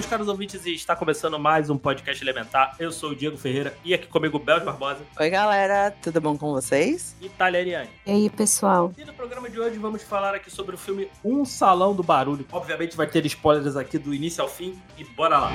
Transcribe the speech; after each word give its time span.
Meus 0.00 0.06
caros 0.08 0.28
ouvintes, 0.28 0.64
e 0.64 0.72
está 0.72 0.96
começando 0.96 1.38
mais 1.38 1.68
um 1.68 1.76
podcast 1.76 2.24
Elementar. 2.24 2.74
Eu 2.78 2.90
sou 2.90 3.10
o 3.10 3.14
Diego 3.14 3.36
Ferreira 3.36 3.76
e 3.84 3.92
aqui 3.92 4.06
comigo 4.06 4.38
o 4.38 4.40
Bel 4.40 4.64
Barbosa 4.64 5.00
Oi, 5.18 5.28
galera, 5.28 5.94
tudo 6.00 6.18
bom 6.22 6.38
com 6.38 6.52
vocês? 6.52 7.14
e 7.20 7.28
Taleriane. 7.28 7.90
E 8.06 8.10
aí, 8.10 8.30
pessoal? 8.30 8.94
E 8.96 9.04
no 9.04 9.12
programa 9.12 9.50
de 9.50 9.60
hoje 9.60 9.76
vamos 9.76 10.02
falar 10.02 10.34
aqui 10.34 10.50
sobre 10.50 10.74
o 10.74 10.78
filme 10.78 11.10
Um 11.22 11.44
Salão 11.44 11.94
do 11.94 12.02
Barulho. 12.02 12.46
Obviamente 12.50 12.96
vai 12.96 13.06
ter 13.08 13.26
spoilers 13.26 13.76
aqui 13.76 13.98
do 13.98 14.14
início 14.14 14.42
ao 14.42 14.48
fim 14.48 14.80
e 14.96 15.04
bora 15.04 15.38
lá. 15.38 15.50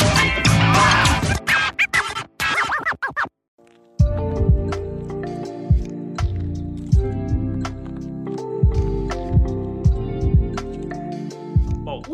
Bom, 0.00 1.21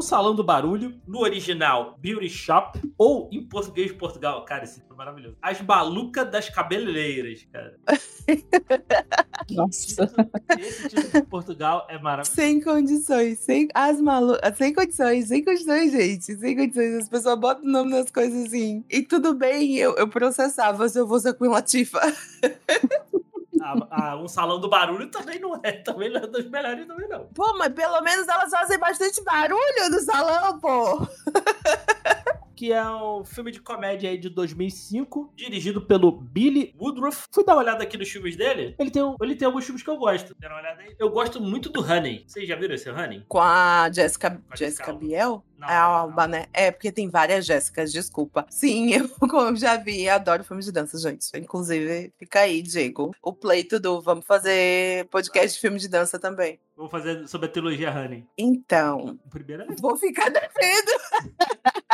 Salão 0.09 0.35
do 0.35 0.43
Barulho, 0.43 0.98
no 1.07 1.21
original 1.21 1.95
Beauty 1.98 2.30
Shop, 2.30 2.81
ou 2.97 3.28
em 3.31 3.47
português 3.47 3.89
de 3.89 3.95
Portugal, 3.95 4.42
cara, 4.42 4.65
esse 4.65 4.81
é 4.81 4.95
maravilhoso. 4.95 5.37
As 5.42 5.61
Malucas 5.61 6.31
das 6.31 6.48
Cabeleireiras, 6.48 7.47
cara. 7.53 7.78
Nossa. 9.50 10.11
Esse 10.59 10.89
título 10.89 11.12
de 11.12 11.23
Portugal 11.28 11.87
é 11.91 11.98
maravilhoso. 11.98 12.34
Sem 12.34 12.59
condições, 12.62 13.41
sem 13.41 13.69
as 13.75 14.00
malu... 14.00 14.34
sem 14.56 14.73
condições, 14.73 15.28
sem 15.28 15.45
condições, 15.45 15.92
gente. 15.92 16.37
Sem 16.37 16.56
condições. 16.56 16.95
As 17.03 17.09
pessoas 17.11 17.39
botam 17.39 17.65
o 17.65 17.70
nome 17.70 17.91
nas 17.91 18.11
coisas 18.11 18.47
assim. 18.47 18.83
E 18.89 19.03
tudo 19.03 19.34
bem, 19.34 19.77
eu, 19.77 19.95
eu 19.97 20.09
processava 20.09 20.89
se 20.89 20.98
eu 20.98 21.06
fosse 21.06 21.28
a 21.28 21.34
Queen 21.34 21.50
Latifah. 21.50 22.15
Ah, 23.62 23.75
ah, 23.91 24.17
um 24.17 24.28
salão 24.28 24.61
do 24.61 24.69
barulho 24.69 25.11
também 25.11 25.39
não 25.41 25.59
é, 25.62 25.73
também 25.73 26.11
não 26.11 26.20
é 26.20 26.27
dos 26.27 26.48
melhores 26.48 26.87
também 26.87 27.09
não. 27.09 27.27
Pô, 27.34 27.56
mas 27.59 27.73
pelo 27.73 28.00
menos 28.03 28.28
elas 28.28 28.50
fazem 28.50 28.78
bastante 28.78 29.23
barulho 29.25 29.91
no 29.91 30.00
salão, 30.00 30.59
pô. 30.59 31.06
Que 32.59 32.73
é 32.73 32.84
um 32.91 33.25
filme 33.25 33.53
de 33.53 33.61
comédia 33.61 34.11
aí 34.11 34.19
de 34.19 34.28
2005, 34.28 35.33
dirigido 35.37 35.81
pelo 35.81 36.11
Billy 36.11 36.75
Woodruff. 36.77 37.28
Fui 37.31 37.45
dar 37.45 37.53
uma 37.55 37.62
olhada 37.62 37.84
aqui 37.84 37.97
nos 37.97 38.11
filmes 38.11 38.34
dele. 38.34 38.75
Ele 38.77 38.91
tem, 38.91 39.17
ele 39.23 39.37
tem 39.37 39.47
alguns 39.47 39.65
filmes 39.65 39.81
que 39.81 39.89
eu 39.89 39.97
gosto. 39.97 40.34
Deram 40.41 40.56
uma 40.56 40.62
olhada 40.62 40.83
aí. 40.83 40.92
Eu 40.98 41.09
gosto 41.09 41.41
muito 41.41 41.69
do 41.69 41.81
Honey. 41.81 42.25
Vocês 42.27 42.48
já 42.48 42.56
viram 42.56 42.75
esse 42.75 42.91
Honey? 42.91 43.25
Com 43.28 43.41
a 43.41 43.89
Jessica, 43.92 44.42
a 44.50 44.56
Jessica 44.56 44.87
Jessica 44.87 44.92
Biel? 44.92 45.45
Não, 45.56 45.69
é 45.69 45.77
a 45.77 45.83
não, 45.83 45.91
Alba, 45.95 46.27
né? 46.27 46.47
É, 46.53 46.73
porque 46.73 46.91
tem 46.91 47.09
várias 47.09 47.47
Jéssicas, 47.47 47.92
desculpa. 47.92 48.45
Sim, 48.50 48.91
eu 48.93 49.09
como 49.28 49.55
já 49.55 49.77
vi, 49.77 50.09
adoro 50.09 50.43
filmes 50.43 50.67
de 50.67 50.72
dança, 50.72 50.98
gente. 50.98 51.28
Inclusive, 51.37 52.12
fica 52.19 52.41
aí, 52.41 52.61
Diego. 52.61 53.12
O 53.22 53.33
pleito 53.33 53.78
do 53.78 54.00
vamos 54.00 54.27
fazer 54.27 55.06
podcast 55.11 55.55
de 55.55 55.61
filme 55.61 55.78
de 55.78 55.87
dança 55.87 56.19
também. 56.19 56.59
Vou 56.79 56.89
fazer 56.89 57.27
sobre 57.27 57.48
a 57.48 57.51
trilogia 57.51 57.91
Honey. 57.91 58.25
Então, 58.39 59.19
O 59.27 59.29
primeiro 59.29 59.65
é, 59.65 59.67
vou 59.81 59.97
ficar 59.97 60.29
devendo. 60.31 60.93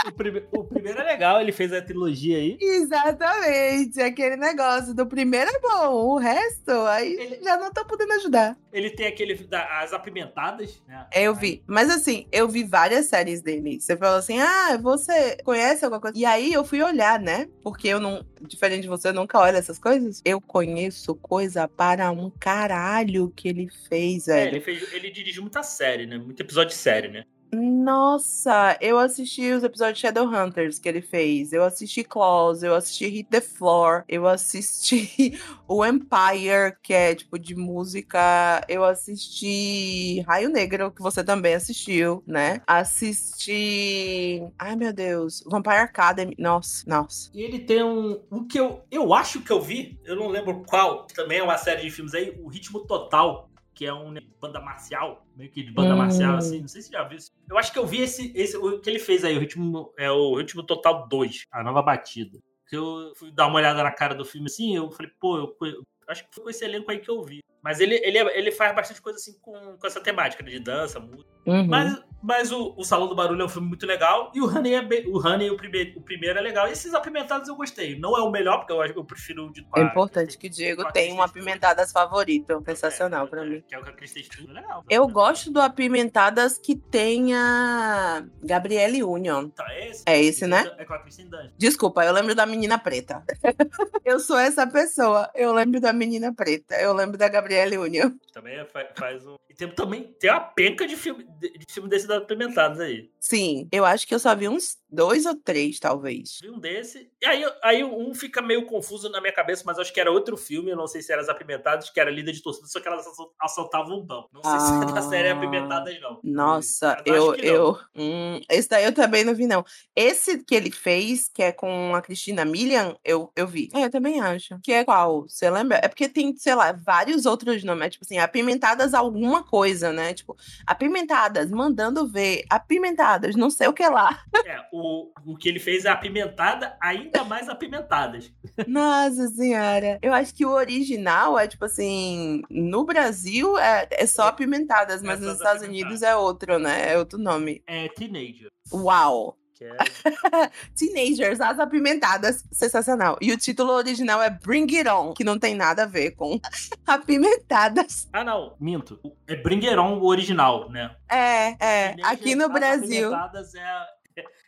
o 0.07 0.13
prime- 0.13 0.45
o 0.53 0.63
primeiro 0.65 1.01
é 1.01 1.05
legal, 1.05 1.41
ele 1.41 1.53
fez 1.53 1.73
a 1.73 1.81
trilogia 1.81 2.37
aí. 2.37 2.59
Exatamente, 2.61 4.03
aquele 4.03 4.37
negócio 4.37 4.93
do 4.95 5.07
primeiro 5.07 5.51
é 5.51 5.59
bom, 5.59 5.95
o 6.13 6.19
resto 6.19 6.71
aí 6.71 7.15
Ele- 7.15 7.43
já 7.43 7.57
não 7.57 7.73
tô 7.73 7.83
podendo 7.87 8.13
ajudar. 8.13 8.59
Ele 8.71 8.91
tem 8.91 9.07
aquele 9.07 9.49
as 9.81 9.95
apimentadas, 9.95 10.83
né? 10.87 11.07
Eu 11.15 11.35
vi, 11.35 11.63
mas 11.67 11.89
assim, 11.89 12.27
eu 12.31 12.47
vi 12.47 12.63
várias 12.65 13.07
séries 13.07 13.41
dele. 13.41 13.81
Você 13.81 13.97
falou 13.97 14.19
assim, 14.19 14.39
ah, 14.39 14.77
você 14.77 15.39
conhece 15.45 15.83
alguma 15.83 16.01
coisa? 16.01 16.19
E 16.19 16.27
aí 16.27 16.53
eu 16.53 16.63
fui 16.63 16.83
olhar, 16.83 17.19
né? 17.19 17.49
Porque 17.63 17.89
eu 17.89 17.99
não, 18.01 18.23
diferente 18.43 18.83
de 18.83 18.89
você, 18.89 19.09
eu 19.09 19.15
nunca 19.15 19.39
olho 19.39 19.57
essas 19.57 19.79
coisas. 19.79 20.21
Eu 20.27 20.41
conheço 20.43 21.15
coisa 21.15 21.67
para 21.69 22.11
um 22.11 22.29
caralho 22.31 23.33
que 23.35 23.49
ele 23.49 23.69
fez, 23.89 24.29
É, 24.29 24.35
velho. 24.45 24.57
ele, 24.57 24.61
fez, 24.61 24.74
ele 24.93 25.11
dirigiu 25.11 25.43
muita 25.43 25.63
série, 25.63 26.07
né? 26.07 26.19
Muito 26.19 26.41
episódio 26.41 26.71
de 26.71 26.77
série, 26.77 27.09
né? 27.09 27.25
Nossa, 27.55 28.77
eu 28.81 28.99
assisti 28.99 29.53
os 29.53 29.63
episódios 29.63 29.99
de 29.99 30.03
Shadowhunters 30.03 30.79
que 30.79 30.89
ele 30.89 31.01
fez. 31.01 31.53
Eu 31.53 31.63
assisti 31.63 32.03
Claws, 32.03 32.63
eu 32.63 32.75
assisti 32.75 33.07
Hit 33.07 33.29
the 33.31 33.41
Floor, 33.41 34.05
eu 34.09 34.27
assisti 34.27 35.39
o 35.69 35.85
Empire, 35.87 36.77
que 36.83 36.93
é 36.93 37.15
tipo 37.15 37.39
de 37.39 37.55
música. 37.55 38.65
Eu 38.69 38.85
assisti 38.85 40.21
Raio 40.23 40.49
Negro, 40.49 40.91
que 40.91 41.01
você 41.01 41.23
também 41.23 41.55
assistiu, 41.55 42.25
né? 42.27 42.61
Assisti. 42.67 44.43
Ai, 44.59 44.75
meu 44.75 44.93
Deus. 44.93 45.45
Vampire 45.47 45.77
Academy. 45.77 46.35
Nossa, 46.39 46.85
nossa. 46.89 47.31
E 47.33 47.43
ele 47.43 47.61
tem 47.61 47.85
um. 47.85 48.21
Um 48.31 48.47
que 48.47 48.59
eu. 48.59 48.83
Eu 48.91 49.15
acho 49.15 49.43
que 49.43 49.53
eu 49.53 49.61
vi, 49.61 49.99
eu 50.05 50.17
não 50.17 50.29
lembro 50.29 50.65
qual, 50.67 51.07
também 51.07 51.39
é 51.39 51.43
uma 51.43 51.59
série 51.59 51.83
de 51.83 51.91
filmes 51.91 52.15
aí, 52.15 52.37
o 52.43 52.49
Ritmo 52.49 52.81
Total, 52.81 53.49
que 53.75 53.85
é 53.85 53.93
uma 53.93 54.21
banda 54.41 54.61
marcial, 54.61 55.27
meio 55.37 55.51
que 55.51 55.63
de 55.63 55.73
banda 55.73 55.95
Hum. 55.95 55.99
marcial, 55.99 56.37
assim. 56.37 56.61
Não 56.61 56.69
sei 56.69 56.81
se 56.83 56.89
você 56.89 56.93
já 56.95 57.03
viu 57.05 57.19
isso. 57.19 57.33
Eu 57.51 57.59
acho 57.59 57.73
que 57.73 57.79
eu 57.79 57.87
vi 57.87 58.01
esse, 58.03 58.33
esse 58.37 58.57
o 58.57 58.81
que 58.81 58.89
ele 58.89 58.99
fez 58.99 59.25
aí, 59.25 59.37
o 59.37 59.41
Ritmo. 59.41 59.93
É 59.99 60.11
o 60.11 60.37
Ritmo 60.37 60.63
Total 60.63 61.07
2, 61.09 61.45
a 61.51 61.63
nova 61.63 61.83
batida. 61.83 62.39
Que 62.69 62.77
eu 62.77 63.13
fui 63.17 63.31
dar 63.31 63.47
uma 63.49 63.57
olhada 63.57 63.83
na 63.83 63.91
cara 63.93 64.15
do 64.15 64.25
filme 64.25 64.47
assim, 64.47 64.75
eu 64.77 64.91
falei, 64.91 65.11
pô, 65.21 65.37
eu, 65.39 65.49
conhe- 65.49 65.77
acho 66.09 66.25
que 66.29 66.35
foi 66.35 66.45
com 66.45 66.51
esse 66.51 66.65
elenco 66.65 66.91
aí 66.91 66.99
que 66.99 67.11
eu 67.11 67.23
vi. 67.23 67.41
Mas 67.63 67.81
ele, 67.81 67.95
ele, 67.97 68.19
é- 68.19 68.39
ele 68.39 68.51
faz 68.53 68.75
bastante 68.75 69.01
coisa 69.03 69.19
assim 69.19 69.39
com, 69.41 69.77
com 69.77 69.87
essa 69.87 70.01
temática 70.01 70.43
né, 70.43 70.51
de 70.51 70.61
dança, 70.61 71.01
música. 71.01 71.29
Uhum. 71.47 71.67
Mas, 71.67 72.03
mas 72.25 72.51
o, 72.51 72.75
o 72.77 72.85
Salão 72.85 73.07
do 73.09 73.15
Barulho 73.15 73.43
é 73.43 73.45
um 73.45 73.49
filme 73.49 73.69
muito 73.69 73.87
legal. 73.87 74.33
E 74.35 74.41
o 74.41 74.47
Honey, 74.47 74.75
é 74.75 74.83
bem- 74.83 75.07
o, 75.09 75.19
Honey 75.19 75.51
o, 75.51 75.57
primeiro, 75.57 75.99
o 75.99 76.03
primeiro 76.03 76.39
é 76.39 76.43
legal. 76.43 76.67
E 76.69 76.73
esses 76.73 76.95
apimentados 76.95 77.49
eu 77.49 77.57
gostei. 77.57 77.99
Não 77.99 78.17
é 78.17 78.23
o 78.23 78.31
melhor, 78.31 78.59
porque 78.59 78.73
eu, 78.73 78.81
acho- 78.81 78.95
eu 78.95 79.05
prefiro 79.05 79.47
o 79.47 79.53
de 79.53 79.67
É 79.77 79.83
importante 79.83 80.39
que 80.39 80.47
o 80.47 80.51
Diego 80.51 80.91
tenha 80.93 81.15
um 81.15 81.23
apimentadas 81.23 81.93
favorito. 81.93 82.63
Sensacional 82.67 83.29
pra 83.29 83.45
mim. 83.45 83.63
Que 83.69 83.75
é 83.75 83.79
o 83.79 83.83
que 83.83 83.91
a 83.91 83.93
é 83.95 84.53
legal. 84.53 84.85
Eu 84.89 85.07
gosto 85.09 85.51
do 85.51 85.61
Apimentadas 85.61 86.59
que 86.59 86.75
tenha 86.75 88.27
Gabriele 88.43 89.03
Union. 89.03 89.45
Então, 89.53 89.67
é 89.69 89.89
esse. 89.91 90.03
É 90.07 90.23
esse, 90.23 90.47
né? 90.47 90.71
É 90.79 90.85
com 90.85 90.95
a 90.95 90.99
Kristen 91.01 91.29
Dunst. 91.29 91.53
Desculpa, 91.59 92.05
eu 92.05 92.13
lembro 92.13 92.35
da 92.35 92.47
menina 92.47 92.79
preta. 92.79 93.23
eu 94.05 94.19
sou 94.21 94.39
essa 94.39 94.67
pessoa. 94.67 95.31
Eu 95.35 95.53
lembro 95.53 95.81
da 95.81 95.93
menina 95.93 96.33
preta. 96.35 96.75
Eu 96.77 96.93
lembro 96.93 97.17
da 97.19 97.29
Gabriele 97.29 97.77
Union. 97.79 98.11
Também 98.33 98.57
é- 98.59 98.65
fa- 98.65 98.89
faz 98.97 99.25
um... 99.27 99.37
E 99.49 99.55
tem, 99.55 99.69
também 99.71 100.03
tem 100.19 100.31
uma 100.31 100.41
penca 100.41 100.87
de 100.87 100.97
filme, 100.97 101.25
de, 101.39 101.53
de 101.59 101.67
filme 101.73 101.89
desses 101.89 102.11
apimentados 102.15 102.81
aí. 102.81 103.11
Sim, 103.21 103.69
eu 103.73 103.85
acho 103.85 104.07
que 104.07 104.15
eu 104.15 104.19
só 104.19 104.35
vi 104.35 104.49
uns 104.49 104.77
dois 104.91 105.25
ou 105.27 105.35
três, 105.35 105.79
talvez. 105.81 106.39
Vi 106.43 106.51
um 106.51 106.59
desse. 106.59 107.11
E 107.23 107.27
aí, 107.27 107.43
aí 107.63 107.83
um 107.85 108.15
fica 108.15 108.43
meio 108.43 108.67
confuso 108.67 109.09
na 109.09 109.21
minha 109.21 109.33
cabeça, 109.33 109.63
mas 109.67 109.77
eu 109.79 109.83
acho 109.83 109.93
que 109.93 110.01
era 110.01 110.11
outro 110.13 110.37
filme. 110.37 110.71
Eu 110.71 110.77
não 110.77 110.87
sei 110.87 111.01
se 111.03 111.11
era 111.11 111.23
as 111.23 111.29
apimentadas, 111.29 111.89
que 111.91 111.99
era 111.99 112.11
líder 112.11 112.33
de 112.33 112.43
torcida, 112.43 112.67
só 112.69 112.81
que 112.81 112.87
elas 112.87 113.07
assal- 113.07 113.35
assaltavam 113.41 113.99
um 113.99 114.05
banco. 114.05 114.29
Não 114.33 114.43
sei 114.43 114.61
se 114.61 114.83
é 114.91 114.93
da 114.93 114.99
Ah. 114.99 115.03
série 115.03 115.31
Apimentadas, 115.31 115.99
não. 116.01 116.21
Nossa, 116.23 117.03
Mas 117.07 117.17
eu. 117.17 117.31
acho 117.33 117.41
que 117.41 117.47
não. 117.47 117.55
eu 117.55 117.79
hum, 117.97 118.41
esse 118.51 118.69
daí 118.69 118.85
eu 118.85 118.93
também 118.95 119.25
não 119.25 119.35
vi, 119.35 119.47
não. 119.47 119.65
Esse 119.97 120.45
que 120.45 120.55
ele 120.55 120.71
fez, 120.71 121.31
que 121.33 121.43
é 121.43 121.51
com 121.51 121.95
a 121.95 122.03
Cristina 122.03 122.45
Milian, 122.45 122.95
eu, 123.05 123.33
eu 123.35 123.47
vi. 123.47 123.71
É, 123.73 123.87
eu 123.87 123.91
também 123.91 124.21
acho. 124.21 124.59
Que 124.63 124.73
é 124.73 124.85
qual? 124.85 125.23
Você 125.29 125.49
lembra? 125.51 125.81
É 125.83 125.89
porque 125.89 126.09
tem, 126.09 126.37
sei 126.37 126.55
lá, 126.55 126.73
vários 126.73 127.25
outros 127.25 127.65
nomes. 127.65 127.87
É 127.87 127.91
tipo 127.91 128.05
assim, 128.05 128.19
apimentadas 128.19 128.93
alguma 128.93 129.43
coisa, 129.43 129.93
né? 129.93 130.13
Tipo, 130.13 130.37
apimentadas, 130.67 131.51
mandando 131.51 132.04
ver. 132.07 132.45
Apimentadas, 132.51 133.35
não 133.37 133.51
sei 133.51 133.69
o 133.69 133.73
que 133.73 133.87
lá. 133.87 134.23
É, 134.47 134.61
o, 134.71 135.11
o 135.25 135.37
que 135.39 135.49
ele 135.49 135.59
fez 135.59 135.87
é 135.87 135.89
apimentada, 135.89 136.77
ainda 136.83 137.25
mais 137.25 137.49
apimentadas. 137.49 138.31
Nossa 138.67 139.27
senhora. 139.29 139.99
Eu 140.03 140.13
acho 140.13 140.35
que 140.35 140.45
o 140.45 140.51
original 140.51 141.39
é 141.39 141.49
tipo 141.49 141.65
assim, 141.65 142.43
no 142.51 142.85
Brasil 142.85 143.59
é, 143.59 143.89
é 143.91 144.07
só 144.07 144.29
apimentadas, 144.29 145.03
mas 145.03 145.23
É 145.23 145.25
nos 145.25 145.37
Estados. 145.37 145.63
Unidos 145.63 146.03
é 146.03 146.15
outro, 146.15 146.59
né? 146.59 146.93
É 146.93 146.99
outro 146.99 147.19
nome. 147.19 147.63
É 147.67 147.89
Teenager. 147.89 148.49
Uau! 148.71 149.37
Que 149.65 150.37
é, 150.37 150.51
Teenagers, 150.77 151.41
as 151.41 151.59
apimentadas, 151.59 152.45
sensacional. 152.53 153.17
E 153.21 153.33
o 153.33 153.39
título 153.39 153.73
original 153.73 154.23
é 154.23 154.29
Bring 154.29 154.67
It 154.77 154.89
On, 154.89 155.15
que 155.15 155.25
não 155.25 155.39
tem 155.39 155.55
nada 155.55 155.85
a 155.85 155.87
ver 155.87 156.13
com 156.13 156.39
apimentadas. 156.87 158.09
ah, 158.13 158.25
não, 158.25 158.55
minto. 158.61 158.99
É 159.27 159.37
Bring 159.37 159.67
It 159.67 159.79
On, 159.79 159.99
o 159.99 160.07
original, 160.07 160.69
né? 160.71 160.95
É, 161.09 161.17
é. 161.59 161.93
Teenager, 161.95 162.07
Aqui 162.13 162.35
no 162.35 162.45
as 162.47 162.53
Brasil. 162.53 163.07
Apimentadas 163.15 163.55
é 163.55 163.87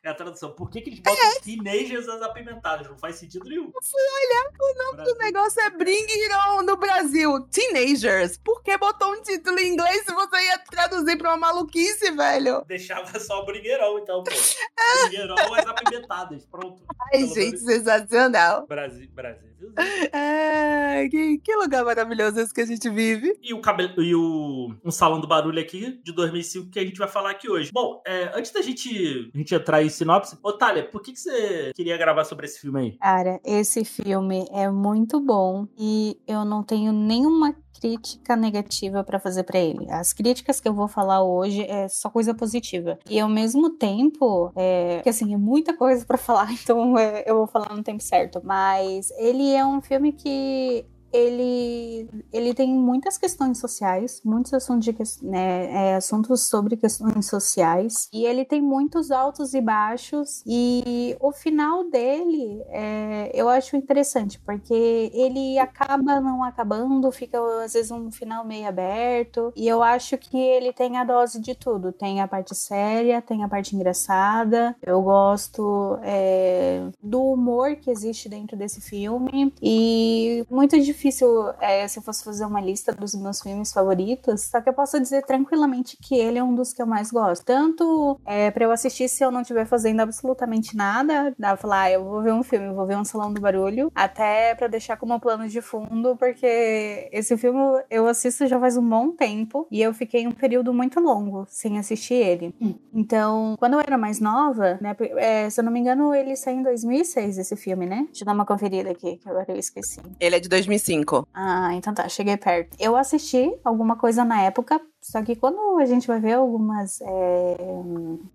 É 0.06 0.10
a 0.10 0.14
tradução. 0.14 0.52
Por 0.52 0.70
que, 0.70 0.80
que 0.82 0.90
eles 0.90 1.00
botam 1.00 1.30
é. 1.32 1.40
teenagers 1.40 2.06
as 2.06 2.22
apimentadas? 2.22 2.88
Não 2.88 2.96
faz 2.96 3.16
sentido 3.16 3.48
nenhum. 3.48 3.72
Eu 3.74 3.82
fui 3.82 4.00
olhar, 4.00 4.52
o 4.60 4.78
nome 4.84 4.96
Brasil. 4.98 5.14
do 5.14 5.18
negócio 5.18 5.60
é 5.62 5.70
Bring 5.70 6.04
It 6.04 6.34
On 6.48 6.62
no 6.62 6.76
Brasil. 6.76 7.40
Teenagers. 7.50 8.38
Por 8.38 8.62
que 8.62 8.78
botou 8.78 9.12
um 9.12 9.20
título 9.20 9.58
em 9.58 9.72
inglês 9.72 10.04
se 10.04 10.14
você 10.14 10.36
ia 10.46 10.58
traduzir 10.60 11.18
pra 11.18 11.30
uma 11.30 11.52
maluquice, 11.52 12.12
velho? 12.12 12.64
Deixava 12.68 13.18
só 13.18 13.44
Bring 13.44 13.68
It 13.68 13.82
On, 13.82 13.98
então, 13.98 14.22
pô. 14.22 14.30
Bring 15.10 15.22
It 15.22 15.32
On 15.32 15.54
as 15.54 15.66
apimentadas. 15.66 16.46
Pronto. 16.46 16.84
Ai, 17.00 17.22
Pelo 17.22 17.34
gente, 17.34 17.58
sensacional. 17.58 18.64
Brasil, 18.68 19.08
Brasil. 19.12 19.55
É, 20.12 21.08
que, 21.08 21.38
que, 21.38 21.56
lugar 21.56 21.84
maravilhoso 21.84 22.40
esse 22.40 22.52
que 22.52 22.60
a 22.60 22.66
gente 22.66 22.88
vive. 22.88 23.38
E 23.42 23.52
o 23.52 23.60
cabelo 23.60 24.02
e 24.02 24.14
o 24.14 24.74
um 24.84 24.90
salão 24.90 25.20
do 25.20 25.26
barulho 25.26 25.60
aqui 25.60 26.00
de 26.02 26.12
2005 26.12 26.70
que 26.70 26.78
a 26.78 26.84
gente 26.84 26.98
vai 26.98 27.08
falar 27.08 27.30
aqui 27.30 27.50
hoje. 27.50 27.70
Bom, 27.72 28.00
é, 28.06 28.30
antes 28.34 28.50
da 28.50 28.62
gente, 28.62 29.30
a 29.34 29.38
gente 29.38 29.54
entrar 29.54 29.82
em 29.82 29.88
sinopse, 29.88 30.38
Otália, 30.42 30.84
por 30.84 31.02
que, 31.02 31.12
que 31.12 31.20
você 31.20 31.72
queria 31.74 31.96
gravar 31.98 32.24
sobre 32.24 32.46
esse 32.46 32.60
filme 32.60 32.80
aí? 32.80 32.92
Cara, 32.98 33.40
esse 33.44 33.84
filme 33.84 34.46
é 34.52 34.70
muito 34.70 35.20
bom 35.20 35.66
e 35.78 36.18
eu 36.26 36.44
não 36.44 36.62
tenho 36.62 36.92
nenhuma 36.92 37.54
crítica 37.78 38.36
negativa 38.36 39.04
para 39.04 39.18
fazer 39.18 39.44
para 39.44 39.58
ele. 39.58 39.90
As 39.90 40.12
críticas 40.12 40.60
que 40.60 40.68
eu 40.68 40.74
vou 40.74 40.88
falar 40.88 41.22
hoje 41.22 41.62
é 41.62 41.88
só 41.88 42.10
coisa 42.10 42.34
positiva. 42.34 42.98
E 43.08 43.20
ao 43.20 43.28
mesmo 43.28 43.70
tempo, 43.70 44.52
é, 44.56 45.00
que 45.02 45.08
assim, 45.08 45.34
é 45.34 45.36
muita 45.36 45.76
coisa 45.76 46.04
para 46.04 46.18
falar, 46.18 46.52
então 46.52 46.98
é, 46.98 47.24
eu 47.26 47.36
vou 47.36 47.46
falar 47.46 47.74
no 47.74 47.82
tempo 47.82 48.02
certo. 48.02 48.40
Mas 48.44 49.10
ele 49.18 49.52
é 49.52 49.64
um 49.64 49.80
filme 49.80 50.12
que 50.12 50.84
ele, 51.12 52.08
ele 52.32 52.54
tem 52.54 52.74
muitas 52.74 53.16
questões 53.16 53.58
sociais, 53.58 54.20
muitos 54.24 54.52
assuntos, 54.52 54.84
de, 54.84 54.96
né, 55.22 55.92
é, 55.92 55.94
assuntos 55.96 56.48
sobre 56.48 56.76
questões 56.76 57.26
sociais, 57.26 58.08
e 58.12 58.26
ele 58.26 58.44
tem 58.44 58.60
muitos 58.60 59.10
altos 59.10 59.54
e 59.54 59.60
baixos, 59.60 60.42
e 60.46 61.16
o 61.20 61.32
final 61.32 61.84
dele 61.88 62.62
é, 62.68 63.30
eu 63.34 63.48
acho 63.48 63.76
interessante, 63.76 64.38
porque 64.40 65.10
ele 65.14 65.58
acaba 65.58 66.20
não 66.20 66.42
acabando, 66.42 67.10
fica 67.12 67.38
às 67.64 67.72
vezes 67.72 67.90
um 67.90 68.10
final 68.10 68.44
meio 68.44 68.68
aberto, 68.68 69.52
e 69.56 69.66
eu 69.66 69.82
acho 69.82 70.18
que 70.18 70.36
ele 70.36 70.72
tem 70.72 70.96
a 70.96 71.04
dose 71.04 71.40
de 71.40 71.54
tudo, 71.54 71.92
tem 71.92 72.20
a 72.20 72.28
parte 72.28 72.54
séria, 72.54 73.22
tem 73.22 73.42
a 73.42 73.48
parte 73.48 73.74
engraçada, 73.74 74.76
eu 74.82 75.00
gosto 75.02 75.98
é, 76.02 76.88
do 77.02 77.22
humor 77.22 77.76
que 77.76 77.90
existe 77.90 78.28
dentro 78.28 78.56
desse 78.56 78.80
filme, 78.80 79.52
e 79.62 80.44
muito 80.50 80.78
difícil 80.78 80.95
difícil 80.96 81.52
é, 81.60 81.86
se 81.86 81.98
eu 81.98 82.02
fosse 82.02 82.24
fazer 82.24 82.44
uma 82.46 82.60
lista 82.60 82.92
dos 82.92 83.14
meus 83.14 83.40
filmes 83.42 83.70
favoritos, 83.70 84.42
só 84.42 84.60
que 84.60 84.68
eu 84.68 84.72
posso 84.72 84.98
dizer 84.98 85.22
tranquilamente 85.24 85.98
que 86.00 86.16
ele 86.16 86.38
é 86.38 86.42
um 86.42 86.54
dos 86.54 86.72
que 86.72 86.80
eu 86.80 86.86
mais 86.86 87.10
gosto. 87.10 87.44
Tanto 87.44 88.18
é, 88.24 88.50
para 88.50 88.64
eu 88.64 88.72
assistir 88.72 89.08
se 89.08 89.22
eu 89.22 89.30
não 89.30 89.42
estiver 89.42 89.66
fazendo 89.66 90.00
absolutamente 90.00 90.74
nada, 90.74 91.34
dá 91.38 91.48
pra 91.48 91.56
falar, 91.56 91.82
ah, 91.82 91.90
eu 91.90 92.04
vou 92.04 92.22
ver 92.22 92.32
um 92.32 92.42
filme, 92.42 92.72
vou 92.72 92.86
ver 92.86 92.96
um 92.96 93.04
Salão 93.04 93.32
do 93.32 93.40
Barulho, 93.40 93.92
até 93.94 94.54
para 94.54 94.66
deixar 94.66 94.96
como 94.96 95.20
plano 95.20 95.46
de 95.46 95.60
fundo, 95.60 96.16
porque 96.16 97.08
esse 97.12 97.36
filme 97.36 97.60
eu 97.90 98.06
assisto 98.06 98.46
já 98.46 98.58
faz 98.58 98.76
um 98.76 98.88
bom 98.88 99.10
tempo 99.10 99.66
e 99.70 99.82
eu 99.82 99.92
fiquei 99.92 100.26
um 100.26 100.32
período 100.32 100.72
muito 100.72 100.98
longo 100.98 101.46
sem 101.48 101.78
assistir 101.78 102.14
ele. 102.14 102.54
Então, 102.92 103.54
quando 103.58 103.74
eu 103.74 103.80
era 103.80 103.98
mais 103.98 104.18
nova, 104.18 104.78
né, 104.80 104.96
é, 105.16 105.50
se 105.50 105.60
eu 105.60 105.64
não 105.64 105.72
me 105.72 105.80
engano, 105.80 106.14
ele 106.14 106.34
saiu 106.34 106.58
em 106.58 106.62
2006, 106.62 107.38
esse 107.38 107.56
filme, 107.56 107.84
né? 107.84 108.06
Deixa 108.06 108.22
eu 108.22 108.26
dar 108.26 108.32
uma 108.32 108.46
conferida 108.46 108.90
aqui, 108.90 109.16
que 109.16 109.28
agora 109.28 109.46
eu 109.48 109.56
esqueci. 109.56 110.00
Ele 110.18 110.36
é 110.36 110.40
de 110.40 110.48
2005. 110.86 111.26
Ah, 111.34 111.74
então 111.74 111.92
tá, 111.92 112.08
cheguei 112.08 112.36
perto. 112.36 112.76
Eu 112.78 112.96
assisti 112.96 113.52
alguma 113.64 113.96
coisa 113.96 114.24
na 114.24 114.42
época, 114.42 114.80
só 115.06 115.22
que 115.22 115.36
quando 115.36 115.78
a 115.78 115.86
gente 115.86 116.04
vai 116.08 116.18
ver 116.18 116.32
algumas 116.32 117.00
é, 117.00 117.56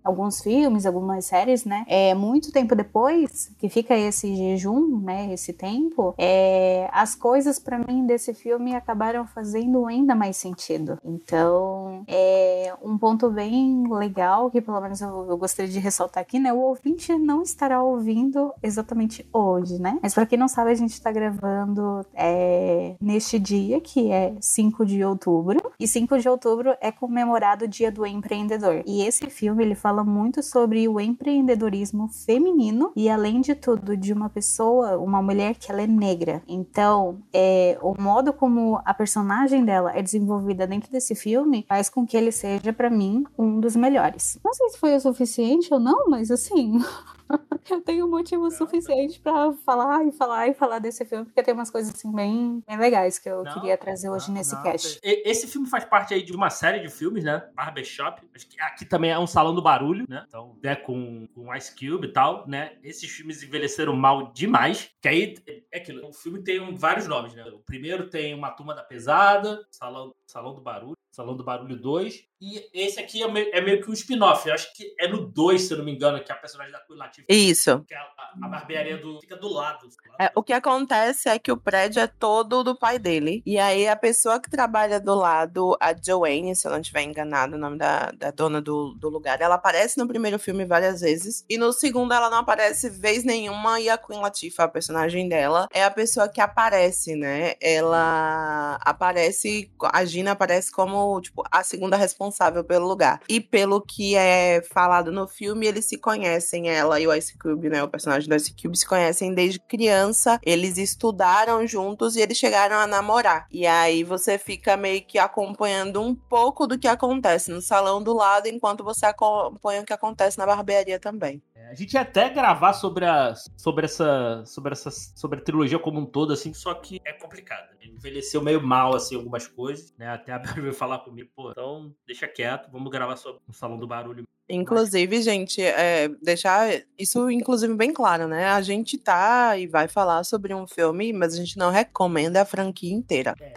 alguns 0.02 0.40
filmes, 0.40 0.86
algumas 0.86 1.26
séries, 1.26 1.66
né? 1.66 1.84
É 1.86 2.14
muito 2.14 2.50
tempo 2.50 2.74
depois 2.74 3.52
que 3.58 3.68
fica 3.68 3.94
esse 3.94 4.34
jejum, 4.34 4.98
né? 5.00 5.30
Esse 5.34 5.52
tempo, 5.52 6.14
é, 6.16 6.88
as 6.90 7.14
coisas 7.14 7.58
para 7.58 7.78
mim 7.78 8.06
desse 8.06 8.32
filme 8.32 8.74
acabaram 8.74 9.26
fazendo 9.26 9.84
ainda 9.86 10.14
mais 10.14 10.38
sentido. 10.38 10.98
Então, 11.04 12.04
é 12.08 12.72
um 12.82 12.96
ponto 12.96 13.28
bem 13.30 13.84
legal 13.92 14.50
que 14.50 14.62
pelo 14.62 14.80
menos 14.80 15.02
eu, 15.02 15.26
eu 15.28 15.36
gostaria 15.36 15.70
de 15.70 15.78
ressaltar 15.78 16.22
aqui, 16.22 16.38
né? 16.38 16.54
O 16.54 16.60
ouvinte 16.60 17.14
não 17.18 17.42
estará 17.42 17.82
ouvindo 17.82 18.50
exatamente 18.62 19.28
hoje, 19.30 19.78
né? 19.78 19.98
Mas 20.02 20.14
para 20.14 20.24
quem 20.24 20.38
não 20.38 20.48
sabe, 20.48 20.70
a 20.70 20.74
gente 20.74 20.94
está 20.94 21.12
gravando 21.12 22.06
é, 22.14 22.94
neste 22.98 23.38
dia 23.38 23.78
que 23.78 24.10
é 24.10 24.34
5 24.40 24.86
de 24.86 25.04
outubro 25.04 25.70
e 25.78 25.86
5 25.86 26.18
de 26.18 26.28
outubro 26.30 26.61
outubro 26.62 26.76
é 26.80 26.92
comemorado 26.92 27.64
o 27.64 27.68
Dia 27.68 27.90
do 27.90 28.06
Empreendedor. 28.06 28.82
E 28.86 29.02
esse 29.02 29.28
filme 29.28 29.64
ele 29.64 29.74
fala 29.74 30.04
muito 30.04 30.42
sobre 30.42 30.88
o 30.88 31.00
empreendedorismo 31.00 32.08
feminino 32.08 32.92
e 32.94 33.10
além 33.10 33.40
de 33.40 33.54
tudo 33.54 33.96
de 33.96 34.12
uma 34.12 34.28
pessoa, 34.28 34.98
uma 34.98 35.20
mulher 35.20 35.54
que 35.56 35.70
ela 35.70 35.82
é 35.82 35.86
negra. 35.86 36.42
Então, 36.46 37.18
é, 37.32 37.76
o 37.82 38.00
modo 38.00 38.32
como 38.32 38.80
a 38.84 38.94
personagem 38.94 39.64
dela 39.64 39.92
é 39.94 40.02
desenvolvida 40.02 40.66
dentro 40.66 40.90
desse 40.90 41.14
filme 41.14 41.64
faz 41.68 41.88
com 41.88 42.06
que 42.06 42.16
ele 42.16 42.30
seja 42.30 42.72
para 42.72 42.88
mim 42.88 43.24
um 43.36 43.60
dos 43.60 43.74
melhores. 43.74 44.38
Não 44.44 44.54
sei 44.54 44.68
se 44.70 44.78
foi 44.78 44.94
o 44.94 45.00
suficiente 45.00 45.72
ou 45.72 45.80
não, 45.80 46.08
mas 46.08 46.30
assim, 46.30 46.78
eu 47.70 47.80
tenho 47.80 48.08
motivo 48.08 48.50
suficiente 48.50 49.20
para 49.20 49.52
falar 49.64 50.04
e 50.06 50.12
falar 50.12 50.48
e 50.48 50.54
falar 50.54 50.78
desse 50.78 51.04
filme, 51.04 51.24
porque 51.24 51.42
tem 51.42 51.54
umas 51.54 51.70
coisas 51.70 51.94
assim 51.94 52.12
bem, 52.12 52.62
bem 52.66 52.78
legais 52.78 53.18
que 53.18 53.28
eu 53.28 53.42
não, 53.42 53.54
queria 53.54 53.76
trazer 53.76 54.10
hoje 54.10 54.28
não, 54.28 54.34
nesse 54.34 54.54
não. 54.54 54.62
cast. 54.62 54.98
Esse 55.02 55.46
filme 55.46 55.68
faz 55.68 55.84
parte 55.84 56.14
aí 56.14 56.22
de 56.22 56.32
uma 56.32 56.50
série 56.50 56.80
de 56.80 56.88
filmes, 56.88 57.24
né? 57.24 57.48
Barbershop. 57.54 58.22
Aqui 58.60 58.84
também 58.84 59.10
é 59.10 59.18
um 59.18 59.26
salão 59.26 59.54
do 59.54 59.62
barulho, 59.62 60.06
né? 60.08 60.24
Então, 60.26 60.56
né, 60.62 60.76
com, 60.76 61.26
com 61.34 61.54
Ice 61.54 61.72
Cube 61.74 62.08
e 62.08 62.12
tal, 62.12 62.46
né? 62.46 62.76
Esses 62.82 63.10
filmes 63.10 63.42
envelheceram 63.42 63.94
mal 63.94 64.32
demais. 64.32 64.90
Que 65.00 65.08
aí 65.08 65.34
é 65.72 65.78
aquilo. 65.78 66.06
O 66.08 66.12
filme 66.12 66.42
tem 66.42 66.74
vários 66.74 67.06
nomes, 67.06 67.34
né? 67.34 67.44
O 67.46 67.60
primeiro 67.60 68.08
tem 68.08 68.34
Uma 68.34 68.50
Turma 68.50 68.74
da 68.74 68.82
Pesada, 68.82 69.60
Salão, 69.70 70.12
salão 70.32 70.54
do 70.54 70.62
Barulho. 70.62 70.96
Salão 71.12 71.36
do 71.36 71.44
Barulho 71.44 71.76
2. 71.76 72.24
E 72.40 72.68
esse 72.74 72.98
aqui 72.98 73.22
é 73.22 73.30
meio, 73.30 73.50
é 73.52 73.60
meio 73.60 73.80
que 73.80 73.88
um 73.88 73.92
spin-off. 73.92 74.48
Eu 74.48 74.54
acho 74.54 74.74
que 74.74 74.94
é 74.98 75.06
no 75.06 75.26
2, 75.26 75.62
se 75.62 75.72
eu 75.72 75.78
não 75.78 75.84
me 75.84 75.92
engano, 75.92 76.18
que 76.24 76.32
a 76.32 76.34
personagem 76.34 76.72
da 76.72 76.80
Queen 76.80 76.98
Latifah. 76.98 77.26
Isso. 77.28 77.84
Que 77.86 77.94
a, 77.94 78.00
a 78.42 78.48
barbearia 78.48 78.96
do, 78.96 79.20
fica 79.20 79.36
do 79.36 79.48
lado. 79.48 79.88
É, 80.18 80.32
o 80.34 80.42
que 80.42 80.52
acontece 80.52 81.28
é 81.28 81.38
que 81.38 81.52
o 81.52 81.56
prédio 81.56 82.00
é 82.00 82.06
todo 82.06 82.64
do 82.64 82.74
pai 82.74 82.98
dele. 82.98 83.42
E 83.46 83.58
aí 83.58 83.86
a 83.86 83.94
pessoa 83.94 84.40
que 84.40 84.50
trabalha 84.50 84.98
do 84.98 85.14
lado, 85.14 85.76
a 85.80 85.94
Joanne, 85.94 86.56
se 86.56 86.66
eu 86.66 86.72
não 86.72 86.80
estiver 86.80 87.02
enganado, 87.02 87.54
o 87.54 87.58
nome 87.58 87.78
da, 87.78 88.10
da 88.10 88.30
dona 88.32 88.60
do, 88.60 88.94
do 88.94 89.08
lugar, 89.08 89.40
ela 89.40 89.54
aparece 89.54 89.98
no 89.98 90.08
primeiro 90.08 90.38
filme 90.38 90.64
várias 90.64 91.00
vezes. 91.00 91.44
E 91.48 91.56
no 91.56 91.72
segundo 91.72 92.12
ela 92.12 92.28
não 92.28 92.38
aparece 92.38 92.90
vez 92.90 93.22
nenhuma. 93.22 93.78
E 93.78 93.88
a 93.88 93.98
Queen 93.98 94.20
Latifah, 94.20 94.64
a 94.64 94.68
personagem 94.68 95.28
dela, 95.28 95.68
é 95.72 95.84
a 95.84 95.90
pessoa 95.90 96.28
que 96.28 96.40
aparece, 96.40 97.14
né? 97.14 97.54
Ela 97.60 98.80
aparece, 98.80 99.70
a 99.92 100.04
Aparece 100.30 100.70
como 100.70 101.20
tipo, 101.20 101.42
a 101.50 101.62
segunda 101.62 101.96
responsável 101.96 102.64
pelo 102.64 102.86
lugar. 102.86 103.20
E 103.28 103.40
pelo 103.40 103.80
que 103.80 104.14
é 104.14 104.62
falado 104.62 105.10
no 105.12 105.26
filme, 105.26 105.66
eles 105.66 105.84
se 105.84 105.98
conhecem, 105.98 106.68
ela 106.70 107.00
e 107.00 107.06
o 107.06 107.14
Ice 107.14 107.36
Cube, 107.38 107.68
né? 107.68 107.82
O 107.82 107.88
personagem 107.88 108.28
do 108.28 108.34
Ice 108.34 108.54
Cube 108.54 108.76
se 108.76 108.86
conhecem 108.86 109.34
desde 109.34 109.60
criança. 109.60 110.38
Eles 110.44 110.78
estudaram 110.78 111.66
juntos 111.66 112.16
e 112.16 112.20
eles 112.20 112.38
chegaram 112.38 112.76
a 112.76 112.86
namorar. 112.86 113.46
E 113.50 113.66
aí 113.66 114.04
você 114.04 114.38
fica 114.38 114.76
meio 114.76 115.04
que 115.04 115.18
acompanhando 115.18 116.00
um 116.00 116.14
pouco 116.14 116.66
do 116.66 116.78
que 116.78 116.88
acontece 116.88 117.50
no 117.50 117.60
salão 117.60 118.02
do 118.02 118.14
lado, 118.14 118.46
enquanto 118.46 118.84
você 118.84 119.06
acompanha 119.06 119.82
o 119.82 119.84
que 119.84 119.92
acontece 119.92 120.38
na 120.38 120.46
barbearia 120.46 120.98
também. 120.98 121.42
É, 121.54 121.70
a 121.70 121.74
gente 121.74 121.94
ia 121.94 122.00
até 122.00 122.28
gravar 122.28 122.72
sobre 122.72 123.04
a, 123.04 123.34
sobre 123.56 123.84
essa, 123.84 124.44
sobre 124.46 124.72
essa, 124.72 124.90
sobre 124.90 125.38
a 125.38 125.42
trilogia 125.42 125.78
como 125.78 126.00
um 126.00 126.06
todo, 126.06 126.32
assim, 126.32 126.52
só 126.52 126.74
que 126.74 127.00
é 127.04 127.12
complicado. 127.12 127.68
Envelheceu 127.82 128.42
meio 128.42 128.60
mal, 128.60 128.94
assim, 128.94 129.14
algumas 129.14 129.46
coisas, 129.46 129.94
né? 129.96 130.08
Até 130.14 130.32
a 130.32 130.38
Bel 130.40 130.54
veio 130.54 130.74
falar 130.74 130.98
comigo, 131.00 131.30
pô, 131.34 131.50
então 131.50 131.94
deixa 132.06 132.28
quieto, 132.28 132.70
vamos 132.70 132.90
gravar 132.90 133.16
sobre 133.16 133.40
o 133.48 133.52
Salão 133.52 133.78
do 133.78 133.86
Barulho. 133.86 134.26
Inclusive, 134.48 135.22
gente, 135.22 135.62
é, 135.62 136.08
deixar 136.20 136.68
isso, 136.98 137.30
inclusive, 137.30 137.74
bem 137.74 137.92
claro, 137.92 138.28
né? 138.28 138.48
A 138.48 138.60
gente 138.60 138.98
tá 138.98 139.56
e 139.56 139.66
vai 139.66 139.88
falar 139.88 140.24
sobre 140.24 140.54
um 140.54 140.66
filme, 140.66 141.12
mas 141.12 141.34
a 141.34 141.36
gente 141.36 141.56
não 141.56 141.70
recomenda 141.70 142.42
a 142.42 142.44
franquia 142.44 142.92
inteira, 142.92 143.34
é. 143.40 143.50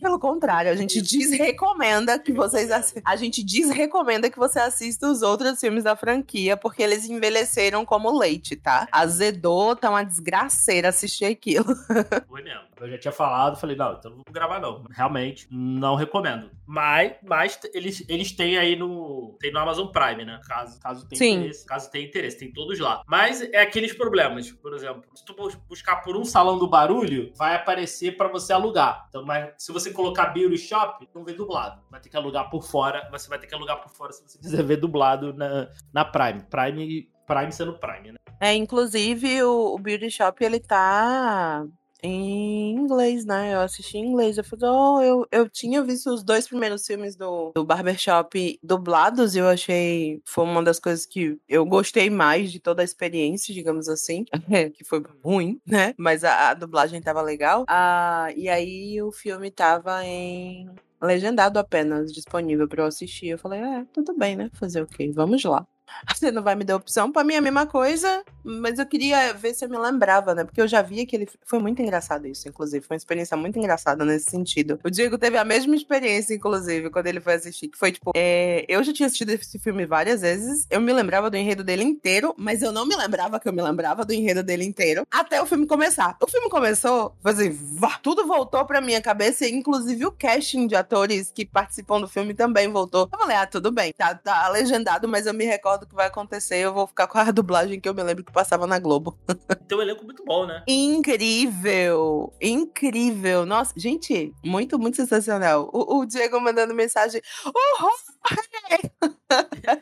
Pelo 0.00 0.18
contrário, 0.18 0.70
a 0.70 0.74
gente 0.76 1.00
desrecomenda 1.02 2.18
que 2.18 2.32
vocês 2.32 2.68
a 3.04 3.16
gente 3.16 3.42
desrecomenda 3.44 4.30
que 4.30 4.38
você 4.38 4.58
assista 4.60 5.08
os 5.10 5.22
outros 5.22 5.58
filmes 5.60 5.84
da 5.84 5.96
franquia, 5.96 6.56
porque 6.56 6.82
eles 6.82 7.08
envelheceram 7.08 7.84
como 7.84 8.16
leite, 8.16 8.56
tá? 8.56 8.86
Azedou, 8.92 9.74
tá 9.76 9.90
uma 9.90 10.04
desgraceira 10.04 10.88
assistir 10.88 11.24
aquilo. 11.24 11.66
Foi 12.28 12.42
mesmo. 12.42 12.68
Eu 12.80 12.88
já 12.90 12.98
tinha 12.98 13.12
falado, 13.12 13.58
falei, 13.58 13.74
não, 13.76 13.92
então 13.94 14.10
não 14.12 14.18
vou 14.18 14.32
gravar 14.32 14.60
não. 14.60 14.84
Realmente, 14.90 15.48
não 15.50 15.96
recomendo. 15.96 16.48
Mas, 16.64 17.12
mas 17.26 17.58
eles, 17.74 18.04
eles 18.08 18.30
têm 18.32 18.56
aí 18.56 18.76
no. 18.76 19.36
Tem 19.40 19.52
no 19.52 19.58
Amazon 19.58 19.88
Prime, 19.88 20.24
né? 20.24 20.40
Caso, 20.46 20.78
caso 20.78 21.08
tenha 21.08 21.18
Sim. 21.18 21.34
interesse. 21.38 21.66
Caso 21.66 21.90
tenha 21.90 22.06
interesse, 22.06 22.38
tem 22.38 22.52
todos 22.52 22.78
lá. 22.78 23.02
Mas 23.06 23.40
é 23.42 23.62
aqueles 23.62 23.92
problemas, 23.92 24.52
por 24.52 24.74
exemplo, 24.74 25.02
se 25.14 25.24
tu 25.24 25.34
bus- 25.34 25.56
buscar 25.68 25.96
por 26.02 26.16
um 26.16 26.24
salão 26.24 26.56
do 26.56 26.68
barulho, 26.68 27.32
vai 27.36 27.56
aparecer 27.56 28.16
pra 28.16 28.28
você 28.28 28.52
alugar. 28.52 29.06
Então, 29.08 29.24
mas 29.24 29.50
se 29.58 29.72
você 29.72 29.92
colocar 29.92 30.26
Beauty 30.26 30.56
Shop, 30.56 31.08
não 31.12 31.24
vê 31.24 31.32
dublado. 31.32 31.82
Vai 31.90 32.00
ter 32.00 32.08
que 32.08 32.16
alugar 32.16 32.48
por 32.48 32.62
fora. 32.62 33.08
Você 33.10 33.28
vai 33.28 33.40
ter 33.40 33.48
que 33.48 33.54
alugar 33.54 33.82
por 33.82 33.90
fora 33.90 34.12
se 34.12 34.22
você 34.22 34.38
quiser 34.38 34.62
ver 34.62 34.76
dublado 34.76 35.34
na, 35.34 35.68
na 35.92 36.04
Prime. 36.04 36.44
Prime. 36.44 37.10
Prime 37.26 37.52
sendo 37.52 37.76
Prime, 37.76 38.12
né? 38.12 38.18
É, 38.40 38.54
inclusive 38.54 39.42
o, 39.42 39.74
o 39.74 39.78
Beauty 39.78 40.10
Shop 40.10 40.42
ele 40.42 40.60
tá 40.60 41.66
em 42.02 42.72
inglês, 42.72 43.24
né? 43.24 43.54
Eu 43.54 43.60
assisti 43.60 43.98
em 43.98 44.06
inglês. 44.06 44.38
Eu 44.38 44.44
falei, 44.44 44.68
oh, 44.68 45.00
eu, 45.00 45.26
eu 45.30 45.48
tinha 45.48 45.82
visto 45.82 46.10
os 46.10 46.22
dois 46.22 46.46
primeiros 46.46 46.86
filmes 46.86 47.16
do, 47.16 47.52
do 47.54 47.64
Barbershop 47.64 48.58
dublados 48.62 49.34
e 49.34 49.38
eu 49.38 49.48
achei. 49.48 50.20
Foi 50.24 50.44
uma 50.44 50.62
das 50.62 50.78
coisas 50.78 51.04
que 51.06 51.38
eu 51.48 51.64
gostei 51.64 52.10
mais 52.10 52.52
de 52.52 52.60
toda 52.60 52.82
a 52.82 52.84
experiência, 52.84 53.54
digamos 53.54 53.88
assim. 53.88 54.24
que 54.74 54.84
foi 54.84 55.02
ruim, 55.24 55.60
né? 55.66 55.94
Mas 55.96 56.24
a, 56.24 56.50
a 56.50 56.54
dublagem 56.54 57.00
tava 57.00 57.22
legal. 57.22 57.64
Ah, 57.68 58.28
e 58.36 58.48
aí 58.48 59.00
o 59.02 59.12
filme 59.12 59.50
tava 59.50 60.04
em. 60.04 60.68
Legendado 61.00 61.60
apenas, 61.60 62.12
disponível 62.12 62.66
pra 62.66 62.82
eu 62.82 62.86
assistir. 62.86 63.28
Eu 63.28 63.38
falei, 63.38 63.60
é, 63.60 63.84
tudo 63.92 64.16
bem, 64.16 64.34
né? 64.34 64.50
Fazer 64.54 64.82
o 64.82 64.86
quê? 64.86 65.12
Vamos 65.14 65.44
lá. 65.44 65.64
Você 66.14 66.30
não 66.30 66.42
vai 66.42 66.54
me 66.54 66.64
dar 66.64 66.76
opção? 66.76 67.10
Pra 67.12 67.24
mim 67.24 67.34
é 67.34 67.38
a 67.38 67.42
mesma 67.42 67.66
coisa, 67.66 68.22
mas 68.44 68.78
eu 68.78 68.86
queria 68.86 69.32
ver 69.34 69.54
se 69.54 69.64
eu 69.64 69.68
me 69.68 69.78
lembrava, 69.78 70.34
né? 70.34 70.44
Porque 70.44 70.60
eu 70.60 70.68
já 70.68 70.82
vi 70.82 71.00
aquele. 71.00 71.28
Foi 71.44 71.58
muito 71.58 71.80
engraçado 71.82 72.26
isso, 72.26 72.48
inclusive. 72.48 72.84
Foi 72.84 72.94
uma 72.96 72.98
experiência 72.98 73.36
muito 73.36 73.58
engraçada 73.58 74.04
nesse 74.04 74.30
sentido. 74.30 74.78
O 74.84 74.90
Diego 74.90 75.18
teve 75.18 75.36
a 75.36 75.44
mesma 75.44 75.74
experiência, 75.74 76.34
inclusive, 76.34 76.90
quando 76.90 77.06
ele 77.06 77.20
foi 77.20 77.34
assistir, 77.34 77.68
que 77.68 77.78
foi 77.78 77.92
tipo. 77.92 78.12
é, 78.16 78.64
Eu 78.68 78.82
já 78.82 78.92
tinha 78.92 79.06
assistido 79.06 79.30
esse 79.30 79.58
filme 79.58 79.86
várias 79.86 80.20
vezes. 80.22 80.66
Eu 80.70 80.80
me 80.80 80.92
lembrava 80.92 81.30
do 81.30 81.36
enredo 81.36 81.62
dele 81.64 81.84
inteiro, 81.84 82.34
mas 82.36 82.62
eu 82.62 82.72
não 82.72 82.86
me 82.86 82.96
lembrava 82.96 83.38
que 83.38 83.48
eu 83.48 83.52
me 83.52 83.62
lembrava 83.62 84.04
do 84.04 84.12
enredo 84.12 84.42
dele 84.42 84.64
inteiro 84.64 85.06
até 85.10 85.40
o 85.40 85.46
filme 85.46 85.66
começar. 85.66 86.16
O 86.22 86.26
filme 86.26 86.48
começou, 86.48 87.14
foi 87.22 87.32
assim, 87.32 87.58
tudo 88.02 88.26
voltou 88.26 88.64
pra 88.64 88.80
minha 88.80 89.00
cabeça, 89.00 89.46
inclusive 89.46 90.06
o 90.06 90.12
casting 90.12 90.66
de 90.66 90.74
atores 90.74 91.30
que 91.34 91.44
participam 91.44 92.00
do 92.00 92.08
filme 92.08 92.34
também 92.34 92.68
voltou. 92.68 93.08
Eu 93.12 93.18
falei, 93.18 93.36
ah, 93.36 93.46
tudo 93.46 93.70
bem, 93.70 93.92
tá, 93.92 94.14
tá 94.14 94.48
legendado, 94.48 95.08
mas 95.08 95.26
eu 95.26 95.34
me 95.34 95.44
recordo 95.44 95.77
que 95.86 95.94
vai 95.94 96.06
acontecer, 96.06 96.56
eu 96.56 96.72
vou 96.72 96.86
ficar 96.86 97.06
com 97.06 97.18
a 97.18 97.24
dublagem 97.32 97.80
que 97.80 97.88
eu 97.88 97.94
me 97.94 98.02
lembro 98.02 98.24
que 98.24 98.32
passava 98.32 98.66
na 98.66 98.78
Globo. 98.78 99.18
Tem 99.68 99.76
um 99.76 99.82
elenco 99.82 100.04
muito 100.04 100.24
bom, 100.24 100.46
né? 100.46 100.62
Incrível! 100.66 102.32
Incrível! 102.40 103.44
Nossa, 103.46 103.72
gente, 103.76 104.32
muito, 104.44 104.78
muito 104.78 104.96
sensacional. 104.96 105.70
O, 105.72 105.98
o 105.98 106.06
Diego 106.06 106.40
mandando 106.40 106.74
mensagem. 106.74 107.20
Uhul! 107.44 107.92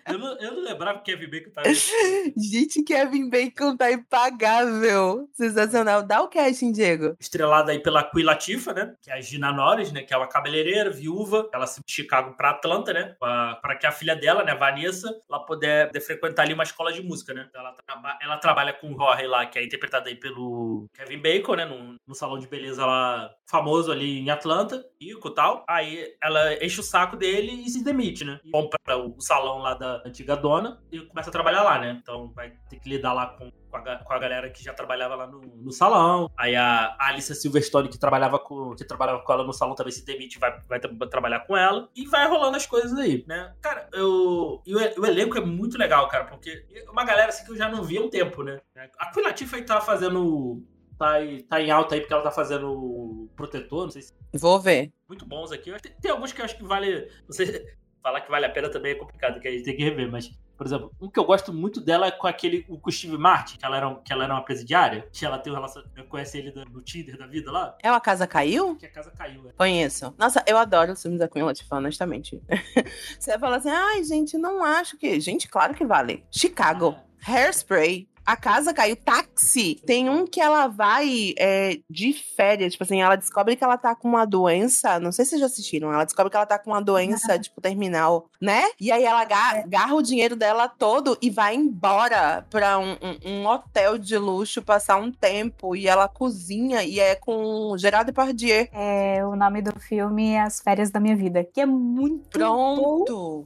Eu 0.08 0.18
não, 0.18 0.38
eu 0.38 0.52
não 0.52 0.62
lembrava 0.62 0.98
que 0.98 1.12
Kevin 1.12 1.30
Bacon 1.30 1.50
filme. 1.74 2.34
Gente, 2.36 2.82
Kevin 2.82 3.30
Bacon 3.30 3.76
tá 3.76 3.90
impagável. 3.92 5.28
Sensacional. 5.32 6.02
Dá 6.02 6.22
o 6.22 6.28
casting, 6.28 6.72
Diego. 6.72 7.16
Estrelada 7.20 7.72
aí 7.72 7.78
pela 7.78 8.02
Queen 8.02 8.24
Latifah, 8.24 8.72
né? 8.72 8.94
Que 9.00 9.10
é 9.10 9.14
a 9.14 9.20
Gina 9.20 9.52
Norris, 9.52 9.92
né? 9.92 10.02
Que 10.02 10.12
é 10.12 10.16
uma 10.16 10.26
cabeleireira, 10.26 10.90
viúva. 10.90 11.48
Ela 11.52 11.66
se 11.66 11.80
de 11.84 11.92
Chicago 11.92 12.36
pra 12.36 12.50
Atlanta, 12.50 12.92
né? 12.92 13.14
Pra, 13.18 13.56
pra 13.56 13.76
que 13.76 13.86
a 13.86 13.92
filha 13.92 14.16
dela, 14.16 14.42
né? 14.42 14.54
Vanessa, 14.54 15.08
ela 15.28 15.40
puder, 15.44 15.85
poder 15.86 16.00
frequentar 16.00 16.42
ali 16.42 16.54
uma 16.54 16.62
escola 16.62 16.92
de 16.92 17.02
música, 17.02 17.32
né? 17.34 17.48
Ela, 17.54 17.72
traba- 17.86 18.18
ela 18.20 18.36
trabalha 18.38 18.72
com 18.72 18.90
o 18.92 18.96
Rory 18.96 19.26
lá, 19.26 19.46
que 19.46 19.58
é 19.58 19.64
interpretado 19.64 20.08
aí 20.08 20.14
pelo 20.16 20.86
Kevin 20.94 21.18
Bacon, 21.20 21.54
né? 21.56 21.64
No 22.06 22.14
salão 22.14 22.38
de 22.38 22.46
beleza 22.46 22.84
lá 22.84 23.30
famoso 23.48 23.90
ali 23.92 24.20
em 24.20 24.30
Atlanta, 24.30 24.84
rico 25.00 25.28
e 25.28 25.34
tal. 25.34 25.64
Aí 25.68 26.14
ela 26.22 26.64
enche 26.64 26.80
o 26.80 26.82
saco 26.82 27.16
dele 27.16 27.52
e 27.52 27.68
se 27.70 27.82
demite, 27.84 28.24
né? 28.24 28.40
E 28.44 28.50
compra 28.50 28.78
o 28.96 29.20
salão 29.20 29.58
lá 29.58 29.74
da 29.74 30.02
antiga 30.04 30.36
dona 30.36 30.80
e 30.90 31.00
começa 31.00 31.30
a 31.30 31.32
trabalhar 31.32 31.62
lá, 31.62 31.78
né? 31.78 31.98
Então 32.02 32.32
vai 32.34 32.50
ter 32.68 32.78
que 32.78 32.88
lidar 32.88 33.12
lá 33.12 33.26
com, 33.26 33.50
com, 33.82 33.88
a, 33.90 33.96
com 33.96 34.12
a 34.12 34.18
galera 34.18 34.50
que 34.50 34.62
já 34.62 34.72
trabalhava 34.72 35.14
lá 35.14 35.26
no, 35.26 35.40
no 35.40 35.70
salão. 35.72 36.30
Aí 36.36 36.54
a 36.56 36.96
Alice 36.98 37.34
Silverstone, 37.34 37.88
que 37.88 37.98
trabalhava 37.98 38.38
com, 38.38 38.74
que 38.74 38.84
trabalhava 38.84 39.22
com 39.22 39.32
ela 39.32 39.44
no 39.44 39.52
salão, 39.52 39.74
também 39.74 39.92
se 39.92 40.04
demite 40.04 40.38
vai, 40.38 40.58
vai 40.68 40.80
tra- 40.80 40.90
trabalhar 41.08 41.40
com 41.40 41.56
ela. 41.56 41.88
E 41.94 42.06
vai 42.06 42.26
rolando 42.28 42.56
as 42.56 42.66
coisas 42.66 42.98
aí, 42.98 43.24
né? 43.26 43.54
Cara, 43.60 43.88
eu, 43.92 44.62
e 44.66 44.74
o, 44.74 45.06
elenco 45.06 45.36
é 45.38 45.40
muito 45.40 45.78
legal, 45.78 46.08
cara, 46.08 46.24
porque 46.24 46.64
uma 46.90 47.04
galera 47.04 47.28
assim 47.28 47.44
que 47.44 47.52
eu 47.52 47.56
já 47.56 47.68
não 47.68 47.82
via 47.82 48.00
há 48.00 48.04
um 48.04 48.10
tempo, 48.10 48.42
né? 48.42 48.60
A 48.98 49.10
Queen 49.12 49.24
Latifah 49.26 49.56
aí 49.56 49.62
tá 49.64 49.80
fazendo 49.80 50.62
tá, 50.98 51.14
tá 51.48 51.60
em 51.60 51.70
alta 51.70 51.94
aí 51.94 52.00
porque 52.00 52.12
ela 52.14 52.22
tá 52.22 52.30
fazendo 52.30 53.28
protetor, 53.36 53.84
não 53.84 53.90
sei 53.90 54.02
se 54.02 54.14
Vou 54.34 54.60
ver. 54.60 54.92
muito 55.08 55.24
bons 55.24 55.50
aqui. 55.52 55.72
Tem, 55.80 55.92
tem 56.00 56.10
alguns 56.10 56.32
que 56.32 56.40
eu 56.40 56.44
acho 56.44 56.56
que 56.56 56.64
vale. 56.64 57.08
Não 57.26 57.32
sei, 57.32 57.64
falar 58.02 58.20
que 58.20 58.30
vale 58.30 58.44
a 58.46 58.50
pena 58.50 58.68
também 58.68 58.92
é 58.92 58.94
complicado, 58.94 59.40
que 59.40 59.48
a 59.48 59.50
gente 59.50 59.64
tem 59.64 59.76
que 59.76 59.82
rever, 59.84 60.10
mas. 60.10 60.30
Por 60.56 60.66
exemplo, 60.66 60.90
um 61.00 61.08
que 61.10 61.18
eu 61.18 61.24
gosto 61.24 61.52
muito 61.52 61.80
dela 61.80 62.06
é 62.06 62.10
com 62.10 62.26
aquele 62.26 62.64
o 62.68 62.78
com 62.78 62.88
o 62.88 62.92
Steve 62.92 63.18
Martin, 63.18 63.58
que 63.58 63.64
ela, 63.66 63.76
era, 63.76 63.94
que 63.96 64.12
ela 64.12 64.24
era 64.24 64.34
uma 64.34 64.42
presidiária, 64.42 65.06
que 65.12 65.24
ela 65.24 65.38
tem 65.38 65.52
um 65.52 65.56
relacionamento. 65.56 66.04
Conhece 66.08 66.38
ele 66.38 66.50
do- 66.50 66.64
no 66.64 66.80
Tinder 66.82 67.18
da 67.18 67.26
vida 67.26 67.50
lá, 67.52 67.76
É 67.82 67.90
o 67.90 67.94
A 67.94 68.00
Casa 68.00 68.26
Caiu? 68.26 68.76
que 68.76 68.86
a 68.86 68.90
casa 68.90 69.10
caiu. 69.10 69.42
né? 69.42 69.52
Conheço. 69.56 70.14
Nossa, 70.18 70.42
eu 70.46 70.56
adoro 70.56 70.92
os 70.92 71.02
filmes 71.02 71.20
da 71.20 71.28
Queen 71.28 71.44
Latifah, 71.44 71.76
honestamente. 71.76 72.40
Você 73.18 73.38
fala 73.38 73.56
assim, 73.56 73.68
ai, 73.70 74.02
gente, 74.04 74.38
não 74.38 74.64
acho 74.64 74.96
que... 74.96 75.20
Gente, 75.20 75.48
claro 75.48 75.74
que 75.74 75.84
vale. 75.84 76.24
Chicago. 76.30 76.96
Hairspray. 77.26 78.08
A 78.26 78.36
casa 78.36 78.74
caiu. 78.74 78.96
Táxi. 78.96 79.80
Tem 79.86 80.10
um 80.10 80.26
que 80.26 80.40
ela 80.40 80.66
vai 80.66 81.32
é, 81.38 81.78
de 81.88 82.12
férias. 82.12 82.72
Tipo 82.72 82.82
assim, 82.84 83.00
ela 83.00 83.14
descobre 83.16 83.54
que 83.54 83.62
ela 83.62 83.78
tá 83.78 83.94
com 83.94 84.08
uma 84.08 84.24
doença. 84.26 84.98
Não 84.98 85.12
sei 85.12 85.24
se 85.24 85.30
vocês 85.30 85.40
já 85.40 85.46
assistiram. 85.46 85.92
Ela 85.92 86.04
descobre 86.04 86.30
que 86.30 86.36
ela 86.36 86.46
tá 86.46 86.58
com 86.58 86.70
uma 86.70 86.82
doença, 86.82 87.38
tipo, 87.38 87.60
terminal, 87.60 88.28
né? 88.40 88.64
E 88.80 88.90
aí 88.90 89.04
ela 89.04 89.24
ga- 89.24 89.60
agarra 89.64 89.94
o 89.94 90.02
dinheiro 90.02 90.34
dela 90.34 90.68
todo 90.68 91.16
e 91.22 91.30
vai 91.30 91.54
embora 91.54 92.44
pra 92.50 92.78
um, 92.78 92.92
um- 93.02 93.30
um 93.30 93.46
hotel 93.46 93.96
de 93.96 94.18
luxo 94.18 94.60
passar 94.60 94.96
um 94.96 95.12
tempo. 95.12 95.76
E 95.76 95.86
ela 95.86 96.08
cozinha 96.08 96.82
e 96.82 96.98
é 96.98 97.14
com 97.14 97.76
Gerard 97.78 98.06
Depardieu. 98.06 98.66
É, 98.72 99.24
o 99.24 99.36
nome 99.36 99.62
do 99.62 99.78
filme 99.78 100.30
é 100.32 100.40
As 100.40 100.60
Férias 100.60 100.90
da 100.90 100.98
Minha 100.98 101.14
Vida, 101.16 101.44
que 101.44 101.60
é 101.60 101.66
muito 101.66 102.38
bom. 102.38 103.04
Pronto! 103.04 103.44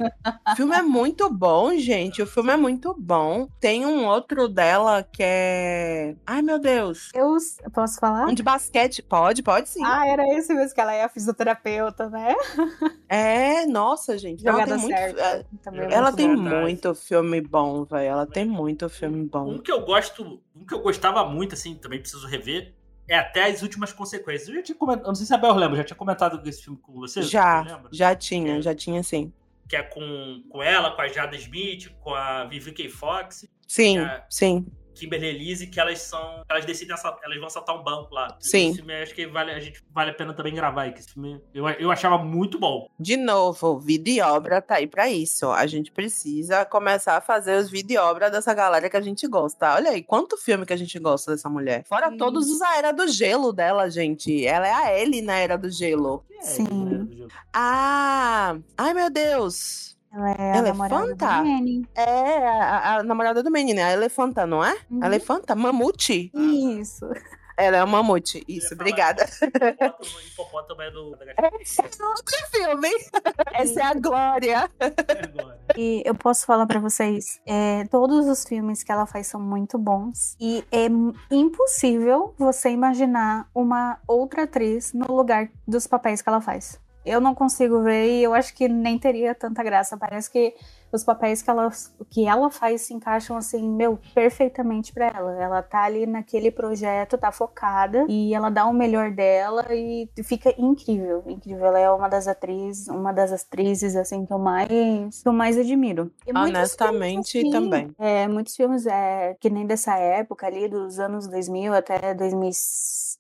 o 0.52 0.56
filme 0.56 0.74
é 0.74 0.82
muito 0.82 1.28
bom, 1.28 1.74
gente. 1.76 2.22
O 2.22 2.26
filme 2.26 2.52
é 2.52 2.56
muito 2.56 2.94
bom. 2.98 3.46
Tem 3.60 3.84
um 3.84 4.06
outro 4.06 4.48
dela 4.48 4.69
que 5.12 5.22
é. 5.22 6.16
Ai, 6.26 6.42
meu 6.42 6.58
Deus. 6.58 7.10
Eu 7.14 7.36
posso 7.72 7.98
falar? 7.98 8.26
Um 8.26 8.34
de 8.34 8.42
basquete. 8.42 9.02
Pode, 9.02 9.42
pode 9.42 9.68
sim. 9.68 9.80
Ah, 9.84 10.06
era 10.06 10.22
esse 10.36 10.52
mesmo, 10.54 10.74
que 10.74 10.80
ela 10.80 10.92
é 10.92 11.04
a 11.04 11.08
fisioterapeuta, 11.08 12.08
né? 12.10 12.34
É, 13.08 13.66
nossa, 13.66 14.16
gente. 14.16 14.46
Ela 14.46 14.60
Jogada 14.60 14.74
tem 14.74 14.82
muito. 14.82 14.96
certa. 14.96 15.20
é, 15.20 15.44
Também 15.64 15.80
é 15.80 15.92
Ela 15.92 16.02
muito 16.04 16.16
tem 16.16 16.28
bom. 16.36 16.42
verdade. 16.42 16.62
muito 16.62 16.94
filme 16.94 17.40
bom, 17.40 17.84
velho. 17.84 18.08
Ela 18.08 18.26
tem 18.26 18.44
muito 18.44 18.88
filme 18.88 19.24
bom. 19.26 19.54
Um 19.54 19.58
que 19.58 19.72
eu 19.72 19.84
gosto, 19.84 20.40
um 20.54 20.64
que 20.64 20.72
eu 20.72 20.80
gostava 20.80 21.24
muito, 21.24 21.54
assim, 21.54 21.74
também 21.74 21.98
preciso 21.98 22.26
rever, 22.28 22.72
é 23.08 23.18
até 23.18 23.50
as 23.50 23.62
últimas 23.62 23.92
consequências. 23.92 24.48
Eu 24.48 24.54
já 24.54 24.62
tinha 24.62 24.78
comentado, 24.78 25.06
não 25.08 25.14
sei 25.16 25.26
se 25.26 25.34
a 25.34 25.38
Bel 25.38 25.54
lembra, 25.56 25.78
já 25.78 25.84
tinha 25.84 25.96
comentado 25.96 26.40
esse 26.48 26.62
filme 26.62 26.78
com 26.80 26.92
você? 26.92 27.20
Já, 27.22 27.80
já 27.90 28.14
tinha, 28.14 28.62
já 28.62 28.72
tinha 28.74 29.02
sim. 29.02 29.32
Que 29.70 29.76
é 29.76 29.82
com, 29.84 30.42
com 30.50 30.60
ela, 30.60 30.90
com 30.90 31.00
a 31.00 31.06
Jada 31.08 31.36
Smith, 31.36 31.88
com 32.00 32.12
a 32.12 32.44
Vivica 32.44 32.82
Fox, 32.90 33.48
Sim, 33.68 34.00
É. 34.00 34.24
sim. 34.28 34.66
Kimberly 35.00 35.26
Elise, 35.26 35.66
que 35.66 35.80
elas 35.80 36.00
são. 36.00 36.44
Elas 36.48 36.64
decidem 36.64 36.94
assaltar, 36.94 37.20
elas 37.24 37.38
vão 37.38 37.46
assaltar 37.46 37.78
um 37.78 37.82
banco 37.82 38.14
lá. 38.14 38.36
Sim. 38.38 38.68
Esse 38.68 38.76
filme 38.76 38.94
acho 38.94 39.14
que 39.14 39.26
vale, 39.26 39.52
a 39.52 39.60
gente 39.60 39.82
vale 39.90 40.10
a 40.10 40.14
pena 40.14 40.34
também 40.34 40.54
gravar 40.54 40.82
aí, 40.82 40.92
que 40.92 41.00
esse 41.00 41.12
filme 41.12 41.40
eu, 41.54 41.68
eu 41.68 41.90
achava 41.90 42.18
muito 42.18 42.58
bom. 42.58 42.88
De 42.98 43.16
novo, 43.16 43.78
vídeo 43.78 44.12
e 44.12 44.20
obra 44.20 44.60
tá 44.60 44.76
aí 44.76 44.86
pra 44.86 45.08
isso. 45.10 45.50
A 45.50 45.66
gente 45.66 45.90
precisa 45.90 46.64
começar 46.64 47.16
a 47.16 47.20
fazer 47.20 47.56
os 47.58 47.70
vídeo 47.70 47.94
e 47.94 47.98
obra 47.98 48.30
dessa 48.30 48.52
galera 48.52 48.90
que 48.90 48.96
a 48.96 49.00
gente 49.00 49.26
gosta. 49.26 49.74
Olha 49.74 49.90
aí, 49.90 50.02
quanto 50.02 50.36
filme 50.36 50.66
que 50.66 50.72
a 50.72 50.76
gente 50.76 50.98
gosta 50.98 51.32
dessa 51.32 51.48
mulher. 51.48 51.84
Fora 51.86 52.10
Sim. 52.10 52.16
todos 52.16 52.50
os 52.50 52.60
A 52.60 52.76
Era 52.76 52.92
do 52.92 53.08
Gelo 53.08 53.52
dela, 53.52 53.88
gente. 53.90 54.46
Ela 54.46 54.68
é 54.68 54.72
a 54.72 55.00
Ellie 55.00 55.22
na 55.22 55.38
Era 55.38 55.56
do 55.56 55.70
Gelo. 55.70 56.24
Que 56.28 56.34
é 56.34 56.42
Sim. 56.42 56.84
né, 56.84 56.98
do 56.98 57.16
jogo? 57.16 57.30
Ah! 57.52 58.56
Ai, 58.76 58.94
meu 58.94 59.10
Deus! 59.10 59.96
Ela 60.12 60.30
é 60.32 60.52
a 60.52 60.56
é 60.56 60.62
namorada? 60.62 61.26
Manny. 61.42 61.88
É 61.94 62.48
a, 62.48 62.96
a 62.96 63.02
namorada 63.02 63.42
do 63.42 63.50
menino, 63.50 63.80
a 63.80 63.92
Elefanta, 63.92 64.46
não 64.46 64.64
é? 64.64 64.76
Uhum. 64.90 65.00
A 65.02 65.06
Elefanta? 65.06 65.54
Mamute. 65.54 66.32
Isso. 66.34 67.06
Ela 67.60 67.76
é 67.76 67.84
uma 67.84 67.98
mamute. 67.98 68.42
Isso, 68.48 68.72
obrigada. 68.72 69.24
Hipopótamo, 69.24 70.20
hipopótamo 70.26 70.82
é 70.82 70.90
do. 70.90 71.14
Esse 71.60 71.82
é 71.82 72.06
outro 72.06 72.36
filme. 72.50 72.88
Essa 73.52 73.80
é 73.80 73.84
a 73.84 73.94
Glória. 73.94 74.70
E 75.76 76.02
eu 76.06 76.14
posso 76.14 76.46
falar 76.46 76.66
pra 76.66 76.80
vocês, 76.80 77.38
é, 77.46 77.84
todos 77.90 78.26
os 78.26 78.44
filmes 78.44 78.82
que 78.82 78.90
ela 78.90 79.04
faz 79.04 79.26
são 79.26 79.40
muito 79.40 79.76
bons 79.78 80.36
e 80.40 80.64
é 80.72 80.86
impossível 81.30 82.34
você 82.38 82.70
imaginar 82.70 83.48
uma 83.54 83.98
outra 84.08 84.44
atriz 84.44 84.94
no 84.94 85.14
lugar 85.14 85.50
dos 85.68 85.86
papéis 85.86 86.22
que 86.22 86.28
ela 86.30 86.40
faz. 86.40 86.80
Eu 87.04 87.20
não 87.20 87.34
consigo 87.34 87.82
ver 87.82 88.06
e 88.06 88.22
eu 88.22 88.34
acho 88.34 88.54
que 88.54 88.68
nem 88.68 88.98
teria 88.98 89.34
tanta 89.34 89.62
graça. 89.62 89.96
Parece 89.96 90.30
que 90.30 90.54
os 90.92 91.04
papéis 91.04 91.40
que 91.40 91.50
ela, 91.50 91.70
que 92.10 92.26
ela 92.26 92.50
faz 92.50 92.82
se 92.82 92.94
encaixam 92.94 93.36
assim, 93.36 93.68
meu, 93.68 93.98
perfeitamente 94.14 94.92
para 94.92 95.06
ela. 95.06 95.42
Ela 95.42 95.62
tá 95.62 95.84
ali 95.84 96.06
naquele 96.06 96.50
projeto, 96.50 97.16
tá 97.16 97.30
focada 97.30 98.04
e 98.08 98.34
ela 98.34 98.50
dá 98.50 98.66
o 98.66 98.72
melhor 98.72 99.10
dela 99.10 99.66
e 99.70 100.08
fica 100.24 100.52
incrível, 100.58 101.22
incrível. 101.26 101.66
Ela 101.66 101.78
é 101.78 101.90
uma 101.90 102.08
das 102.08 102.26
atrizes, 102.26 102.88
uma 102.88 103.12
das 103.12 103.32
atrizes 103.32 103.94
assim 103.96 104.26
que 104.26 104.32
eu 104.32 104.38
mais, 104.38 104.68
que 105.22 105.28
eu 105.28 105.32
mais 105.32 105.56
admiro. 105.56 106.10
E 106.26 106.36
Honestamente 106.36 107.32
filmes, 107.32 107.54
assim, 107.54 107.64
também. 107.64 107.94
É, 107.98 108.26
muitos 108.26 108.56
filmes 108.56 108.86
é 108.86 109.36
que 109.40 109.48
nem 109.48 109.66
dessa 109.66 109.96
época 109.96 110.46
ali 110.46 110.68
dos 110.68 110.98
anos 110.98 111.26
2000 111.28 111.72
até 111.72 112.14
2000 112.14 112.50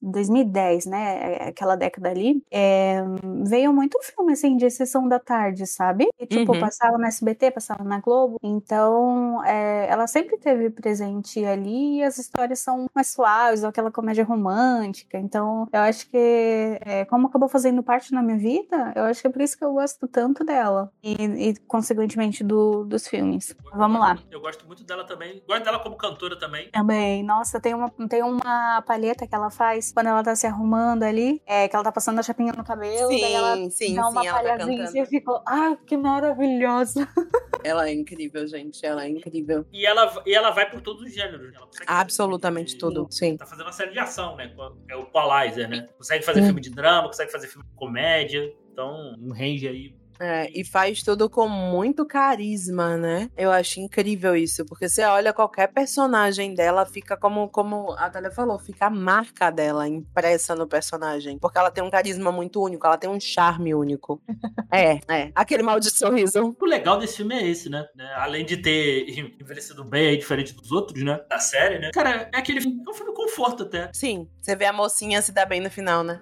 2010, 0.02 0.86
né? 0.86 1.34
É, 1.34 1.48
aquela 1.48 1.76
década 1.76 2.10
ali, 2.10 2.42
é, 2.50 3.02
veio 3.44 3.72
muito 3.72 3.98
filme 4.02 4.32
assim 4.32 4.56
de 4.56 4.70
sessão 4.70 5.08
da 5.08 5.18
tarde, 5.18 5.66
sabe? 5.66 6.08
E, 6.18 6.26
tipo, 6.26 6.52
uhum. 6.52 6.60
passava 6.60 6.98
no 6.98 7.06
SBT, 7.06 7.50
passava 7.50 7.84
na 7.84 8.00
Globo. 8.00 8.38
Então, 8.42 9.44
é, 9.44 9.86
ela 9.88 10.06
sempre 10.06 10.36
teve 10.38 10.70
presente 10.70 11.44
ali 11.44 11.98
e 11.98 12.02
as 12.02 12.18
histórias 12.18 12.60
são 12.60 12.86
mais 12.94 13.08
suaves, 13.08 13.64
aquela 13.64 13.90
comédia 13.90 14.24
romântica. 14.24 15.18
Então, 15.18 15.68
eu 15.72 15.80
acho 15.80 16.08
que, 16.08 16.78
é, 16.80 17.04
como 17.06 17.26
acabou 17.26 17.48
fazendo 17.48 17.82
parte 17.82 18.12
na 18.12 18.22
minha 18.22 18.38
vida, 18.38 18.92
eu 18.94 19.04
acho 19.04 19.20
que 19.20 19.26
é 19.26 19.30
por 19.30 19.42
isso 19.42 19.56
que 19.56 19.64
eu 19.64 19.72
gosto 19.72 20.08
tanto 20.08 20.44
dela. 20.44 20.90
E, 21.02 21.14
e 21.14 21.56
consequentemente, 21.66 22.42
do, 22.42 22.84
dos 22.84 23.06
filmes. 23.06 23.54
Vamos 23.72 24.00
lá. 24.00 24.18
Eu 24.30 24.40
gosto 24.40 24.66
muito 24.66 24.84
dela 24.84 25.04
também. 25.04 25.42
Gosto 25.46 25.64
dela 25.64 25.78
como 25.78 25.96
cantora 25.96 26.38
também. 26.38 26.70
Também. 26.70 27.22
Nossa, 27.22 27.60
tem 27.60 27.74
uma, 27.74 27.90
tem 28.08 28.22
uma 28.22 28.82
palheta 28.82 29.26
que 29.26 29.34
ela 29.34 29.50
faz 29.50 29.89
quando 29.92 30.06
ela 30.06 30.22
tá 30.22 30.34
se 30.34 30.46
arrumando 30.46 31.02
ali, 31.02 31.42
é, 31.46 31.68
que 31.68 31.74
ela 31.74 31.84
tá 31.84 31.92
passando 31.92 32.18
a 32.18 32.22
chapinha 32.22 32.52
no 32.52 32.64
cabelo, 32.64 33.10
sim, 33.10 33.20
daí 33.20 33.32
ela 33.32 33.70
sim, 33.70 33.94
dá 33.94 34.08
uma 34.08 34.22
sim, 34.22 34.28
palhazinha 34.28 34.84
tá 34.84 34.98
e 34.98 35.06
ficou, 35.06 35.42
ai, 35.46 35.76
que 35.86 35.96
maravilhosa. 35.96 37.06
Ela 37.62 37.90
é 37.90 37.92
incrível, 37.92 38.46
gente, 38.46 38.86
ela 38.86 39.04
é 39.04 39.08
incrível. 39.10 39.66
E 39.70 39.84
ela, 39.84 40.22
e 40.24 40.34
ela 40.34 40.50
vai 40.50 40.70
por 40.70 40.80
todos 40.80 41.02
os 41.02 41.12
gêneros. 41.12 41.54
Absolutamente 41.86 42.78
tudo, 42.78 43.06
sim. 43.10 43.36
Tá 43.36 43.44
fazendo 43.44 43.66
uma 43.66 43.72
série 43.72 43.90
de 43.90 43.98
ação, 43.98 44.34
né? 44.34 44.50
É 44.88 44.96
o 44.96 45.02
Equalizer, 45.02 45.68
né? 45.68 45.86
Consegue 45.98 46.24
fazer 46.24 46.42
filme 46.42 46.62
de 46.62 46.70
drama, 46.70 47.08
consegue 47.08 47.30
fazer 47.30 47.48
filme 47.48 47.68
de 47.68 47.74
comédia. 47.74 48.50
Então, 48.72 49.14
um 49.20 49.30
range 49.30 49.68
aí 49.68 49.94
é, 50.20 50.50
e 50.54 50.64
faz 50.64 51.02
tudo 51.02 51.28
com 51.30 51.48
muito 51.48 52.04
carisma, 52.04 52.96
né? 52.96 53.30
Eu 53.36 53.50
acho 53.50 53.80
incrível 53.80 54.36
isso, 54.36 54.64
porque 54.66 54.88
você 54.88 55.02
olha 55.04 55.32
qualquer 55.32 55.68
personagem 55.68 56.54
dela, 56.54 56.84
fica 56.84 57.16
como, 57.16 57.48
como 57.48 57.92
a 57.92 58.10
Thalia 58.10 58.30
falou, 58.30 58.58
fica 58.58 58.86
a 58.86 58.90
marca 58.90 59.50
dela 59.50 59.88
impressa 59.88 60.54
no 60.54 60.66
personagem. 60.66 61.38
Porque 61.38 61.58
ela 61.58 61.70
tem 61.70 61.82
um 61.82 61.90
carisma 61.90 62.30
muito 62.30 62.62
único, 62.62 62.86
ela 62.86 62.98
tem 62.98 63.08
um 63.08 63.20
charme 63.20 63.74
único. 63.74 64.20
é, 64.70 65.00
é. 65.08 65.32
Aquele 65.34 65.62
maldito 65.62 65.96
sorriso. 65.96 66.54
O 66.60 66.66
legal 66.66 66.98
desse 66.98 67.16
filme 67.16 67.34
é 67.34 67.46
esse, 67.46 67.68
né? 67.68 67.86
né? 67.94 68.12
Além 68.16 68.44
de 68.44 68.56
ter 68.56 69.06
envelhecido 69.40 69.84
bem, 69.84 70.18
diferente 70.18 70.54
dos 70.54 70.70
outros, 70.70 71.02
né? 71.02 71.20
Da 71.28 71.38
série, 71.38 71.78
né? 71.78 71.90
Cara, 71.92 72.28
é 72.32 72.38
aquele 72.38 72.60
filme, 72.60 72.82
é 72.86 72.90
um 72.90 72.94
filme 72.94 73.14
conforto 73.14 73.62
até. 73.62 73.90
Sim, 73.92 74.28
você 74.40 74.54
vê 74.54 74.66
a 74.66 74.72
mocinha 74.72 75.22
se 75.22 75.32
dar 75.32 75.46
bem 75.46 75.60
no 75.60 75.70
final, 75.70 76.04
né? 76.04 76.20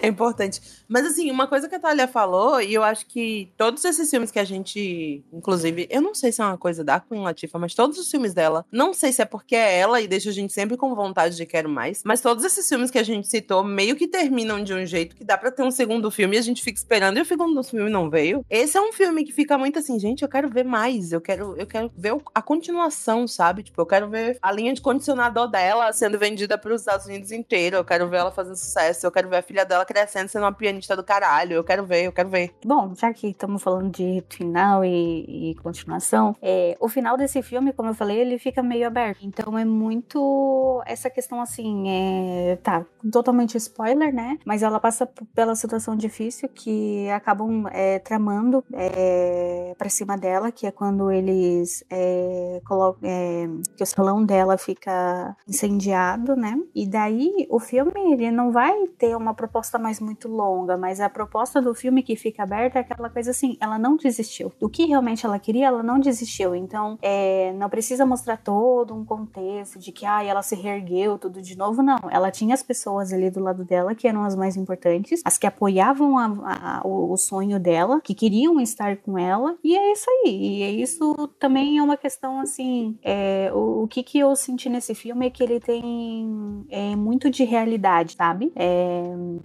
É 0.00 0.08
importante. 0.08 0.60
Mas 0.88 1.06
assim, 1.06 1.30
uma 1.30 1.46
coisa 1.46 1.68
que 1.68 1.74
a 1.74 1.80
Thalia 1.80 2.06
falou, 2.06 2.60
e 2.60 2.74
eu 2.74 2.82
acho 2.82 3.06
que 3.06 3.50
todos 3.56 3.84
esses 3.84 4.08
filmes 4.10 4.30
que 4.30 4.38
a 4.38 4.44
gente, 4.44 5.24
inclusive, 5.32 5.86
eu 5.90 6.00
não 6.00 6.14
sei 6.14 6.32
se 6.32 6.40
é 6.40 6.44
uma 6.44 6.58
coisa 6.58 6.84
da 6.84 7.00
Queen 7.00 7.22
Latifah, 7.22 7.58
mas 7.58 7.74
todos 7.74 7.98
os 7.98 8.10
filmes 8.10 8.34
dela, 8.34 8.64
não 8.70 8.92
sei 8.92 9.12
se 9.12 9.22
é 9.22 9.24
porque 9.24 9.54
é 9.54 9.78
ela 9.78 10.00
e 10.00 10.06
deixa 10.06 10.30
a 10.30 10.32
gente 10.32 10.52
sempre 10.52 10.76
com 10.76 10.94
vontade 10.94 11.36
de 11.36 11.46
quero 11.46 11.68
mais, 11.68 12.02
mas 12.04 12.20
todos 12.20 12.44
esses 12.44 12.68
filmes 12.68 12.90
que 12.90 12.98
a 12.98 13.02
gente 13.02 13.28
citou 13.28 13.64
meio 13.64 13.96
que 13.96 14.06
terminam 14.06 14.62
de 14.62 14.74
um 14.74 14.84
jeito 14.84 15.16
que 15.16 15.24
dá 15.24 15.36
para 15.38 15.50
ter 15.50 15.62
um 15.62 15.70
segundo 15.70 16.10
filme 16.10 16.36
e 16.36 16.38
a 16.38 16.42
gente 16.42 16.62
fica 16.62 16.78
esperando 16.78 17.18
e 17.18 17.22
o 17.22 17.24
segundo 17.24 17.62
filme 17.62 17.90
não 17.90 18.10
veio. 18.10 18.44
Esse 18.50 18.76
é 18.76 18.80
um 18.80 18.92
filme 18.92 19.24
que 19.24 19.32
fica 19.32 19.56
muito 19.56 19.78
assim, 19.78 19.98
gente, 19.98 20.22
eu 20.22 20.28
quero 20.28 20.48
ver 20.48 20.64
mais, 20.64 21.12
eu 21.12 21.20
quero, 21.20 21.56
eu 21.56 21.66
quero 21.66 21.90
ver 21.96 22.14
a 22.34 22.42
continuação, 22.42 23.26
sabe? 23.26 23.62
Tipo, 23.62 23.80
eu 23.80 23.86
quero 23.86 24.08
ver 24.08 24.38
a 24.42 24.52
linha 24.52 24.72
de 24.72 24.80
condicionador 24.80 25.48
dela 25.48 25.92
sendo 25.92 26.18
vendida 26.18 26.58
para 26.58 26.72
os 26.72 26.82
Estados 26.82 27.06
Unidos 27.06 27.32
inteiro, 27.32 27.76
eu 27.76 27.84
quero 27.84 28.08
ver 28.08 28.18
ela 28.18 28.30
fazendo 28.30 28.56
sucesso, 28.72 29.06
eu 29.06 29.12
quero 29.12 29.28
ver 29.28 29.36
a 29.36 29.42
filha 29.42 29.64
dela 29.64 29.84
crescendo 29.84 30.28
sendo 30.28 30.44
uma 30.44 30.52
pianista 30.52 30.96
do 30.96 31.04
caralho. 31.04 31.54
Eu 31.54 31.64
quero 31.64 31.84
ver, 31.84 32.06
eu 32.06 32.12
quero 32.12 32.28
ver. 32.28 32.54
Bom, 32.64 32.94
já 32.94 33.12
que 33.12 33.28
estamos 33.28 33.62
falando 33.62 33.90
de 33.90 34.24
final 34.30 34.84
e, 34.84 35.50
e 35.50 35.54
continuação, 35.56 36.34
é, 36.40 36.76
o 36.80 36.88
final 36.88 37.16
desse 37.16 37.42
filme, 37.42 37.72
como 37.72 37.90
eu 37.90 37.94
falei, 37.94 38.18
ele 38.18 38.38
fica 38.38 38.62
meio 38.62 38.86
aberto. 38.86 39.20
Então 39.22 39.58
é 39.58 39.64
muito 39.64 40.82
essa 40.86 41.10
questão 41.10 41.40
assim, 41.40 41.88
é, 41.88 42.56
tá, 42.62 42.84
totalmente 43.10 43.56
spoiler, 43.56 44.14
né? 44.14 44.38
Mas 44.44 44.62
ela 44.62 44.80
passa 44.80 45.06
pela 45.34 45.54
situação 45.54 45.94
difícil 45.96 46.48
que 46.48 47.08
acabam 47.10 47.66
é, 47.72 47.98
tramando 47.98 48.64
é, 48.72 49.74
pra 49.76 49.88
cima 49.88 50.16
dela, 50.16 50.50
que 50.50 50.66
é 50.66 50.70
quando 50.70 51.10
eles 51.10 51.84
é, 51.90 52.60
colocam 52.64 53.08
é, 53.08 53.48
que 53.76 53.82
o 53.82 53.86
salão 53.86 54.24
dela 54.24 54.56
fica 54.56 55.36
incendiado, 55.46 56.34
né? 56.36 56.58
E 56.74 56.88
daí 56.88 57.46
o 57.50 57.58
filme 57.58 58.12
ele 58.12 58.30
não 58.30 58.50
vai 58.50 58.61
vai 58.62 58.86
ter 58.96 59.16
uma 59.16 59.34
proposta 59.34 59.76
mais 59.76 59.98
muito 59.98 60.28
longa, 60.28 60.76
mas 60.76 61.00
a 61.00 61.10
proposta 61.10 61.60
do 61.60 61.74
filme 61.74 62.00
que 62.00 62.14
fica 62.14 62.44
aberta 62.44 62.78
é 62.78 62.82
aquela 62.82 63.10
coisa 63.10 63.32
assim, 63.32 63.56
ela 63.60 63.76
não 63.76 63.96
desistiu. 63.96 64.52
Do 64.60 64.68
que 64.68 64.84
realmente 64.86 65.26
ela 65.26 65.36
queria, 65.36 65.66
ela 65.66 65.82
não 65.82 65.98
desistiu. 65.98 66.54
Então, 66.54 66.96
é, 67.02 67.52
não 67.54 67.68
precisa 67.68 68.06
mostrar 68.06 68.36
todo 68.36 68.94
um 68.94 69.04
contexto 69.04 69.80
de 69.80 69.90
que 69.90 70.06
ah, 70.06 70.22
ela 70.22 70.42
se 70.42 70.54
reergueu 70.54 71.18
tudo 71.18 71.42
de 71.42 71.58
novo, 71.58 71.82
não. 71.82 71.98
Ela 72.08 72.30
tinha 72.30 72.54
as 72.54 72.62
pessoas 72.62 73.12
ali 73.12 73.30
do 73.30 73.40
lado 73.40 73.64
dela 73.64 73.96
que 73.96 74.06
eram 74.06 74.22
as 74.22 74.36
mais 74.36 74.56
importantes, 74.56 75.20
as 75.24 75.36
que 75.36 75.46
apoiavam 75.46 76.16
a, 76.16 76.26
a, 76.26 76.86
o, 76.86 77.12
o 77.12 77.16
sonho 77.16 77.58
dela, 77.58 78.00
que 78.00 78.14
queriam 78.14 78.60
estar 78.60 78.96
com 78.98 79.18
ela, 79.18 79.56
e 79.64 79.76
é 79.76 79.92
isso 79.92 80.06
aí. 80.08 80.58
E 80.58 80.62
é 80.62 80.70
isso 80.70 81.28
também 81.40 81.78
é 81.78 81.82
uma 81.82 81.96
questão 81.96 82.38
assim, 82.38 82.96
é, 83.02 83.50
o, 83.52 83.82
o 83.82 83.88
que 83.88 84.04
que 84.04 84.20
eu 84.20 84.36
senti 84.36 84.68
nesse 84.68 84.94
filme 84.94 85.26
é 85.26 85.30
que 85.30 85.42
ele 85.42 85.58
tem 85.58 86.64
é, 86.70 86.94
muito 86.94 87.28
de 87.28 87.42
realidade, 87.42 88.16
sabe? 88.42 88.52
É, 88.56 89.02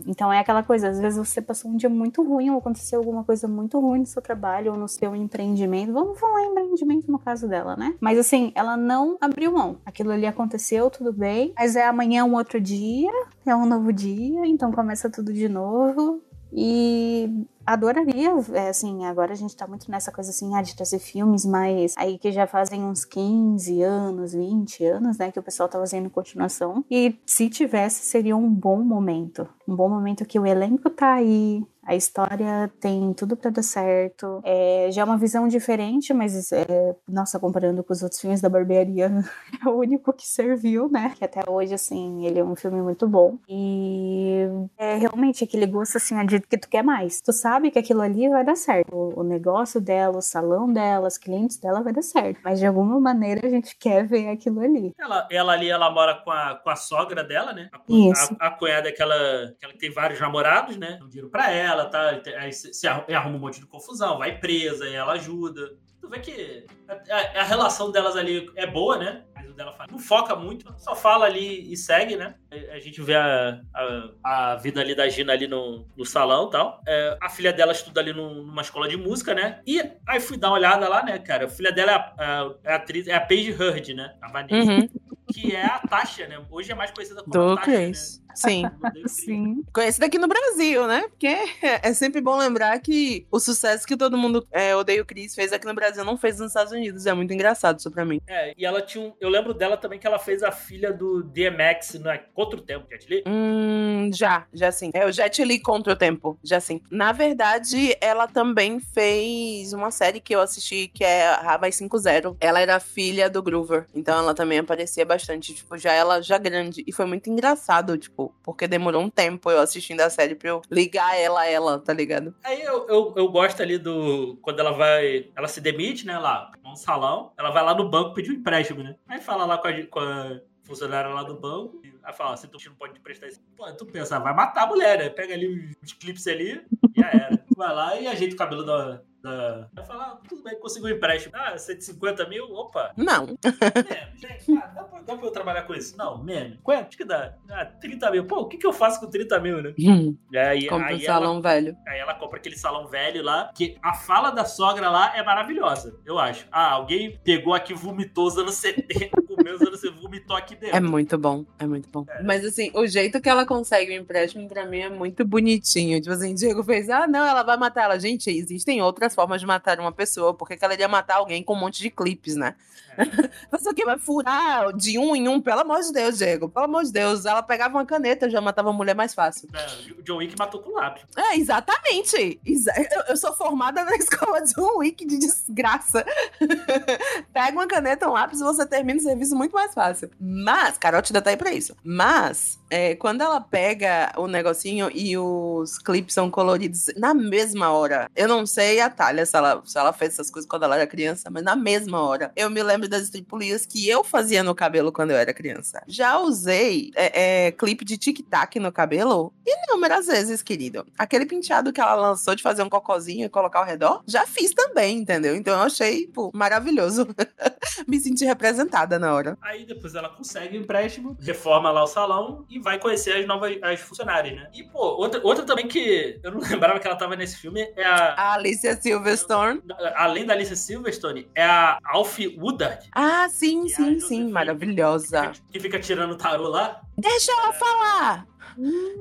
então 0.08 0.32
é 0.32 0.40
aquela 0.40 0.64
coisa, 0.64 0.90
às 0.90 1.00
vezes 1.00 1.18
você 1.18 1.42
passou 1.42 1.70
um 1.72 1.76
dia 1.76 1.90
muito 1.90 2.24
ruim 2.24 2.50
ou 2.50 2.58
aconteceu 2.58 3.00
alguma 3.00 3.24
coisa 3.24 3.48
muito 3.48 3.80
ruim 3.80 4.00
no 4.00 4.06
seu 4.06 4.22
trabalho 4.22 4.72
ou 4.72 4.78
no 4.78 4.88
seu 4.88 5.16
empreendimento. 5.16 5.94
Vamos 5.94 6.20
falar 6.20 6.44
em 6.44 6.52
empreendimento 6.52 7.12
no 7.12 7.20
caso 7.20 7.48
dela, 7.48 7.76
né? 7.76 7.96
Mas 8.00 8.18
assim, 8.18 8.52
ela 8.56 8.76
não 8.76 9.18
abriu 9.20 9.52
mão. 9.52 9.78
Aquilo 9.86 10.12
ali 10.12 10.26
aconteceu, 10.26 10.90
tudo 10.90 11.12
bem. 11.12 11.54
Mas 11.58 11.76
é 11.76 11.86
amanhã 11.86 12.26
um 12.26 12.36
outro 12.36 12.60
dia, 12.60 13.12
é 13.46 13.56
um 13.56 13.66
novo 13.66 13.92
dia, 13.92 14.46
então 14.46 14.72
começa 14.72 15.10
tudo 15.10 15.34
de 15.34 15.48
novo. 15.48 16.22
E 16.52 17.46
adoraria, 17.66 18.32
é, 18.54 18.70
assim, 18.70 19.06
agora 19.06 19.34
a 19.34 19.36
gente 19.36 19.56
tá 19.56 19.68
muito 19.68 19.92
nessa 19.92 20.12
coisa 20.12 20.30
assim, 20.30 20.56
ah, 20.56 20.62
de 20.62 20.76
trazer 20.76 21.00
filmes, 21.00 21.46
mas 21.46 21.94
aí 21.98 22.18
que 22.18 22.32
já 22.32 22.48
fazem 22.48 22.84
uns 22.84 23.04
15 23.04 23.82
anos, 23.82 24.34
20 24.34 24.86
anos, 24.86 25.18
né, 25.18 25.32
que 25.32 25.40
o 25.40 25.44
pessoal 25.44 25.68
tá 25.68 25.78
fazendo 25.78 26.10
continuação. 26.10 26.86
E 26.90 27.20
se 27.26 27.50
tivesse, 27.50 28.06
seria 28.06 28.38
um 28.38 28.50
bom 28.50 28.82
momento. 28.82 29.48
Um 29.68 29.76
bom 29.76 29.90
momento 29.90 30.26
que 30.26 30.40
o 30.40 30.46
elenco 30.46 30.90
tá 30.90 31.16
aí, 31.16 31.62
a 31.88 31.96
história 31.96 32.70
tem 32.82 33.14
tudo 33.14 33.38
para 33.38 33.50
dar 33.50 33.64
certo. 33.64 34.42
É, 34.44 34.90
já 34.92 35.04
é 35.04 35.06
uma 35.06 35.18
visão 35.18 35.48
diferente, 35.48 36.14
mas, 36.14 36.52
é, 36.52 36.94
nossa, 37.08 37.40
comparando 37.40 37.82
com 37.82 37.94
os 37.94 38.04
outros 38.04 38.20
filmes 38.20 38.42
da 38.42 38.50
barbearia, 38.50 39.10
é 39.66 39.70
o 39.70 39.78
único 39.78 40.12
que 40.12 40.28
serviu, 40.28 40.90
né? 40.90 41.14
Que 41.18 41.24
até 41.24 41.50
hoje, 41.50 41.74
assim, 41.74 42.26
ele 42.26 42.40
é 42.40 42.44
um 42.44 42.58
filme 42.58 42.82
muito 42.82 43.08
bom. 43.08 43.38
E 43.48 44.42
é 44.78 44.98
realmente 44.98 45.46
aquele 45.46 45.66
gosto, 45.66 45.96
assim, 45.96 46.14
de 46.26 46.42
que 46.42 46.58
tu 46.58 46.68
quer 46.68 46.84
mais. 46.84 47.22
Tu 47.22 47.32
sabe 47.32 47.72
que 47.72 47.80
aquilo 47.80 48.02
ali 48.02 48.28
vai 48.28 48.44
dar 48.44 48.58
certo. 48.58 48.94
O, 48.94 49.22
o 49.22 49.24
negócio 49.24 49.80
dela, 49.80 50.18
o 50.18 50.22
salão 50.22 50.72
dela, 50.72 51.08
os 51.08 51.18
clientes 51.18 51.56
dela 51.56 51.82
vai 51.82 51.94
dar 51.94 52.02
certo. 52.02 52.42
Mas 52.44 52.60
de 52.60 52.66
alguma 52.66 53.00
maneira 53.00 53.48
a 53.48 53.50
gente 53.50 53.78
quer 53.78 54.06
ver 54.06 54.28
aquilo 54.28 54.60
ali. 54.60 54.94
Ela, 55.00 55.26
ela 55.32 55.54
ali, 55.54 55.70
ela 55.70 55.90
mora 55.90 56.16
com 56.16 56.32
a, 56.32 56.56
com 56.56 56.70
a 56.70 56.76
sogra 56.76 57.24
dela, 57.24 57.54
né? 57.54 57.70
A, 57.72 57.80
Isso. 57.88 58.36
A, 58.42 58.48
a 58.48 58.52
cunhada, 58.52 58.90
aquela, 58.90 59.16
aquela 59.56 59.72
que 59.72 59.80
tem 59.80 59.92
vários 59.92 60.20
namorados, 60.20 60.76
né? 60.76 60.98
Dão 61.00 61.08
dinheiro 61.08 61.30
pra 61.30 61.50
ela 61.50 61.77
ela, 61.80 61.90
tá? 61.90 62.22
Aí 62.40 62.52
se 62.54 62.88
arruma 62.88 63.36
um 63.36 63.40
monte 63.40 63.60
de 63.60 63.66
confusão, 63.66 64.18
vai 64.18 64.40
presa, 64.40 64.86
aí 64.86 64.94
ela 64.94 65.14
ajuda. 65.14 65.76
Tu 66.00 66.08
vê 66.10 66.20
que 66.20 66.66
a, 66.88 67.42
a, 67.42 67.44
relação 67.44 67.92
delas 67.92 68.16
ali 68.16 68.50
é 68.56 68.66
boa, 68.66 68.98
né? 68.98 69.24
Mas 69.36 69.50
o 69.50 69.54
dela 69.54 69.76
não 69.92 69.98
foca 69.98 70.36
muito, 70.36 70.74
só 70.78 70.96
fala 70.96 71.26
ali 71.26 71.72
e 71.72 71.76
segue, 71.76 72.16
né? 72.16 72.36
A 72.72 72.80
gente 72.80 73.02
vê 73.02 73.16
a, 73.16 73.60
a, 73.74 74.52
a 74.52 74.56
vida 74.56 74.80
ali 74.80 74.96
da 74.96 75.10
Gina 75.10 75.34
ali 75.34 75.48
no, 75.48 75.86
no 75.98 76.06
salão 76.06 76.48
e 76.48 76.52
tal. 76.52 76.82
É, 76.88 77.18
a 77.20 77.30
filha 77.30 77.52
dela 77.52 77.72
estuda 77.72 78.00
ali 78.00 78.14
numa 78.14 78.62
escola 78.62 78.88
de 78.88 78.96
música, 78.96 79.34
né? 79.34 79.60
E 79.66 79.82
aí 80.08 80.20
fui 80.20 80.38
dar 80.38 80.50
uma 80.50 80.58
olhada 80.58 80.88
lá, 80.88 81.04
né, 81.04 81.18
cara? 81.20 81.46
A 81.46 81.50
filha 81.50 81.72
dela 81.72 81.92
é 81.92 81.96
a, 81.96 82.14
a, 82.18 82.54
é 82.64 82.74
a 82.74 82.76
atriz, 82.76 83.08
é 83.08 83.14
a 83.14 83.22
Paige 83.22 83.52
Heard, 83.52 83.94
né? 83.94 84.16
A 84.22 84.32
Vanessa. 84.32 84.72
Uhum. 84.72 84.90
Que 85.34 85.54
é 85.54 85.66
a 85.66 85.80
Tasha, 85.80 86.28
né? 86.28 86.42
Hoje 86.50 86.72
é 86.72 86.76
mais 86.76 86.92
conhecida 86.92 87.22
como 87.22 87.34
Do 87.34 87.52
a 87.54 87.58
Tasha, 87.58 87.72
né? 87.72 87.92
Sim. 88.38 88.64
Sim. 89.08 89.64
Conhecido 89.74 90.04
aqui 90.06 90.18
no 90.20 90.28
Brasil, 90.28 90.88
né? 90.88 91.02
Porque 91.10 91.28
é 91.62 91.94
sempre 91.94 92.22
bom 92.22 92.38
lembrar 92.38 92.80
que 92.80 93.26
o 93.32 93.40
sucesso 93.40 93.86
que 93.86 93.98
todo 93.98 94.18
mundo 94.18 94.48
é, 94.52 94.76
odeia 94.76 95.02
o 95.02 95.06
Chris 95.06 95.34
fez 95.34 95.52
aqui 95.52 95.66
no 95.66 95.74
Brasil 95.74 96.06
não 96.06 96.18
fez 96.18 96.40
nos 96.40 96.50
Estados 96.50 96.72
Unidos. 96.72 97.06
É 97.06 97.14
muito 97.14 97.34
engraçado 97.34 97.80
isso 97.80 97.90
pra 97.90 98.06
mim. 98.06 98.22
É, 98.28 98.54
e 98.58 98.66
ela 98.66 98.82
tinha 98.82 99.04
um. 99.04 99.14
Eu 99.20 99.30
lembro 99.30 99.54
dela 99.54 99.76
também 99.76 99.98
que 100.00 100.06
ela 100.06 100.20
fez 100.20 100.44
a 100.44 100.52
filha 100.52 100.94
do 100.94 101.24
DMX 101.24 101.96
no 101.96 102.08
Contra 102.34 102.60
o 102.60 102.62
Tempo, 102.62 102.88
Jet 102.92 103.10
Li. 103.10 103.24
Hum, 103.28 104.12
já, 104.14 104.46
já 104.54 104.72
sim. 104.72 104.92
É 104.94 105.06
o 105.06 105.12
Jet 105.12 105.44
Li 105.44 105.60
contra 105.60 105.94
o 105.94 105.96
tempo, 105.96 106.38
já 106.44 106.60
sim. 106.60 106.82
Na 106.92 107.12
verdade, 107.12 107.96
ela 108.00 108.28
também 108.28 108.80
fez 108.80 109.74
uma 109.74 109.90
série 109.92 110.20
que 110.20 110.36
eu 110.36 110.42
assisti 110.42 110.88
que 110.88 111.04
é 111.04 111.28
Hawaii 111.28 111.72
5.0. 111.72 112.38
Ela 112.40 112.60
era 112.60 112.80
filha 112.80 113.30
do 113.30 113.42
Groover, 113.42 113.88
então 113.96 114.18
ela 114.18 114.34
também 114.34 114.60
aparecia 114.60 115.06
bastante, 115.06 115.54
tipo, 115.54 115.78
já 115.78 115.92
ela 115.92 116.22
já 116.22 116.38
grande. 116.38 116.84
E 116.86 116.92
foi 116.92 117.06
muito 117.06 117.30
engraçado, 117.30 117.98
tipo, 117.98 118.27
porque 118.44 118.68
demorou 118.68 119.02
um 119.02 119.10
tempo 119.10 119.50
eu 119.50 119.60
assistindo 119.60 120.02
a 120.02 120.10
série 120.10 120.36
pra 120.36 120.50
eu 120.50 120.62
ligar 120.70 121.18
ela 121.18 121.46
ela, 121.46 121.80
tá 121.80 121.94
ligado? 121.94 122.34
Aí 122.44 122.62
eu, 122.62 122.88
eu, 122.88 123.14
eu 123.16 123.28
gosto 123.30 123.62
ali 123.62 123.78
do. 123.78 124.38
Quando 124.42 124.60
ela 124.60 124.72
vai. 124.72 125.30
Ela 125.36 125.48
se 125.48 125.62
demite, 125.62 126.06
né? 126.06 126.18
Lá 126.18 126.52
num 126.64 126.76
salão. 126.76 127.32
Ela 127.38 127.52
vai 127.52 127.64
lá 127.64 127.74
no 127.74 127.90
banco 127.90 128.14
pedir 128.14 128.32
um 128.32 128.36
empréstimo, 128.36 128.84
né? 128.84 128.96
Aí 129.08 129.20
fala 129.20 129.46
lá 129.46 129.58
com 129.58 129.68
a, 129.68 129.86
com 129.88 130.00
a 130.00 130.40
funcionária 130.64 131.10
lá 131.10 131.24
do 131.24 131.40
banco. 131.40 131.82
Aí 132.04 132.14
fala: 132.14 132.38
se 132.38 132.48
tu 132.48 132.58
não 132.68 132.76
pode 132.76 132.94
te 132.94 133.00
prestar. 133.00 133.28
Pô, 133.56 133.72
tu 133.74 133.86
pensa, 133.86 134.20
vai 134.20 134.34
matar 134.34 134.64
a 134.64 134.68
mulher, 134.68 134.98
né? 134.98 135.10
Pega 135.10 135.34
ali 135.34 135.76
os 135.82 135.94
clipes 135.94 136.28
ali 136.28 136.62
já 136.96 137.10
era. 137.10 137.46
Vai 137.56 137.74
lá 137.74 138.00
e 138.00 138.08
ajeita 138.08 138.36
o 138.36 138.38
cabelo 138.38 138.64
da. 138.64 139.02
Da... 139.28 139.68
Vai 139.74 139.86
falar: 139.86 140.16
tudo 140.28 140.44
bem, 140.44 140.60
conseguiu 140.60 140.90
um 140.90 140.98
empréstimo. 140.98 141.36
Ah, 141.36 141.58
150 141.58 142.28
mil? 142.30 142.46
Opa. 142.54 142.94
Não. 142.98 143.26
Menos, 143.46 144.20
gente. 144.20 144.58
Ah, 144.58 144.68
dá, 144.68 144.84
pra, 144.84 145.02
dá 145.02 145.16
pra 145.16 145.26
eu 145.26 145.32
trabalhar 145.32 145.64
com 145.64 145.74
isso? 145.74 145.98
Não, 145.98 146.24
menos. 146.24 146.58
Quanto 146.64 146.98
que 146.98 147.04
dá? 147.06 147.36
Ah, 147.50 147.66
30 147.66 148.12
mil. 148.12 148.26
Pô, 148.26 148.42
o 148.42 148.48
que, 148.48 148.58
que 148.58 148.66
eu 148.66 148.74
faço 148.74 149.00
com 149.00 149.08
30 149.10 149.40
mil, 149.40 149.62
né? 149.62 149.74
Hum, 149.80 150.18
E 150.32 150.38
aí, 150.38 150.68
compra 150.68 150.86
um 150.86 150.90
aí 150.90 151.06
ela 151.06 151.14
salão 151.20 151.42
velho. 151.42 151.78
Aí 151.88 152.00
ela 152.00 152.14
compra 152.16 152.38
aquele 152.40 152.58
salão 152.58 152.88
velho 152.88 153.24
lá, 153.24 153.52
que 153.56 153.78
a 153.82 153.94
fala 153.94 154.32
da 154.32 154.46
sogra 154.46 154.90
lá 154.90 155.16
é 155.16 155.24
maravilhosa, 155.24 156.00
eu 156.06 156.18
acho. 156.18 156.48
Ah, 156.52 156.72
alguém 156.72 157.18
pegou 157.24 157.54
aqui, 157.54 157.74
vomitou 157.74 158.28
os 158.28 158.38
anos 158.38 158.56
70, 158.56 159.22
comeu 159.48 159.56
os 159.56 159.62
anos 159.62 159.80
70, 159.80 160.02
vomitou 160.02 160.36
aqui 160.36 160.56
dentro. 160.56 160.76
É 160.76 160.80
muito 160.80 161.18
bom, 161.18 161.46
é 161.60 161.66
muito 161.66 161.90
bom. 161.90 162.06
É. 162.10 162.24
Mas 162.24 162.44
assim, 162.46 162.72
o 162.74 162.86
jeito 162.88 163.20
que 163.22 163.30
ela 163.30 163.46
consegue 163.46 163.92
o 163.92 163.96
empréstimo 164.02 164.48
pra 164.48 164.66
mim 164.66 164.80
é 164.80 164.90
muito 164.90 165.26
bonitinho. 165.26 166.00
Tipo 166.02 166.14
assim, 166.14 166.34
Diego 166.36 166.64
fez, 166.64 166.90
ah, 166.90 167.08
não, 167.08 167.26
ela 167.26 167.44
vai 167.44 167.58
matar 167.58 167.84
ela. 167.84 168.00
Gente, 168.00 168.30
existem 168.30 168.82
outras 168.82 169.16
formas 169.16 169.40
de 169.42 169.48
matar 169.48 169.80
uma 169.80 169.92
pessoa. 169.92 170.34
Por 170.34 170.48
que 170.48 170.58
que 170.58 170.64
ela 170.66 170.74
iria 170.74 170.88
matar 170.88 171.16
alguém 171.18 171.44
com 171.44 171.54
um 171.54 171.60
monte 171.60 171.82
de 171.82 171.90
clipes, 171.90 172.36
né? 172.36 172.56
Você 173.52 173.70
o 173.70 173.74
quê? 173.76 173.86
Vai 173.86 174.00
furar 174.00 174.74
de 174.74 174.98
um 174.98 175.16
em 175.16 175.28
um? 175.28 175.40
Pelo 175.40 175.62
amor 175.62 175.82
de 175.82 175.92
Deus, 175.94 176.18
Diego. 176.18 176.50
Pelo 176.50 176.66
amor 176.66 176.84
de 176.84 176.92
Deus. 176.92 177.26
Ela 177.26 177.44
pegava 177.44 177.78
uma 177.78 177.86
caneta, 177.86 178.28
já 178.28 178.42
matava 178.42 178.72
a 178.72 178.74
mulher 178.74 178.96
mais 178.96 179.14
fácil. 179.14 179.48
É, 179.54 179.92
o 179.92 180.02
John 180.02 180.18
Wick 180.18 180.36
matou 180.38 180.62
com 180.62 180.72
lápis. 180.72 181.04
É, 181.16 181.38
exatamente. 181.38 182.40
Exa- 182.44 182.74
Eu, 182.92 183.02
eu 183.10 183.18
sou 183.18 183.34
formada 183.36 183.84
na 183.84 183.94
escola 183.98 184.42
de 184.42 184.60
um 184.60 184.80
wiki 184.80 185.06
de 185.06 185.18
desgraça. 185.20 186.04
Pega 187.32 187.52
uma 187.52 187.68
caneta, 187.68 188.10
um 188.10 188.14
lápis 188.14 188.42
e 188.42 188.44
você 188.44 188.66
termina 188.66 189.00
o 189.00 189.04
serviço 189.04 189.36
muito 189.38 189.54
mais 189.54 189.74
fácil. 189.74 190.10
Mas, 190.20 190.78
Carote 190.78 191.12
ainda 191.12 191.22
tá 191.22 191.30
aí 191.30 191.38
pra 191.38 191.54
isso. 191.54 191.76
Mas, 191.84 192.60
é, 192.70 192.96
quando 192.96 193.22
ela 193.22 193.40
pega 193.40 194.12
o 194.18 194.28
negocinho 194.28 194.90
e 194.94 195.18
os 195.18 195.78
clipes 195.78 196.14
são 196.14 196.30
coloridos 196.30 196.88
na 196.98 197.14
mesma 197.14 197.72
hora, 197.72 198.10
eu 198.16 198.28
não 198.28 198.46
sei 198.46 198.82
a 198.82 198.90
Thalia 198.90 199.26
se 199.26 199.38
ela, 199.38 199.62
se 199.66 199.78
ela 199.78 199.94
fez 199.94 200.14
essas 200.14 200.30
coisas 200.30 200.50
quando 200.50 200.64
ela 200.64 200.76
era 200.76 200.88
criança, 200.88 201.30
mas 201.30 201.44
na 201.44 201.56
mesma 201.56 202.02
hora, 202.02 202.32
eu 202.36 202.50
me 202.50 202.62
lembro 202.62 202.90
das 202.90 203.04
estripulias 203.04 203.66
que 203.66 203.88
eu 203.88 204.04
fazia 204.04 204.44
no 204.44 204.56
cabelo 204.56 204.92
quando 204.92 205.12
eu 205.12 205.18
era 205.18 205.34
criança. 205.34 205.82
Já 205.88 206.18
usei 206.20 206.92
é, 206.96 207.48
é, 207.48 207.52
clipe 207.52 207.86
de 207.86 207.98
tic-tac 207.98 208.60
no 208.60 208.72
cabelo 208.72 209.34
inúmeras 209.46 210.08
vezes, 210.08 210.42
querido. 210.42 210.86
Aquele 210.98 211.26
penteado 211.26 211.72
que 211.72 211.80
ela 211.80 211.96
lançou 211.96 212.36
de 212.36 212.44
fazer 212.44 212.64
um 212.64 212.70
cocôzinho 212.70 213.26
e 213.26 213.30
colocar 213.30 213.60
ao 213.60 213.66
redor, 213.66 214.04
já 214.06 214.26
fiz 214.26 214.54
também, 214.54 214.98
entendeu? 214.98 215.36
Então 215.36 215.54
eu 215.54 215.62
achei, 215.62 216.08
pô, 216.08 216.32
maravilhoso. 216.34 217.08
me 217.88 218.00
senti 218.00 218.26
representada 218.26 218.98
na 219.00 219.14
hora. 219.14 219.27
Aí 219.42 219.66
depois 219.66 219.96
ela 219.96 220.10
consegue 220.10 220.58
o 220.58 220.62
empréstimo, 220.62 221.18
reforma 221.20 221.72
lá 221.72 221.84
o 221.84 221.88
salão 221.88 222.46
e 222.50 222.60
vai 222.60 222.80
conhecer 222.80 223.14
as 223.14 223.26
novas 223.26 223.58
as 223.62 223.80
funcionárias, 223.80 224.36
né? 224.36 224.50
E, 224.54 224.64
pô, 224.64 224.80
outra, 224.80 225.20
outra 225.24 225.46
também 225.46 225.68
que 225.68 226.20
eu 226.24 226.32
não 226.32 226.40
lembrava 226.48 226.80
que 226.80 226.88
ela 226.88 226.96
tava 226.96 227.16
nesse 227.16 227.38
filme 227.38 227.62
é 227.76 227.84
a. 227.84 228.14
A 228.14 228.34
Alicia 228.34 228.80
Silverstone. 228.80 229.62
Além 229.96 230.26
da 230.26 230.34
Alicia 230.34 230.56
Silverstone, 230.56 231.30
é 231.34 231.44
a 231.44 231.80
Alfie 231.84 232.38
Woodard. 232.40 232.88
Ah, 232.94 233.28
sim, 233.30 233.64
Que 233.64 233.70
sim, 233.70 234.00
sim, 234.00 234.30
maravilhosa. 234.30 235.32
Que 235.52 235.60
fica 235.60 235.80
tirando 235.80 236.16
tarô 236.16 236.48
lá. 236.48 236.82
Deixa 236.98 237.32
ela 237.32 237.54
falar! 237.54 238.28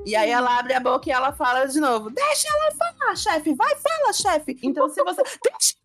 E 0.05 0.15
aí 0.15 0.29
ela 0.29 0.59
abre 0.59 0.73
a 0.73 0.79
boca 0.79 1.09
e 1.09 1.11
ela 1.11 1.33
fala 1.33 1.65
de 1.65 1.79
novo. 1.79 2.11
Deixa 2.11 2.47
ela 2.47 2.71
falar, 2.71 3.15
chefe. 3.15 3.55
Vai, 3.55 3.75
fala, 3.75 4.13
chefe. 4.13 4.59
Então 4.61 4.87
se 4.87 5.03
você. 5.03 5.23
Deixa 5.43 5.77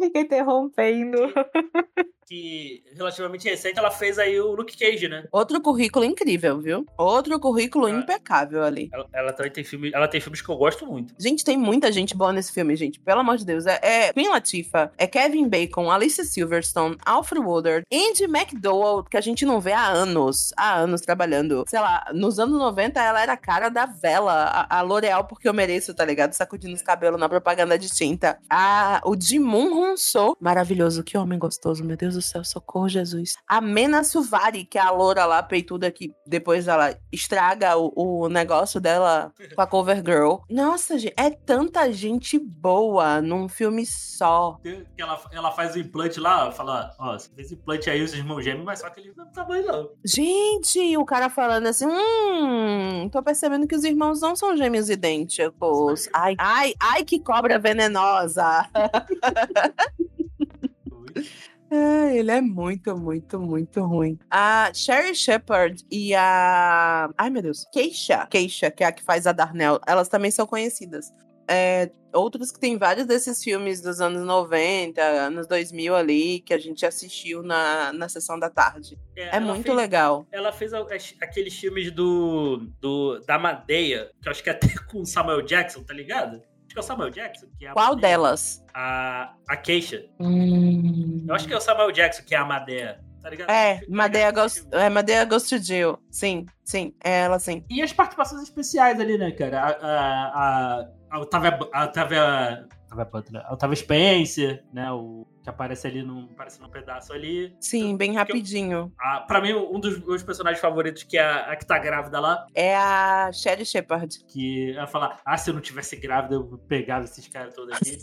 Fica 0.00 0.20
interrompendo. 0.20 1.18
Que 2.28 2.82
relativamente 2.94 3.48
recente 3.48 3.78
ela 3.78 3.90
fez 3.90 4.18
aí 4.18 4.38
o 4.38 4.52
Luke 4.54 4.76
Cage, 4.76 5.08
né? 5.08 5.24
Outro 5.32 5.60
currículo 5.62 6.04
incrível, 6.04 6.60
viu? 6.60 6.84
Outro 6.98 7.38
currículo 7.40 7.86
Ah. 7.86 7.90
impecável 7.90 8.62
ali. 8.62 8.90
Ela, 8.92 9.06
ela 9.14 9.32
também 9.32 9.50
tem 9.50 9.64
filme, 9.64 9.90
ela 9.94 10.06
tem 10.06 10.20
filmes 10.20 10.42
que 10.42 10.48
eu 10.48 10.56
gosto 10.56 10.86
muito. 10.86 11.14
Gente, 11.18 11.42
tem 11.42 11.56
muita 11.56 11.90
gente 11.90 12.14
boa 12.14 12.30
nesse 12.32 12.52
filme, 12.52 12.76
gente. 12.76 13.00
Pelo 13.00 13.20
amor 13.20 13.38
de 13.38 13.46
Deus. 13.46 13.64
É, 13.66 13.78
é 13.82 14.12
Queen 14.12 14.28
Latifah, 14.28 14.90
é 14.98 15.06
Kevin 15.06 15.48
Bacon, 15.48 15.90
Alicia 15.90 16.22
Silverstone, 16.24 16.98
Alfred 17.06 17.42
Woodard, 17.42 17.86
Andy 17.90 18.24
McDowell, 18.24 19.04
que 19.04 19.16
a 19.16 19.20
gente 19.22 19.46
não 19.46 19.58
vê 19.58 19.72
há 19.72 19.86
anos. 19.88 20.52
Há 20.56 20.74
anos 20.74 21.00
trabalhando. 21.00 21.64
Sei 21.66 21.80
lá, 21.80 22.04
nos 22.12 22.38
anos 22.38 22.58
90 22.58 23.00
ela 23.02 23.22
era 23.22 23.32
a 23.32 23.36
cara 23.38 23.70
da 23.70 23.86
vela. 23.86 24.32
A, 24.68 24.78
a 24.78 24.82
L'Oreal, 24.82 25.24
porque 25.24 25.48
eu 25.48 25.54
mereço, 25.54 25.94
tá 25.94 26.04
ligado? 26.04 26.34
Sacudindo 26.34 26.74
os 26.74 26.82
cabelos 26.82 27.18
na 27.18 27.28
propaganda 27.28 27.78
de 27.78 27.88
tinta. 27.88 28.38
A, 28.50 29.00
o 29.06 29.16
Jimun 29.18 29.72
Honso. 29.72 30.36
Maravilhoso. 30.38 31.02
Que 31.02 31.16
homem 31.16 31.38
gostoso, 31.38 31.82
meu 31.82 31.96
Deus 31.96 32.17
do 32.18 32.22
céu. 32.22 32.44
Socorro, 32.44 32.88
Jesus. 32.88 33.36
A 33.46 33.60
Mena 33.60 34.02
Suvari, 34.02 34.64
que 34.64 34.78
é 34.78 34.80
a 34.80 34.90
loura 34.90 35.24
lá, 35.24 35.42
peituda, 35.42 35.90
que 35.90 36.12
depois 36.26 36.66
ela 36.66 36.96
estraga 37.12 37.76
o, 37.76 37.92
o 37.94 38.28
negócio 38.28 38.80
dela 38.80 39.32
com 39.54 39.60
a 39.60 39.66
Cover 39.66 40.02
Girl. 40.04 40.36
Nossa, 40.50 40.98
gente, 40.98 41.14
é 41.16 41.30
tanta 41.30 41.90
gente 41.92 42.38
boa 42.38 43.22
num 43.22 43.48
filme 43.48 43.86
só. 43.86 44.58
Ela, 44.96 45.20
ela 45.32 45.52
faz 45.52 45.74
o 45.74 45.78
implante 45.78 46.18
lá, 46.18 46.50
fala, 46.50 46.94
ó, 46.98 47.12
você 47.12 47.30
fez 47.34 47.52
implante 47.52 47.88
aí, 47.88 48.02
os 48.02 48.12
irmãos 48.12 48.42
gêmeos, 48.42 48.64
mas 48.64 48.80
só 48.80 48.90
que 48.90 49.00
ele 49.00 49.12
não 49.16 49.26
tá 49.26 49.44
tamanho, 49.44 49.66
não. 49.66 49.90
Gente, 50.04 50.96
o 50.96 51.04
cara 51.04 51.30
falando 51.30 51.66
assim, 51.66 51.86
hum, 51.86 53.08
tô 53.10 53.22
percebendo 53.22 53.66
que 53.66 53.76
os 53.76 53.84
irmãos 53.84 54.20
não 54.20 54.34
são 54.34 54.56
gêmeos 54.56 54.90
idênticos. 54.90 56.08
Ai, 56.12 56.34
ai, 56.38 56.74
ai, 56.80 57.04
que 57.04 57.20
cobra 57.20 57.58
venenosa. 57.58 58.68
Ah, 61.70 62.10
ele 62.12 62.30
é 62.30 62.40
muito, 62.40 62.96
muito, 62.96 63.38
muito 63.38 63.84
ruim. 63.84 64.18
A 64.30 64.70
Sherry 64.74 65.14
Shepard 65.14 65.84
e 65.90 66.14
a. 66.14 67.10
Ai, 67.16 67.30
meu 67.30 67.42
Deus. 67.42 67.66
Keisha. 67.72 68.26
Keisha, 68.26 68.70
que 68.70 68.82
é 68.82 68.86
a 68.86 68.92
que 68.92 69.02
faz 69.02 69.26
a 69.26 69.32
Darnell. 69.32 69.78
Elas 69.86 70.08
também 70.08 70.30
são 70.30 70.46
conhecidas. 70.46 71.12
É, 71.50 71.90
outros 72.12 72.52
que 72.52 72.60
tem 72.60 72.76
vários 72.76 73.06
desses 73.06 73.42
filmes 73.42 73.80
dos 73.80 74.00
anos 74.02 74.22
90, 74.26 75.00
anos 75.02 75.46
2000 75.46 75.94
ali, 75.96 76.40
que 76.40 76.52
a 76.52 76.58
gente 76.58 76.84
assistiu 76.84 77.42
na, 77.42 77.90
na 77.92 78.08
sessão 78.08 78.38
da 78.38 78.50
tarde. 78.50 78.98
É 79.16 79.36
ela 79.36 79.40
muito 79.46 79.64
fez- 79.64 79.76
legal. 79.76 80.26
Ela 80.30 80.52
fez 80.52 80.72
aqueles 80.74 81.54
filmes 81.54 81.90
do, 81.90 82.66
do 82.80 83.18
da 83.26 83.38
Madeia, 83.38 84.10
que 84.22 84.28
eu 84.28 84.30
acho 84.30 84.42
que 84.42 84.50
é 84.50 84.52
até 84.52 84.68
com 84.90 85.00
o 85.00 85.06
Samuel 85.06 85.40
Jackson, 85.42 85.82
tá 85.82 85.94
ligado? 85.94 86.42
Acho 86.68 86.74
que 86.74 86.78
é 86.78 86.80
o 86.80 86.84
Samuel 86.84 87.10
Jackson. 87.10 87.46
Que 87.58 87.64
é 87.64 87.70
a 87.70 87.72
Qual 87.72 87.94
Madeia. 87.94 88.00
delas? 88.12 88.64
A, 88.74 89.32
a 89.48 89.56
Keisha. 89.56 90.04
Hum. 90.20 91.24
Eu 91.26 91.34
acho 91.34 91.46
que 91.46 91.54
é 91.54 91.56
o 91.56 91.60
Samuel 91.60 91.90
Jackson 91.92 92.22
que 92.24 92.34
é 92.34 92.38
a 92.38 92.44
Madeia, 92.44 93.00
tá 93.22 93.30
ligado? 93.30 93.50
É, 93.50 93.80
Madeira 93.88 94.30
Ghost, 94.30 94.66
é, 94.72 94.88
Madeira 94.90 95.24
Ghost 95.24 95.58
Jill. 95.58 95.98
Sim, 96.10 96.44
sim, 96.62 96.94
é 97.02 97.20
ela 97.20 97.38
sim. 97.38 97.64
E 97.70 97.80
as 97.80 97.92
participações 97.92 98.42
especiais 98.42 99.00
ali, 99.00 99.16
né, 99.16 99.30
cara? 99.32 99.60
A, 99.60 99.68
a, 99.70 100.80
a, 100.80 100.88
a 101.10 101.20
Otávia, 101.20 101.58
a 101.72 101.84
Otávia, 101.84 102.68
Otávia 102.92 103.46
Otávia 103.50 103.76
Spencer, 103.76 104.62
né? 104.72 104.92
O 104.92 105.26
que 105.48 105.50
aparece 105.50 105.86
ali 105.86 106.02
num, 106.02 106.24
aparece 106.30 106.60
num 106.60 106.68
pedaço 106.68 107.12
ali. 107.12 107.56
Sim, 107.58 107.96
bem 107.96 108.14
rapidinho. 108.14 108.92
A, 109.00 109.20
pra 109.20 109.40
mim, 109.40 109.54
um 109.54 109.80
dos 109.80 109.98
meus 110.04 110.22
personagens 110.22 110.60
favoritos, 110.60 111.02
que 111.04 111.16
é 111.16 111.22
a, 111.22 111.52
a 111.52 111.56
que 111.56 111.66
tá 111.66 111.78
grávida 111.78 112.20
lá, 112.20 112.46
É 112.54 112.76
a 112.76 113.30
Sherry 113.32 113.64
Shepard. 113.64 114.18
que 114.26 114.72
ela 114.72 114.86
fala: 114.86 115.18
Ah, 115.24 115.36
se 115.38 115.48
eu 115.50 115.54
não 115.54 115.60
tivesse 115.60 115.96
grávida, 115.96 116.34
eu 116.34 116.58
pegava 116.68 117.04
esses 117.04 117.26
caras 117.28 117.54
todos 117.54 117.74
aqui. 117.74 117.96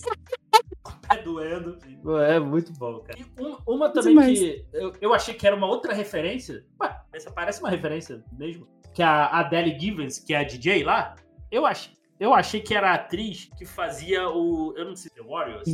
Pé 1.08 1.18
doendo. 1.24 1.78
É 2.24 2.40
muito 2.40 2.74
bom, 2.74 3.00
cara. 3.02 3.20
E 3.20 3.26
um- 3.42 3.58
uma 3.68 3.90
também 3.90 4.10
Demais. 4.16 4.40
que 4.40 4.66
eu, 4.74 4.94
eu 5.02 5.14
achei 5.14 5.34
que 5.34 5.46
era 5.46 5.56
uma 5.56 5.68
outra 5.68 5.94
referência. 5.94 6.66
Ué, 6.82 7.00
essa 7.14 7.32
parece 7.32 7.60
uma 7.60 7.70
referência 7.70 8.24
mesmo. 8.32 8.68
Que 8.94 9.02
é 9.04 9.06
a 9.06 9.26
Adele 9.40 9.78
Givens, 9.80 10.20
que 10.20 10.34
é 10.34 10.38
a 10.38 10.44
DJ 10.44 10.84
lá. 10.84 11.16
Eu 11.52 11.66
achei, 11.66 11.92
eu 12.20 12.34
achei 12.34 12.62
que 12.62 12.74
era 12.74 12.92
a 12.92 12.96
atriz 12.96 13.50
que 13.58 13.66
fazia 13.66 14.28
o. 14.30 14.74
Eu 14.78 14.86
não 14.86 14.96
sei, 14.96 15.12
The 15.12 15.22
Warriors. 15.22 15.68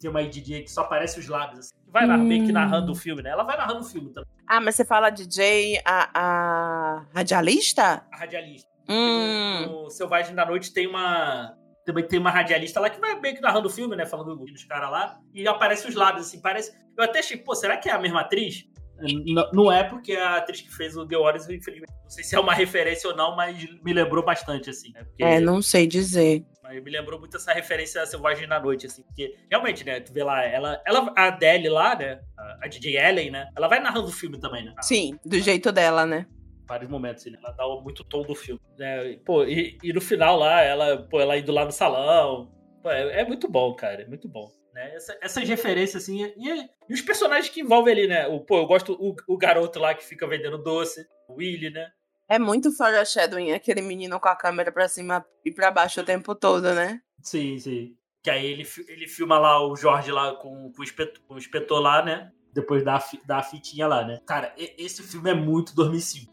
Tem 0.00 0.08
uma 0.10 0.22
DJ 0.24 0.62
que 0.62 0.70
só 0.70 0.82
aparece 0.82 1.18
os 1.18 1.26
lábios. 1.28 1.58
Assim, 1.60 1.74
que 1.84 1.90
vai 1.90 2.06
lá, 2.06 2.16
meio 2.16 2.44
que 2.44 2.50
Hum. 2.50 2.54
narrando 2.54 2.92
o 2.92 2.94
filme, 2.94 3.22
né? 3.22 3.30
Ela 3.30 3.42
vai 3.42 3.56
narrando 3.56 3.80
o 3.80 3.84
filme 3.84 4.10
também. 4.12 4.28
Ah, 4.46 4.60
mas 4.60 4.76
você 4.76 4.84
fala 4.84 5.10
DJ, 5.10 5.80
a, 5.84 6.10
a 6.14 7.06
radialista? 7.14 8.06
A 8.12 8.16
radialista. 8.16 8.68
Hum. 8.88 9.66
No 9.66 9.90
Selvagem 9.90 10.34
da 10.34 10.46
Noite 10.46 10.72
tem 10.72 10.86
uma. 10.86 11.54
Também 11.84 12.06
tem 12.06 12.18
uma 12.18 12.30
radialista 12.30 12.80
lá 12.80 12.90
que 12.90 13.00
vai 13.00 13.18
meio 13.18 13.34
que 13.34 13.40
narrando 13.40 13.66
o 13.68 13.70
filme, 13.70 13.96
né? 13.96 14.04
Falando 14.04 14.36
dos 14.36 14.64
caras 14.64 14.90
lá. 14.90 15.18
E 15.34 15.46
aparece 15.48 15.88
os 15.88 15.94
lábios, 15.94 16.26
assim, 16.26 16.40
parece. 16.40 16.72
Eu 16.96 17.04
até 17.04 17.20
achei, 17.20 17.36
pô, 17.38 17.54
será 17.54 17.76
que 17.78 17.88
é 17.88 17.92
a 17.92 17.98
mesma 17.98 18.20
atriz? 18.20 18.64
N- 19.00 19.48
Não 19.52 19.70
é 19.72 19.84
porque 19.84 20.12
a 20.16 20.36
atriz 20.36 20.60
que 20.60 20.70
fez 20.74 20.96
o 20.96 21.06
The 21.06 21.16
Warriors, 21.16 21.48
infelizmente, 21.48 21.92
não 22.02 22.10
sei 22.10 22.24
se 22.24 22.34
é 22.34 22.40
uma 22.40 22.52
referência 22.52 23.08
ou 23.08 23.16
não, 23.16 23.36
mas 23.36 23.56
me 23.82 23.92
lembrou 23.92 24.24
bastante, 24.24 24.68
assim. 24.68 24.92
Né? 24.92 25.04
Porque, 25.04 25.22
É, 25.22 25.40
não 25.40 25.62
sei 25.62 25.86
dizer. 25.86 26.44
Mas 26.68 26.84
me 26.84 26.90
lembrou 26.90 27.18
muito 27.18 27.34
essa 27.34 27.52
referência 27.52 28.02
a 28.02 28.06
Selvagem 28.06 28.46
da 28.46 28.60
Noite, 28.60 28.86
assim. 28.86 29.02
Porque, 29.02 29.34
realmente, 29.50 29.84
né? 29.84 30.00
Tu 30.00 30.12
vê 30.12 30.22
lá, 30.22 30.44
ela, 30.44 30.80
ela 30.86 31.12
a 31.16 31.28
Adele 31.28 31.70
lá, 31.70 31.96
né? 31.96 32.20
A, 32.36 32.58
a 32.64 32.68
DJ 32.68 32.98
Ellen, 32.98 33.30
né? 33.30 33.48
Ela 33.56 33.68
vai 33.68 33.80
narrando 33.80 34.08
o 34.08 34.12
filme 34.12 34.38
também, 34.38 34.66
né? 34.66 34.74
Sim, 34.82 35.18
do 35.24 35.38
jeito 35.38 35.72
dela, 35.72 36.04
né? 36.04 36.26
vários 36.68 36.90
momentos, 36.90 37.22
assim, 37.22 37.30
né? 37.30 37.38
ela 37.42 37.54
dá 37.54 37.66
muito 37.82 38.04
tom 38.04 38.20
do 38.24 38.34
filme. 38.34 38.60
Né? 38.76 39.12
E, 39.12 39.16
Pô, 39.16 39.42
e, 39.44 39.78
e 39.82 39.90
no 39.90 40.02
final 40.02 40.36
lá, 40.38 40.60
ela, 40.60 40.98
pô, 41.08 41.18
ela 41.18 41.38
indo 41.38 41.50
lá 41.50 41.64
no 41.64 41.72
salão. 41.72 42.52
Pô, 42.82 42.90
é, 42.90 43.20
é 43.20 43.24
muito 43.24 43.48
bom, 43.48 43.74
cara, 43.74 44.02
é 44.02 44.06
muito 44.06 44.28
bom. 44.28 44.50
Né? 44.74 44.94
Essa- 44.94 45.16
essas 45.22 45.48
referências, 45.48 46.02
assim, 46.02 46.22
e, 46.36 46.68
e 46.90 46.92
os 46.92 47.00
personagens 47.00 47.48
que 47.48 47.62
envolvem 47.62 47.94
ali, 47.94 48.06
né? 48.06 48.26
O, 48.26 48.40
pô, 48.40 48.58
eu 48.58 48.66
gosto 48.66 48.92
o, 49.00 49.16
o 49.26 49.38
garoto 49.38 49.78
lá 49.78 49.94
que 49.94 50.04
fica 50.04 50.26
vendendo 50.26 50.58
doce, 50.62 51.06
o 51.26 51.36
Willy, 51.36 51.70
né? 51.70 51.88
É 52.28 52.38
muito 52.38 52.70
foreshadowing, 52.70 53.52
aquele 53.52 53.80
menino 53.80 54.20
com 54.20 54.28
a 54.28 54.36
câmera 54.36 54.70
pra 54.70 54.86
cima 54.86 55.24
e 55.44 55.50
pra 55.50 55.70
baixo 55.70 56.00
o 56.00 56.04
tempo 56.04 56.34
todo, 56.34 56.74
né? 56.74 57.00
Sim, 57.22 57.58
sim. 57.58 57.96
Que 58.22 58.30
aí 58.30 58.44
ele, 58.44 58.68
ele 58.88 59.08
filma 59.08 59.38
lá 59.38 59.66
o 59.66 59.74
Jorge 59.74 60.12
lá 60.12 60.34
com, 60.34 60.70
com, 60.72 60.80
o, 60.80 60.84
espeto, 60.84 61.22
com 61.22 61.34
o 61.34 61.38
inspetor 61.38 61.80
lá, 61.80 62.04
né? 62.04 62.30
Depois 62.52 62.84
da, 62.84 63.02
da 63.24 63.42
fitinha 63.42 63.86
lá, 63.86 64.04
né? 64.04 64.20
Cara, 64.26 64.52
esse 64.56 65.02
filme 65.02 65.30
é 65.30 65.34
muito 65.34 65.74
2005. 65.74 66.32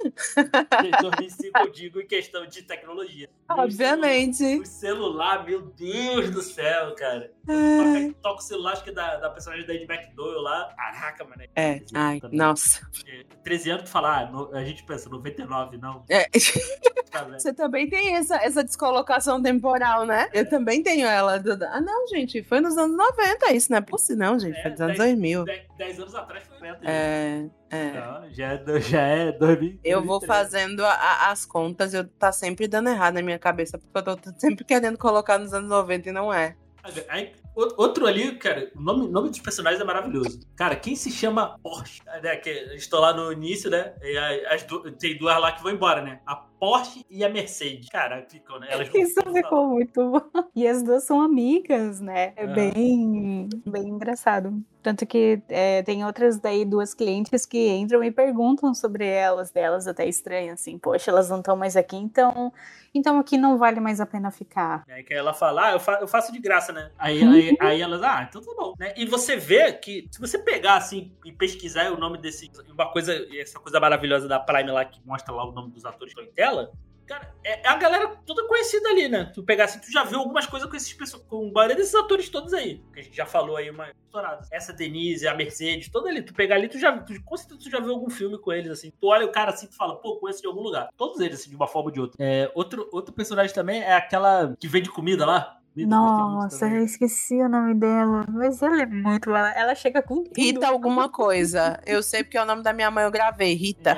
2005 1.01 1.51
eu 1.59 1.71
digo 1.71 2.01
em 2.01 2.07
questão 2.07 2.45
de 2.47 2.63
tecnologia. 2.63 3.29
Obviamente. 3.49 4.59
O 4.59 4.65
celular, 4.65 5.45
meu 5.45 5.61
Deus 5.61 6.31
do 6.31 6.41
céu, 6.41 6.95
cara. 6.95 7.31
Toca, 7.45 8.15
toca 8.21 8.39
o 8.39 8.43
celular, 8.43 8.73
acho 8.73 8.83
que 8.83 8.91
da, 8.91 9.17
da 9.17 9.29
personagem 9.29 9.67
da 9.67 9.73
Ed 9.73 9.83
McDowell 9.83 10.41
lá. 10.41 10.73
Caraca, 10.75 11.23
mano. 11.25 11.43
É, 11.55 11.81
ai, 11.93 12.19
nossa. 12.31 12.89
É, 13.05 13.24
13 13.45 13.69
anos 13.69 13.83
tu 13.83 13.89
fala, 13.89 14.19
ah, 14.21 14.25
no- 14.25 14.53
a 14.53 14.63
gente 14.65 14.83
pensa, 14.83 15.07
99, 15.07 15.77
não. 15.77 16.03
É. 16.09 16.27
Tá? 17.11 17.23
Você 17.23 17.53
também 17.53 17.87
tem 17.87 18.15
essa, 18.17 18.35
essa 18.43 18.61
descolocação 18.61 19.41
temporal, 19.41 20.05
né? 20.05 20.27
Eu 20.33 20.49
também 20.49 20.83
tenho 20.83 21.07
ela. 21.07 21.37
do- 21.39 21.63
Ah, 21.63 21.79
não, 21.79 22.05
gente, 22.07 22.43
foi 22.43 22.59
nos 22.59 22.75
anos 22.77 22.97
90, 22.97 23.53
isso 23.53 23.71
não 23.71 23.77
é 23.77 23.81
possível, 23.81 24.17
não, 24.25 24.37
gente. 24.39 24.57
É, 24.57 24.61
Foi 24.63 24.71
dos 24.71 24.81
anos 24.81 24.97
dez- 24.97 25.09
2000. 25.11 25.45
10, 25.45 25.61
10 25.77 25.99
anos 26.01 26.15
atrás 26.15 26.43
foi 26.45 26.55
90. 26.67 26.79
É, 26.91 27.45
é. 27.69 27.91
Não, 27.93 28.33
já 28.33 28.47
é, 28.51 28.57
do- 28.57 28.79
já 28.81 29.01
é 29.01 29.31
2000. 29.31 29.79
Eu 29.83 30.01
vou 30.03 30.19
2013. 30.19 30.27
fazendo 30.27 30.85
a- 30.85 31.29
as 31.31 31.45
contas 31.45 31.93
e 31.93 31.97
eu 31.97 32.05
tá 32.05 32.33
sempre 32.33 32.67
dando 32.67 32.89
errado 32.89 33.13
na 33.13 33.21
minha 33.21 33.39
cabeça, 33.39 33.77
porque 33.77 34.09
eu 34.09 34.17
tô 34.17 34.31
sempre 34.37 34.65
querendo 34.65 34.97
colocar 34.97 35.37
nos 35.37 35.53
anos 35.53 35.69
90 35.69 36.09
e 36.09 36.11
não 36.11 36.33
é. 36.33 36.55
Aí, 37.07 37.31
outro 37.55 38.05
ali, 38.05 38.35
cara, 38.37 38.71
o 38.75 38.81
nome, 38.81 39.07
nome 39.07 39.29
dos 39.29 39.39
personagens 39.39 39.81
é 39.81 39.85
maravilhoso. 39.85 40.39
Cara, 40.55 40.75
quem 40.75 40.95
se 40.95 41.09
chama 41.11 41.57
Porsche? 41.63 42.01
Né, 42.21 42.35
que 42.37 42.49
estou 42.75 42.99
lá 42.99 43.13
no 43.13 43.31
início, 43.31 43.69
né? 43.69 43.93
E 44.01 44.17
as 44.47 44.63
du- 44.63 44.91
tem 44.93 45.17
duas 45.17 45.39
lá 45.39 45.51
que 45.51 45.63
vão 45.63 45.71
embora, 45.71 46.01
né? 46.01 46.19
A 46.25 46.35
Porsche 46.59 47.05
e 47.09 47.23
a 47.23 47.29
Mercedes. 47.29 47.89
Cara, 47.89 48.25
ficam, 48.29 48.59
né? 48.59 48.67
Elas 48.69 48.89
Isso 48.93 49.21
ficou 49.33 49.67
muito 49.67 50.11
bom. 50.11 50.21
E 50.55 50.67
as 50.67 50.81
duas 50.83 51.03
são 51.03 51.21
amigas, 51.21 51.99
né? 51.99 52.33
É 52.35 52.43
É. 52.43 52.47
bem, 52.47 53.49
bem 53.65 53.87
engraçado. 53.89 54.53
Tanto 54.81 55.03
que 55.07 55.41
é, 55.49 55.81
tem 55.81 56.05
outras 56.05 56.39
daí, 56.39 56.63
duas 56.63 56.93
clientes 56.93 57.43
que 57.45 57.69
entram 57.69 58.03
e 58.03 58.11
perguntam 58.11 58.71
sobre 58.73 59.03
elas, 59.05 59.49
delas 59.49 59.87
até 59.87 60.07
estranho, 60.07 60.53
assim, 60.53 60.77
poxa, 60.77 61.09
elas 61.09 61.27
não 61.27 61.39
estão 61.39 61.55
mais 61.57 61.75
aqui, 61.75 61.95
então, 61.95 62.53
então 62.93 63.17
aqui 63.17 63.35
não 63.35 63.57
vale 63.57 63.79
mais 63.79 63.99
a 63.99 64.05
pena 64.05 64.29
ficar. 64.29 64.83
Aí 64.87 65.03
que 65.03 65.11
ela 65.11 65.33
fala, 65.33 65.69
ah, 65.69 65.71
eu, 65.71 65.79
fa- 65.79 65.97
eu 65.99 66.07
faço 66.07 66.31
de 66.31 66.37
graça, 66.37 66.71
né? 66.71 66.91
Aí, 66.99 67.23
aí, 67.23 67.57
aí 67.59 67.81
elas, 67.81 68.03
ah, 68.03 68.27
então 68.29 68.39
tá 68.43 68.51
bom. 68.55 68.75
Né? 68.79 68.93
E 68.95 69.07
você 69.07 69.35
vê 69.35 69.73
que, 69.73 70.07
se 70.11 70.21
você 70.21 70.37
pegar 70.37 70.75
assim 70.75 71.11
e 71.25 71.31
pesquisar 71.31 71.91
o 71.91 71.97
nome 71.97 72.19
desse. 72.19 72.51
Uma 72.71 72.91
coisa, 72.91 73.11
essa 73.39 73.59
coisa 73.59 73.79
maravilhosa 73.79 74.27
da 74.27 74.39
Prime 74.39 74.69
lá 74.69 74.85
que 74.85 75.01
mostra 75.03 75.33
lá 75.33 75.49
o 75.49 75.51
nome 75.51 75.71
dos 75.71 75.83
atores 75.83 76.13
que 76.13 76.19
estão 76.21 76.31
em 76.31 76.35
tela. 76.35 76.54
Cara, 77.05 77.35
é 77.43 77.61
é 77.61 77.67
a 77.67 77.75
galera 77.75 78.15
toda 78.25 78.47
conhecida 78.47 78.89
ali, 78.89 79.07
né? 79.07 79.31
Tu 79.33 79.43
pegar 79.43 79.65
assim, 79.65 79.79
tu 79.79 79.91
já 79.91 80.03
viu 80.03 80.19
algumas 80.19 80.47
coisas 80.47 80.69
com 80.69 80.75
esses 80.75 80.91
pessoas, 80.93 81.23
com 81.23 81.51
maioria 81.51 81.75
desses 81.75 81.93
atores 81.93 82.29
todos 82.29 82.53
aí. 82.53 82.81
Que 82.93 82.99
a 82.99 83.03
gente 83.03 83.15
já 83.15 83.25
falou 83.25 83.57
aí 83.57 83.69
uma 83.69 83.89
estourada. 83.89 84.47
Essa 84.51 84.73
Denise, 84.73 85.27
a 85.27 85.35
Mercedes, 85.35 85.89
toda 85.89 86.09
ali. 86.09 86.23
Tu 86.23 86.33
pegar 86.33 86.55
ali, 86.55 86.67
tu 86.67 86.79
já, 86.79 86.97
tu, 86.99 87.13
com 87.23 87.37
certeza 87.37 87.59
tu 87.59 87.69
já 87.69 87.79
viu 87.79 87.91
algum 87.91 88.09
filme 88.09 88.39
com 88.39 88.51
eles, 88.51 88.71
assim. 88.71 88.91
Tu 88.91 89.07
olha 89.07 89.25
o 89.25 89.31
cara 89.31 89.51
assim, 89.51 89.67
tu 89.67 89.75
fala, 89.75 89.95
pô, 89.97 90.17
conheço 90.17 90.41
de 90.41 90.47
algum 90.47 90.61
lugar. 90.61 90.89
Todos 90.97 91.19
eles, 91.19 91.41
assim, 91.41 91.49
de 91.49 91.55
uma 91.55 91.67
forma 91.67 91.89
ou 91.89 91.93
de 91.93 92.01
outra. 92.01 92.17
É, 92.19 92.51
outro, 92.55 92.89
outro 92.91 93.13
personagem 93.13 93.53
também 93.53 93.81
é 93.81 93.93
aquela 93.93 94.55
que 94.59 94.67
vende 94.67 94.89
comida 94.89 95.25
lá. 95.25 95.59
Nossa, 95.75 96.67
eu 96.67 96.83
esqueci 96.83 97.35
o 97.41 97.49
nome 97.49 97.73
dela, 97.75 98.25
mas 98.29 98.61
ela 98.61 98.81
é 98.81 98.85
muito. 98.85 99.29
Ela, 99.29 99.51
ela 99.51 99.75
chega 99.75 100.01
com 100.01 100.23
tudo. 100.23 100.33
Rita 100.37 100.67
alguma 100.67 101.09
coisa. 101.09 101.79
Eu 101.85 102.01
sei 102.01 102.23
porque 102.23 102.37
é 102.37 102.41
o 102.41 102.45
nome 102.45 102.63
da 102.63 102.71
minha 102.71 102.89
mãe, 102.89 103.03
eu 103.03 103.11
gravei, 103.11 103.53
Rita. 103.55 103.97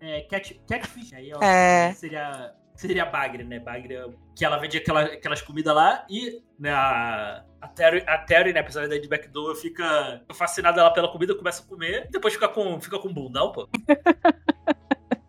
É, 0.00 0.18
é 0.18 0.20
cat, 0.22 0.60
Catfish. 0.68 1.12
Aí, 1.12 1.32
ó, 1.34 1.42
É. 1.42 1.92
Seria, 1.94 2.54
seria 2.76 3.04
Bagre, 3.04 3.42
né? 3.42 3.58
Bagre, 3.58 3.96
que 4.36 4.44
ela 4.44 4.56
vende 4.58 4.78
aquela, 4.78 5.02
aquelas 5.02 5.42
comidas 5.42 5.74
lá 5.74 6.06
e 6.08 6.42
né, 6.58 6.70
a, 6.70 7.42
a, 7.60 7.68
Terry, 7.68 8.04
a 8.06 8.18
Terry, 8.18 8.52
né, 8.52 8.60
a 8.60 8.62
personagem 8.62 8.90
da 8.90 8.96
Ed 8.96 9.12
McDowell, 9.12 9.56
fica 9.56 10.22
fascinada 10.32 10.82
lá 10.82 10.90
pela 10.90 11.10
comida, 11.10 11.34
começa 11.34 11.62
a 11.62 11.66
comer 11.66 12.06
e 12.08 12.10
depois 12.12 12.34
fica 12.34 12.48
com, 12.48 12.80
fica 12.80 12.98
com 12.98 13.12
bundão, 13.12 13.50
pô. 13.52 13.68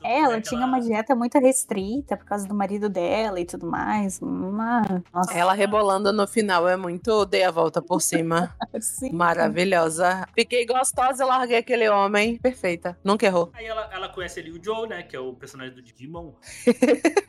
É, 0.03 0.19
ela 0.19 0.41
tinha 0.41 0.65
uma 0.65 0.79
dieta 0.79 1.15
muito 1.15 1.37
restrita 1.39 2.17
por 2.17 2.25
causa 2.25 2.47
do 2.47 2.53
marido 2.53 2.89
dela 2.89 3.39
e 3.39 3.45
tudo 3.45 3.65
mais. 3.65 4.21
Uma... 4.21 4.81
Nossa, 5.13 5.33
Ela 5.33 5.53
rebolando 5.53 6.11
no 6.11 6.27
final 6.27 6.67
é 6.67 6.75
muito 6.75 7.25
dei 7.25 7.43
a 7.43 7.51
volta 7.51 7.81
por 7.81 8.01
cima. 8.01 8.55
sim. 8.81 9.11
Maravilhosa. 9.13 10.27
Fiquei 10.35 10.65
gostosa, 10.65 11.25
larguei 11.25 11.57
aquele 11.57 11.89
homem. 11.89 12.37
Perfeita. 12.37 12.97
Nunca 13.03 13.25
errou. 13.25 13.51
Aí 13.53 13.65
ela, 13.65 13.89
ela 13.91 14.09
conhece 14.09 14.39
ali 14.39 14.51
o 14.51 14.63
Joe, 14.63 14.87
né? 14.87 15.03
Que 15.03 15.15
é 15.15 15.19
o 15.19 15.33
personagem 15.33 15.73
do 15.73 15.81
Digimon. 15.81 16.33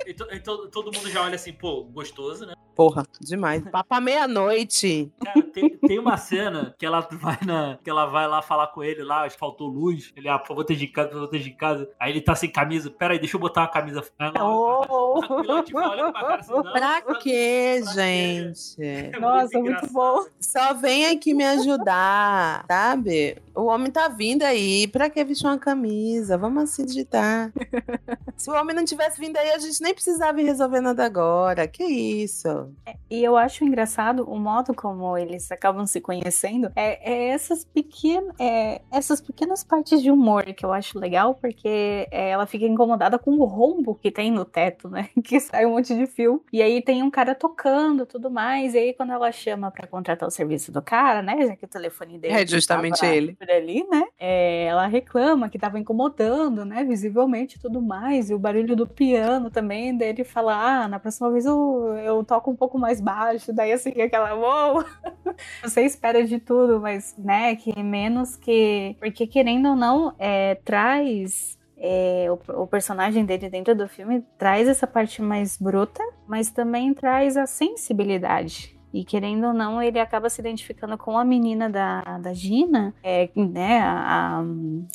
e, 0.07 0.15
to- 0.15 0.29
e 0.33 0.41
to- 0.41 0.69
todo 0.69 0.93
mundo 0.93 1.11
já 1.11 1.23
olha 1.23 1.35
assim, 1.37 1.53
pô, 1.53 1.85
gostoso, 1.85 2.47
né? 2.47 2.55
Porra, 2.75 3.05
demais. 3.21 3.63
Papa 3.71 4.01
meia-noite. 4.01 5.13
Cara, 5.25 5.43
tem, 5.53 5.71
tem 5.79 5.99
uma 5.99 6.17
cena 6.17 6.75
que 6.77 6.85
ela 6.85 7.01
vai 7.13 7.39
na. 7.47 7.79
Que 7.83 7.89
ela 7.89 8.07
vai 8.07 8.27
lá 8.27 8.43
falar 8.43 8.67
com 8.69 8.83
ele 8.83 9.05
lá, 9.05 9.23
acho 9.23 9.37
que 9.37 9.41
faltou 9.41 9.69
luz. 9.69 10.13
Ele, 10.17 10.29
ah, 10.29 10.41
por 10.41 10.49
favor, 10.49 10.63
esteja 10.63 10.85
em 10.85 10.91
casa, 10.93 11.09
por 11.09 11.15
favor, 11.15 11.25
esteja 11.27 11.49
em 11.51 11.57
casa. 11.57 11.89
Aí 12.01 12.11
ele 12.11 12.21
tá 12.21 12.35
sem 12.35 12.51
camisa. 12.65 12.91
Pera 12.91 13.13
aí, 13.15 13.19
deixa 13.19 13.37
eu 13.37 13.41
botar 13.41 13.63
uma 13.63 13.69
camisa. 13.69 14.03
Aí 14.19 14.33
ela- 14.35 14.45
Oh! 14.49 15.63
Tipo, 15.65 15.79
olha 15.79 16.11
pra 16.13 16.21
cara 16.21 16.35
assim, 16.41 16.53
não, 16.53 16.63
Pra 16.73 17.03
quê, 17.21 17.81
pra 17.85 17.93
gente? 17.93 18.83
É 18.83 19.19
Nossa, 19.21 19.59
muito 19.59 19.59
engraçado. 19.59 19.93
bom. 19.93 20.25
Só 20.41 20.75
vem 20.75 21.07
aqui 21.07 21.33
me 21.35 21.45
ajudar, 21.45 22.65
sabe? 22.69 23.37
O 23.55 23.65
homem 23.67 23.91
tá 23.91 24.09
vindo 24.09 24.43
aí. 24.43 24.87
Pra 24.89 25.09
que 25.11 25.23
vestir 25.25 25.47
uma 25.47 25.59
camisa? 25.59 26.37
Vamos 26.37 26.65
assim 26.65 26.85
digitar. 26.85 27.53
Se 28.37 28.51
o 28.51 28.55
homem 28.55 28.75
não 28.75 28.85
tivesse 28.85 29.21
vindo 29.21 29.37
aí, 29.37 29.51
a 29.51 29.59
gente 29.59 29.81
nem 29.83 29.95
precisava 29.95 30.41
ir 30.41 30.45
resolver 30.45 30.81
nada 30.81 31.05
agora. 31.05 31.67
Que 31.67 31.85
isso? 31.85 32.73
E 33.11 33.23
eu 33.23 33.37
acho 33.37 33.65
engraçado 33.65 34.25
o 34.25 34.39
modo 34.39 34.75
como 34.75 35.17
eles 35.17 35.51
acabam 35.51 35.87
se 35.87 36.01
conhecendo. 36.01 36.71
É, 36.75 37.13
é 37.13 37.29
essas, 37.29 37.65
pequenas, 37.65 38.35
é, 38.39 38.81
essas 38.91 39.21
pequenas 39.21 39.63
partes 39.63 40.03
de 40.03 40.11
humor 40.11 40.45
que 40.45 40.65
eu 40.65 40.73
acho 40.73 40.99
legal, 40.99 41.35
porque 41.35 42.09
é, 42.11 42.31
ela 42.31 42.47
fica 42.47 42.65
incomodada 42.65 43.19
com 43.19 43.33
o 43.33 43.45
rombo 43.45 43.95
que 43.95 44.11
tem 44.11 44.31
no 44.31 44.45
teto, 44.45 44.89
né? 44.89 45.09
Que 45.25 45.41
sai 45.41 45.65
um 45.65 45.71
monte 45.71 45.95
de 45.95 46.07
fio. 46.07 46.45
E 46.53 46.61
aí 46.61 46.83
tem 46.83 47.03
um 47.03 47.11
cara 47.11 47.35
tocando 47.35 48.05
tudo 48.05 48.31
mais. 48.31 48.75
E 48.75 48.79
aí 48.79 48.95
quando 48.95 49.13
ela 49.13 49.33
chama 49.33 49.71
pra 49.71 49.87
contratar 49.87 50.29
o 50.29 50.31
serviço 50.31 50.71
do 50.71 50.83
cara, 50.83 51.23
né? 51.23 51.47
Já 51.47 51.57
que 51.57 51.65
o 51.65 51.69
telefone 51.69 52.19
dele. 52.19 52.35
É 52.35 52.47
justamente 52.47 53.05
ele. 53.07 53.35
Por 53.35 53.51
ali, 53.51 53.87
né? 53.89 54.05
É, 54.19 54.65
ela 54.67 54.87
reclama 54.87 55.49
que 55.49 55.59
tava 55.59 55.79
incomodando, 55.79 56.65
né? 56.65 56.85
Visivelmente 56.85 57.59
tudo 57.59 57.81
mais. 57.81 58.24
E 58.31 58.35
o 58.35 58.39
barulho 58.39 58.77
do 58.77 58.87
piano 58.87 59.51
também. 59.51 59.97
Daí 59.97 60.09
ele 60.11 60.25
fala: 60.25 60.85
Ah, 60.85 60.89
na 60.89 60.99
próxima 60.99 61.31
vez 61.31 61.45
eu, 61.47 61.95
eu 62.05 62.25
toco 62.25 62.51
um 62.51 62.57
pouco 62.57 62.79
mais 62.79 63.01
baixo. 63.01 63.53
Daí 63.53 63.73
assim, 63.73 63.91
aquela, 64.01 64.35
uou! 64.35 64.85
Você 65.63 65.83
espera 65.83 66.25
de 66.25 66.39
tudo, 66.39 66.81
mas, 66.81 67.15
né, 67.19 67.57
que 67.57 67.83
menos 67.83 68.37
que. 68.37 68.97
Porque 69.01 69.27
querendo 69.27 69.71
ou 69.71 69.77
não, 69.77 70.15
é, 70.19 70.57
traz. 70.65 71.59
é, 71.77 72.27
o, 72.31 72.63
o 72.63 72.67
personagem 72.67 73.25
dele 73.25 73.49
dentro 73.51 73.75
do 73.75 73.89
filme 73.89 74.25
traz 74.39 74.69
essa 74.69 74.87
parte 74.87 75.21
mais 75.23 75.57
bruta, 75.59 76.03
mas 76.27 76.51
também 76.51 76.95
traz 76.95 77.37
a 77.37 77.47
sensibilidade. 77.47 78.74
E 78.95 79.05
querendo 79.05 79.49
ou 79.49 79.53
não, 79.53 79.83
ele 79.83 79.99
acaba 79.99 80.31
se 80.31 80.41
identificando 80.41 80.97
com 80.97 81.19
a 81.19 81.25
menina 81.25 81.69
da, 81.69 82.19
da 82.19 82.33
Gina, 82.33 82.95
é, 83.03 83.29
né, 83.35 83.81
a, 83.81 84.39
a 84.41 84.45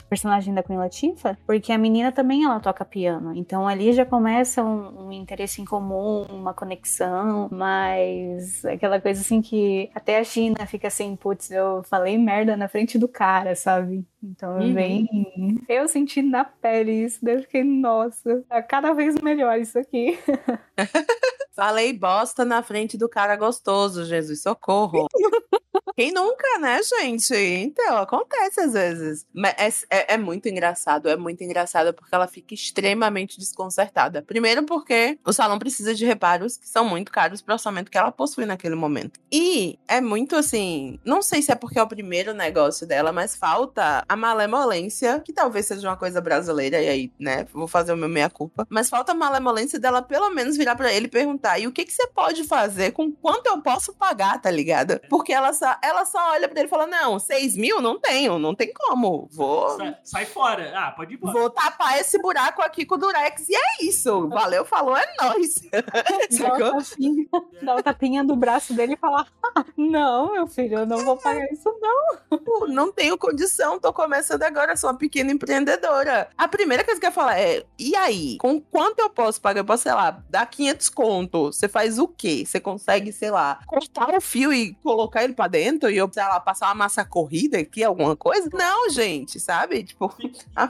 personagem 0.10 0.54
da 0.54 0.64
Queen 0.64 0.80
Latifah, 0.80 1.38
porque 1.46 1.74
a 1.74 1.78
menina 1.78 2.10
também 2.12 2.46
ela 2.46 2.60
toca 2.62 2.86
piano. 2.86 3.34
Então 3.36 3.68
ali 3.68 3.92
já 3.92 4.06
começa 4.06 4.64
um, 4.64 5.08
um 5.08 5.12
interesse 5.12 5.62
em 5.62 5.66
comum, 5.66 6.24
uma 6.30 6.54
conexão, 6.54 7.50
mas 7.52 8.64
aquela 8.64 9.02
coisa 9.02 9.20
assim 9.20 9.42
que 9.42 9.90
até 9.94 10.18
a 10.18 10.24
Gina 10.24 10.66
fica 10.66 10.88
assim, 10.88 11.16
putz, 11.18 11.52
eu 11.52 11.84
falei 11.84 12.18
merda 12.18 12.56
na 12.56 12.70
frente 12.70 12.98
do 12.98 13.08
cara, 13.08 13.54
sabe? 13.56 14.06
Então 14.24 14.60
Uhum. 14.60 14.74
vem. 14.74 15.10
Eu 15.68 15.88
senti 15.88 16.22
na 16.22 16.44
pele 16.46 16.92
isso, 17.06 17.20
daí 17.24 17.36
eu 17.36 17.42
fiquei, 17.42 17.64
nossa, 17.64 18.44
tá 18.48 18.62
cada 18.62 18.94
vez 18.94 19.16
melhor 19.22 19.60
isso 19.60 19.78
aqui. 19.78 20.18
Falei 21.60 21.92
bosta 21.92 22.46
na 22.46 22.64
frente 22.64 22.98
do 22.98 23.10
cara 23.10 23.36
gostoso, 23.36 24.06
Jesus, 24.06 24.42
socorro. 24.42 25.08
Quem 25.96 26.14
nunca, 26.14 26.58
né, 26.60 26.80
gente? 26.82 27.34
Então, 27.36 27.98
acontece 27.98 28.62
às 28.62 28.72
vezes. 28.72 29.26
Mas 29.34 29.86
é, 29.90 30.14
é- 30.14 30.14
é 30.14 30.18
muito 30.18 30.48
engraçado, 30.48 31.10
é 31.10 31.18
muito 31.18 31.44
engraçado 31.44 31.94
porque 31.94 32.16
ela 32.16 32.28
fica 32.28 32.54
extremamente 32.54 33.38
desconcertada. 33.38 34.22
Primeiro 34.22 34.64
porque 34.66 35.20
o 35.26 35.34
salão 35.34 35.60
precisa 35.60 35.94
de 35.94 36.06
reparos 36.06 36.56
que 36.56 36.70
são 36.70 36.86
muito 36.86 37.12
caros 37.12 37.42
pro 37.42 37.54
orçamento 37.56 37.92
que 37.92 37.98
ela 37.98 38.12
possui 38.14 38.46
naquele 38.46 38.76
momento. 38.76 39.20
E 39.30 39.78
é 39.90 40.00
muito 40.00 40.38
assim, 40.38 40.98
não 41.04 41.22
sei 41.22 41.42
se 41.42 41.52
é 41.52 41.56
porque 41.56 41.78
é 41.78 41.84
o 41.84 41.88
primeiro 41.88 42.34
negócio 42.34 42.88
dela, 42.88 43.12
mas 43.12 43.36
falta 43.36 44.06
a 44.08 44.16
malemolência, 44.16 45.20
que 45.26 45.34
talvez 45.34 45.66
seja 45.66 45.90
uma 45.90 45.98
coisa 45.98 46.22
brasileira, 46.22 46.82
e 46.82 46.88
aí, 46.88 47.12
né, 47.20 47.46
vou 47.52 47.68
fazer 47.68 47.92
o 47.92 47.98
meu 47.98 48.08
meia-culpa. 48.08 48.66
Mas 48.70 48.90
falta 48.90 49.12
a 49.12 49.16
malemolência 49.16 49.78
dela 49.78 50.02
pelo 50.02 50.30
menos 50.30 50.56
virar 50.56 50.78
pra 50.78 50.94
ele 50.94 51.08
e 51.08 51.10
perguntar: 51.10 51.49
e 51.58 51.66
o 51.68 51.72
que, 51.72 51.86
que 51.86 51.94
você 51.94 52.06
pode 52.08 52.44
fazer 52.44 52.92
com 52.92 53.12
quanto 53.12 53.48
eu 53.48 53.62
posso 53.62 53.94
pagar, 53.96 54.42
tá 54.42 54.52
ligado? 54.52 55.00
Porque 55.10 55.32
ela 55.34 55.54
só, 55.54 55.76
ela 55.82 56.06
só 56.06 56.32
olha 56.32 56.48
pra 56.48 56.60
ele 56.60 56.68
e 56.68 56.70
fala: 56.70 56.86
não, 56.86 57.18
6 57.18 57.56
mil 57.56 57.82
não 57.82 58.00
tenho, 58.00 58.38
não 58.38 58.54
tem 58.54 58.72
como. 58.74 59.28
Vou. 59.32 59.70
Sai, 59.78 59.98
sai 60.04 60.26
fora. 60.26 60.72
Ah, 60.76 60.92
pode 60.92 61.14
ir 61.14 61.18
embora. 61.18 61.34
Vou 61.34 61.50
tapar 61.50 61.98
esse 62.00 62.20
buraco 62.22 62.62
aqui 62.62 62.86
com 62.86 62.96
o 62.96 62.98
Durex 62.98 63.48
e 63.50 63.56
é 63.56 63.84
isso. 63.86 64.28
Valeu, 64.30 64.66
falou, 64.66 64.96
é 64.98 65.06
nóis. 65.22 65.56
Dá 66.40 66.54
o 66.54 66.74
tapinha, 66.84 67.26
dá 67.62 67.76
o 67.76 67.84
tapinha 67.84 68.24
do 68.24 68.36
braço 68.36 68.74
dele 68.74 68.94
e 68.94 68.98
falar: 68.98 69.28
"Ah, 69.56 69.66
Não, 69.78 70.34
meu 70.34 70.48
filho, 70.48 70.80
eu 70.80 70.86
não 70.86 71.00
vou 71.00 71.18
pagar 71.18 71.46
isso, 71.52 71.70
não. 71.82 72.40
Pô, 72.40 72.68
não 72.68 72.92
tenho 72.92 73.18
condição, 73.18 73.80
tô 73.80 73.92
começando 73.94 74.44
agora, 74.44 74.76
sou 74.76 74.90
uma 74.90 74.98
pequena 74.98 75.32
empreendedora. 75.32 76.30
A 76.38 76.48
primeira 76.48 76.84
coisa 76.84 77.00
que 77.00 77.06
eu 77.06 77.10
ia 77.10 77.14
falar 77.14 77.40
é: 77.40 77.64
e 77.78 77.96
aí? 77.96 78.38
Com 78.40 78.60
quanto 78.62 79.00
eu 79.00 79.10
posso 79.10 79.42
pagar? 79.42 79.60
Eu 79.62 79.66
posso, 79.66 79.84
sei 79.84 79.94
lá, 79.94 80.22
dar 80.30 80.46
500 80.46 80.90
conto. 80.90 81.29
Você 81.32 81.68
faz 81.68 81.98
o 82.00 82.08
quê? 82.08 82.44
Você 82.46 82.60
consegue, 82.60 83.12
sei 83.12 83.32
lá, 83.32 83.60
cortar 83.66 84.14
o 84.16 84.22
fio 84.22 84.52
e 84.54 84.74
colocar 84.76 85.24
ele 85.24 85.34
pra 85.34 85.48
dentro 85.48 85.90
e 85.90 85.98
eu, 85.98 86.10
sei 86.12 86.24
lá, 86.24 86.40
passar 86.40 86.68
uma 86.68 86.76
massa 86.76 87.04
corrida 87.06 87.58
aqui, 87.60 87.84
alguma 87.84 88.16
coisa? 88.16 88.50
Não, 88.54 88.90
gente, 88.90 89.40
sabe? 89.40 89.84
Tipo, 89.84 90.14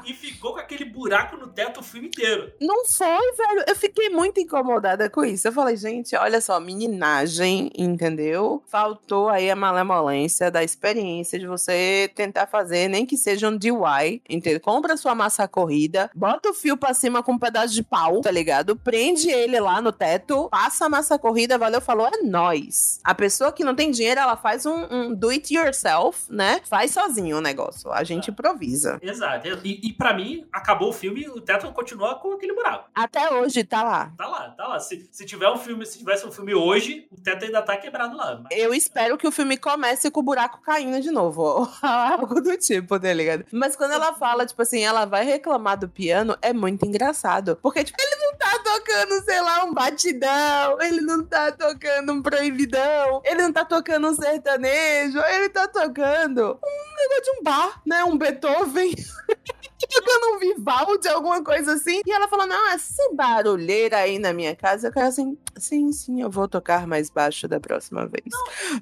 E 0.05 0.13
ficou 0.13 0.53
com 0.53 0.59
aquele 0.59 0.85
buraco 0.85 1.37
no 1.37 1.47
teto 1.47 1.79
o 1.79 1.83
filme 1.83 2.07
inteiro. 2.07 2.51
não 2.59 2.85
foi, 2.85 3.33
velho. 3.35 3.63
Eu 3.67 3.75
fiquei 3.75 4.09
muito 4.09 4.39
incomodada 4.39 5.09
com 5.09 5.23
isso. 5.23 5.47
Eu 5.47 5.51
falei, 5.51 5.75
gente, 5.77 6.15
olha 6.15 6.41
só, 6.41 6.59
meninagem, 6.59 7.71
entendeu? 7.77 8.63
Faltou 8.67 9.29
aí 9.29 9.49
a 9.49 9.55
malemolência 9.55 10.51
da 10.51 10.63
experiência 10.63 11.39
de 11.39 11.47
você 11.47 12.11
tentar 12.15 12.47
fazer, 12.47 12.87
nem 12.87 13.05
que 13.05 13.17
seja 13.17 13.47
um 13.49 13.57
DIY, 13.57 14.21
entendeu? 14.29 14.59
Compra 14.59 14.97
sua 14.97 15.15
massa 15.15 15.47
corrida, 15.47 16.09
bota 16.13 16.49
o 16.49 16.53
fio 16.53 16.75
pra 16.77 16.93
cima 16.93 17.23
com 17.23 17.33
um 17.33 17.39
pedaço 17.39 17.73
de 17.73 17.83
pau, 17.83 18.21
tá 18.21 18.31
ligado? 18.31 18.75
Prende 18.75 19.29
ele 19.29 19.59
lá 19.59 19.81
no 19.81 19.91
teto, 19.91 20.48
passa 20.49 20.85
a 20.85 20.89
massa 20.89 21.17
corrida, 21.19 21.57
valeu, 21.57 21.79
falou, 21.81 22.07
é 22.07 22.17
nóis. 22.23 22.99
A 23.03 23.13
pessoa 23.13 23.51
que 23.51 23.63
não 23.63 23.75
tem 23.75 23.91
dinheiro, 23.91 24.19
ela 24.19 24.35
faz 24.37 24.65
um, 24.65 24.85
um 24.91 25.13
do 25.15 25.29
it 25.29 25.53
yourself, 25.53 26.25
né? 26.29 26.61
Faz 26.65 26.91
sozinho 26.91 27.37
o 27.37 27.41
negócio. 27.41 27.91
A 27.91 28.03
gente 28.03 28.31
improvisa. 28.31 28.99
Exato. 29.01 29.47
E, 29.63 29.87
e 29.89 29.93
pra 29.93 30.13
mim, 30.13 30.45
acabou 30.51 30.89
o 30.89 30.93
filme 30.93 31.27
o 31.29 31.39
teto 31.41 31.71
continua 31.71 32.15
com 32.15 32.33
aquele 32.33 32.53
buraco. 32.53 32.89
Até 32.95 33.31
hoje 33.33 33.63
tá 33.63 33.83
lá. 33.83 34.11
Tá 34.17 34.27
lá, 34.27 34.49
tá 34.51 34.67
lá. 34.67 34.79
Se, 34.79 35.07
se 35.11 35.25
tiver 35.25 35.49
um 35.49 35.57
filme, 35.57 35.85
se 35.85 35.97
tivesse 35.99 36.25
um 36.25 36.31
filme 36.31 36.53
hoje, 36.53 37.07
o 37.11 37.21
teto 37.21 37.45
ainda 37.45 37.61
tá 37.61 37.77
quebrado 37.77 38.15
lá. 38.17 38.39
Mas- 38.43 38.57
Eu 38.57 38.73
espero 38.73 39.17
que 39.17 39.27
o 39.27 39.31
filme 39.31 39.57
comece 39.57 40.09
com 40.11 40.19
o 40.19 40.23
buraco 40.23 40.61
caindo 40.61 40.99
de 41.01 41.11
novo. 41.11 41.69
Algo 41.81 42.41
do 42.41 42.57
tipo, 42.57 42.99
tá 42.99 43.13
ligado? 43.13 43.45
Mas 43.51 43.75
quando 43.75 43.91
ela 43.91 44.13
fala, 44.13 44.45
tipo 44.45 44.61
assim, 44.61 44.81
ela 44.83 45.05
vai 45.05 45.23
reclamar 45.25 45.77
do 45.77 45.87
piano, 45.89 46.37
é 46.41 46.51
muito 46.53 46.85
engraçado. 46.85 47.55
Porque, 47.61 47.83
tipo, 47.83 47.97
ele 48.01 48.15
não 48.15 48.37
tá 48.37 48.59
tocando, 48.63 49.23
sei 49.23 49.41
lá, 49.41 49.63
um 49.63 49.73
batidão. 49.73 50.38
Ele 50.81 51.01
não 51.01 51.23
tá 51.25 51.51
tocando 51.51 52.13
um 52.13 52.21
proibidão. 52.21 53.21
Ele 53.23 53.41
não 53.43 53.53
tá 53.53 53.65
tocando 53.65 54.07
um 54.07 54.13
sertanejo. 54.13 55.19
Ele 55.19 55.49
tá 55.49 55.67
tocando 55.67 56.59
um 56.63 56.95
negócio 57.01 57.23
de 57.23 57.39
um 57.39 57.43
bar, 57.43 57.81
né? 57.85 58.03
Um 58.03 58.17
Beethoven. 58.17 58.93
tocando 59.89 60.35
um 60.35 60.39
Vivaldi, 60.39 61.07
alguma 61.07 61.43
coisa 61.43 61.73
assim. 61.73 62.01
E 62.05 62.11
ela 62.11 62.27
falou: 62.27 62.47
Não, 62.47 62.71
essa 62.71 63.03
barulheira 63.13 63.97
aí 63.97 64.19
na 64.19 64.33
minha 64.33 64.55
casa. 64.55 64.87
Eu 64.87 64.91
quero 64.91 65.07
assim: 65.07 65.37
Sim, 65.57 65.91
sim, 65.91 66.21
eu 66.21 66.29
vou 66.29 66.47
tocar 66.47 66.87
mais 66.87 67.09
baixo 67.09 67.47
da 67.47 67.59
próxima 67.59 68.07
vez. 68.07 68.29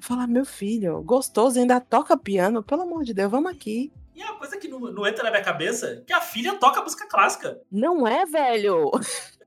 Falar, 0.00 0.26
meu 0.26 0.44
filho, 0.44 1.02
gostoso, 1.02 1.58
ainda 1.58 1.80
toca 1.80 2.16
piano. 2.16 2.62
Pelo 2.62 2.82
amor 2.82 3.04
de 3.04 3.14
Deus, 3.14 3.30
vamos 3.30 3.50
aqui. 3.50 3.92
E 4.14 4.22
é 4.22 4.24
uma 4.24 4.36
coisa 4.36 4.56
que 4.56 4.66
não, 4.66 4.80
não 4.80 5.06
entra 5.06 5.22
na 5.22 5.30
minha 5.30 5.44
cabeça, 5.44 6.02
que 6.06 6.12
a 6.12 6.20
filha 6.20 6.54
toca 6.56 6.82
música 6.82 7.06
clássica. 7.06 7.60
Não 7.70 8.06
é, 8.06 8.26
velho? 8.26 8.90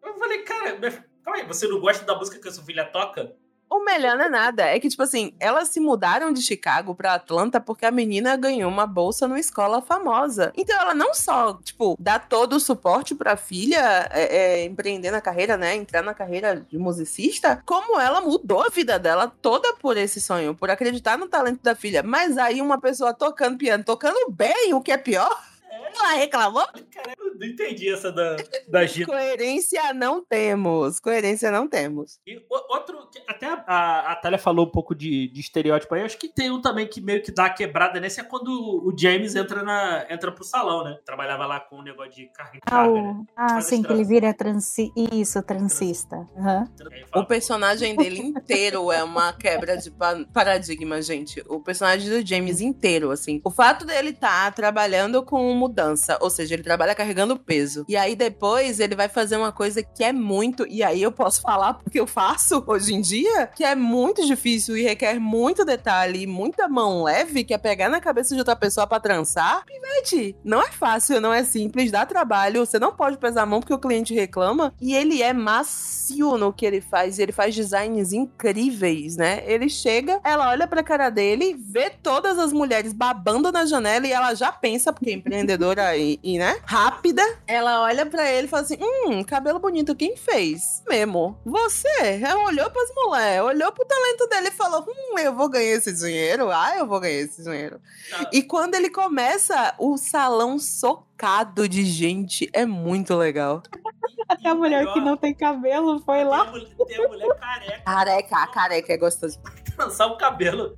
Eu 0.03 0.17
falei, 0.17 0.39
cara, 0.43 0.79
calma 1.23 1.39
aí, 1.39 1.47
você 1.47 1.67
não 1.67 1.79
gosta 1.79 2.05
da 2.05 2.15
música 2.15 2.39
que 2.39 2.47
a 2.47 2.51
sua 2.51 2.63
filha 2.63 2.85
toca? 2.85 3.35
O 3.71 3.85
melhor 3.85 4.17
não 4.17 4.25
é 4.25 4.29
nada. 4.29 4.63
É 4.63 4.77
que, 4.81 4.89
tipo 4.89 5.01
assim, 5.01 5.33
elas 5.39 5.69
se 5.69 5.79
mudaram 5.79 6.33
de 6.33 6.41
Chicago 6.41 6.93
pra 6.93 7.13
Atlanta 7.13 7.57
porque 7.57 7.85
a 7.85 7.91
menina 7.91 8.35
ganhou 8.35 8.69
uma 8.69 8.85
bolsa 8.85 9.29
numa 9.29 9.39
escola 9.39 9.81
famosa. 9.81 10.51
Então 10.57 10.77
ela 10.77 10.93
não 10.93 11.13
só, 11.13 11.53
tipo, 11.63 11.95
dá 11.97 12.19
todo 12.19 12.57
o 12.57 12.59
suporte 12.59 13.15
pra 13.15 13.37
filha 13.37 14.09
é, 14.11 14.35
é, 14.35 14.65
empreender 14.65 15.09
na 15.09 15.21
carreira, 15.21 15.55
né? 15.55 15.73
Entrar 15.73 16.01
na 16.01 16.13
carreira 16.13 16.65
de 16.69 16.77
musicista, 16.77 17.63
como 17.65 17.97
ela 17.97 18.19
mudou 18.19 18.61
a 18.61 18.67
vida 18.67 18.99
dela 18.99 19.31
toda 19.41 19.73
por 19.75 19.95
esse 19.95 20.19
sonho, 20.19 20.53
por 20.53 20.69
acreditar 20.69 21.17
no 21.17 21.29
talento 21.29 21.63
da 21.63 21.73
filha. 21.73 22.03
Mas 22.03 22.37
aí 22.37 22.61
uma 22.61 22.77
pessoa 22.77 23.13
tocando 23.13 23.57
piano, 23.57 23.85
tocando 23.85 24.29
bem, 24.29 24.73
o 24.73 24.81
que 24.81 24.91
é 24.91 24.97
pior, 24.97 25.31
ela 25.71 26.15
reclamou. 26.15 26.67
Cara, 26.91 27.13
eu 27.17 27.30
não 27.41 27.47
entendi 27.47 27.91
essa 27.91 28.11
da, 28.11 28.37
da 28.67 28.85
Gina. 28.87 29.05
Coerência 29.07 29.93
não 29.93 30.23
temos. 30.23 30.99
Coerência 30.99 31.51
não 31.51 31.67
temos. 31.67 32.19
E 32.25 32.37
o- 32.37 32.73
outro, 32.73 33.09
até 33.27 33.47
a, 33.47 33.63
a, 33.67 34.11
a 34.11 34.15
Thalia 34.15 34.37
falou 34.37 34.65
um 34.67 34.69
pouco 34.71 34.93
de, 34.93 35.27
de 35.29 35.39
estereótipo 35.39 35.95
aí, 35.95 36.03
acho 36.03 36.17
que 36.17 36.27
tem 36.27 36.51
um 36.51 36.61
também 36.61 36.87
que 36.87 37.01
meio 37.01 37.21
que 37.23 37.31
dá 37.31 37.43
uma 37.43 37.49
quebrada 37.49 37.99
nesse, 37.99 38.19
é 38.19 38.23
quando 38.23 38.49
o 38.49 38.93
James 38.97 39.35
entra, 39.35 39.63
na, 39.63 40.05
entra 40.09 40.31
pro 40.31 40.43
salão, 40.43 40.83
né? 40.83 40.97
Trabalhava 41.05 41.45
lá 41.45 41.59
com 41.59 41.77
um 41.77 41.81
negócio 41.83 42.11
de 42.13 42.27
carga 42.27 42.57
e 42.57 42.59
Ah, 42.65 42.87
né? 42.87 43.01
o- 43.01 43.25
ah 43.35 43.61
sim, 43.61 43.81
que 43.81 43.87
ele 43.91 43.95
trans- 44.05 44.07
vira 44.07 44.33
transi... 44.33 44.91
Isso, 45.11 45.41
transista. 45.43 46.27
Aí 46.37 47.21
O 47.21 47.25
personagem 47.25 47.95
dele 47.95 48.19
inteiro 48.19 48.91
é 48.91 49.03
uma 49.03 49.33
quebra 49.33 49.77
de 49.77 49.89
pa- 49.89 50.23
paradigma, 50.33 51.01
gente. 51.01 51.43
O 51.47 51.59
personagem 51.59 52.09
do 52.09 52.25
James 52.27 52.61
inteiro, 52.61 53.09
assim. 53.11 53.41
O 53.43 53.49
fato 53.49 53.85
dele 53.85 54.13
tá 54.13 54.51
trabalhando 54.51 55.23
com 55.23 55.53
mudança, 55.55 56.17
ou 56.21 56.29
seja, 56.29 56.53
ele 56.53 56.63
trabalha 56.63 56.93
carregando 56.93 57.30
peso. 57.37 57.85
E 57.87 57.95
aí 57.95 58.15
depois 58.15 58.79
ele 58.79 58.95
vai 58.95 59.07
fazer 59.07 59.37
uma 59.37 59.51
coisa 59.51 59.83
que 59.83 60.03
é 60.03 60.13
muito, 60.13 60.65
e 60.67 60.83
aí 60.83 61.01
eu 61.01 61.11
posso 61.11 61.41
falar 61.41 61.75
porque 61.75 61.99
eu 61.99 62.07
faço 62.07 62.63
hoje 62.67 62.93
em 62.93 63.01
dia, 63.01 63.47
que 63.47 63.63
é 63.63 63.75
muito 63.75 64.25
difícil 64.25 64.77
e 64.77 64.83
requer 64.83 65.19
muito 65.19 65.65
detalhe 65.65 66.23
e 66.23 66.27
muita 66.27 66.67
mão 66.67 67.03
leve, 67.03 67.43
que 67.43 67.53
é 67.53 67.57
pegar 67.57 67.89
na 67.89 67.99
cabeça 67.99 68.33
de 68.33 68.39
outra 68.41 68.55
pessoa 68.55 68.87
pra 68.87 68.99
trançar. 68.99 69.63
Pivete, 69.65 70.35
não 70.43 70.61
é 70.61 70.71
fácil, 70.71 71.21
não 71.21 71.33
é 71.33 71.43
simples, 71.43 71.91
dá 71.91 72.05
trabalho, 72.05 72.65
você 72.65 72.79
não 72.79 72.91
pode 72.91 73.17
pesar 73.17 73.43
a 73.43 73.45
mão 73.45 73.59
porque 73.59 73.73
o 73.73 73.79
cliente 73.79 74.13
reclama. 74.13 74.73
E 74.79 74.95
ele 74.95 75.21
é 75.21 75.33
macio 75.33 76.37
no 76.37 76.53
que 76.53 76.65
ele 76.65 76.81
faz, 76.81 77.19
ele 77.19 77.31
faz 77.31 77.55
designs 77.55 78.13
incríveis, 78.13 79.15
né? 79.15 79.43
Ele 79.45 79.69
chega, 79.69 80.19
ela 80.23 80.49
olha 80.49 80.67
pra 80.67 80.83
cara 80.83 81.09
dele, 81.09 81.55
vê 81.59 81.89
todas 81.89 82.37
as 82.37 82.51
mulheres 82.53 82.93
babando 82.93 83.51
na 83.51 83.65
janela 83.65 84.07
e 84.07 84.11
ela 84.11 84.33
já 84.33 84.51
pensa, 84.51 84.91
porque 84.91 85.09
é 85.09 85.13
empreendedora 85.13 85.95
e, 85.97 86.19
e, 86.23 86.37
né, 86.37 86.57
rápida, 86.65 87.20
ela 87.47 87.81
olha 87.83 88.05
pra 88.05 88.29
ele 88.31 88.47
e 88.47 88.49
fala 88.49 88.63
assim: 88.63 88.77
Hum, 88.81 89.23
cabelo 89.23 89.59
bonito, 89.59 89.95
quem 89.95 90.15
fez? 90.15 90.83
Memo, 90.87 91.37
você. 91.45 91.87
Ela 92.23 92.43
olhou 92.45 92.69
pras 92.69 92.89
mulheres, 92.95 93.43
olhou 93.43 93.71
pro 93.71 93.85
talento 93.85 94.27
dele 94.27 94.47
e 94.49 94.51
falou: 94.51 94.85
Hum, 94.87 95.17
eu 95.19 95.33
vou 95.35 95.49
ganhar 95.49 95.75
esse 95.77 95.93
dinheiro? 95.93 96.49
Ah, 96.51 96.75
eu 96.77 96.87
vou 96.87 96.99
ganhar 96.99 97.19
esse 97.21 97.43
dinheiro. 97.43 97.79
"Ah, 98.13 98.29
E 98.31 98.41
quando 98.43 98.75
ele 98.75 98.89
começa, 98.89 99.73
o 99.77 99.97
salão 99.97 100.57
socado 100.59 101.67
de 101.67 101.83
gente 101.85 102.49
é 102.53 102.65
muito 102.65 103.15
legal. 103.15 103.61
Até 104.29 104.47
a 104.49 104.55
mulher 104.55 104.79
melhor, 104.79 104.93
que 104.93 105.01
não 105.01 105.17
tem 105.17 105.33
cabelo 105.33 105.99
foi 106.05 106.19
tem 106.19 106.25
lá. 106.25 106.41
a 106.41 106.51
mulher- 106.51 106.67
Tem 106.87 107.05
a 107.05 107.07
mulher 107.09 107.27
careca. 107.37 107.81
Careca, 107.83 108.35
a 108.37 108.47
careca 108.47 108.93
é 108.93 108.97
gostoso. 108.97 109.39
trançar 109.75 110.07
o 110.07 110.17
cabelo. 110.17 110.73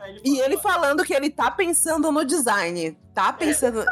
Aí 0.00 0.20
E 0.24 0.40
ele 0.40 0.56
falando 0.58 1.04
que 1.04 1.14
ele 1.14 1.30
tá 1.30 1.50
pensando 1.50 2.10
no 2.10 2.24
design. 2.24 2.96
Tá 3.14 3.30
pensando. 3.32 3.84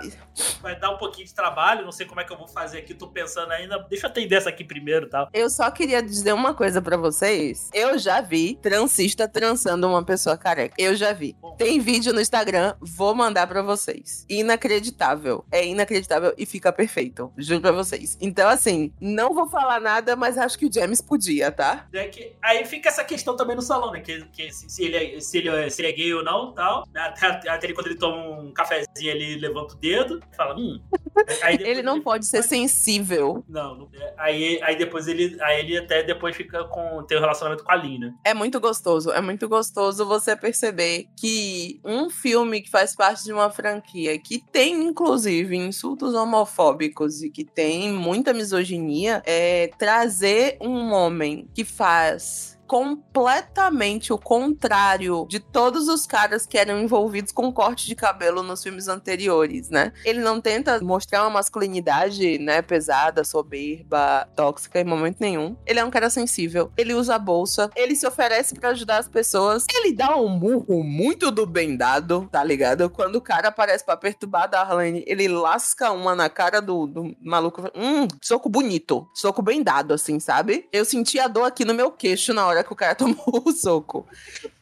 vai 0.62 0.78
dar 0.78 0.90
um 0.90 0.96
pouquinho 0.96 1.26
de 1.26 1.34
trabalho, 1.34 1.84
não 1.84 1.92
sei 1.92 2.06
como 2.06 2.20
é 2.20 2.24
que 2.24 2.32
eu 2.32 2.38
vou 2.38 2.48
fazer 2.48 2.78
aqui, 2.78 2.94
tô 2.94 3.08
pensando 3.08 3.52
ainda, 3.52 3.78
deixa 3.90 4.06
eu 4.06 4.10
atender 4.10 4.36
essa 4.36 4.48
aqui 4.48 4.64
primeiro 4.64 5.06
e 5.06 5.10
tal. 5.10 5.28
Eu 5.34 5.50
só 5.50 5.70
queria 5.70 6.02
dizer 6.02 6.32
uma 6.32 6.54
coisa 6.54 6.80
pra 6.80 6.96
vocês. 6.96 7.68
Eu 7.74 7.98
já 7.98 8.22
vi 8.22 8.58
transista 8.62 9.28
trançando 9.28 9.86
uma 9.86 10.02
pessoa 10.02 10.38
careca. 10.38 10.74
Eu 10.78 10.94
já 10.94 11.12
vi. 11.12 11.36
Tem 11.58 11.78
vídeo 11.80 12.12
no 12.14 12.20
Instagram, 12.20 12.74
vou 12.80 13.14
mandar 13.14 13.46
pra 13.46 13.60
vocês. 13.62 14.24
Inacreditável. 14.28 15.44
É 15.52 15.66
inacreditável 15.66 16.32
e 16.38 16.46
fica 16.46 16.72
perfeito. 16.72 17.30
Juro 17.36 17.60
pra 17.60 17.72
vocês. 17.72 18.16
Então, 18.20 18.48
assim, 18.48 18.92
não 19.00 19.34
vou 19.34 19.48
falar 19.48 19.80
nada, 19.80 20.16
mas 20.16 20.38
acho 20.38 20.58
que 20.58 20.66
o 20.66 20.72
James 20.72 21.02
podia, 21.02 21.52
tá? 21.52 21.86
É 21.92 22.08
que, 22.08 22.34
aí 22.42 22.64
fica 22.64 22.88
essa 22.88 23.04
questão 23.04 23.36
também 23.36 23.54
no 23.54 23.62
salão, 23.62 23.79
né? 23.92 24.00
Que, 24.00 24.24
que 24.26 24.52
se, 24.52 24.84
ele 24.84 24.96
é, 24.96 25.20
se, 25.20 25.38
ele 25.38 25.48
é, 25.48 25.70
se 25.70 25.80
ele 25.80 25.88
é 25.88 25.92
gay 25.92 26.14
ou 26.14 26.24
não 26.24 26.52
tal. 26.52 26.86
né? 26.92 27.00
Até, 27.00 27.48
até 27.48 27.66
ele, 27.66 27.74
quando 27.74 27.86
ele 27.86 27.98
toma 27.98 28.40
um 28.40 28.52
cafezinho, 28.52 29.10
ele 29.10 29.36
levanta 29.36 29.74
o 29.74 29.76
dedo 29.76 30.20
e 30.32 30.36
fala, 30.36 30.56
hum. 30.56 30.80
Ele 31.60 31.82
não 31.82 32.00
pode 32.00 32.26
ser 32.26 32.42
sensível. 32.42 33.44
Não, 33.48 33.88
é. 33.94 34.14
aí, 34.16 34.62
aí 34.62 34.76
depois 34.76 35.06
ele. 35.06 35.36
Aí 35.40 35.60
ele 35.60 35.78
até 35.78 36.02
depois 36.02 36.36
fica 36.36 36.64
com. 36.64 37.02
tem 37.04 37.18
um 37.18 37.20
relacionamento 37.20 37.64
com 37.64 37.72
a 37.72 37.76
Lin, 37.76 37.98
né? 37.98 38.14
É 38.24 38.34
muito 38.34 38.60
gostoso, 38.60 39.10
é 39.10 39.20
muito 39.20 39.48
gostoso 39.48 40.06
você 40.06 40.36
perceber 40.36 41.08
que 41.16 41.80
um 41.84 42.08
filme 42.08 42.60
que 42.60 42.70
faz 42.70 42.94
parte 42.94 43.24
de 43.24 43.32
uma 43.32 43.50
franquia 43.50 44.18
que 44.18 44.42
tem, 44.52 44.74
inclusive, 44.82 45.56
insultos 45.56 46.14
homofóbicos 46.14 47.22
e 47.22 47.30
que 47.30 47.44
tem 47.44 47.92
muita 47.92 48.32
misoginia, 48.32 49.22
é 49.26 49.70
trazer 49.78 50.56
um 50.60 50.92
homem 50.92 51.48
que 51.54 51.64
faz 51.64 52.59
completamente 52.70 54.12
o 54.12 54.16
contrário 54.18 55.26
de 55.28 55.40
todos 55.40 55.88
os 55.88 56.06
caras 56.06 56.46
que 56.46 56.56
eram 56.56 56.78
envolvidos 56.78 57.32
com 57.32 57.52
corte 57.52 57.84
de 57.84 57.96
cabelo 57.96 58.44
nos 58.44 58.62
filmes 58.62 58.86
anteriores, 58.86 59.68
né? 59.70 59.92
Ele 60.04 60.20
não 60.20 60.40
tenta 60.40 60.78
mostrar 60.80 61.24
uma 61.24 61.30
masculinidade, 61.30 62.38
né, 62.38 62.62
pesada, 62.62 63.24
soberba, 63.24 64.28
tóxica 64.36 64.80
em 64.80 64.84
momento 64.84 65.16
nenhum. 65.18 65.56
Ele 65.66 65.80
é 65.80 65.84
um 65.84 65.90
cara 65.90 66.08
sensível, 66.08 66.70
ele 66.76 66.94
usa 66.94 67.16
a 67.16 67.18
bolsa, 67.18 67.68
ele 67.74 67.96
se 67.96 68.06
oferece 68.06 68.54
pra 68.54 68.68
ajudar 68.68 68.98
as 68.98 69.08
pessoas, 69.08 69.66
ele 69.74 69.92
dá 69.92 70.16
um 70.16 70.28
murro 70.28 70.84
muito 70.84 71.32
do 71.32 71.46
bem 71.46 71.76
dado, 71.76 72.28
tá 72.30 72.44
ligado? 72.44 72.88
Quando 72.88 73.16
o 73.16 73.20
cara 73.20 73.48
aparece 73.48 73.84
pra 73.84 73.96
perturbar 73.96 74.44
a 74.44 74.46
Darlene, 74.46 75.02
ele 75.08 75.26
lasca 75.26 75.90
uma 75.90 76.14
na 76.14 76.28
cara 76.28 76.62
do, 76.62 76.86
do 76.86 77.16
maluco. 77.20 77.62
Hum, 77.74 78.06
soco 78.22 78.48
bonito, 78.48 79.08
soco 79.12 79.42
bem 79.42 79.60
dado, 79.60 79.92
assim, 79.92 80.20
sabe? 80.20 80.68
Eu 80.72 80.84
senti 80.84 81.18
a 81.18 81.26
dor 81.26 81.46
aqui 81.46 81.64
no 81.64 81.74
meu 81.74 81.90
queixo 81.90 82.32
na 82.32 82.46
hora 82.46 82.59
que 82.62 82.72
o 82.72 82.76
cara 82.76 82.94
tomou 82.96 83.42
o 83.44 83.52
soco. 83.52 84.06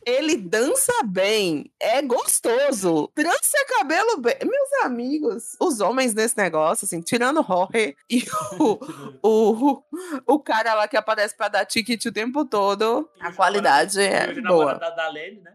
Ele 0.04 0.36
dança 0.36 0.92
bem, 1.04 1.70
é 1.78 2.00
gostoso, 2.00 3.08
trança 3.14 3.58
cabelo 3.68 4.20
bem. 4.20 4.36
Meus 4.42 4.84
amigos, 4.84 5.56
os 5.60 5.80
homens 5.80 6.14
nesse 6.14 6.36
negócio, 6.36 6.86
assim, 6.86 7.00
tirando 7.00 7.40
o 7.40 7.44
Jorge 7.44 7.96
e 8.08 8.24
o, 8.58 8.78
o, 9.22 9.82
o 10.26 10.38
cara 10.38 10.74
lá 10.74 10.88
que 10.88 10.96
aparece 10.96 11.36
pra 11.36 11.48
dar 11.48 11.66
ticket 11.66 12.04
o 12.06 12.12
tempo 12.12 12.44
todo, 12.44 13.08
a 13.20 13.32
qualidade 13.32 14.00
é 14.00 14.32
boa. 14.40 14.74
Da, 14.74 14.90
da 14.90 15.08
Lene, 15.08 15.40
né? 15.40 15.52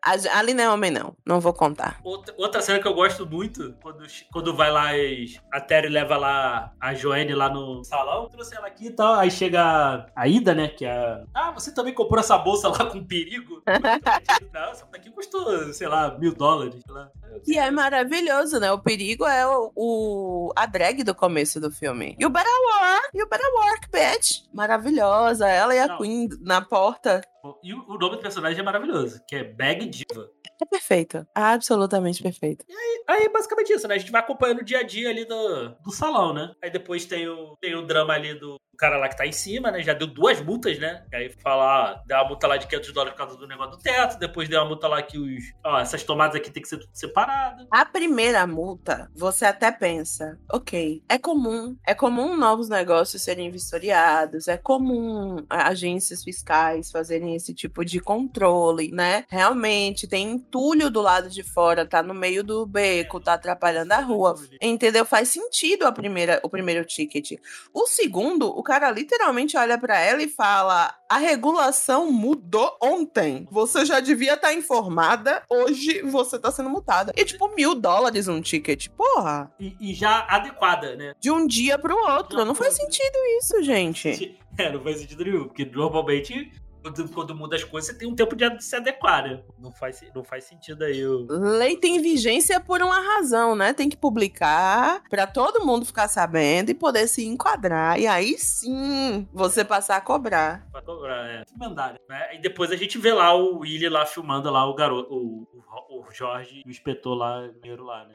Ali 0.00 0.54
não 0.54 0.64
é 0.64 0.70
homem, 0.70 0.90
não. 0.90 1.14
Não 1.26 1.40
vou 1.40 1.52
contar. 1.52 2.00
Outra, 2.04 2.34
outra 2.38 2.60
cena 2.62 2.78
que 2.80 2.86
eu 2.88 2.94
gosto 2.94 3.26
muito, 3.26 3.74
quando, 3.82 4.04
quando 4.32 4.54
vai 4.56 4.70
lá, 4.70 4.90
as- 4.92 5.40
a 5.52 5.60
Terry 5.60 5.88
leva 5.88 6.16
lá 6.16 6.72
a 6.80 6.94
Joanne 6.94 7.34
lá 7.34 7.48
no 7.48 7.82
salão, 7.84 8.28
trouxe 8.28 8.54
ela 8.56 8.66
aqui 8.66 8.86
e 8.86 8.90
tal, 8.90 9.14
aí 9.14 9.30
chega 9.30 10.06
a 10.14 10.28
Ida, 10.28 10.54
né, 10.54 10.68
que 10.68 10.84
é 10.84 10.90
a... 10.92 11.24
Ah, 11.34 11.50
você 11.50 11.74
também 11.74 11.94
comprou 11.94 12.20
essa 12.20 12.36
bolsa 12.38 12.68
lá 12.68 12.86
com 12.86 13.04
perigo? 13.04 13.62
Não, 14.52 14.70
essa 14.70 14.86
daqui 14.92 15.10
custou, 15.10 15.72
sei 15.72 15.88
lá, 15.88 16.16
mil 16.18 16.34
dólares, 16.34 16.80
sei 16.84 16.94
lá. 16.94 17.10
E 17.46 17.58
é 17.58 17.70
maravilhoso, 17.70 18.58
né? 18.60 18.70
O 18.72 18.78
perigo 18.78 19.26
é 19.26 19.46
o, 19.46 19.72
o- 19.76 20.52
a 20.56 20.66
drag 20.66 21.02
do 21.04 21.14
começo 21.14 21.60
do 21.60 21.70
filme. 21.70 22.16
You 22.20 22.30
better 22.30 22.50
work, 22.52 23.08
you 23.14 23.28
better 23.28 23.46
work, 23.54 23.88
bitch. 23.90 24.42
Maravilhosa. 24.52 25.48
Ela 25.48 25.74
e 25.74 25.78
a 25.78 25.88
Não. 25.88 25.98
Queen 25.98 26.28
na 26.40 26.60
porta. 26.60 27.20
E 27.62 27.74
o, 27.74 27.84
o 27.88 27.98
nome 27.98 28.16
do 28.16 28.22
personagem 28.22 28.60
é 28.60 28.62
maravilhoso, 28.62 29.20
que 29.26 29.34
é 29.36 29.44
Bag 29.44 29.86
Diva. 29.86 30.28
É 30.62 30.64
perfeito. 30.64 31.26
Absolutamente 31.34 32.22
perfeito. 32.22 32.64
Aí, 33.08 33.28
basicamente 33.28 33.72
isso, 33.72 33.88
né? 33.88 33.96
A 33.96 33.98
gente 33.98 34.12
vai 34.12 34.20
acompanhando 34.20 34.60
o 34.60 34.64
dia 34.64 34.78
a 34.78 34.82
dia 34.84 35.10
ali 35.10 35.24
do, 35.24 35.70
do 35.82 35.90
salão, 35.90 36.32
né? 36.32 36.54
Aí 36.62 36.70
depois 36.70 37.04
tem 37.04 37.28
o, 37.28 37.56
tem 37.60 37.74
o 37.74 37.82
drama 37.82 38.14
ali 38.14 38.32
do 38.34 38.60
cara 38.82 38.96
lá 38.96 39.08
que 39.08 39.16
tá 39.16 39.24
em 39.24 39.32
cima, 39.32 39.70
né? 39.70 39.80
Já 39.80 39.92
deu 39.92 40.08
duas 40.08 40.40
multas, 40.40 40.76
né? 40.78 41.04
Aí 41.14 41.30
fala, 41.40 41.92
ah, 41.92 42.02
deu 42.04 42.16
uma 42.16 42.28
multa 42.28 42.48
lá 42.48 42.56
de 42.56 42.66
500 42.66 42.92
dólares 42.92 43.14
por 43.14 43.18
causa 43.18 43.36
do 43.38 43.46
negócio 43.46 43.76
do 43.76 43.78
teto. 43.78 44.18
Depois 44.18 44.48
deu 44.48 44.60
uma 44.60 44.68
multa 44.68 44.88
lá 44.88 45.00
que 45.00 45.18
os... 45.18 45.44
Ó, 45.64 45.78
essas 45.78 46.02
tomadas 46.02 46.34
aqui 46.34 46.50
tem 46.50 46.62
que 46.62 46.68
ser 46.68 46.78
tudo 46.78 46.90
separado. 46.92 47.66
A 47.70 47.84
primeira 47.84 48.44
multa, 48.44 49.08
você 49.14 49.44
até 49.44 49.70
pensa, 49.70 50.36
ok, 50.50 51.02
é 51.08 51.16
comum. 51.16 51.76
É 51.86 51.94
comum 51.94 52.36
novos 52.36 52.68
negócios 52.68 53.22
serem 53.22 53.50
vistoriados, 53.50 54.48
é 54.48 54.56
comum 54.56 55.36
agências 55.48 56.24
fiscais 56.24 56.90
fazerem 56.90 57.36
esse 57.36 57.54
tipo 57.54 57.84
de 57.84 58.00
controle, 58.00 58.90
né? 58.90 59.24
Realmente, 59.28 60.08
tem 60.08 60.38
entulho 60.52 60.90
do 60.90 61.00
lado 61.00 61.30
de 61.30 61.42
fora, 61.42 61.86
tá 61.86 62.02
no 62.02 62.12
meio 62.12 62.44
do 62.44 62.66
beco, 62.66 63.18
tá 63.18 63.34
atrapalhando 63.34 63.92
a 63.92 64.00
rua. 64.00 64.34
Entendeu? 64.60 65.04
Faz 65.06 65.30
sentido 65.30 65.86
a 65.86 65.92
primeira, 65.92 66.40
o 66.42 66.50
primeiro 66.50 66.84
ticket. 66.84 67.32
O 67.72 67.86
segundo, 67.86 68.46
o 68.46 68.62
cara 68.62 68.90
literalmente 68.90 69.56
olha 69.56 69.78
pra 69.78 69.98
ela 69.98 70.22
e 70.22 70.28
fala: 70.28 70.94
a 71.08 71.16
regulação 71.16 72.12
mudou 72.12 72.76
ontem. 72.82 73.48
Você 73.50 73.86
já 73.86 73.98
devia 73.98 74.34
estar 74.34 74.52
informada. 74.52 75.42
Hoje 75.48 76.02
você 76.02 76.38
tá 76.38 76.50
sendo 76.50 76.68
multada. 76.68 77.12
E 77.16 77.24
tipo, 77.24 77.54
mil 77.54 77.74
dólares 77.74 78.28
um 78.28 78.42
ticket. 78.42 78.88
Porra. 78.90 79.50
E, 79.58 79.74
e 79.80 79.94
já 79.94 80.26
adequada, 80.28 80.94
né? 80.96 81.14
De 81.18 81.30
um 81.30 81.46
dia 81.46 81.78
pro 81.78 81.96
outro. 81.96 82.44
Não 82.44 82.54
faz 82.54 82.74
sentido 82.74 83.16
isso, 83.38 83.62
gente. 83.62 84.38
É, 84.58 84.70
não 84.70 84.82
faz 84.82 85.00
sentido 85.00 85.24
nenhum, 85.24 85.44
porque 85.44 85.64
normalmente... 85.64 86.52
Quando, 86.82 87.08
quando 87.10 87.34
muda 87.34 87.56
as 87.56 87.64
coisas, 87.64 87.90
você 87.90 87.98
tem 87.98 88.08
um 88.08 88.14
tempo 88.14 88.34
de 88.34 88.62
se 88.62 88.74
adequar, 88.74 89.24
né? 89.24 89.42
Não 89.58 89.70
faz, 89.72 90.02
não 90.14 90.24
faz 90.24 90.44
sentido 90.44 90.84
aí. 90.84 90.98
Eu... 90.98 91.26
Lei 91.28 91.76
tem 91.76 92.00
vigência 92.02 92.58
por 92.60 92.82
uma 92.82 93.00
razão, 93.00 93.54
né? 93.54 93.72
Tem 93.72 93.88
que 93.88 93.96
publicar 93.96 95.02
pra 95.08 95.26
todo 95.26 95.64
mundo 95.64 95.86
ficar 95.86 96.08
sabendo 96.08 96.70
e 96.70 96.74
poder 96.74 97.06
se 97.06 97.24
enquadrar. 97.24 97.98
E 98.00 98.06
aí 98.06 98.36
sim 98.36 99.28
você 99.32 99.64
passar 99.64 99.96
a 99.96 100.00
cobrar. 100.00 100.66
Pra 100.72 100.82
cobrar, 100.82 101.26
é. 101.28 101.44
Mandário, 101.56 102.00
né? 102.08 102.34
E 102.34 102.38
depois 102.38 102.70
a 102.72 102.76
gente 102.76 102.98
vê 102.98 103.12
lá 103.12 103.34
o 103.34 103.58
Willy 103.60 103.88
lá 103.88 104.04
filmando 104.04 104.50
lá 104.50 104.66
o 104.66 104.74
garoto, 104.74 105.14
o, 105.14 105.46
o, 105.88 106.00
o 106.00 106.12
Jorge, 106.12 106.62
o 106.66 106.70
inspetor 106.70 107.14
lá, 107.14 107.48
primeiro 107.60 107.84
lá, 107.84 108.04
né? 108.04 108.14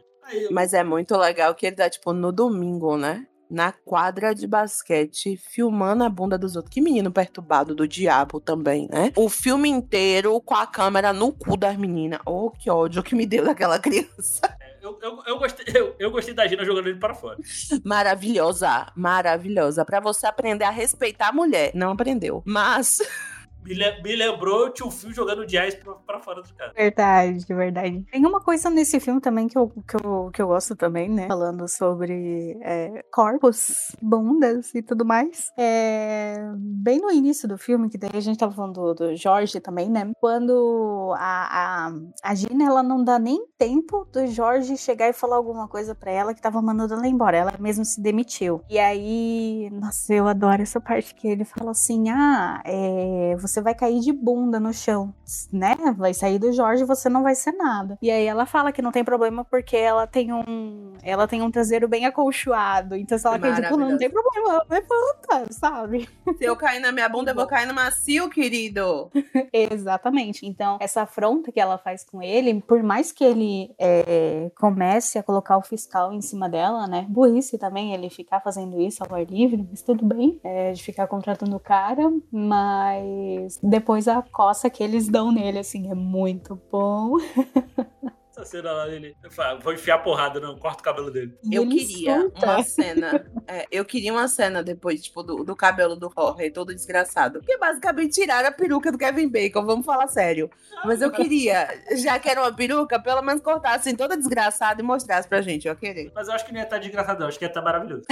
Mas 0.51 0.73
é 0.73 0.83
muito 0.83 1.15
legal 1.15 1.55
que 1.55 1.65
ele 1.65 1.75
tá, 1.75 1.89
tipo, 1.89 2.11
no 2.11 2.31
domingo, 2.31 2.97
né? 2.97 3.25
Na 3.49 3.71
quadra 3.71 4.35
de 4.35 4.45
basquete, 4.45 5.37
filmando 5.37 6.03
a 6.03 6.09
bunda 6.09 6.37
dos 6.37 6.55
outros. 6.55 6.73
Que 6.73 6.81
menino 6.81 7.11
perturbado 7.11 7.73
do 7.73 7.87
diabo 7.87 8.39
também, 8.39 8.87
né? 8.91 9.11
O 9.15 9.29
filme 9.29 9.69
inteiro 9.69 10.39
com 10.41 10.53
a 10.55 10.67
câmera 10.67 11.13
no 11.13 11.31
cu 11.31 11.55
das 11.55 11.77
meninas. 11.77 12.19
Oh, 12.25 12.51
que 12.51 12.69
ódio 12.69 13.01
que 13.01 13.15
me 13.15 13.25
deu 13.25 13.45
daquela 13.45 13.79
criança. 13.79 14.41
eu, 14.81 14.99
eu, 15.01 15.23
eu 15.25 15.37
gostei, 15.39 15.65
eu, 15.73 15.95
eu 15.97 16.11
gostei 16.11 16.33
da 16.33 16.45
Gina 16.47 16.65
jogando 16.65 16.87
ele 16.87 16.99
para 16.99 17.13
fora. 17.13 17.37
Maravilhosa, 17.85 18.87
maravilhosa. 18.95 19.85
Pra 19.85 19.99
você 19.99 20.25
aprender 20.27 20.65
a 20.65 20.69
respeitar 20.69 21.29
a 21.29 21.33
mulher. 21.33 21.71
Não 21.73 21.91
aprendeu. 21.91 22.43
Mas 22.45 22.97
Me, 23.67 23.73
le- 23.73 24.01
me 24.01 24.15
lembrou 24.15 24.67
o 24.67 24.69
tio 24.69 24.89
Phil 24.89 25.13
jogando 25.13 25.45
jazz 25.45 25.75
pra, 25.75 25.93
pra 25.93 26.19
fora 26.19 26.41
do 26.41 26.53
cara. 26.53 26.71
Verdade, 26.75 27.45
verdade. 27.47 28.05
Tem 28.11 28.25
uma 28.25 28.39
coisa 28.41 28.69
nesse 28.69 28.99
filme 28.99 29.19
também 29.19 29.47
que 29.47 29.57
eu, 29.57 29.69
que 29.69 29.95
eu, 30.05 30.29
que 30.33 30.41
eu 30.41 30.47
gosto 30.47 30.75
também, 30.75 31.09
né? 31.09 31.27
Falando 31.27 31.67
sobre 31.67 32.57
é, 32.61 33.03
corpos, 33.11 33.91
bundas 34.01 34.73
e 34.73 34.81
tudo 34.81 35.05
mais. 35.05 35.51
É, 35.57 36.37
bem 36.57 36.99
no 36.99 37.11
início 37.11 37.47
do 37.47 37.57
filme, 37.57 37.89
que 37.89 37.97
daí 37.97 38.11
a 38.13 38.19
gente 38.19 38.37
tava 38.39 38.53
falando 38.53 38.73
do, 38.73 38.93
do 38.93 39.15
Jorge 39.15 39.59
também, 39.59 39.89
né? 39.89 40.11
Quando 40.19 41.13
a, 41.17 41.87
a, 41.87 41.91
a 42.23 42.35
Gina, 42.35 42.63
ela 42.65 42.83
não 42.83 43.03
dá 43.03 43.19
nem 43.19 43.45
tempo 43.57 44.05
do 44.11 44.25
Jorge 44.27 44.77
chegar 44.77 45.09
e 45.09 45.13
falar 45.13 45.35
alguma 45.35 45.67
coisa 45.67 45.93
pra 45.95 46.11
ela 46.11 46.33
que 46.33 46.41
tava 46.41 46.61
mandando 46.61 46.93
ela 46.93 47.07
embora. 47.07 47.37
Ela 47.37 47.53
mesmo 47.59 47.83
se 47.83 48.01
demitiu. 48.01 48.61
E 48.69 48.77
aí, 48.79 49.69
nossa, 49.71 50.13
eu 50.13 50.27
adoro 50.27 50.61
essa 50.61 50.79
parte 50.79 51.13
que 51.15 51.27
ele 51.27 51.43
fala 51.45 51.71
assim: 51.71 52.09
ah, 52.09 52.61
é, 52.65 53.35
você 53.37 53.56
vai 53.61 53.75
cair 53.75 53.99
de 53.99 54.11
bunda 54.11 54.59
no 54.59 54.73
chão, 54.73 55.13
né? 55.51 55.75
Vai 55.97 56.13
sair 56.13 56.39
do 56.39 56.51
Jorge 56.51 56.83
e 56.83 56.85
você 56.85 57.09
não 57.09 57.23
vai 57.23 57.35
ser 57.35 57.51
nada. 57.51 57.97
E 58.01 58.09
aí 58.11 58.25
ela 58.25 58.45
fala 58.45 58.71
que 58.71 58.81
não 58.81 58.91
tem 58.91 59.03
problema 59.03 59.43
porque 59.45 59.75
ela 59.75 60.07
tem 60.07 60.33
um, 60.33 60.93
ela 61.03 61.27
tem 61.27 61.41
um 61.41 61.51
traseiro 61.51 61.87
bem 61.87 62.05
acolchoado. 62.05 62.95
Então 62.95 63.17
se 63.17 63.27
ela 63.27 63.39
cair 63.39 63.55
de 63.55 63.69
bunda, 63.69 63.89
não 63.89 63.97
tem 63.97 64.09
problema, 64.09 64.49
ela 64.49 64.65
levanta, 64.69 65.53
sabe? 65.53 66.09
se 66.37 66.43
eu 66.43 66.55
cair 66.55 66.79
na 66.79 66.91
minha 66.91 67.09
bunda, 67.09 67.31
eu 67.31 67.35
vou 67.35 67.47
cair 67.47 67.67
no 67.67 67.73
macio, 67.73 68.29
querido. 68.29 69.09
Exatamente. 69.53 70.45
Então, 70.45 70.77
essa 70.79 71.01
afronta 71.01 71.51
que 71.51 71.59
ela 71.59 71.77
faz 71.77 72.03
com 72.03 72.21
ele, 72.21 72.61
por 72.61 72.81
mais 72.83 73.11
que 73.11 73.23
ele 73.23 73.73
é, 73.79 74.51
comece 74.59 75.17
a 75.17 75.23
colocar 75.23 75.57
o 75.57 75.61
fiscal 75.61 76.13
em 76.13 76.21
cima 76.21 76.49
dela, 76.49 76.87
né? 76.87 77.05
Burrice 77.09 77.57
também 77.57 77.93
ele 77.93 78.09
ficar 78.09 78.41
fazendo 78.41 78.79
isso 78.79 79.03
ao 79.03 79.15
ar 79.15 79.25
livre, 79.25 79.65
mas 79.69 79.81
tudo 79.81 80.05
bem. 80.05 80.39
é, 80.43 80.71
de 80.71 80.83
ficar 80.83 81.07
contratando 81.07 81.55
o 81.55 81.59
cara, 81.59 82.11
mas 82.31 83.46
Mas 83.47 83.59
depois 83.63 84.09
a 84.09 84.21
coça 84.21 84.69
que 84.69 84.83
eles 84.83 85.07
dão 85.07 85.31
nele, 85.31 85.59
assim, 85.59 85.89
é 85.89 85.95
muito 85.95 86.61
bom. 86.69 87.13
Essa 88.29 88.45
cena 88.45 88.71
lá 88.71 88.85
dele. 88.85 89.15
Vou 89.63 89.73
enfiar 89.73 89.97
porrada, 89.99 90.39
não, 90.39 90.59
corta 90.59 90.81
o 90.81 90.83
cabelo 90.83 91.09
dele. 91.09 91.35
Eu 91.49 91.63
ele 91.63 91.79
queria 91.79 92.21
solta. 92.21 92.45
uma 92.45 92.61
cena. 92.63 93.31
é, 93.47 93.65
eu 93.71 93.83
queria 93.83 94.11
uma 94.11 94.27
cena 94.27 94.61
depois, 94.61 95.01
tipo, 95.01 95.23
do, 95.23 95.43
do 95.45 95.55
cabelo 95.55 95.95
do 95.95 96.11
Jorge, 96.15 96.51
todo 96.51 96.75
desgraçado. 96.75 97.39
Porque 97.39 97.57
basicamente 97.57 98.13
tiraram 98.13 98.49
a 98.49 98.51
peruca 98.51 98.91
do 98.91 98.97
Kevin 98.97 99.29
Bacon, 99.29 99.65
vamos 99.65 99.85
falar 99.85 100.07
sério. 100.07 100.51
Mas 100.85 101.01
eu 101.01 101.09
queria, 101.09 101.67
já 101.95 102.19
que 102.19 102.29
era 102.29 102.41
uma 102.41 102.53
peruca, 102.53 102.99
pelo 103.01 103.23
menos 103.23 103.41
cortassem 103.41 103.95
toda 103.95 104.15
desgraçada 104.17 104.81
e 104.81 104.85
mostrasse 104.85 105.27
pra 105.27 105.41
gente, 105.41 105.67
eu 105.67 105.75
queria. 105.75 106.11
Mas 106.13 106.27
eu 106.27 106.35
acho 106.35 106.45
que 106.45 106.51
não 106.51 106.59
ia 106.59 106.65
estar 106.65 106.77
desgraçado, 106.77 107.19
não. 107.21 107.27
Acho 107.27 107.39
que 107.39 107.45
ia 107.45 107.49
estar 107.49 107.61
maravilhoso. 107.61 108.03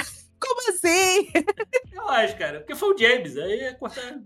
Como 0.48 0.70
assim? 0.70 1.28
Eu 1.94 2.08
acho, 2.10 2.38
cara. 2.38 2.60
Porque 2.60 2.76
foi 2.76 2.94
o 2.94 2.98
James. 2.98 3.38
Aí 3.38 3.60
ia 3.62 3.76
cortar. 3.76 4.20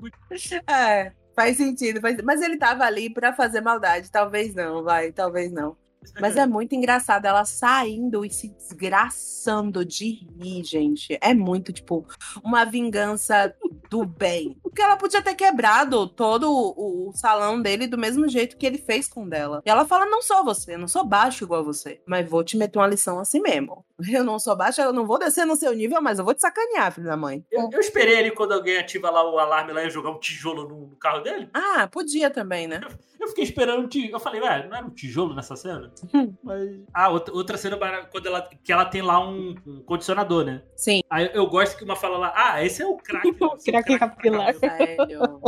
É, 0.68 1.12
faz 1.36 1.58
sentido. 1.58 2.02
faz- 2.02 2.22
Mas 2.24 2.42
ele 2.42 2.58
tava 2.58 2.84
ali 2.84 3.10
pra 3.14 3.34
fazer 3.34 3.62
maldade. 3.62 4.12
Talvez 4.12 4.54
não, 4.54 4.84
vai, 4.84 5.12
talvez 5.12 5.52
não. 5.52 5.78
Mas 6.22 6.38
é 6.38 6.46
muito 6.48 6.74
engraçado 6.74 7.26
ela 7.26 7.44
saindo 7.44 8.24
e 8.26 8.30
se 8.30 8.48
desgraçando 8.48 9.84
de 9.84 10.26
rir, 10.40 10.64
gente. 10.64 11.18
É 11.22 11.34
muito, 11.34 11.74
tipo, 11.74 12.06
uma 12.44 12.64
vingança 12.64 13.54
do 13.90 14.06
bem. 14.06 14.58
Porque 14.64 14.82
ela 14.82 14.96
podia 14.96 15.22
ter 15.22 15.36
quebrado 15.36 16.08
todo 16.08 16.50
o, 16.52 17.10
o 17.10 17.14
salão 17.14 17.62
dele 17.62 17.86
do 17.86 17.98
mesmo 17.98 18.28
jeito 18.30 18.56
que 18.58 18.66
ele 18.66 18.78
fez 18.78 19.08
com 19.10 19.24
o 19.24 19.30
dela. 19.30 19.62
E 19.66 19.70
ela 19.70 19.86
fala: 19.86 20.06
não 20.06 20.22
sou 20.22 20.44
você, 20.44 20.78
não 20.78 20.88
sou 20.88 21.06
baixo 21.06 21.44
igual 21.44 21.64
você. 21.66 22.02
Mas 22.08 22.28
vou 22.30 22.44
te 22.46 22.58
meter 22.58 22.80
uma 22.80 22.88
lição 22.88 23.20
assim 23.20 23.42
mesmo. 23.42 23.86
Eu 24.08 24.24
não 24.24 24.40
sou 24.40 24.56
baixa, 24.56 24.82
eu 24.82 24.94
não 24.94 25.06
vou 25.06 25.20
descer 25.20 25.46
no 25.46 25.56
seu 25.56 25.74
nível, 25.74 26.02
mas 26.02 26.20
eu 26.20 26.26
vou 26.26 26.34
te 26.34 26.42
sacanear, 26.42 26.92
filho 26.92 27.08
da 27.08 27.18
mãe. 27.18 27.44
Eu, 27.52 27.70
eu 27.72 27.80
esperei 27.80 28.18
ali 28.20 28.32
quando 28.32 28.54
alguém 28.54 28.78
ativa 28.78 29.10
lá 29.10 29.30
o 29.30 29.38
alarme 29.38 29.74
lá 29.74 29.84
e 29.84 29.90
jogar 29.90 30.12
um 30.12 30.20
tijolo 30.20 30.68
no, 30.68 30.88
no 30.88 30.96
carro 30.96 31.22
dele. 31.22 31.50
Ah, 31.54 31.88
podia 31.88 32.30
também, 32.30 32.68
né? 32.68 32.82
Eu 33.20 33.28
fiquei 33.28 33.44
esperando 33.44 33.84
um 33.84 33.88
tijolo. 33.88 34.14
Eu 34.16 34.20
falei, 34.20 34.40
velho, 34.40 34.70
não 34.70 34.78
era 34.78 34.86
um 34.86 34.92
tijolo 34.92 35.36
nessa 35.36 35.56
cena? 35.56 35.92
Hum. 36.14 36.34
Mas. 36.42 36.80
Ah, 36.94 37.10
outra, 37.10 37.34
outra 37.34 37.58
cena 37.58 37.78
quando 38.10 38.26
ela, 38.26 38.50
que 38.64 38.72
ela 38.72 38.86
tem 38.86 39.02
lá 39.02 39.20
um, 39.20 39.56
um 39.66 39.84
condicionador, 39.84 40.46
né? 40.46 40.62
Sim. 40.76 41.02
Aí 41.10 41.30
eu 41.34 41.46
gosto 41.48 41.78
que 41.78 41.84
uma 41.84 41.96
fala 41.96 42.18
lá, 42.18 42.34
ah, 42.36 42.64
esse 42.64 42.82
é 42.82 42.86
o 42.86 42.96
crack. 42.96 43.30
O 43.40 43.56
é 43.68 43.72
crack 43.72 44.00
capilar. 44.00 44.54
Velho. 44.54 45.42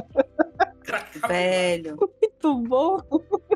Velho. 1.27 1.97
Muito 2.43 2.57
bom. 2.67 2.99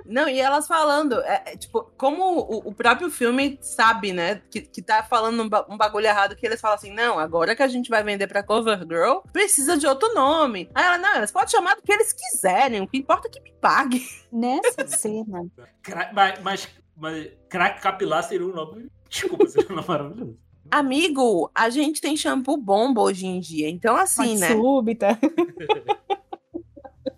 Não, 0.05 0.30
e 0.30 0.39
elas 0.39 0.67
falando, 0.67 1.19
é, 1.21 1.41
é, 1.47 1.57
tipo, 1.57 1.91
como 1.97 2.23
o, 2.39 2.69
o 2.69 2.73
próprio 2.73 3.09
filme 3.09 3.57
sabe, 3.59 4.13
né, 4.13 4.41
que, 4.51 4.61
que 4.61 4.82
tá 4.82 5.01
falando 5.01 5.41
um, 5.41 5.49
ba- 5.49 5.65
um 5.67 5.76
bagulho 5.76 6.05
errado, 6.05 6.36
que 6.36 6.45
eles 6.45 6.61
falam 6.61 6.76
assim, 6.76 6.91
não, 6.93 7.17
agora 7.17 7.55
que 7.55 7.63
a 7.63 7.67
gente 7.67 7.89
vai 7.89 8.03
vender 8.03 8.28
pra 8.28 8.43
CoverGirl, 8.43 9.21
precisa 9.34 9.76
de 9.76 9.88
outro 9.88 10.13
nome. 10.13 10.69
Aí 10.76 10.84
ela, 10.86 10.99
não, 10.99 11.15
eles 11.17 11.32
podem 11.32 11.49
chamar 11.49 11.76
do 11.76 11.82
que 11.82 11.91
eles 11.91 12.13
quiserem, 12.13 12.82
o 12.82 12.88
que 12.88 12.97
importa 12.99 13.28
é 13.28 13.32
que 13.32 13.41
me 13.41 13.51
pague. 13.59 14.05
Nessa 14.32 14.86
cena, 14.86 15.47
Mas, 16.13 16.39
mas, 16.43 16.69
mas 16.95 17.30
crack 17.49 17.82
capilar 17.82 18.23
seria 18.23 18.45
um 18.45 18.53
nome. 18.53 18.88
Desculpa, 19.09 19.47
seria 19.47 19.71
um 19.71 19.76
nome 19.78 19.88
maravilhoso. 19.88 20.38
Amigo, 20.69 21.49
a 21.55 21.69
gente 21.69 22.01
tem 22.01 22.15
shampoo 22.17 22.57
bomba 22.57 23.01
hoje 23.01 23.26
em 23.26 23.39
dia, 23.39 23.69
então 23.69 23.95
assim, 23.95 24.38
morte 24.38 24.39
né, 24.39 24.47
súbita. 24.51 25.19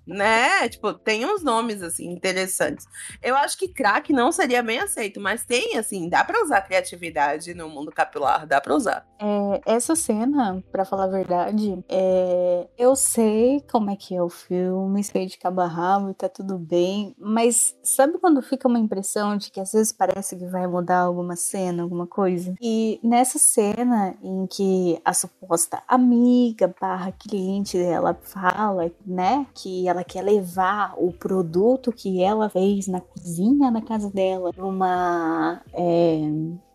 né, 0.08 0.68
tipo, 0.70 0.94
tem 0.94 1.26
uns 1.26 1.44
nomes, 1.44 1.82
assim, 1.82 2.10
interessantes. 2.12 2.86
Eu 3.22 3.36
acho 3.36 3.58
que 3.58 3.68
crack 3.68 4.12
não 4.14 4.32
seria 4.32 4.64
bem 4.64 4.80
aceito, 4.80 5.20
mas 5.20 5.46
tem, 5.46 5.78
assim, 5.78 6.10
dá 6.10 6.24
pra 6.24 6.42
usar 6.44 6.62
criatividade 6.62 7.54
no 7.54 7.70
mundo 7.70 7.92
capilar, 7.92 8.48
dá 8.48 8.62
pra 8.62 8.76
usar. 8.76 9.06
É, 9.20 9.62
essa 9.66 9.96
cena, 9.96 10.64
pra 10.72 10.86
falar 10.86 11.06
a 11.06 11.08
verdade, 11.08 11.84
é, 11.90 12.68
eu 12.78 12.96
sei 12.96 13.62
como 13.70 13.92
é 13.92 13.96
que 13.96 14.16
é 14.16 14.22
o 14.22 14.30
filme, 14.30 15.04
sei 15.04 15.26
de 15.26 15.38
cabo 15.38 15.62
a 15.62 15.68
rabo 15.68 16.14
tá 16.14 16.30
tudo 16.30 16.58
bem, 16.58 17.16
mas 17.20 17.76
sabe 17.84 18.18
quando 18.20 18.42
fica 18.42 18.68
uma 18.68 18.80
impressão 18.80 19.38
de 19.38 19.52
que 19.52 19.60
às 19.60 19.72
vezes 19.72 19.92
parece 19.92 20.36
que 20.36 20.46
vai 20.46 20.68
mudar 20.68 21.00
alguma 21.00 21.36
cena, 21.36 21.84
alguma 21.84 22.08
coisa? 22.08 22.56
E 22.62 23.00
nessa 23.04 23.38
cena 23.38 24.16
em 24.24 24.48
que 24.48 25.00
a 25.04 25.14
suposta 25.14 25.82
amiga 25.88 26.74
cliente 27.18 27.78
dela 27.78 28.18
fala, 28.22 28.92
né, 29.06 29.46
que 29.54 29.88
ela 29.88 29.97
quer 30.04 30.22
levar 30.22 30.94
o 30.98 31.12
produto 31.12 31.92
que 31.92 32.22
ela 32.22 32.50
fez 32.50 32.88
na 32.88 33.02
cozinha 33.02 33.72
da 33.72 33.82
casa 33.82 34.10
dela 34.10 34.54
pra 34.54 34.66
uma 34.66 35.62
é, 35.74 36.20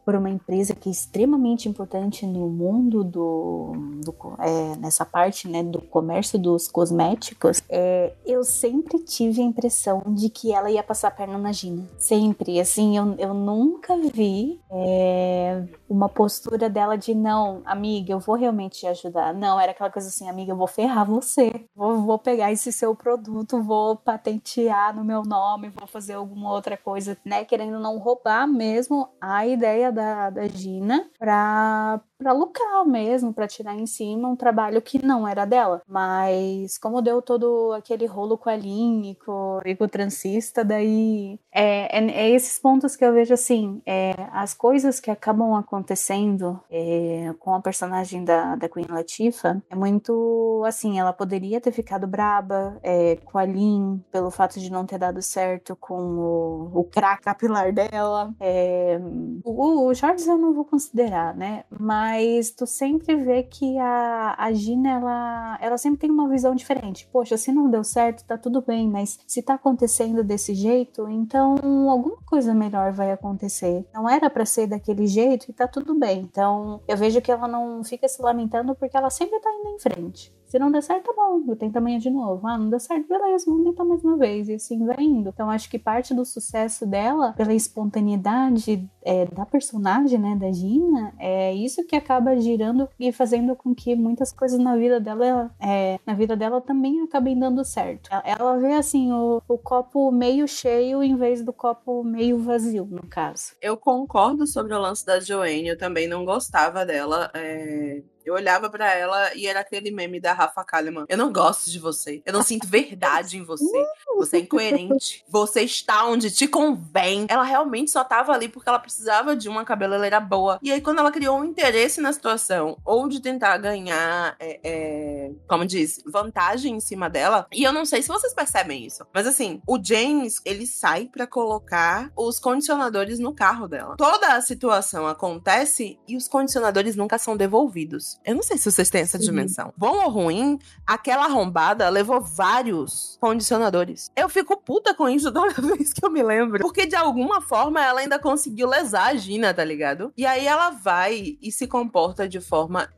por 0.04 0.14
uma 0.14 0.30
empresa 0.30 0.74
que 0.74 0.88
é 0.88 0.92
extremamente 0.92 1.68
importante 1.68 2.26
no 2.26 2.48
mundo 2.48 3.04
do, 3.04 3.72
do 4.04 4.14
é, 4.38 4.76
nessa 4.76 5.04
parte 5.04 5.48
né, 5.48 5.62
do 5.62 5.80
comércio 5.80 6.38
dos 6.38 6.68
cosméticos, 6.68 7.62
é, 7.68 8.12
eu 8.26 8.42
sempre 8.44 8.98
tive 8.98 9.40
a 9.40 9.44
impressão 9.44 10.02
de 10.08 10.28
que 10.28 10.52
ela 10.52 10.70
ia 10.70 10.82
passar 10.82 11.08
a 11.08 11.12
perna 11.12 11.38
na 11.38 11.52
Gina. 11.52 11.88
Sempre, 11.98 12.60
assim, 12.60 12.96
eu, 12.96 13.14
eu 13.18 13.34
nunca 13.34 13.96
vi 13.96 14.60
é, 14.70 15.64
uma 15.88 16.08
postura 16.08 16.68
dela 16.68 16.96
de 16.96 17.14
não, 17.14 17.62
amiga, 17.64 18.12
eu 18.12 18.18
vou 18.18 18.34
realmente 18.34 18.80
te 18.80 18.86
ajudar. 18.86 19.32
Não, 19.32 19.60
era 19.60 19.72
aquela 19.72 19.90
coisa 19.90 20.08
assim, 20.08 20.28
amiga, 20.28 20.52
eu 20.52 20.56
vou 20.56 20.66
ferrar 20.66 21.06
você. 21.06 21.66
Vou, 21.74 22.02
vou 22.02 22.18
pegar 22.18 22.50
esse 22.50 22.72
seu 22.72 22.94
produto, 22.94 23.62
vou 23.62 23.96
patentear 23.96 24.94
no 24.94 25.04
meu 25.04 25.22
nome, 25.22 25.68
vou 25.68 25.86
fazer 25.86 26.14
alguma 26.14 26.50
outra 26.52 26.76
coisa, 26.76 27.16
né? 27.24 27.44
Querendo 27.44 27.78
não 27.78 27.98
roubar 27.98 28.46
mesmo 28.46 29.08
a 29.20 29.46
ideia 29.46 29.91
da, 29.92 30.30
da 30.30 30.48
Gina 30.48 31.10
pra, 31.18 32.00
pra 32.22 32.32
lucrar 32.32 32.84
mesmo, 32.86 33.32
pra 33.32 33.48
tirar 33.48 33.74
em 33.74 33.86
cima 33.86 34.28
um 34.28 34.36
trabalho 34.36 34.80
que 34.80 35.04
não 35.04 35.26
era 35.26 35.44
dela. 35.44 35.82
Mas 35.86 36.78
como 36.78 37.02
deu 37.02 37.20
todo 37.20 37.72
aquele 37.72 38.06
rolo 38.06 38.38
com 38.38 38.48
a 38.48 38.56
Lin 38.56 39.10
e 39.10 39.14
com, 39.14 39.60
e 39.64 39.74
com 39.74 39.84
o 39.84 39.88
transista, 39.88 40.64
daí 40.64 41.38
é, 41.50 41.98
é, 41.98 42.10
é 42.10 42.30
esses 42.30 42.58
pontos 42.58 42.96
que 42.96 43.04
eu 43.04 43.12
vejo 43.12 43.34
assim, 43.34 43.82
é, 43.86 44.14
as 44.32 44.54
coisas 44.54 45.00
que 45.00 45.10
acabam 45.10 45.54
acontecendo 45.54 46.60
é, 46.70 47.34
com 47.38 47.54
a 47.54 47.60
personagem 47.60 48.24
da, 48.24 48.56
da 48.56 48.68
Queen 48.68 48.86
Latifah 48.88 49.60
é 49.68 49.74
muito 49.74 50.62
assim, 50.66 50.98
ela 50.98 51.12
poderia 51.12 51.60
ter 51.60 51.72
ficado 51.72 52.06
braba 52.06 52.78
é, 52.82 53.16
com 53.24 53.38
a 53.38 53.44
Lin 53.44 54.02
pelo 54.10 54.30
fato 54.30 54.60
de 54.60 54.70
não 54.70 54.86
ter 54.86 54.98
dado 54.98 55.20
certo 55.20 55.76
com 55.76 56.00
o, 56.00 56.80
o 56.80 56.84
crack 56.84 57.22
capilar 57.22 57.72
dela. 57.72 58.34
É, 58.40 59.00
o, 59.44 59.86
o 59.86 59.94
Charles 59.94 60.26
eu 60.26 60.36
não 60.36 60.52
vou 60.52 60.64
considerar, 60.64 61.34
né? 61.34 61.64
Mas 61.70 62.11
tu 62.56 62.66
sempre 62.66 63.16
vê 63.16 63.42
que 63.42 63.78
a, 63.78 64.34
a 64.38 64.52
Gina, 64.52 64.90
ela, 64.90 65.58
ela 65.60 65.78
sempre 65.78 66.00
tem 66.00 66.10
uma 66.10 66.28
visão 66.28 66.54
diferente. 66.54 67.08
Poxa, 67.12 67.36
se 67.36 67.52
não 67.52 67.70
deu 67.70 67.84
certo, 67.84 68.24
tá 68.24 68.36
tudo 68.36 68.62
bem, 68.62 68.88
mas 68.88 69.18
se 69.26 69.42
tá 69.42 69.54
acontecendo 69.54 70.24
desse 70.24 70.54
jeito, 70.54 71.08
então 71.08 71.56
alguma 71.88 72.18
coisa 72.26 72.54
melhor 72.54 72.92
vai 72.92 73.12
acontecer. 73.12 73.86
Não 73.94 74.08
era 74.08 74.28
pra 74.28 74.44
ser 74.44 74.66
daquele 74.66 75.06
jeito 75.06 75.46
e 75.48 75.52
tá 75.52 75.66
tudo 75.68 75.94
bem. 75.94 76.20
Então 76.20 76.80
eu 76.86 76.96
vejo 76.96 77.20
que 77.20 77.30
ela 77.30 77.48
não 77.48 77.82
fica 77.84 78.08
se 78.08 78.20
lamentando 78.22 78.74
porque 78.74 78.96
ela 78.96 79.10
sempre 79.10 79.38
tá 79.40 79.50
indo 79.50 79.68
em 79.70 79.78
frente. 79.78 80.32
Se 80.52 80.58
não 80.58 80.70
der 80.70 80.82
certo, 80.82 81.06
tá 81.06 81.12
bom, 81.16 81.42
eu 81.48 81.56
tento 81.56 81.78
amanhã 81.78 81.98
de 81.98 82.10
novo. 82.10 82.46
Ah, 82.46 82.58
não 82.58 82.68
deu 82.68 82.78
certo, 82.78 83.08
beleza, 83.08 83.46
vamos 83.46 83.64
tentar 83.64 83.86
mais 83.86 84.04
uma 84.04 84.18
vez. 84.18 84.50
E 84.50 84.52
assim 84.56 84.84
vai 84.84 85.02
indo. 85.02 85.30
Então 85.30 85.48
acho 85.48 85.70
que 85.70 85.78
parte 85.78 86.12
do 86.12 86.26
sucesso 86.26 86.84
dela, 86.84 87.32
pela 87.32 87.54
espontaneidade 87.54 88.86
é, 89.02 89.24
da 89.24 89.46
personagem, 89.46 90.18
né, 90.18 90.36
da 90.36 90.52
Gina, 90.52 91.14
é 91.18 91.54
isso 91.54 91.86
que 91.86 91.96
acaba 91.96 92.36
girando 92.36 92.86
e 93.00 93.10
fazendo 93.12 93.56
com 93.56 93.74
que 93.74 93.96
muitas 93.96 94.30
coisas 94.30 94.58
na 94.58 94.76
vida 94.76 95.00
dela, 95.00 95.50
é, 95.58 95.98
na 96.06 96.12
vida 96.12 96.36
dela 96.36 96.60
também 96.60 97.00
acabem 97.00 97.38
dando 97.38 97.64
certo. 97.64 98.10
Ela, 98.22 98.58
vê 98.58 98.74
assim 98.74 99.10
o, 99.10 99.40
o 99.48 99.56
copo 99.56 100.12
meio 100.12 100.46
cheio 100.46 101.02
em 101.02 101.16
vez 101.16 101.42
do 101.42 101.54
copo 101.54 102.04
meio 102.04 102.38
vazio, 102.38 102.86
no 102.90 103.06
caso. 103.06 103.54
Eu 103.62 103.74
concordo 103.74 104.46
sobre 104.46 104.74
o 104.74 104.78
lance 104.78 105.06
da 105.06 105.18
Joanne, 105.18 105.68
eu 105.68 105.78
também 105.78 106.06
não 106.06 106.26
gostava 106.26 106.84
dela. 106.84 107.30
é, 107.32 108.02
Eu 108.24 108.34
olhava 108.34 108.70
pra 108.70 108.92
ela 108.94 109.34
e 109.34 109.46
era 109.46 109.60
aquele 109.60 109.90
meme 109.90 110.20
da 110.20 110.32
Rafa 110.32 110.64
Kalimann. 110.64 111.06
Eu 111.08 111.18
não 111.18 111.32
gosto 111.32 111.70
de 111.70 111.78
você. 111.78 112.22
Eu 112.24 112.32
não 112.32 112.42
sinto 112.42 112.66
verdade 112.66 113.36
em 113.36 113.44
você. 113.44 113.86
Você 114.16 114.36
é 114.36 114.40
incoerente. 114.40 115.24
Você 115.28 115.62
está 115.62 116.06
onde 116.06 116.30
te 116.30 116.46
convém. 116.46 117.26
Ela 117.28 117.42
realmente 117.42 117.90
só 117.90 118.04
tava 118.04 118.32
ali 118.32 118.48
porque 118.48 118.68
ela 118.68 118.78
precisava 118.78 119.34
de 119.34 119.48
uma 119.48 119.64
cabeleireira 119.64 120.20
boa. 120.20 120.58
E 120.62 120.70
aí, 120.70 120.80
quando 120.80 120.98
ela 120.98 121.10
criou 121.10 121.38
um 121.38 121.44
interesse 121.44 122.00
na 122.00 122.12
situação, 122.12 122.76
ou 122.84 123.08
de 123.08 123.20
tentar 123.20 123.56
ganhar, 123.58 124.36
é, 124.38 124.60
é, 124.62 125.30
como 125.48 125.66
diz, 125.66 126.02
vantagem 126.06 126.76
em 126.76 126.80
cima 126.80 127.08
dela. 127.08 127.46
E 127.52 127.62
eu 127.62 127.72
não 127.72 127.84
sei 127.84 128.02
se 128.02 128.08
vocês 128.08 128.34
percebem 128.34 128.84
isso. 128.84 129.06
Mas 129.12 129.26
assim, 129.26 129.60
o 129.66 129.78
James, 129.82 130.40
ele 130.44 130.66
sai 130.66 131.06
pra 131.06 131.26
colocar 131.26 132.10
os 132.16 132.38
condicionadores 132.38 133.18
no 133.18 133.34
carro 133.34 133.66
dela. 133.66 133.96
Toda 133.96 134.34
a 134.34 134.40
situação 134.40 135.06
acontece 135.06 135.98
e 136.06 136.16
os 136.16 136.28
condicionadores 136.28 136.96
nunca 136.96 137.18
são 137.18 137.36
devolvidos. 137.36 138.11
Eu 138.24 138.34
não 138.34 138.42
sei 138.42 138.58
se 138.58 138.70
vocês 138.70 138.90
têm 138.90 139.02
essa 139.02 139.18
Sim. 139.18 139.24
dimensão. 139.24 139.72
Bom 139.76 140.04
ou 140.04 140.10
ruim, 140.10 140.58
aquela 140.86 141.24
arrombada 141.24 141.88
levou 141.88 142.20
vários 142.20 143.16
condicionadores. 143.20 144.10
Eu 144.16 144.28
fico 144.28 144.56
puta 144.56 144.94
com 144.94 145.08
isso 145.08 145.30
toda 145.32 145.54
vez 145.60 145.92
que 145.92 146.04
eu 146.04 146.10
me 146.10 146.22
lembro. 146.22 146.60
Porque 146.60 146.86
de 146.86 146.96
alguma 146.96 147.40
forma 147.40 147.82
ela 147.82 148.00
ainda 148.00 148.18
conseguiu 148.18 148.68
lesar 148.68 149.08
a 149.08 149.14
Gina, 149.14 149.52
tá 149.52 149.64
ligado? 149.64 150.12
E 150.16 150.26
aí 150.26 150.46
ela 150.46 150.70
vai 150.70 151.36
e 151.40 151.52
se 151.52 151.66
comporta 151.66 152.28
de 152.28 152.40
forma 152.40 152.88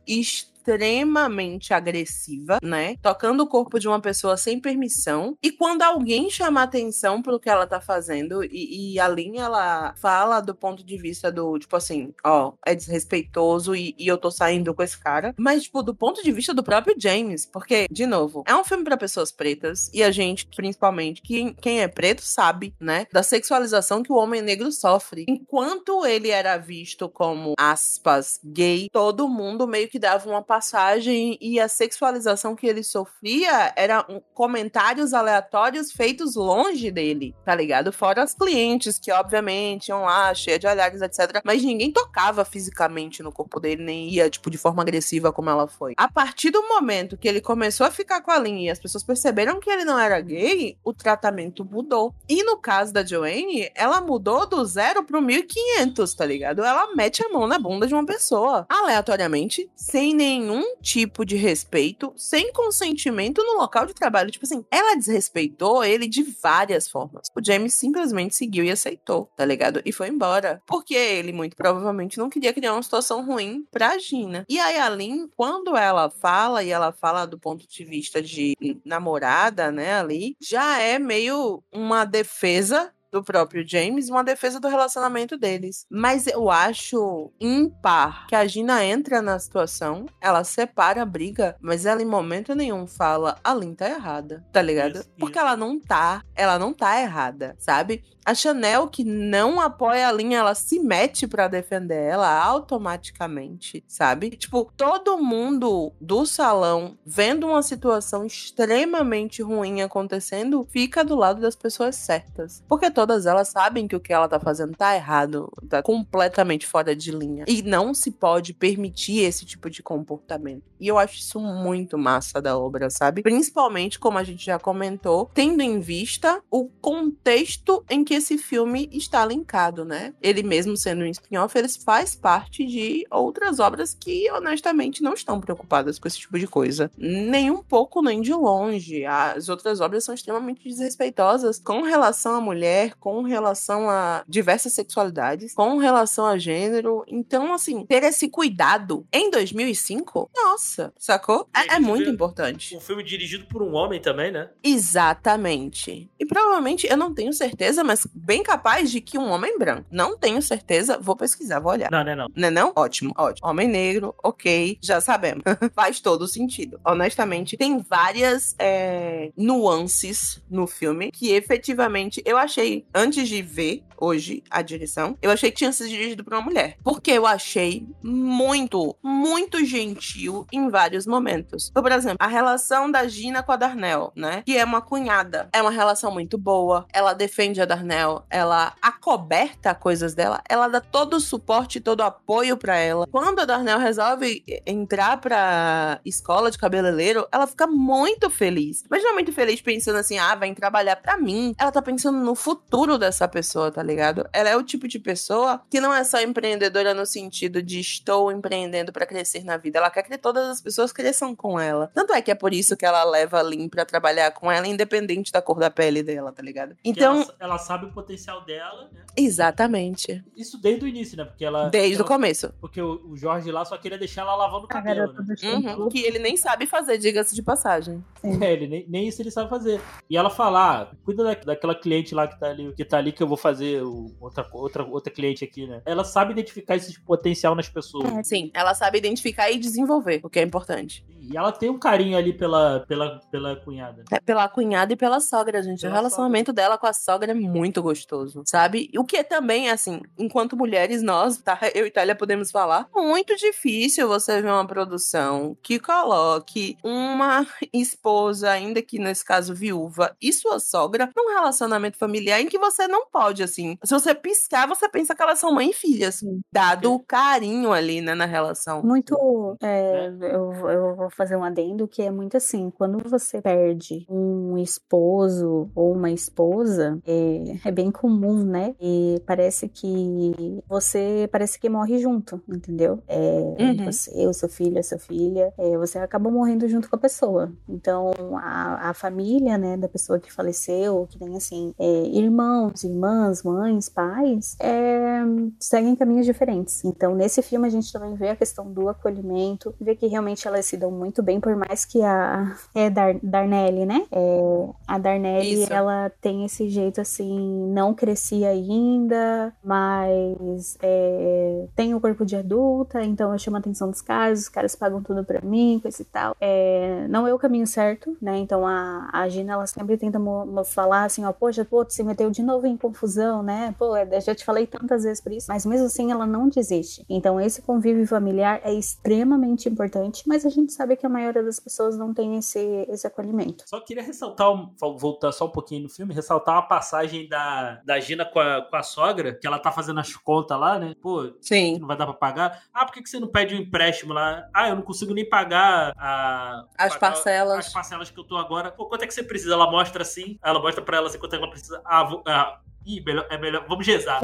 extremamente 0.65 1.73
agressiva, 1.73 2.57
né? 2.61 2.95
Tocando 3.01 3.43
o 3.43 3.47
corpo 3.47 3.79
de 3.79 3.87
uma 3.87 4.01
pessoa 4.01 4.35
sem 4.35 4.59
permissão. 4.59 5.37
E 5.41 5.51
quando 5.51 5.83
alguém 5.83 6.29
chama 6.29 6.63
atenção 6.63 7.21
pro 7.21 7.39
que 7.39 7.49
ela 7.49 7.67
tá 7.67 7.79
fazendo, 7.79 8.43
e, 8.43 8.93
e 8.93 8.99
a 8.99 9.07
Lin, 9.07 9.37
ela 9.37 9.93
fala 9.95 10.39
do 10.41 10.55
ponto 10.55 10.83
de 10.83 10.97
vista 10.97 11.31
do, 11.31 11.59
tipo 11.59 11.75
assim, 11.75 12.13
ó, 12.23 12.53
é 12.65 12.73
desrespeitoso 12.73 13.75
e, 13.75 13.95
e 13.97 14.07
eu 14.07 14.17
tô 14.17 14.31
saindo 14.31 14.73
com 14.73 14.81
esse 14.81 14.97
cara. 14.99 15.33
Mas, 15.37 15.63
tipo, 15.63 15.83
do 15.83 15.93
ponto 15.93 16.23
de 16.23 16.31
vista 16.31 16.53
do 16.53 16.63
próprio 16.63 16.95
James, 16.97 17.45
porque, 17.45 17.85
de 17.91 18.05
novo, 18.05 18.43
é 18.47 18.55
um 18.55 18.63
filme 18.63 18.83
para 18.83 18.97
pessoas 18.97 19.31
pretas 19.31 19.89
e 19.93 20.01
a 20.01 20.11
gente, 20.11 20.47
principalmente, 20.47 21.21
que, 21.21 21.53
quem 21.55 21.81
é 21.81 21.87
preto 21.87 22.21
sabe, 22.21 22.73
né, 22.79 23.05
da 23.11 23.21
sexualização 23.21 24.01
que 24.01 24.11
o 24.11 24.17
homem 24.17 24.41
negro 24.41 24.71
sofre. 24.71 25.25
Enquanto 25.27 26.05
ele 26.05 26.29
era 26.29 26.57
visto 26.57 27.07
como, 27.07 27.53
aspas, 27.57 28.39
gay, 28.43 28.89
todo 28.91 29.29
mundo 29.29 29.67
meio 29.67 29.87
que 29.87 29.99
dava 29.99 30.29
uma 30.29 30.41
passagem 30.55 31.37
e 31.41 31.59
a 31.59 31.67
sexualização 31.67 32.55
que 32.55 32.65
ele 32.65 32.81
sofria 32.81 33.73
era 33.75 34.05
um, 34.09 34.21
comentários 34.33 35.13
aleatórios 35.13 35.91
feitos 35.91 36.35
longe 36.35 36.89
dele, 36.89 37.35
tá 37.43 37.53
ligado? 37.53 37.91
Fora 37.91 38.23
as 38.23 38.33
clientes 38.33 38.97
que, 38.97 39.11
obviamente, 39.11 39.89
iam 39.89 40.03
lá, 40.03 40.33
cheia 40.33 40.57
de 40.57 40.65
olhares, 40.65 41.01
etc. 41.01 41.41
Mas 41.43 41.61
ninguém 41.61 41.91
tocava 41.91 42.45
fisicamente 42.45 43.21
no 43.21 43.33
corpo 43.33 43.59
dele, 43.59 43.83
nem 43.83 44.09
ia, 44.09 44.29
tipo, 44.29 44.49
de 44.49 44.57
forma 44.57 44.81
agressiva 44.81 45.33
como 45.33 45.49
ela 45.49 45.67
foi. 45.67 45.93
A 45.97 46.07
partir 46.07 46.51
do 46.51 46.65
momento 46.69 47.17
que 47.17 47.27
ele 47.27 47.41
começou 47.41 47.85
a 47.85 47.91
ficar 47.91 48.21
com 48.21 48.31
a 48.31 48.39
linha 48.39 48.67
e 48.67 48.69
as 48.69 48.79
pessoas 48.79 49.03
perceberam 49.03 49.59
que 49.59 49.69
ele 49.69 49.83
não 49.83 49.99
era 49.99 50.21
gay, 50.21 50.77
o 50.85 50.93
tratamento 50.93 51.65
mudou. 51.65 52.15
E 52.29 52.43
no 52.43 52.57
caso 52.57 52.93
da 52.93 53.05
Joanne, 53.05 53.69
ela 53.75 53.99
mudou 53.99 54.47
do 54.47 54.63
zero 54.63 55.03
pro 55.03 55.21
1500, 55.21 56.13
tá 56.13 56.25
ligado? 56.25 56.63
Ela 56.63 56.95
mete 56.95 57.25
a 57.25 57.29
mão 57.29 57.45
na 57.45 57.59
bunda 57.59 57.85
de 57.85 57.93
uma 57.93 58.05
pessoa, 58.05 58.65
aleatoriamente, 58.69 59.69
sem 59.75 60.13
nenhum 60.13 60.44
tipo 60.81 61.25
de 61.25 61.35
respeito, 61.35 62.13
sem 62.15 62.51
consentimento 62.51 63.43
no 63.43 63.59
local 63.59 63.85
de 63.85 63.93
trabalho. 63.93 64.31
Tipo 64.31 64.45
assim, 64.45 64.65
ela 64.71 64.95
desrespeitou 64.95 65.83
ele 65.83 66.07
de 66.07 66.23
várias 66.23 66.87
formas. 66.87 67.27
O 67.35 67.43
James 67.43 67.73
simplesmente 67.73 68.35
seguiu 68.35 68.63
e 68.63 68.71
aceitou, 68.71 69.29
tá 69.35 69.45
ligado? 69.45 69.81
E 69.85 69.91
foi 69.91 70.09
embora. 70.09 70.61
Porque 70.65 70.95
ele, 70.95 71.31
muito 71.31 71.55
provavelmente, 71.55 72.17
não 72.17 72.29
queria 72.29 72.53
criar 72.53 72.73
uma 72.73 72.83
situação 72.83 73.25
ruim 73.25 73.65
pra 73.71 73.97
Gina. 73.97 74.45
E 74.47 74.59
aí, 74.59 74.77
a 74.77 74.89
Lynn, 74.89 75.27
quando 75.35 75.75
ela 75.75 76.09
fala, 76.09 76.63
e 76.63 76.69
ela 76.69 76.91
fala 76.91 77.25
do 77.25 77.39
ponto 77.39 77.67
de 77.67 77.83
vista 77.83 78.21
de 78.21 78.55
namorada, 78.83 79.71
né, 79.71 79.99
ali, 79.99 80.35
já 80.39 80.79
é 80.79 80.99
meio 80.99 81.63
uma 81.71 82.05
defesa 82.05 82.91
do 83.15 83.23
próprio 83.23 83.65
James, 83.65 84.09
uma 84.09 84.23
defesa 84.25 84.59
do 84.59 84.67
relacionamento 84.67 85.37
deles. 85.37 85.85
Mas 85.89 86.27
eu 86.27 86.49
acho 86.51 87.31
impar 87.39 88.27
que 88.27 88.35
a 88.35 88.45
Gina 88.45 88.83
entra 88.83 89.21
na 89.21 89.39
situação, 89.39 90.05
ela 90.19 90.43
separa 90.43 91.01
a 91.01 91.05
briga, 91.05 91.55
mas 91.61 91.85
ela 91.85 92.01
em 92.01 92.05
momento 92.05 92.53
nenhum 92.53 92.85
fala 92.85 93.37
a 93.41 93.53
Lin 93.53 93.73
tá 93.73 93.89
errada, 93.89 94.45
tá 94.51 94.61
ligado? 94.61 94.99
Isso, 94.99 95.09
Porque 95.17 95.39
isso. 95.39 95.47
ela 95.47 95.55
não 95.55 95.79
tá, 95.79 96.21
ela 96.35 96.59
não 96.59 96.73
tá 96.73 96.99
errada, 97.01 97.55
sabe? 97.57 98.03
A 98.25 98.33
Chanel 98.33 98.87
que 98.87 99.03
não 99.03 99.61
apoia 99.61 100.07
a 100.09 100.11
linha, 100.11 100.39
ela 100.39 100.55
se 100.55 100.79
mete 100.79 101.27
pra 101.27 101.47
defender 101.47 102.01
ela 102.01 102.43
automaticamente, 102.43 103.83
sabe? 103.87 104.31
Tipo, 104.31 104.71
todo 104.75 105.19
mundo 105.19 105.93
do 106.01 106.25
salão 106.25 106.97
vendo 107.05 107.45
uma 107.47 107.61
situação 107.61 108.25
extremamente 108.25 109.43
ruim 109.43 109.83
acontecendo, 109.83 110.67
fica 110.71 111.03
do 111.03 111.15
lado 111.15 111.39
das 111.39 111.55
pessoas 111.55 111.95
certas. 111.95 112.63
Porque 112.67 112.89
todas 113.05 113.27
elas 113.27 113.49
sabem 113.49 113.87
que 113.87 113.95
o 113.95 113.99
que 113.99 114.11
ela 114.11 114.27
tá 114.27 114.39
fazendo 114.39 114.75
tá 114.75 114.95
errado, 114.95 115.51
tá 115.69 115.83
completamente 115.83 116.65
fora 116.65 116.95
de 116.95 117.11
linha. 117.11 117.45
E 117.47 117.61
não 117.61 117.93
se 117.93 118.09
pode 118.09 118.51
permitir 118.51 119.19
esse 119.19 119.45
tipo 119.45 119.69
de 119.69 119.83
comportamento. 119.83 120.63
E 120.79 120.87
eu 120.87 120.97
acho 120.97 121.19
isso 121.19 121.39
muito 121.39 121.99
massa 121.99 122.41
da 122.41 122.57
obra, 122.57 122.89
sabe? 122.89 123.21
Principalmente, 123.21 123.99
como 123.99 124.17
a 124.17 124.23
gente 124.23 124.43
já 124.43 124.57
comentou, 124.57 125.29
tendo 125.35 125.61
em 125.61 125.79
vista 125.79 126.41
o 126.49 126.67
contexto 126.81 127.85
em 127.89 128.03
que 128.03 128.15
esse 128.15 128.39
filme 128.39 128.89
está 128.91 129.23
linkado, 129.23 129.85
né? 129.85 130.13
Ele 130.19 130.41
mesmo 130.41 130.75
sendo 130.75 131.03
um 131.03 131.07
spin-off, 131.07 131.55
ele 131.57 131.69
faz 131.69 132.15
parte 132.15 132.65
de 132.65 133.05
outras 133.11 133.59
obras 133.59 133.93
que, 133.93 134.29
honestamente, 134.31 135.03
não 135.03 135.13
estão 135.13 135.39
preocupadas 135.39 135.99
com 135.99 136.07
esse 136.07 136.17
tipo 136.17 136.39
de 136.39 136.47
coisa. 136.47 136.89
Nem 136.97 137.51
um 137.51 137.61
pouco, 137.61 138.01
nem 138.01 138.19
de 138.19 138.33
longe. 138.33 139.05
As 139.05 139.47
outras 139.47 139.79
obras 139.79 140.03
são 140.03 140.15
extremamente 140.15 140.67
desrespeitosas 140.67 141.59
com 141.59 141.83
relação 141.83 142.35
à 142.35 142.41
mulher, 142.41 142.84
com 142.93 143.21
relação 143.23 143.89
a 143.89 144.23
diversas 144.27 144.73
sexualidades, 144.73 145.53
com 145.53 145.77
relação 145.77 146.25
a 146.25 146.37
gênero. 146.37 147.03
Então, 147.07 147.53
assim, 147.53 147.85
ter 147.85 148.03
esse 148.03 148.29
cuidado 148.29 149.05
em 149.11 149.31
2005, 149.31 150.29
nossa, 150.35 150.93
sacou? 150.97 151.47
É, 151.55 151.75
é 151.75 151.79
muito 151.79 152.05
vê 152.05 152.11
importante. 152.11 152.75
Um 152.75 152.81
filme 152.81 153.03
dirigido 153.03 153.45
por 153.45 153.61
um 153.61 153.73
homem 153.73 154.01
também, 154.01 154.31
né? 154.31 154.49
Exatamente. 154.63 156.09
E 156.19 156.25
provavelmente, 156.25 156.87
eu 156.87 156.97
não 156.97 157.13
tenho 157.13 157.33
certeza, 157.33 157.83
mas 157.83 158.07
bem 158.13 158.43
capaz 158.43 158.91
de 158.91 159.01
que 159.01 159.17
um 159.17 159.29
homem 159.29 159.57
branco. 159.57 159.85
Não 159.91 160.17
tenho 160.17 160.41
certeza, 160.41 160.97
vou 160.99 161.15
pesquisar, 161.15 161.59
vou 161.59 161.71
olhar. 161.71 161.89
Não, 161.91 162.03
não 162.03 162.11
é 162.11 162.15
não. 162.15 162.27
Não 162.35 162.47
é 162.47 162.51
não? 162.51 162.73
Ótimo, 162.75 163.13
ótimo. 163.17 163.47
Homem 163.47 163.67
negro, 163.67 164.13
ok, 164.23 164.77
já 164.81 164.99
sabemos. 164.99 165.43
Faz 165.73 165.99
todo 165.99 166.27
sentido. 166.27 166.79
Honestamente, 166.83 167.57
tem 167.57 167.79
várias 167.79 168.55
é, 168.59 169.31
nuances 169.37 170.41
no 170.49 170.67
filme 170.67 171.11
que 171.11 171.31
efetivamente 171.31 172.21
eu 172.25 172.37
achei, 172.37 172.74
antes 172.93 173.29
de 173.29 173.41
ver 173.41 173.83
hoje 173.97 174.43
a 174.49 174.61
direção, 174.61 175.17
eu 175.21 175.31
achei 175.31 175.51
que 175.51 175.57
tinha 175.57 175.71
sido 175.71 175.89
dirigido 175.89 176.23
por 176.23 176.33
uma 176.33 176.41
mulher. 176.41 176.77
Porque 176.83 177.11
eu 177.11 177.25
achei 177.25 177.87
muito, 178.03 178.95
muito 179.03 179.63
gentil 179.65 180.45
em 180.51 180.69
vários 180.69 181.05
momentos. 181.05 181.69
Então, 181.69 181.83
por 181.83 181.91
exemplo, 181.91 182.17
a 182.19 182.27
relação 182.27 182.89
da 182.89 183.07
Gina 183.07 183.43
com 183.43 183.51
a 183.51 183.55
Darnell, 183.55 184.11
né? 184.15 184.43
Que 184.45 184.57
é 184.57 184.63
uma 184.63 184.81
cunhada. 184.81 185.49
É 185.53 185.61
uma 185.61 185.71
relação 185.71 186.11
muito 186.11 186.37
boa. 186.37 186.85
Ela 186.93 187.13
defende 187.13 187.61
a 187.61 187.65
Darnell, 187.65 188.23
ela 188.29 188.73
acoberta 188.81 189.73
coisas 189.73 190.13
dela, 190.13 190.41
ela 190.49 190.67
dá 190.67 190.81
todo 190.81 191.15
o 191.15 191.19
suporte, 191.19 191.79
todo 191.79 191.99
o 191.99 192.03
apoio 192.03 192.57
pra 192.57 192.77
ela. 192.77 193.07
Quando 193.07 193.39
a 193.39 193.45
Darnell 193.45 193.79
resolve 193.79 194.43
entrar 194.65 195.17
pra 195.17 195.99
escola 196.05 196.51
de 196.51 196.57
cabeleireiro, 196.57 197.27
ela 197.31 197.47
fica 197.47 197.67
muito 197.67 198.29
feliz. 198.29 198.83
Mas 198.89 199.03
não 199.03 199.11
é 199.11 199.13
muito 199.13 199.31
feliz 199.31 199.61
pensando 199.61 199.97
assim, 199.97 200.17
ah, 200.17 200.35
vai 200.35 200.53
trabalhar 200.53 200.95
pra 200.95 201.17
mim. 201.17 201.53
Ela 201.57 201.71
tá 201.71 201.81
pensando 201.81 202.19
no 202.19 202.35
futuro 202.35 202.97
dessa 202.97 203.27
pessoa, 203.27 203.71
tá 203.71 203.83
ligado? 203.85 204.27
Ela 204.33 204.49
é 204.49 204.57
o 204.57 204.63
tipo 204.63 204.87
de 204.87 204.99
pessoa 204.99 205.61
que 205.69 205.79
não 205.79 205.93
é 205.93 206.03
só 206.03 206.19
empreendedora 206.21 206.93
no 206.93 207.05
sentido 207.05 207.61
de 207.61 207.79
estou 207.79 208.31
empreendendo 208.31 208.91
pra 208.91 209.05
crescer 209.05 209.43
na 209.43 209.57
vida. 209.57 209.79
Ela 209.79 209.89
quer 209.89 210.03
que 210.03 210.17
todas 210.17 210.47
as 210.49 210.61
pessoas 210.61 210.91
cresçam 210.91 211.35
com 211.35 211.59
ela. 211.59 211.91
Tanto 211.93 212.13
é 212.13 212.21
que 212.21 212.31
é 212.31 212.35
por 212.35 212.53
isso 212.53 212.75
que 212.75 212.85
ela 212.85 213.03
leva 213.03 213.39
a 213.39 213.43
Lynn 213.43 213.69
pra 213.69 213.85
trabalhar 213.85 214.31
com 214.31 214.51
ela, 214.51 214.67
independente 214.67 215.31
da 215.31 215.41
cor 215.41 215.59
da 215.59 215.69
pele 215.69 216.01
dela, 216.03 216.31
tá 216.31 216.41
ligado? 216.41 216.69
Porque 216.75 216.89
Então, 216.89 217.21
ela, 217.21 217.35
ela 217.39 217.57
sabe 217.57 217.85
o 217.85 217.91
potencial 217.93 218.43
dela, 218.43 218.89
né? 218.91 219.01
exatamente. 219.15 220.23
Isso 220.35 220.59
desde 220.59 220.85
o 220.85 220.87
início, 220.87 221.17
né? 221.17 221.25
Porque 221.25 221.45
ela. 221.45 221.69
Desde 221.69 221.97
o 221.97 221.99
ela- 221.99 222.07
começo. 222.07 222.53
Porque 222.59 222.81
o, 222.81 223.01
o 223.09 223.15
Jorge 223.17 223.51
lá 223.51 223.63
só 223.65 223.77
queria 223.77 223.97
deixar 223.97 224.21
ela 224.21 224.35
lavando 224.35 224.63
o 224.63 224.65
A 224.65 224.69
cabelo. 224.69 225.13
Né? 225.13 225.35
Uhum, 225.75 225.89
que 225.89 225.99
ele 226.03 226.19
nem 226.19 226.35
sabe 226.37 226.65
fazer, 226.65 226.97
diga-se 226.97 227.35
de 227.35 227.41
passagem. 227.43 228.03
É, 228.41 228.51
ele 228.53 228.67
nem, 228.67 228.85
nem 228.87 229.07
isso 229.07 229.21
ele 229.21 229.29
sabe 229.31 229.49
fazer. 229.49 229.79
E 230.09 230.17
ela 230.17 230.29
fala, 230.29 230.81
ah, 230.81 230.87
cuida 231.03 231.23
da, 231.23 231.33
daquela 231.35 231.75
cliente 231.75 232.15
lá 232.15 232.27
que 232.27 232.39
tá 232.39 232.47
ali, 232.47 232.73
que 232.73 232.83
tá 232.85 232.97
ali 232.97 233.11
que 233.11 233.21
eu 233.21 233.27
vou 233.27 233.37
fazer 233.37 233.74
outra, 233.81 234.47
outra, 234.51 234.83
outra 234.83 235.11
cliente 235.11 235.43
aqui, 235.43 235.67
né? 235.67 235.81
Ela 235.85 236.03
sabe 236.03 236.31
identificar 236.31 236.75
esse 236.75 236.99
potencial 237.01 237.55
nas 237.55 237.69
pessoas. 237.69 238.11
É. 238.11 238.23
Sim, 238.23 238.51
ela 238.53 238.73
sabe 238.73 238.97
identificar 238.97 239.51
e 239.51 239.57
desenvolver, 239.57 240.21
o 240.23 240.29
que 240.29 240.39
é 240.39 240.43
importante. 240.43 241.05
E 241.19 241.35
ela 241.35 241.51
tem 241.51 241.69
um 241.69 241.79
carinho 241.79 242.17
ali 242.17 242.33
pela, 242.33 242.85
pela, 242.87 243.19
pela 243.31 243.55
cunhada. 243.55 244.03
É 244.11 244.19
pela 244.19 244.47
cunhada 244.47 244.93
e 244.93 244.95
pela 244.95 245.19
sogra, 245.19 245.63
gente. 245.63 245.81
Pela 245.81 245.93
o 245.93 245.95
relacionamento 245.95 246.53
dela 246.53 246.77
com 246.77 246.85
a 246.85 246.93
sogra 246.93 247.31
é 247.31 247.35
muito 247.35 247.81
gostoso, 247.81 248.43
sabe? 248.45 248.91
O 248.97 249.03
que 249.03 249.17
é 249.17 249.23
também, 249.23 249.69
assim, 249.69 250.01
enquanto 250.17 250.55
mulheres, 250.55 251.01
nós, 251.01 251.37
tá? 251.37 251.59
Eu 251.73 251.87
e 251.87 251.91
Thalia 251.91 252.15
podemos 252.15 252.51
falar, 252.51 252.87
muito 252.93 253.35
difícil 253.35 254.07
você 254.07 254.41
ver 254.41 254.51
uma 254.51 254.67
produção 254.67 255.57
que 255.63 255.79
coloque 255.79 256.77
uma 256.83 257.45
esposa, 257.73 258.51
ainda 258.51 258.81
que 258.81 258.99
nesse 258.99 259.25
caso 259.25 259.53
viúva, 259.53 260.15
e 260.21 260.31
sua 260.31 260.59
sogra 260.59 261.11
num 261.15 261.33
relacionamento 261.33 261.97
familiar 261.97 262.39
em 262.39 262.47
que 262.47 262.59
você 262.59 262.87
não 262.87 263.07
pode, 263.07 263.41
assim. 263.41 263.64
Se 263.83 263.93
você 263.93 264.13
piscar, 264.13 264.67
você 264.67 264.87
pensa 264.89 265.15
que 265.15 265.21
elas 265.21 265.39
são 265.39 265.53
mãe 265.53 265.69
e 265.69 265.73
filha, 265.73 266.09
assim, 266.09 266.41
dado 266.51 266.93
o 266.93 266.99
carinho 266.99 267.71
ali, 267.71 268.01
né, 268.01 268.13
na 268.15 268.25
relação. 268.25 268.81
Muito. 268.83 269.57
é, 269.61 270.07
eu, 270.21 270.51
eu 270.69 270.95
vou 270.95 271.09
fazer 271.09 271.35
um 271.35 271.43
adendo 271.43 271.87
que 271.87 272.01
é 272.01 272.11
muito 272.11 272.37
assim: 272.37 272.69
quando 272.69 272.97
você 273.09 273.41
perde 273.41 274.05
um 274.09 274.57
esposo 274.57 275.69
ou 275.75 275.93
uma 275.93 276.11
esposa, 276.11 276.99
é, 277.05 277.67
é 277.69 277.71
bem 277.71 277.91
comum, 277.91 278.43
né? 278.43 278.75
E 278.79 279.21
parece 279.25 279.67
que 279.67 280.33
você 280.67 281.27
parece 281.31 281.59
que 281.59 281.69
morre 281.69 281.99
junto, 281.99 282.41
entendeu? 282.47 283.01
É, 283.07 283.55
Uhum. 283.59 283.85
Você, 283.85 284.27
o 284.27 284.33
seu 284.33 284.49
filho, 284.49 284.79
a 284.79 284.83
sua 284.83 284.97
filha, 284.99 285.53
é, 285.57 285.77
você 285.77 285.97
acaba 285.99 286.29
morrendo 286.29 286.67
junto 286.67 286.89
com 286.89 286.95
a 286.95 286.99
pessoa. 286.99 287.51
Então, 287.67 288.11
a, 288.37 288.89
a 288.89 288.93
família, 288.93 289.57
né, 289.57 289.77
da 289.77 289.87
pessoa 289.87 290.19
que 290.19 290.31
faleceu, 290.31 291.07
que 291.09 291.17
tem 291.17 291.35
assim, 291.35 291.73
é, 291.79 291.85
irmãos, 292.07 292.83
irmãs, 292.83 293.43
mães, 293.55 293.89
pais, 293.89 294.55
é, 294.59 295.21
seguem 295.59 295.95
caminhos 295.95 296.25
diferentes. 296.25 296.83
Então, 296.83 297.15
nesse 297.15 297.41
filme, 297.41 297.67
a 297.67 297.71
gente 297.71 297.91
também 297.91 298.15
vê 298.15 298.29
a 298.29 298.35
questão 298.35 298.71
do 298.71 298.89
acolhimento, 298.89 299.73
vê 299.79 299.95
que 299.95 300.07
realmente 300.07 300.47
elas 300.47 300.65
se 300.65 300.77
dão 300.77 300.91
muito 300.91 301.23
bem, 301.23 301.39
por 301.39 301.55
mais 301.55 301.85
que 301.85 302.01
a. 302.01 302.55
É 302.73 302.89
Dar, 302.89 303.15
Darnelli, 303.21 303.85
né? 303.85 304.05
É, 304.11 304.69
a 304.87 304.97
Darnelli, 304.97 305.63
Isso. 305.63 305.73
ela 305.73 306.11
tem 306.21 306.45
esse 306.45 306.69
jeito 306.69 307.01
assim, 307.01 307.39
não 307.71 307.93
cresci 307.93 308.43
ainda, 308.45 309.53
mas 309.63 310.77
é, 310.81 311.67
tenho 311.75 311.97
o 311.97 312.01
corpo 312.01 312.25
de 312.25 312.35
adulta, 312.35 313.03
então 313.03 313.31
eu 313.31 313.39
chamo 313.39 313.57
a 313.57 313.59
atenção 313.59 313.89
dos 313.89 314.01
caras, 314.01 314.41
os 314.41 314.49
caras 314.49 314.75
pagam 314.75 315.01
tudo 315.01 315.23
pra 315.23 315.41
mim, 315.41 315.79
coisa 315.81 316.01
e 316.01 316.05
tal. 316.05 316.35
É, 316.39 317.05
não 317.09 317.27
é 317.27 317.33
o 317.33 317.39
caminho 317.39 317.67
certo, 317.67 318.15
né? 318.21 318.37
Então 318.37 318.65
a, 318.65 319.09
a 319.11 319.27
Gina, 319.29 319.53
ela 319.53 319.67
sempre 319.67 319.97
tenta 319.97 320.19
falar 320.65 321.05
assim, 321.05 321.23
ó, 321.25 321.31
poxa, 321.31 321.65
pô, 321.65 321.83
tu 321.85 321.93
se 321.93 322.03
meteu 322.03 322.29
de 322.29 322.41
novo 322.41 322.67
em 322.67 322.77
confusão, 322.77 323.43
né? 323.45 323.73
Pô, 323.77 323.95
eu 323.95 324.21
já 324.21 324.35
te 324.35 324.43
falei 324.43 324.67
tantas 324.67 325.03
vezes 325.03 325.21
por 325.21 325.31
isso, 325.31 325.47
mas 325.47 325.65
mesmo 325.65 325.85
assim 325.85 326.11
ela 326.11 326.25
não 326.25 326.49
desiste. 326.49 327.05
Então 327.07 327.39
esse 327.39 327.61
convívio 327.61 328.05
familiar 328.07 328.59
é 328.63 328.73
extremamente 328.73 329.69
importante, 329.69 330.23
mas 330.27 330.45
a 330.45 330.49
gente 330.49 330.73
sabe 330.73 330.95
que 330.95 331.05
a 331.05 331.09
maioria 331.09 331.43
das 331.43 331.59
pessoas 331.59 331.97
não 331.97 332.13
tem 332.13 332.37
esse, 332.37 332.59
esse 332.89 333.05
acolhimento. 333.05 333.63
Só 333.67 333.79
queria 333.79 334.03
ressaltar, 334.03 334.47
voltar 334.79 335.31
só 335.31 335.45
um 335.45 335.51
pouquinho 335.51 335.83
no 335.83 335.89
filme, 335.89 336.13
ressaltar 336.13 336.55
uma 336.55 336.67
passagem 336.67 337.27
da, 337.29 337.81
da 337.85 337.99
Gina 337.99 338.25
com 338.25 338.39
a, 338.39 338.61
com 338.63 338.75
a 338.75 338.83
sogra, 338.83 339.33
que 339.33 339.45
ela 339.45 339.59
tá 339.59 339.71
fazendo 339.71 339.99
as 339.99 340.15
contas 340.15 340.59
lá, 340.59 340.79
né? 340.79 340.95
Pô, 341.01 341.31
Sim. 341.41 341.79
não 341.79 341.87
vai 341.87 341.97
dar 341.97 342.05
pra 342.05 342.13
pagar. 342.13 342.63
Ah, 342.73 342.85
por 342.85 342.93
que, 342.93 343.01
que 343.01 343.09
você 343.09 343.19
não 343.19 343.27
pede 343.27 343.55
um 343.55 343.59
empréstimo 343.59 344.13
lá? 344.13 344.47
Ah, 344.53 344.69
eu 344.69 344.75
não 344.75 344.81
consigo 344.81 345.13
nem 345.13 345.27
pagar 345.27 345.93
a, 345.97 346.65
As 346.77 346.93
pagar 346.93 346.99
parcelas. 346.99 347.67
As 347.67 347.73
parcelas 347.73 348.09
que 348.09 348.19
eu 348.19 348.23
tô 348.23 348.37
agora. 348.37 348.71
Pô, 348.71 348.87
quanto 348.87 349.03
é 349.03 349.07
que 349.07 349.13
você 349.13 349.23
precisa? 349.23 349.53
Ela 349.53 349.69
mostra 349.69 350.01
assim, 350.01 350.39
ela 350.43 350.59
mostra 350.59 350.83
pra 350.83 350.97
ela 350.97 351.07
assim 351.07 351.19
quanto 351.19 351.33
é 351.33 351.37
que 351.37 351.43
ela 351.43 351.51
precisa. 351.51 351.81
Ah, 351.85 352.03
vou, 352.03 352.23
ah 352.25 352.59
Ih, 352.85 353.01
melhor, 353.03 353.25
é 353.29 353.37
melhor. 353.37 353.65
Vamos 353.67 353.87
rezar. 353.87 354.21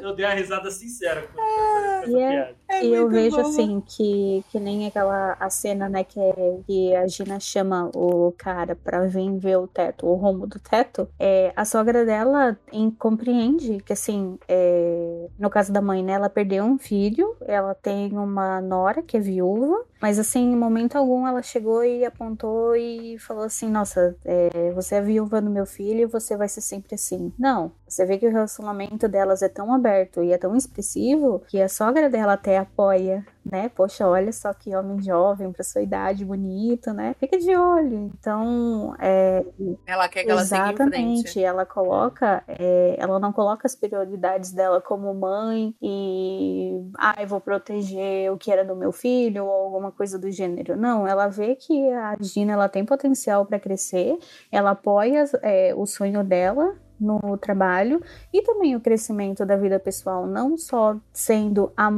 Eu 0.00 0.14
dei 0.14 0.24
uma, 0.26 0.34
risada 0.34 0.70
sincera 0.70 1.22
com 1.22 1.40
essa, 1.40 1.46
com 1.46 1.78
essa 2.06 2.10
E 2.10 2.20
é- 2.20 2.30
piada. 2.30 2.56
É 2.68 2.84
e 2.84 2.92
eu 2.92 3.08
vejo 3.08 3.36
bom. 3.36 3.42
assim 3.42 3.80
que, 3.80 4.44
que 4.50 4.58
nem 4.58 4.86
aquela 4.88 5.36
a 5.38 5.48
cena, 5.48 5.88
né, 5.88 6.02
que, 6.02 6.18
é, 6.18 6.58
que 6.66 6.96
a 6.96 7.06
Gina 7.06 7.38
chama 7.38 7.90
o 7.94 8.32
cara 8.36 8.74
pra 8.74 9.06
vir 9.06 9.38
ver 9.38 9.56
o 9.56 9.68
teto, 9.68 10.04
o 10.06 10.14
rombo 10.14 10.46
do 10.48 10.58
teto. 10.58 11.08
É, 11.18 11.52
a 11.54 11.64
sogra 11.64 12.04
dela 12.04 12.58
em- 12.72 12.90
compreende 12.90 13.78
que 13.84 13.92
assim, 13.92 14.36
é, 14.48 15.28
no 15.38 15.48
caso 15.48 15.72
da 15.72 15.80
mãe, 15.80 16.02
né, 16.02 16.14
ela 16.14 16.28
perdeu 16.28 16.64
um 16.64 16.76
filho, 16.76 17.36
ela 17.46 17.72
tem 17.72 18.12
uma 18.18 18.60
nora 18.60 19.00
que 19.00 19.16
é 19.16 19.20
viúva, 19.20 19.84
mas 20.02 20.18
assim, 20.18 20.40
em 20.52 20.56
momento 20.56 20.96
algum 20.96 21.26
ela 21.26 21.42
chegou 21.42 21.84
e 21.84 22.04
apontou 22.04 22.74
e 22.74 23.16
falou 23.20 23.44
assim, 23.44 23.70
nossa, 23.70 24.16
é, 24.24 24.72
você 24.72 24.96
é 24.96 25.00
viúva 25.02 25.40
do 25.40 25.48
meu 25.48 25.64
filho 25.66 26.00
e 26.00 26.06
você 26.06 26.36
vai 26.36 26.48
ser 26.48 26.60
sempre 26.62 26.96
assim. 26.96 27.32
Não, 27.38 27.70
você 27.86 28.04
vê 28.04 28.18
que 28.18 28.26
o 28.26 28.32
relacionamento 28.32 29.08
delas 29.08 29.42
é 29.42 29.48
tão 29.48 29.72
aberto 29.72 30.22
e 30.22 30.32
é 30.32 30.38
tão 30.38 30.56
expressivo 30.56 31.42
que 31.48 31.60
a 31.60 31.68
sogra 31.68 32.10
dela 32.10 32.32
até 32.32 32.58
apoia, 32.58 33.24
né? 33.44 33.68
Poxa, 33.68 34.08
olha 34.08 34.32
só 34.32 34.52
que 34.52 34.74
homem 34.74 35.00
jovem 35.00 35.52
pra 35.52 35.62
sua 35.62 35.82
idade, 35.82 36.24
bonito, 36.24 36.92
né? 36.92 37.14
Fica 37.20 37.38
de 37.38 37.54
olho. 37.56 38.10
Então, 38.18 38.94
é, 38.98 39.44
Ela 39.86 40.08
quer 40.08 40.24
que 40.24 40.30
ela 40.30 40.44
siga 40.44 40.72
em 40.72 40.76
frente. 40.76 40.92
Exatamente, 40.92 41.42
ela 41.42 41.64
coloca, 41.64 42.42
é, 42.48 42.96
ela 42.98 43.20
não 43.20 43.32
coloca 43.32 43.66
as 43.66 43.76
prioridades 43.76 44.50
dela 44.50 44.80
como 44.80 45.14
mãe 45.14 45.74
e, 45.80 46.72
ah, 46.98 47.14
eu 47.20 47.28
vou 47.28 47.40
proteger 47.40 48.32
o 48.32 48.36
que 48.36 48.50
era 48.50 48.64
do 48.64 48.74
meu 48.74 48.90
filho 48.90 49.44
ou 49.44 49.52
alguma 49.52 49.92
coisa 49.92 50.18
do 50.18 50.30
gênero. 50.30 50.76
Não, 50.76 51.06
ela 51.06 51.28
vê 51.28 51.54
que 51.54 51.88
a 51.92 52.16
Gina 52.20 52.54
ela 52.54 52.68
tem 52.68 52.84
potencial 52.84 53.46
para 53.46 53.60
crescer, 53.60 54.18
ela 54.50 54.70
apoia 54.72 55.24
é, 55.42 55.72
o 55.74 55.86
sonho 55.86 56.24
dela 56.24 56.74
no 57.00 57.36
trabalho 57.36 58.02
e 58.32 58.42
também 58.42 58.74
o 58.76 58.80
crescimento 58.80 59.44
da 59.44 59.56
vida 59.56 59.78
pessoal, 59.78 60.26
não 60.26 60.56
só 60.56 60.96
sendo 61.12 61.72
a, 61.76 61.90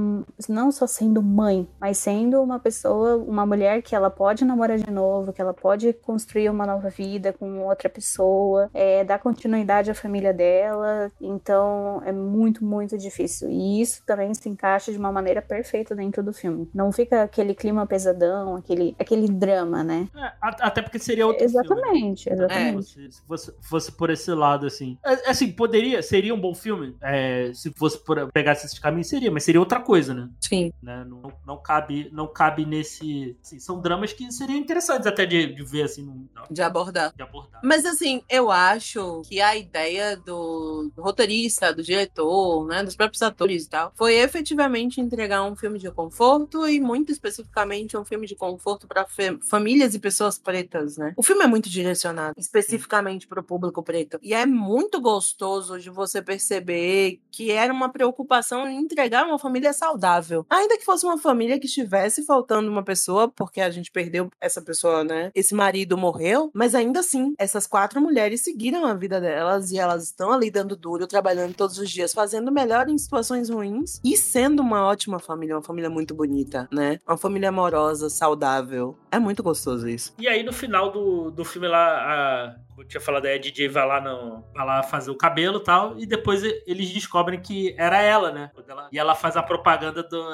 não 0.49 0.70
só 0.70 0.86
sendo 0.86 1.22
mãe, 1.22 1.68
mas 1.80 1.99
sendo 1.99 2.42
uma 2.42 2.59
pessoa, 2.59 3.16
uma 3.16 3.44
mulher 3.44 3.82
que 3.82 3.94
ela 3.94 4.11
pode 4.11 4.44
namorar 4.44 4.78
de 4.78 4.90
novo, 4.90 5.32
que 5.32 5.40
ela 5.40 5.55
pode 5.55 5.92
construir 5.92 6.49
uma 6.51 6.66
nova 6.66 6.88
vida 6.88 7.32
com 7.32 7.64
outra 7.66 7.88
pessoa, 7.88 8.70
é, 8.72 9.05
dar 9.05 9.18
continuidade 9.18 9.90
à 9.90 9.94
família 9.94 10.32
dela. 10.32 11.11
Então 11.20 12.01
é 12.05 12.12
muito, 12.12 12.64
muito 12.64 12.96
difícil. 12.96 13.49
E 13.51 13.80
isso 13.80 14.03
também 14.07 14.32
se 14.34 14.49
encaixa 14.49 14.92
de 14.92 14.99
uma 14.99 15.12
maneira 15.12 15.42
perfeita 15.42 15.94
dentro 15.94 16.22
do 16.22 16.32
filme. 16.32 16.68
Não 16.74 16.92
fica 16.92 17.22
aquele 17.22 17.55
clima 17.55 17.86
pesadão, 17.86 18.57
aquele, 18.57 18.94
aquele 18.99 19.28
drama, 19.28 19.82
né? 19.82 20.09
É, 20.16 20.32
até 20.40 20.82
porque 20.82 20.99
seria 20.99 21.26
outro 21.26 21.49
filme. 21.49 21.64
Exatamente, 21.64 22.22
Se 22.22 22.32
exatamente. 22.32 22.72
fosse, 22.76 23.12
se 23.12 23.22
fosse, 23.26 23.55
fosse 23.61 23.92
por 23.92 24.11
esse 24.11 24.30
lado, 24.32 24.66
assim. 24.66 24.88
É, 25.05 25.30
Assim, 25.30 25.51
poderia, 25.53 26.03
seria 26.03 26.34
um 26.34 26.41
bom 26.41 26.55
filme. 26.55 26.97
é, 27.03 27.51
se 27.55 27.70
fosse 27.72 27.99
por, 28.05 28.30
pegasse 28.32 28.66
esse 28.66 28.80
caminho, 28.80 29.05
seria, 29.05 29.30
mas 29.30 29.45
seria 29.45 29.61
outra 29.61 29.80
coisa, 29.80 30.14
né? 30.14 30.28
Sim. 30.41 30.72
Né? 30.82 31.05
Não, 31.05 31.32
não, 31.47 31.57
cabe, 31.61 32.09
não 32.12 32.26
cabe 32.26 32.64
nesse. 32.64 33.36
assim, 33.43 33.59
são 33.59 33.80
dramas 33.80 34.12
que 34.12 34.30
seriam 34.32 34.59
interessantes 34.59 35.07
até 35.07 35.26
de, 35.26 35.55
de 35.55 35.64
ver, 35.64 35.82
assim, 35.82 36.28
De 36.51 36.62
abordar. 36.62 37.12
de 37.14 37.22
abordar. 37.22 37.61
Mas 37.62 37.84
assim, 37.84 38.22
eu 38.28 38.51
acho 38.51 39.22
que 39.28 39.41
a 39.41 39.57
ideia 39.57 40.16
do 40.16 40.91
roteirista, 40.97 41.72
do 41.72 41.82
diretor, 41.82 42.66
né, 42.66 42.82
dos 42.82 42.97
próprios 42.97 43.22
atores 43.22 43.64
e 43.64 43.68
tal, 43.68 43.93
foi 43.97 44.16
efetivamente 44.16 45.01
entregar 45.01 45.43
um 45.43 45.57
filme 45.57 45.78
de 45.78 45.91
conforto 45.91 46.66
e 46.68 46.80
muito 46.80 47.11
especificamente 47.12 47.97
um 47.97 48.05
filme 48.05 48.26
de 48.26 48.34
conforto 48.36 48.86
para 48.86 49.07
famílias 49.43 49.95
e 49.95 49.99
pessoas 49.99 50.39
pretas, 50.39 50.97
né? 50.97 51.12
O 51.16 51.22
filme 51.22 51.43
é 51.45 51.47
muito 51.47 51.68
direcionado 51.68 52.34
especificamente 52.39 53.26
para 53.26 53.41
o 53.41 53.45
público 53.45 53.82
preto 53.82 54.18
e 54.22 54.32
é 54.34 54.47
muito 54.47 54.77
gostoso 55.00 55.78
de 55.78 55.90
você 55.90 56.20
perceber 56.20 57.20
que 57.30 57.50
era 57.50 57.72
uma 57.72 57.88
preocupação 57.88 58.68
em 58.68 58.78
entregar 58.78 59.24
uma 59.24 59.38
família 59.38 59.72
saudável, 59.72 60.44
ainda 60.50 60.76
que 60.76 60.84
fosse 60.84 61.06
uma 61.06 61.16
família 61.16 61.58
que 61.58 61.66
estivesse 61.66 62.24
faltando 62.24 62.70
uma 62.70 62.82
pessoa, 62.82 63.28
porque 63.28 63.60
a 63.60 63.70
gente 63.70 63.90
perdeu 63.90 64.28
essa 64.40 64.60
pessoa, 64.60 65.04
né? 65.04 65.30
Esse 65.34 65.54
marido 65.54 65.96
morreu, 65.96 66.50
mas 66.52 66.74
ainda 66.74 67.00
assim, 67.00 67.34
essas 67.38 67.66
quatro 67.66 68.00
mulheres 68.00 68.42
seguiram 68.42 68.84
a 68.84 68.94
vida 68.94 69.20
delas 69.20 69.70
e 69.70 69.78
elas 69.78 70.04
estão 70.04 70.32
ali 70.32 70.50
dando 70.50 70.76
duro, 70.76 71.06
trabalhando 71.06 71.54
todos 71.54 71.78
os 71.78 71.90
dias, 71.90 72.12
fazendo 72.12 72.52
melhor 72.52 72.88
em 72.88 72.98
situações 72.98 73.48
ruins 73.48 74.00
e 74.04 74.16
sendo 74.16 74.60
uma 74.60 74.84
ótima 74.84 75.18
família, 75.18 75.56
uma 75.56 75.62
família 75.62 75.88
muito 75.90 76.14
bonita, 76.14 76.68
né? 76.72 77.00
Uma 77.06 77.16
família 77.16 77.48
amorosa, 77.48 78.10
saudável. 78.10 78.98
É 79.10 79.18
muito 79.18 79.42
gostoso 79.42 79.88
isso. 79.88 80.12
E 80.18 80.28
aí, 80.28 80.42
no 80.42 80.52
final 80.52 80.90
do, 80.90 81.30
do 81.30 81.44
filme 81.44 81.68
lá, 81.68 81.78
a, 81.78 82.67
eu 82.78 82.86
tinha 82.86 83.00
falado, 83.00 83.26
aí, 83.26 83.34
a 83.34 83.38
DJ 83.38 83.68
vai 83.68 83.86
lá, 83.86 84.00
no, 84.00 84.44
vai 84.54 84.66
lá 84.66 84.82
fazer 84.82 85.10
o 85.10 85.16
cabelo 85.16 85.58
e 85.58 85.64
tal, 85.64 85.98
e 85.98 86.06
depois 86.06 86.42
eles 86.66 86.90
descobrem 86.90 87.40
que 87.40 87.74
era 87.78 88.00
ela, 88.00 88.30
né? 88.30 88.50
E 88.92 88.98
ela 88.98 89.14
faz 89.14 89.36
a 89.36 89.42
propaganda 89.42 90.02
do, 90.02 90.24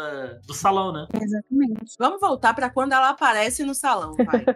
do 0.47 0.55
salão, 0.55 0.93
né? 0.93 1.07
Exatamente. 1.15 1.95
Vamos 1.99 2.21
voltar 2.21 2.55
para 2.55 2.71
quando 2.71 2.93
ela 2.93 3.11
aparece 3.11 3.65
no 3.65 3.75
salão, 3.75 4.15
vai. 4.15 4.45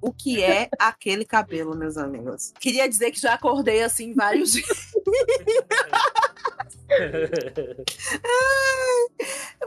O 0.00 0.12
que 0.12 0.42
é 0.42 0.68
aquele 0.78 1.24
cabelo, 1.24 1.76
meus 1.76 1.96
amigos? 1.96 2.52
Queria 2.58 2.88
dizer 2.88 3.10
que 3.10 3.20
já 3.20 3.34
acordei 3.34 3.82
assim 3.82 4.14
vários 4.14 4.50
dias. 4.52 4.92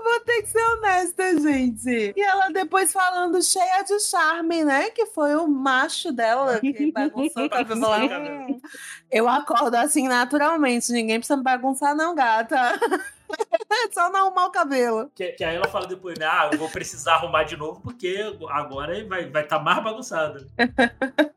Vou 0.04 0.20
ter 0.22 0.44
que 0.44 0.50
ser 0.50 0.64
honesta, 0.64 1.42
gente. 1.42 2.14
E 2.16 2.22
ela 2.22 2.50
depois 2.50 2.92
falando 2.92 3.42
cheia 3.42 3.84
de 3.84 4.00
charme, 4.02 4.64
né? 4.64 4.90
Que 4.92 5.06
foi 5.08 5.36
o 5.36 5.48
macho 5.48 6.12
dela 6.12 6.60
que 6.60 6.92
bagunçou 6.92 7.50
lá. 7.50 8.00
Eu 9.12 9.28
acordo 9.28 9.76
assim 9.76 10.08
naturalmente. 10.08 10.92
Ninguém 10.92 11.20
precisa 11.20 11.38
me 11.38 11.44
bagunçar, 11.44 11.96
não, 11.96 12.14
gata. 12.14 12.80
É 13.30 13.90
só 13.94 14.10
não 14.10 14.28
arrumar 14.28 14.46
o 14.46 14.52
cabelo. 14.52 15.12
Que, 15.14 15.34
que 15.34 15.44
aí 15.44 15.56
ela 15.56 15.68
fala 15.68 15.88
depois, 15.88 16.18
né? 16.18 16.26
Ah, 16.26 16.50
eu 16.52 16.58
vou 16.58 16.70
precisar 16.70 17.16
arrumar 17.16 17.44
de 17.44 17.58
novo, 17.58 17.82
porque 17.82 18.34
agora 18.50 18.94
vai 19.06 19.22
estar 19.22 19.32
vai 19.32 19.44
tá 19.48 19.60
mais 19.60 19.84
bagunçado. 19.84 20.46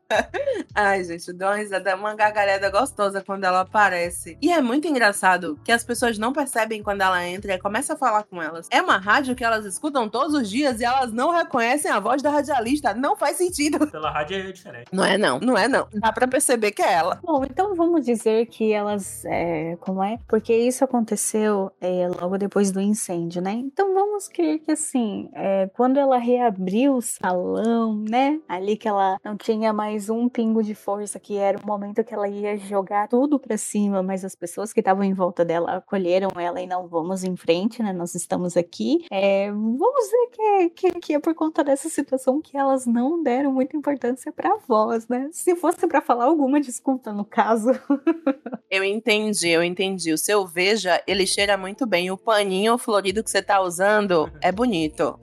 Ai, 0.73 1.03
gente, 1.03 1.31
deu 1.33 1.47
uma 1.47 1.55
risada, 1.55 1.95
uma 1.95 2.15
gargalhada 2.15 2.69
gostosa 2.69 3.23
quando 3.23 3.43
ela 3.43 3.61
aparece. 3.61 4.37
E 4.41 4.51
é 4.51 4.61
muito 4.61 4.87
engraçado 4.87 5.59
que 5.63 5.71
as 5.71 5.83
pessoas 5.83 6.17
não 6.17 6.33
percebem 6.33 6.81
quando 6.81 7.01
ela 7.01 7.25
entra 7.27 7.53
e 7.53 7.59
começa 7.59 7.93
a 7.93 7.97
falar 7.97 8.23
com 8.23 8.41
elas. 8.41 8.67
É 8.71 8.81
uma 8.81 8.97
rádio 8.97 9.35
que 9.35 9.43
elas 9.43 9.65
escutam 9.65 10.09
todos 10.09 10.33
os 10.33 10.49
dias 10.49 10.79
e 10.79 10.85
elas 10.85 11.11
não 11.11 11.31
reconhecem 11.31 11.91
a 11.91 11.99
voz 11.99 12.21
da 12.21 12.29
radialista. 12.29 12.93
Não 12.93 13.15
faz 13.15 13.37
sentido. 13.37 13.85
Pela 13.91 14.09
rádio 14.09 14.37
é 14.37 14.51
diferente. 14.51 14.87
Não 14.91 15.05
é 15.05 15.17
não, 15.17 15.39
não 15.39 15.57
é 15.57 15.67
não. 15.67 15.87
Dá 15.93 16.11
pra 16.11 16.27
perceber 16.27 16.71
que 16.71 16.81
é 16.81 16.93
ela. 16.93 17.19
Bom, 17.21 17.43
então 17.43 17.75
vamos 17.75 18.05
dizer 18.05 18.47
que 18.47 18.71
elas, 18.71 19.23
é, 19.25 19.77
como 19.79 20.03
é? 20.03 20.17
Porque 20.27 20.53
isso 20.53 20.83
aconteceu 20.83 21.71
é, 21.81 22.07
logo 22.07 22.37
depois 22.37 22.71
do 22.71 22.81
incêndio, 22.81 23.41
né? 23.41 23.53
Então 23.53 23.93
vamos 23.93 24.27
crer 24.27 24.59
que 24.59 24.71
assim, 24.71 25.29
é, 25.33 25.69
quando 25.73 25.97
ela 25.97 26.17
reabriu 26.17 26.95
o 26.95 27.01
salão, 27.01 28.03
né? 28.07 28.39
Ali 28.47 28.75
que 28.75 28.87
ela 28.87 29.17
não 29.23 29.37
tinha 29.37 29.71
mais 29.71 30.09
um 30.09 30.27
pingo 30.27 30.61
de 30.61 30.75
força, 30.75 31.19
que 31.19 31.37
era 31.37 31.57
o 31.57 31.65
momento 31.65 32.03
que 32.03 32.13
ela 32.13 32.27
ia 32.27 32.57
jogar 32.57 33.07
tudo 33.07 33.39
para 33.39 33.57
cima, 33.57 34.03
mas 34.03 34.25
as 34.25 34.35
pessoas 34.35 34.73
que 34.73 34.79
estavam 34.81 35.03
em 35.03 35.13
volta 35.13 35.45
dela 35.45 35.77
acolheram 35.77 36.29
ela 36.37 36.61
e 36.61 36.67
não 36.67 36.87
vamos 36.87 37.23
em 37.23 37.35
frente, 37.35 37.81
né? 37.81 37.93
Nós 37.93 38.15
estamos 38.15 38.57
aqui. 38.57 39.05
É, 39.11 39.51
vamos 39.51 40.05
dizer 40.05 40.29
que, 40.31 40.69
que, 40.69 40.99
que, 40.99 41.13
é 41.13 41.19
por 41.19 41.33
conta 41.33 41.63
dessa 41.63 41.89
situação 41.89 42.41
que 42.41 42.57
elas 42.57 42.85
não 42.85 43.21
deram 43.23 43.51
muita 43.51 43.77
importância 43.77 44.31
pra 44.31 44.57
voz, 44.67 45.07
né? 45.07 45.29
Se 45.31 45.55
fosse 45.55 45.87
para 45.87 46.01
falar 46.01 46.25
alguma 46.25 46.59
desculpa 46.59 47.13
no 47.13 47.23
caso. 47.23 47.71
eu 48.69 48.83
entendi, 48.83 49.49
eu 49.49 49.63
entendi. 49.63 50.11
O 50.11 50.17
seu 50.17 50.45
veja, 50.45 51.01
ele 51.07 51.25
cheira 51.25 51.57
muito 51.57 51.68
bem. 51.85 52.11
O 52.11 52.17
paninho 52.17 52.77
florido 52.77 53.23
que 53.23 53.29
você 53.29 53.41
tá 53.41 53.61
usando 53.61 54.31
é 54.41 54.51
bonito. 54.51 55.19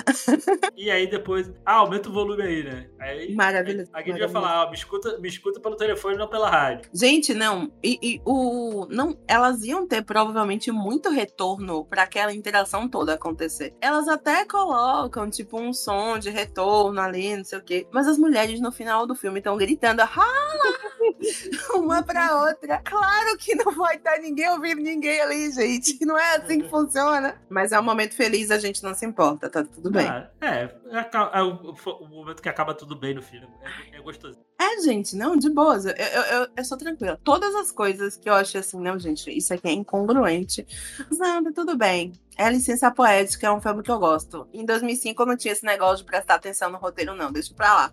e 0.77 0.91
aí 0.91 1.09
depois, 1.09 1.51
ah, 1.65 1.77
aumenta 1.77 2.09
o 2.09 2.13
volume 2.13 2.43
aí, 2.43 2.65
né? 2.65 2.89
Aí, 3.01 3.35
Maravilhoso. 3.35 3.91
Aí, 3.93 4.03
alguém 4.03 4.19
vai 4.19 4.29
falar, 4.29 4.63
ah, 4.63 4.71
me 4.71 4.77
escuta, 4.77 5.19
me 5.19 5.29
escuta 5.29 5.61
pelo 5.61 5.77
telefone, 5.77 6.17
não 6.17 6.29
pela 6.29 6.51
rádio. 6.51 6.91
Gente, 6.93 7.35
não. 7.35 7.71
E, 7.83 7.99
e 8.03 8.21
o 8.25 8.87
não, 8.91 9.17
elas 9.27 9.63
iam 9.65 9.87
ter 9.87 10.03
provavelmente 10.03 10.71
muito 10.71 11.11
retorno 11.11 11.85
para 11.85 12.03
aquela 12.03 12.33
interação 12.33 12.89
toda 12.89 13.15
acontecer. 13.15 13.75
Elas 13.81 14.09
até 14.09 14.45
colocam 14.45 15.29
tipo 15.31 15.61
um 15.61 15.73
som 15.73 16.19
de 16.19 16.31
retorno 16.31 17.01
ali, 17.01 17.37
não 17.37 17.45
sei 17.45 17.59
o 17.59 17.63
quê. 17.63 17.87
Mas 17.93 18.07
as 18.07 18.19
mulheres 18.19 18.61
no 18.61 18.73
final 18.73 19.07
do 19.07 19.15
filme 19.15 19.39
estão 19.39 19.57
gritando, 19.57 20.03
uma 21.75 22.03
pra 22.03 22.43
outra. 22.43 22.81
Claro 22.85 23.37
que 23.39 23.55
não 23.55 23.73
vai 23.73 23.97
estar 23.97 24.19
ninguém 24.19 24.49
ouvindo 24.51 24.83
ninguém 24.83 25.21
ali, 25.21 25.51
gente. 25.51 26.05
Não 26.05 26.19
é 26.19 26.36
assim 26.37 26.61
que 26.61 26.69
funciona. 26.69 27.41
Mas 27.49 27.73
é 27.73 27.81
um 27.81 27.83
momento 27.83 28.15
feliz, 28.15 28.51
a 28.51 28.59
gente 28.59 28.83
não 28.83 28.95
se 28.95 29.05
importa, 29.05 29.49
tá 29.49 29.65
tudo 29.65 29.91
bem. 29.91 30.07
Ah, 30.07 30.31
é, 30.41 30.47
é, 30.91 31.11
é 31.35 31.43
o, 31.43 31.75
o, 31.75 32.09
momento 32.09 32.43
que 32.43 32.49
acaba 32.49 32.75
tudo 32.75 32.97
bem 32.97 33.15
no 33.15 33.23
filme. 33.23 33.49
É, 33.93 33.97
é 33.97 34.01
gostoso. 34.01 34.39
É, 34.59 34.81
gente, 34.83 35.17
não, 35.17 35.37
de 35.37 35.51
boas. 35.51 35.85
Eu, 35.85 35.93
eu, 35.93 36.23
eu, 36.23 36.49
eu, 36.57 36.65
sou 36.65 36.79
tranquila. 36.79 37.19
Todas 37.23 37.55
as 37.55 37.71
coisas 37.71 38.17
que 38.17 38.29
eu 38.29 38.35
achei 38.35 38.61
assim, 38.61 38.81
não, 38.81 38.99
gente, 38.99 39.31
isso 39.31 39.53
aqui 39.53 39.69
é 39.69 39.73
incongruente. 39.73 40.67
Não, 41.11 41.45
tá 41.45 41.53
tudo 41.55 41.77
bem. 41.77 42.13
É 42.39 42.51
Licença 42.51 42.91
Poética, 42.91 43.47
é 43.47 43.51
um 43.51 43.61
filme 43.61 43.83
que 43.83 43.91
eu 43.91 43.99
gosto. 43.99 44.47
Em 44.53 44.65
2005 44.65 45.23
eu 45.23 45.27
não 45.27 45.37
tinha 45.37 45.53
esse 45.53 45.65
negócio 45.65 45.99
de 45.99 46.05
prestar 46.05 46.35
atenção 46.35 46.71
no 46.71 46.79
roteiro, 46.79 47.15
não. 47.15 47.33
Deixa 47.33 47.55
pra 47.55 47.75
lá. 47.75 47.93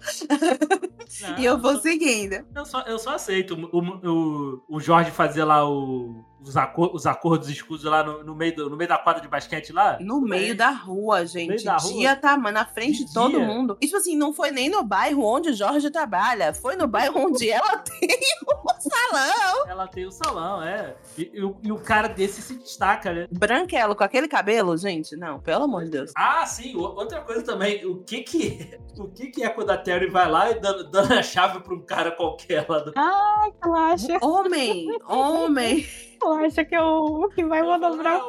Não, 1.21 1.39
e 1.39 1.45
eu 1.45 1.57
vou 1.57 1.71
eu 1.71 1.77
só, 1.77 1.83
seguindo. 1.83 2.45
Eu 2.53 2.65
só, 2.65 2.81
eu 2.81 2.99
só 2.99 3.15
aceito 3.15 3.55
o, 3.55 3.79
o, 3.79 4.63
o 4.69 4.79
Jorge 4.81 5.11
fazer 5.11 5.45
lá 5.45 5.67
o, 5.67 6.25
os, 6.45 6.57
acor 6.57 6.91
os 6.93 7.05
acordos 7.05 7.49
escusos 7.49 7.89
lá 7.89 8.03
no, 8.03 8.23
no, 8.23 8.35
meio 8.35 8.55
do, 8.55 8.69
no 8.69 8.75
meio 8.75 8.89
da 8.89 8.97
quadra 8.97 9.21
de 9.21 9.27
basquete 9.27 9.71
lá? 9.71 9.97
No 9.99 10.21
meio 10.21 10.55
da 10.55 10.69
rua, 10.69 11.25
gente. 11.25 11.63
Da 11.63 11.77
dia 11.77 12.09
rua? 12.11 12.15
tá 12.15 12.37
na 12.37 12.65
frente 12.65 12.99
de, 12.99 13.05
de 13.05 13.13
todo 13.13 13.37
dia. 13.37 13.45
mundo. 13.45 13.77
E, 13.81 13.85
tipo 13.85 13.97
assim, 13.97 14.15
não 14.17 14.33
foi 14.33 14.51
nem 14.51 14.69
no 14.69 14.83
bairro 14.83 15.23
onde 15.23 15.49
o 15.49 15.53
Jorge 15.53 15.89
trabalha. 15.89 16.53
Foi 16.53 16.75
no 16.75 16.87
bairro 16.87 17.27
onde 17.27 17.49
ela 17.49 17.77
tem 17.99 18.09
o 18.45 18.81
salão. 18.81 19.67
Ela 19.67 19.87
tem 19.87 20.05
o 20.05 20.11
salão, 20.11 20.61
é. 20.61 20.95
E, 21.17 21.23
e, 21.33 21.67
e, 21.67 21.71
o 21.71 21.79
cara 21.79 22.07
desse 22.07 22.41
se 22.41 22.55
destaca, 22.55 23.13
né? 23.13 23.27
Branquelo 23.31 23.95
com 23.95 24.03
aquele 24.03 24.27
cabelo, 24.27 24.75
gente. 24.77 25.15
Não, 25.15 25.39
pelo 25.39 25.63
amor 25.63 25.85
de 25.85 25.91
Deus. 25.91 26.11
Ah, 26.15 26.45
sim. 26.45 26.75
Outra 26.75 27.21
coisa 27.21 27.43
também. 27.43 27.85
O 27.85 28.03
que 28.03 28.21
que, 28.21 28.79
o 28.97 29.07
que, 29.07 29.27
que 29.27 29.43
é 29.43 29.49
quando 29.49 29.69
a 29.69 29.77
Terry 29.77 30.09
vai 30.09 30.29
lá 30.29 30.51
e 30.51 30.59
dando, 30.59 30.89
dando 30.89 31.13
a 31.13 31.23
chave 31.23 31.59
pra 31.61 31.73
um 31.73 31.81
cara 31.81 32.11
qualquer 32.11 32.65
lá 32.67 32.79
do... 32.79 32.91
Ai, 32.95 33.53
relaxa. 33.63 34.17
Homem, 34.21 34.87
homem. 35.07 35.85
acha 36.31 36.63
que 36.63 36.73
é 36.73 36.81
o 36.81 37.29
que 37.29 37.43
vai 37.43 37.61
manobrar. 37.61 38.21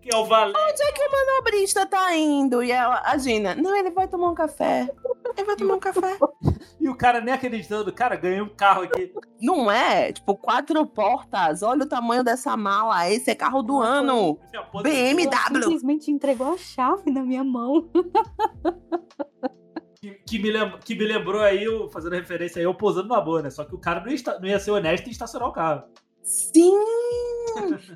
que 0.00 0.14
é 0.14 0.16
o 0.16 0.24
valente. 0.26 0.58
Onde 0.58 0.82
é 0.82 0.92
que 0.92 1.02
o 1.02 1.10
manobrista 1.10 1.86
tá 1.86 2.14
indo? 2.14 2.62
E 2.62 2.70
ela, 2.70 3.02
a 3.04 3.16
Gina, 3.16 3.54
não, 3.54 3.74
ele 3.74 3.90
vai 3.90 4.06
tomar 4.06 4.30
um 4.30 4.34
café. 4.34 4.88
Ele 5.36 5.46
vai 5.46 5.56
tomar 5.56 5.74
um 5.74 5.80
café. 5.80 6.18
E 6.80 6.88
o 6.88 6.94
cara 6.94 7.18
nem 7.18 7.32
acreditando, 7.32 7.90
cara, 7.90 8.14
ganhei 8.14 8.42
um 8.42 8.48
carro 8.48 8.82
aqui. 8.82 9.10
Não 9.40 9.70
é? 9.70 10.12
Tipo, 10.12 10.36
quatro 10.36 10.84
portas. 10.86 11.62
Olha 11.62 11.84
o 11.84 11.88
tamanho 11.88 12.22
dessa 12.22 12.58
mala. 12.58 13.08
Esse 13.10 13.30
é 13.30 13.34
carro 13.34 13.62
do 13.62 13.80
ano. 13.80 14.38
BMW. 14.82 15.62
Simplesmente 15.62 16.10
entregou 16.10 16.52
a 16.52 16.58
chave 16.58 17.10
na 17.10 17.22
minha 17.22 17.42
mão. 17.42 17.88
Que, 20.04 20.10
que, 20.28 20.38
me 20.38 20.50
lembrou, 20.50 20.78
que 20.80 20.94
me 20.94 21.04
lembrou 21.06 21.40
aí, 21.40 21.64
fazendo 21.90 22.12
referência 22.12 22.60
aí, 22.60 22.64
eu 22.66 22.74
posando 22.74 23.08
numa 23.08 23.22
boa, 23.22 23.40
né? 23.40 23.48
Só 23.48 23.64
que 23.64 23.74
o 23.74 23.78
cara 23.78 24.00
não 24.00 24.12
ia, 24.12 24.18
não 24.38 24.46
ia 24.46 24.60
ser 24.60 24.70
honesto 24.70 25.06
e 25.06 25.10
estacionar 25.10 25.48
o 25.48 25.52
carro. 25.52 25.84
Sim! 26.24 26.80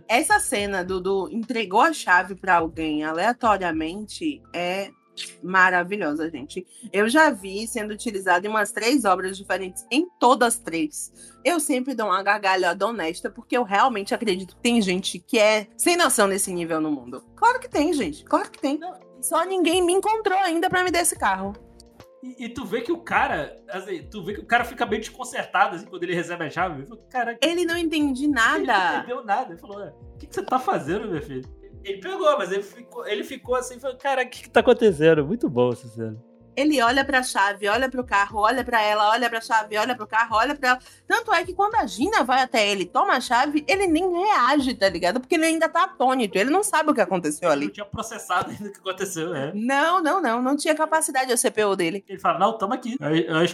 Essa 0.06 0.38
cena 0.38 0.84
do, 0.84 1.00
do 1.00 1.28
entregou 1.32 1.80
a 1.80 1.92
chave 1.92 2.34
para 2.34 2.56
alguém 2.56 3.02
aleatoriamente 3.02 4.42
é 4.54 4.90
maravilhosa, 5.42 6.30
gente. 6.30 6.64
Eu 6.92 7.08
já 7.08 7.30
vi 7.30 7.66
sendo 7.66 7.92
utilizado 7.92 8.46
em 8.46 8.50
umas 8.50 8.70
três 8.70 9.04
obras 9.04 9.36
diferentes, 9.36 9.84
em 9.90 10.06
todas 10.20 10.58
três. 10.58 11.12
Eu 11.44 11.58
sempre 11.58 11.94
dou 11.94 12.06
uma 12.06 12.22
gargalhada 12.22 12.86
honesta, 12.86 13.30
porque 13.30 13.56
eu 13.56 13.64
realmente 13.64 14.14
acredito 14.14 14.54
que 14.54 14.62
tem 14.62 14.80
gente 14.80 15.18
que 15.18 15.38
é 15.38 15.66
sem 15.76 15.96
noção 15.96 16.26
nesse 16.28 16.52
nível 16.52 16.80
no 16.80 16.90
mundo. 16.90 17.24
Claro 17.34 17.58
que 17.58 17.68
tem, 17.68 17.92
gente. 17.92 18.24
Claro 18.24 18.50
que 18.50 18.60
tem. 18.60 18.78
Só 19.20 19.44
ninguém 19.44 19.82
me 19.82 19.92
encontrou 19.92 20.38
ainda 20.38 20.68
para 20.68 20.84
me 20.84 20.90
dar 20.90 21.00
esse 21.00 21.16
carro. 21.16 21.54
E, 22.22 22.46
e, 22.46 22.48
tu 22.48 22.64
vê 22.64 22.80
que 22.80 22.90
o 22.90 22.98
cara, 22.98 23.56
assim, 23.68 24.02
tu 24.10 24.24
vê 24.24 24.34
que 24.34 24.40
o 24.40 24.46
cara 24.46 24.64
fica 24.64 24.84
bem 24.84 24.98
desconcertado 24.98 25.76
assim, 25.76 25.86
quando 25.86 26.02
ele 26.02 26.14
recebe 26.14 26.44
a 26.44 26.50
chave. 26.50 26.82
Ele, 26.82 27.00
cara, 27.08 27.38
ele 27.40 27.64
não 27.64 27.76
entende 27.76 28.26
nada. 28.26 28.58
Ele 28.58 28.66
não 28.66 28.98
entendeu 28.98 29.24
nada. 29.24 29.52
Ele 29.52 29.60
falou: 29.60 29.86
O 30.14 30.18
que, 30.18 30.26
que 30.26 30.34
você 30.34 30.42
tá 30.42 30.58
fazendo, 30.58 31.08
meu 31.08 31.22
filho? 31.22 31.48
Ele 31.84 32.00
pegou, 32.00 32.36
mas 32.36 32.50
ele 32.50 32.62
ficou, 32.62 33.06
ele 33.06 33.24
ficou 33.24 33.54
assim, 33.54 33.78
falou, 33.78 33.96
cara, 33.96 34.22
o 34.22 34.28
que, 34.28 34.42
que 34.42 34.50
tá 34.50 34.60
acontecendo? 34.60 35.24
Muito 35.24 35.48
bom 35.48 35.72
essa 35.72 35.86
cena. 35.88 36.18
Ele 36.58 36.82
olha 36.82 37.04
para 37.04 37.20
a 37.20 37.22
chave, 37.22 37.68
olha 37.68 37.88
para 37.88 38.00
o 38.00 38.04
carro, 38.04 38.40
olha 38.40 38.64
para 38.64 38.82
ela, 38.82 39.10
olha 39.10 39.28
para 39.28 39.38
a 39.38 39.40
chave, 39.40 39.78
olha 39.78 39.94
para 39.94 40.04
o 40.04 40.08
carro, 40.08 40.34
olha 40.34 40.56
para 40.56 40.70
ela. 40.70 40.78
Tanto 41.06 41.32
é 41.32 41.44
que 41.44 41.54
quando 41.54 41.76
a 41.76 41.86
Gina 41.86 42.24
vai 42.24 42.42
até 42.42 42.68
ele, 42.68 42.84
toma 42.84 43.12
a 43.12 43.20
chave, 43.20 43.64
ele 43.68 43.86
nem 43.86 44.10
reage, 44.10 44.74
tá 44.74 44.88
ligado? 44.88 45.20
Porque 45.20 45.36
ele 45.36 45.46
ainda 45.46 45.68
tá 45.68 45.84
atônito, 45.84 46.36
ele 46.36 46.50
não 46.50 46.64
sabe 46.64 46.90
o 46.90 46.94
que 46.94 47.00
aconteceu 47.00 47.48
ali. 47.48 47.60
Ele 47.60 47.66
não 47.66 47.74
tinha 47.74 47.86
processado 47.86 48.50
ainda 48.50 48.70
o 48.70 48.72
que 48.72 48.80
aconteceu, 48.80 49.32
é. 49.36 49.52
Não, 49.54 50.02
não, 50.02 50.20
não, 50.20 50.42
não 50.42 50.56
tinha 50.56 50.74
capacidade 50.74 51.32
a 51.32 51.36
CPU 51.36 51.76
dele. 51.76 52.04
Ele 52.08 52.18
fala: 52.18 52.40
"Não, 52.40 52.58
tamo 52.58 52.74
aqui". 52.74 52.96
É, 53.00 53.18
é, 53.18 53.44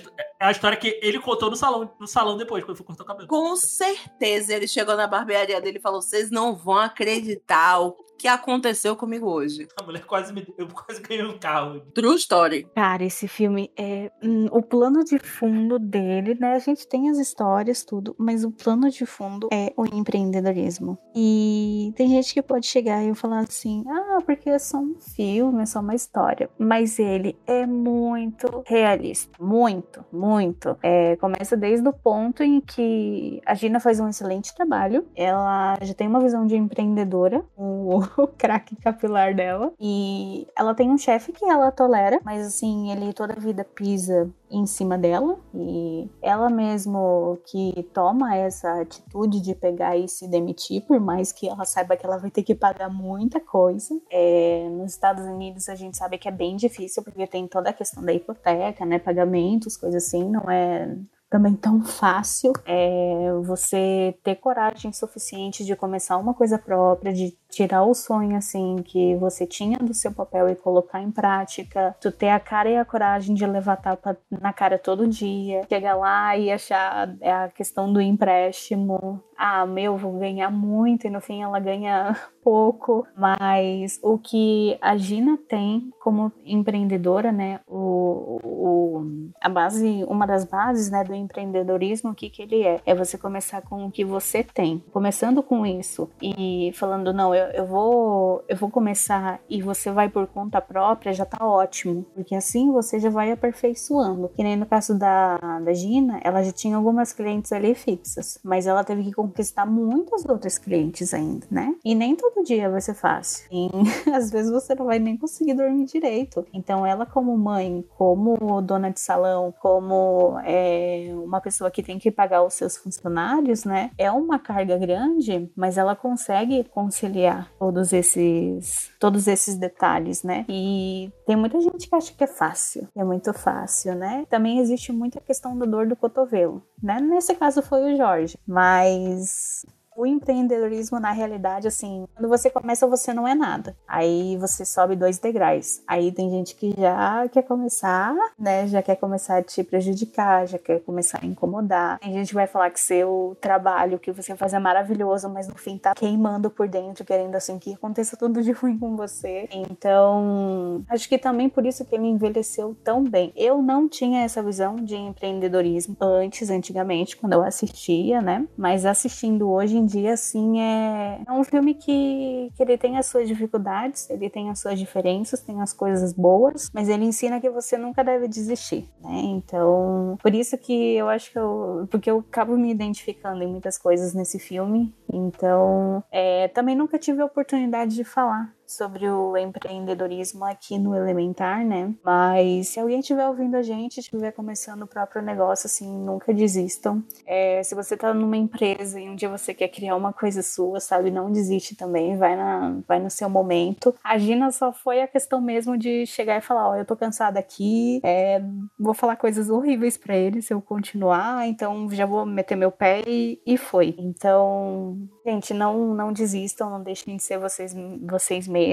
é 0.40 0.46
a 0.46 0.50
história 0.50 0.78
que 0.78 0.98
ele 1.02 1.20
contou 1.20 1.50
no 1.50 1.56
salão, 1.56 1.94
no 2.00 2.06
salão 2.06 2.38
depois, 2.38 2.64
quando 2.64 2.78
foi 2.78 2.86
cortar 2.86 3.02
o 3.02 3.06
cabelo. 3.06 3.28
Com 3.28 3.54
certeza 3.54 4.54
ele 4.54 4.66
chegou 4.66 4.96
na 4.96 5.06
barbearia 5.06 5.60
dele 5.60 5.76
e 5.76 5.82
falou: 5.82 6.00
"Vocês 6.00 6.30
não 6.30 6.56
vão 6.56 6.78
acreditar 6.78 7.80
o 7.80 8.03
que 8.24 8.28
aconteceu 8.28 8.96
comigo 8.96 9.30
hoje. 9.30 9.68
A 9.78 9.82
mulher 9.82 10.02
quase 10.06 10.32
me. 10.32 10.46
Eu 10.56 10.66
quase 10.68 11.02
ganhei 11.02 11.22
um 11.26 11.36
carro. 11.36 11.82
True 11.94 12.16
story. 12.16 12.66
Cara, 12.74 13.04
esse 13.04 13.28
filme 13.28 13.70
é. 13.78 14.10
Hum, 14.22 14.46
o 14.50 14.62
plano 14.62 15.04
de 15.04 15.18
fundo 15.18 15.78
dele, 15.78 16.34
né? 16.40 16.54
A 16.54 16.58
gente 16.58 16.88
tem 16.88 17.10
as 17.10 17.18
histórias, 17.18 17.84
tudo, 17.84 18.16
mas 18.18 18.42
o 18.42 18.50
plano 18.50 18.88
de 18.88 19.04
fundo 19.04 19.50
é 19.52 19.74
o 19.76 19.84
empreendedorismo. 19.84 20.98
E 21.14 21.92
tem 21.96 22.08
gente 22.08 22.32
que 22.32 22.40
pode 22.40 22.66
chegar 22.66 23.04
e 23.04 23.14
falar 23.14 23.40
assim: 23.40 23.84
ah, 23.86 24.20
porque 24.24 24.48
é 24.48 24.58
só 24.58 24.78
um 24.78 24.94
filme, 24.98 25.62
é 25.62 25.66
só 25.66 25.80
uma 25.80 25.94
história. 25.94 26.48
Mas 26.58 26.98
ele 26.98 27.36
é 27.46 27.66
muito 27.66 28.64
realista. 28.66 29.36
Muito, 29.38 30.02
muito. 30.10 30.78
É, 30.82 31.16
começa 31.16 31.58
desde 31.58 31.86
o 31.86 31.92
ponto 31.92 32.42
em 32.42 32.58
que 32.58 33.42
a 33.44 33.54
Gina 33.54 33.78
faz 33.80 34.00
um 34.00 34.08
excelente 34.08 34.54
trabalho. 34.54 35.04
Ela 35.14 35.76
já 35.82 35.92
tem 35.92 36.08
uma 36.08 36.20
visão 36.20 36.46
de 36.46 36.56
empreendedora. 36.56 37.44
O 37.54 38.13
o 38.22 38.26
craque 38.26 38.76
capilar 38.76 39.34
dela. 39.34 39.72
E 39.80 40.46
ela 40.56 40.74
tem 40.74 40.90
um 40.90 40.98
chefe 40.98 41.32
que 41.32 41.44
ela 41.44 41.70
tolera, 41.70 42.20
mas 42.24 42.46
assim, 42.46 42.90
ele 42.90 43.12
toda 43.12 43.34
a 43.34 43.40
vida 43.40 43.64
pisa 43.64 44.30
em 44.50 44.66
cima 44.66 44.96
dela 44.96 45.36
e 45.52 46.08
ela 46.22 46.48
mesmo 46.48 47.38
que 47.46 47.88
toma 47.92 48.36
essa 48.36 48.80
atitude 48.80 49.40
de 49.40 49.54
pegar 49.54 49.96
e 49.96 50.08
se 50.08 50.28
demitir, 50.28 50.82
por 50.82 51.00
mais 51.00 51.32
que 51.32 51.48
ela 51.48 51.64
saiba 51.64 51.96
que 51.96 52.06
ela 52.06 52.18
vai 52.18 52.30
ter 52.30 52.42
que 52.44 52.54
pagar 52.54 52.88
muita 52.88 53.40
coisa. 53.40 53.98
É, 54.10 54.68
nos 54.70 54.92
Estados 54.92 55.24
Unidos 55.24 55.68
a 55.68 55.74
gente 55.74 55.96
sabe 55.96 56.18
que 56.18 56.28
é 56.28 56.32
bem 56.32 56.56
difícil 56.56 57.02
porque 57.02 57.26
tem 57.26 57.48
toda 57.48 57.70
a 57.70 57.72
questão 57.72 58.04
da 58.04 58.12
hipoteca, 58.12 58.84
né, 58.84 58.98
pagamentos, 58.98 59.76
coisas 59.76 60.04
assim, 60.04 60.28
não 60.28 60.48
é 60.48 60.96
também 61.34 61.56
tão 61.56 61.82
fácil 61.82 62.52
é 62.64 63.32
você 63.42 64.16
ter 64.22 64.36
coragem 64.36 64.92
suficiente 64.92 65.64
de 65.64 65.74
começar 65.74 66.16
uma 66.16 66.32
coisa 66.32 66.56
própria, 66.56 67.12
de 67.12 67.36
tirar 67.54 67.84
o 67.84 67.94
sonho 67.94 68.36
assim 68.36 68.76
que 68.84 69.14
você 69.16 69.46
tinha 69.46 69.78
do 69.78 69.94
seu 69.94 70.12
papel 70.12 70.48
e 70.48 70.56
colocar 70.56 71.00
em 71.00 71.10
prática, 71.10 71.94
tu 72.00 72.10
ter 72.10 72.28
a 72.28 72.40
cara 72.40 72.68
e 72.68 72.76
a 72.76 72.84
coragem 72.84 73.34
de 73.34 73.46
levar 73.46 73.76
tapa 73.76 74.16
na 74.30 74.52
cara 74.52 74.78
todo 74.78 75.06
dia, 75.06 75.62
chegar 75.68 75.96
lá 75.96 76.36
e 76.36 76.50
achar 76.50 77.16
a 77.22 77.48
questão 77.48 77.92
do 77.92 78.00
empréstimo. 78.00 79.22
ah, 79.36 79.66
meu, 79.66 79.96
vou 79.96 80.18
ganhar 80.18 80.50
muito, 80.50 81.06
e 81.06 81.10
no 81.10 81.20
fim 81.20 81.42
ela 81.42 81.58
ganha 81.58 82.16
pouco, 82.42 83.06
mas 83.16 83.98
o 84.02 84.18
que 84.18 84.76
a 84.80 84.96
Gina 84.96 85.38
tem 85.48 85.90
como 86.00 86.30
empreendedora, 86.44 87.32
né, 87.32 87.60
o, 87.66 88.38
o, 88.44 89.30
a 89.40 89.48
base, 89.48 90.04
uma 90.08 90.26
das 90.26 90.44
bases, 90.44 90.90
né, 90.90 91.02
do 91.02 91.14
empreendedorismo, 91.24 92.10
o 92.10 92.14
que 92.14 92.30
que 92.30 92.42
ele 92.42 92.62
é? 92.62 92.80
É 92.86 92.94
você 92.94 93.18
começar 93.18 93.62
com 93.62 93.86
o 93.86 93.90
que 93.90 94.04
você 94.04 94.42
tem, 94.42 94.82
começando 94.92 95.42
com 95.42 95.66
isso 95.66 96.08
e 96.22 96.70
falando, 96.74 97.12
não, 97.12 97.34
eu, 97.34 97.46
eu 97.46 97.66
vou, 97.66 98.44
eu 98.48 98.56
vou 98.56 98.70
começar 98.70 99.40
e 99.48 99.62
você 99.62 99.90
vai 99.90 100.08
por 100.08 100.26
conta 100.26 100.60
própria, 100.60 101.12
já 101.12 101.24
tá 101.24 101.46
ótimo, 101.46 102.04
porque 102.14 102.34
assim 102.34 102.72
você 102.72 102.98
já 102.98 103.10
vai 103.10 103.30
aperfeiçoando. 103.30 104.28
Que 104.34 104.42
nem 104.42 104.56
no 104.56 104.66
caso 104.66 104.98
da, 104.98 105.38
da 105.60 105.72
Gina, 105.72 106.20
ela 106.22 106.42
já 106.42 106.52
tinha 106.52 106.76
algumas 106.76 107.12
clientes 107.12 107.52
ali 107.52 107.74
fixas, 107.74 108.38
mas 108.42 108.66
ela 108.66 108.84
teve 108.84 109.04
que 109.04 109.12
conquistar 109.12 109.66
muitas 109.66 110.24
outras 110.26 110.58
clientes 110.58 111.14
ainda, 111.14 111.46
né? 111.50 111.74
E 111.84 111.94
nem 111.94 112.14
todo 112.16 112.44
dia 112.44 112.70
vai 112.70 112.80
ser 112.80 112.94
fácil. 112.94 113.46
E 113.50 113.70
às 114.10 114.30
vezes 114.30 114.50
você 114.50 114.74
não 114.74 114.86
vai 114.86 114.98
nem 114.98 115.16
conseguir 115.16 115.54
dormir 115.54 115.86
direito. 115.86 116.46
Então, 116.52 116.86
ela, 116.86 117.06
como 117.06 117.36
mãe, 117.36 117.84
como 117.96 118.60
dona 118.62 118.90
de 118.90 119.00
salão, 119.00 119.52
como 119.60 120.38
é, 120.44 121.13
uma 121.14 121.40
pessoa 121.40 121.70
que 121.70 121.82
tem 121.82 121.98
que 121.98 122.10
pagar 122.10 122.42
os 122.42 122.54
seus 122.54 122.76
funcionários, 122.76 123.64
né? 123.64 123.90
É 123.98 124.10
uma 124.10 124.38
carga 124.38 124.76
grande, 124.76 125.50
mas 125.56 125.78
ela 125.78 125.96
consegue 125.96 126.64
conciliar 126.64 127.50
todos 127.58 127.92
esses, 127.92 128.90
todos 128.98 129.26
esses 129.26 129.56
detalhes, 129.56 130.22
né? 130.22 130.44
E 130.48 131.10
tem 131.26 131.36
muita 131.36 131.60
gente 131.60 131.88
que 131.88 131.94
acha 131.94 132.12
que 132.12 132.24
é 132.24 132.26
fácil, 132.26 132.88
é 132.96 133.04
muito 133.04 133.32
fácil, 133.32 133.94
né? 133.94 134.26
Também 134.28 134.58
existe 134.58 134.92
muita 134.92 135.20
questão 135.20 135.56
da 135.56 135.66
dor 135.66 135.86
do 135.86 135.96
cotovelo, 135.96 136.62
né? 136.82 137.00
Nesse 137.00 137.34
caso 137.34 137.62
foi 137.62 137.92
o 137.92 137.96
Jorge, 137.96 138.36
mas 138.46 139.64
o 139.96 140.06
empreendedorismo, 140.06 140.98
na 140.98 141.12
realidade, 141.12 141.68
assim, 141.68 142.06
quando 142.14 142.28
você 142.28 142.50
começa, 142.50 142.86
você 142.86 143.12
não 143.12 143.26
é 143.26 143.34
nada. 143.34 143.76
Aí 143.86 144.36
você 144.38 144.64
sobe 144.64 144.96
dois 144.96 145.18
degraus. 145.18 145.82
Aí 145.86 146.10
tem 146.10 146.30
gente 146.30 146.54
que 146.54 146.74
já 146.76 147.28
quer 147.28 147.42
começar, 147.42 148.14
né? 148.38 148.66
Já 148.66 148.82
quer 148.82 148.96
começar 148.96 149.38
a 149.38 149.42
te 149.42 149.62
prejudicar, 149.62 150.46
já 150.46 150.58
quer 150.58 150.80
começar 150.80 151.20
a 151.22 151.26
incomodar. 151.26 151.98
Tem 152.00 152.12
gente 152.12 152.28
que 152.28 152.34
vai 152.34 152.46
falar 152.46 152.70
que 152.70 152.80
seu 152.80 153.36
trabalho, 153.40 153.98
que 153.98 154.12
você 154.12 154.34
faz 154.34 154.52
é 154.52 154.58
maravilhoso, 154.58 155.28
mas 155.28 155.48
no 155.48 155.54
fim 155.54 155.78
tá 155.78 155.94
queimando 155.94 156.50
por 156.50 156.68
dentro, 156.68 157.04
querendo 157.04 157.34
assim 157.34 157.58
que 157.58 157.74
aconteça 157.74 158.16
tudo 158.16 158.42
de 158.42 158.50
ruim 158.52 158.78
com 158.78 158.96
você. 158.96 159.48
Então, 159.52 160.84
acho 160.88 161.08
que 161.08 161.18
também 161.18 161.48
por 161.48 161.64
isso 161.64 161.84
que 161.84 161.94
ele 161.94 162.06
envelheceu 162.06 162.76
tão 162.82 163.04
bem. 163.04 163.32
Eu 163.36 163.62
não 163.62 163.88
tinha 163.88 164.22
essa 164.22 164.42
visão 164.42 164.76
de 164.76 164.96
empreendedorismo 164.96 165.96
antes, 166.00 166.50
antigamente, 166.50 167.16
quando 167.16 167.34
eu 167.34 167.42
assistia, 167.42 168.20
né? 168.20 168.46
Mas 168.56 168.84
assistindo 168.84 169.50
hoje 169.50 169.83
dia, 169.84 170.14
assim, 170.14 170.60
é, 170.60 171.20
é 171.26 171.32
um 171.32 171.44
filme 171.44 171.74
que, 171.74 172.50
que 172.56 172.62
ele 172.62 172.76
tem 172.78 172.98
as 172.98 173.06
suas 173.06 173.28
dificuldades, 173.28 174.08
ele 174.10 174.28
tem 174.30 174.50
as 174.50 174.60
suas 174.60 174.78
diferenças, 174.78 175.40
tem 175.40 175.60
as 175.60 175.72
coisas 175.72 176.12
boas, 176.12 176.70
mas 176.72 176.88
ele 176.88 177.04
ensina 177.04 177.40
que 177.40 177.50
você 177.50 177.76
nunca 177.76 178.02
deve 178.02 178.28
desistir, 178.28 178.88
né? 179.00 179.20
Então, 179.24 180.16
por 180.22 180.34
isso 180.34 180.56
que 180.58 180.96
eu 180.96 181.08
acho 181.08 181.30
que 181.30 181.38
eu. 181.38 181.86
Porque 181.90 182.10
eu 182.10 182.18
acabo 182.18 182.56
me 182.56 182.70
identificando 182.70 183.42
em 183.42 183.48
muitas 183.48 183.78
coisas 183.78 184.14
nesse 184.14 184.38
filme. 184.38 184.94
Então, 185.12 186.02
é, 186.10 186.48
também 186.48 186.74
nunca 186.74 186.98
tive 186.98 187.22
a 187.22 187.26
oportunidade 187.26 187.94
de 187.94 188.04
falar 188.04 188.54
sobre 188.76 189.08
o 189.08 189.36
empreendedorismo 189.36 190.44
aqui 190.44 190.78
no 190.78 190.94
Elementar, 190.94 191.64
né? 191.64 191.94
Mas 192.04 192.68
se 192.68 192.80
alguém 192.80 193.00
estiver 193.00 193.26
ouvindo 193.26 193.56
a 193.56 193.62
gente, 193.62 194.00
estiver 194.00 194.32
começando 194.32 194.82
o 194.82 194.86
próprio 194.86 195.22
negócio, 195.22 195.66
assim, 195.66 195.88
nunca 195.88 196.32
desistam. 196.32 197.02
É, 197.26 197.62
se 197.62 197.74
você 197.74 197.96
tá 197.96 198.12
numa 198.12 198.36
empresa 198.36 199.00
e 199.00 199.08
um 199.08 199.14
dia 199.14 199.28
você 199.28 199.54
quer 199.54 199.68
criar 199.68 199.96
uma 199.96 200.12
coisa 200.12 200.42
sua, 200.42 200.80
sabe? 200.80 201.10
Não 201.10 201.30
desiste 201.30 201.76
também, 201.76 202.16
vai, 202.16 202.36
na, 202.36 202.78
vai 202.86 203.00
no 203.00 203.10
seu 203.10 203.28
momento. 203.28 203.94
A 204.02 204.18
Gina 204.18 204.50
só 204.50 204.72
foi 204.72 205.00
a 205.00 205.08
questão 205.08 205.40
mesmo 205.40 205.76
de 205.78 206.06
chegar 206.06 206.36
e 206.36 206.40
falar: 206.40 206.68
Ó, 206.68 206.72
oh, 206.72 206.76
eu 206.76 206.84
tô 206.84 206.96
cansada 206.96 207.38
aqui, 207.38 208.00
é, 208.02 208.42
vou 208.78 208.94
falar 208.94 209.16
coisas 209.16 209.48
horríveis 209.50 209.96
para 209.96 210.16
ele 210.16 210.42
se 210.42 210.52
eu 210.52 210.60
continuar, 210.60 211.46
então 211.46 211.88
já 211.90 212.06
vou 212.06 212.26
meter 212.26 212.56
meu 212.56 212.70
pé 212.70 213.02
e, 213.06 213.40
e 213.46 213.56
foi. 213.56 213.94
Então, 213.98 214.98
gente, 215.24 215.54
não, 215.54 215.94
não 215.94 216.12
desistam, 216.12 216.70
não 216.70 216.82
deixem 216.82 217.16
de 217.16 217.22
ser 217.22 217.38
vocês, 217.38 217.74
vocês 218.02 218.48
mesmos. 218.48 218.63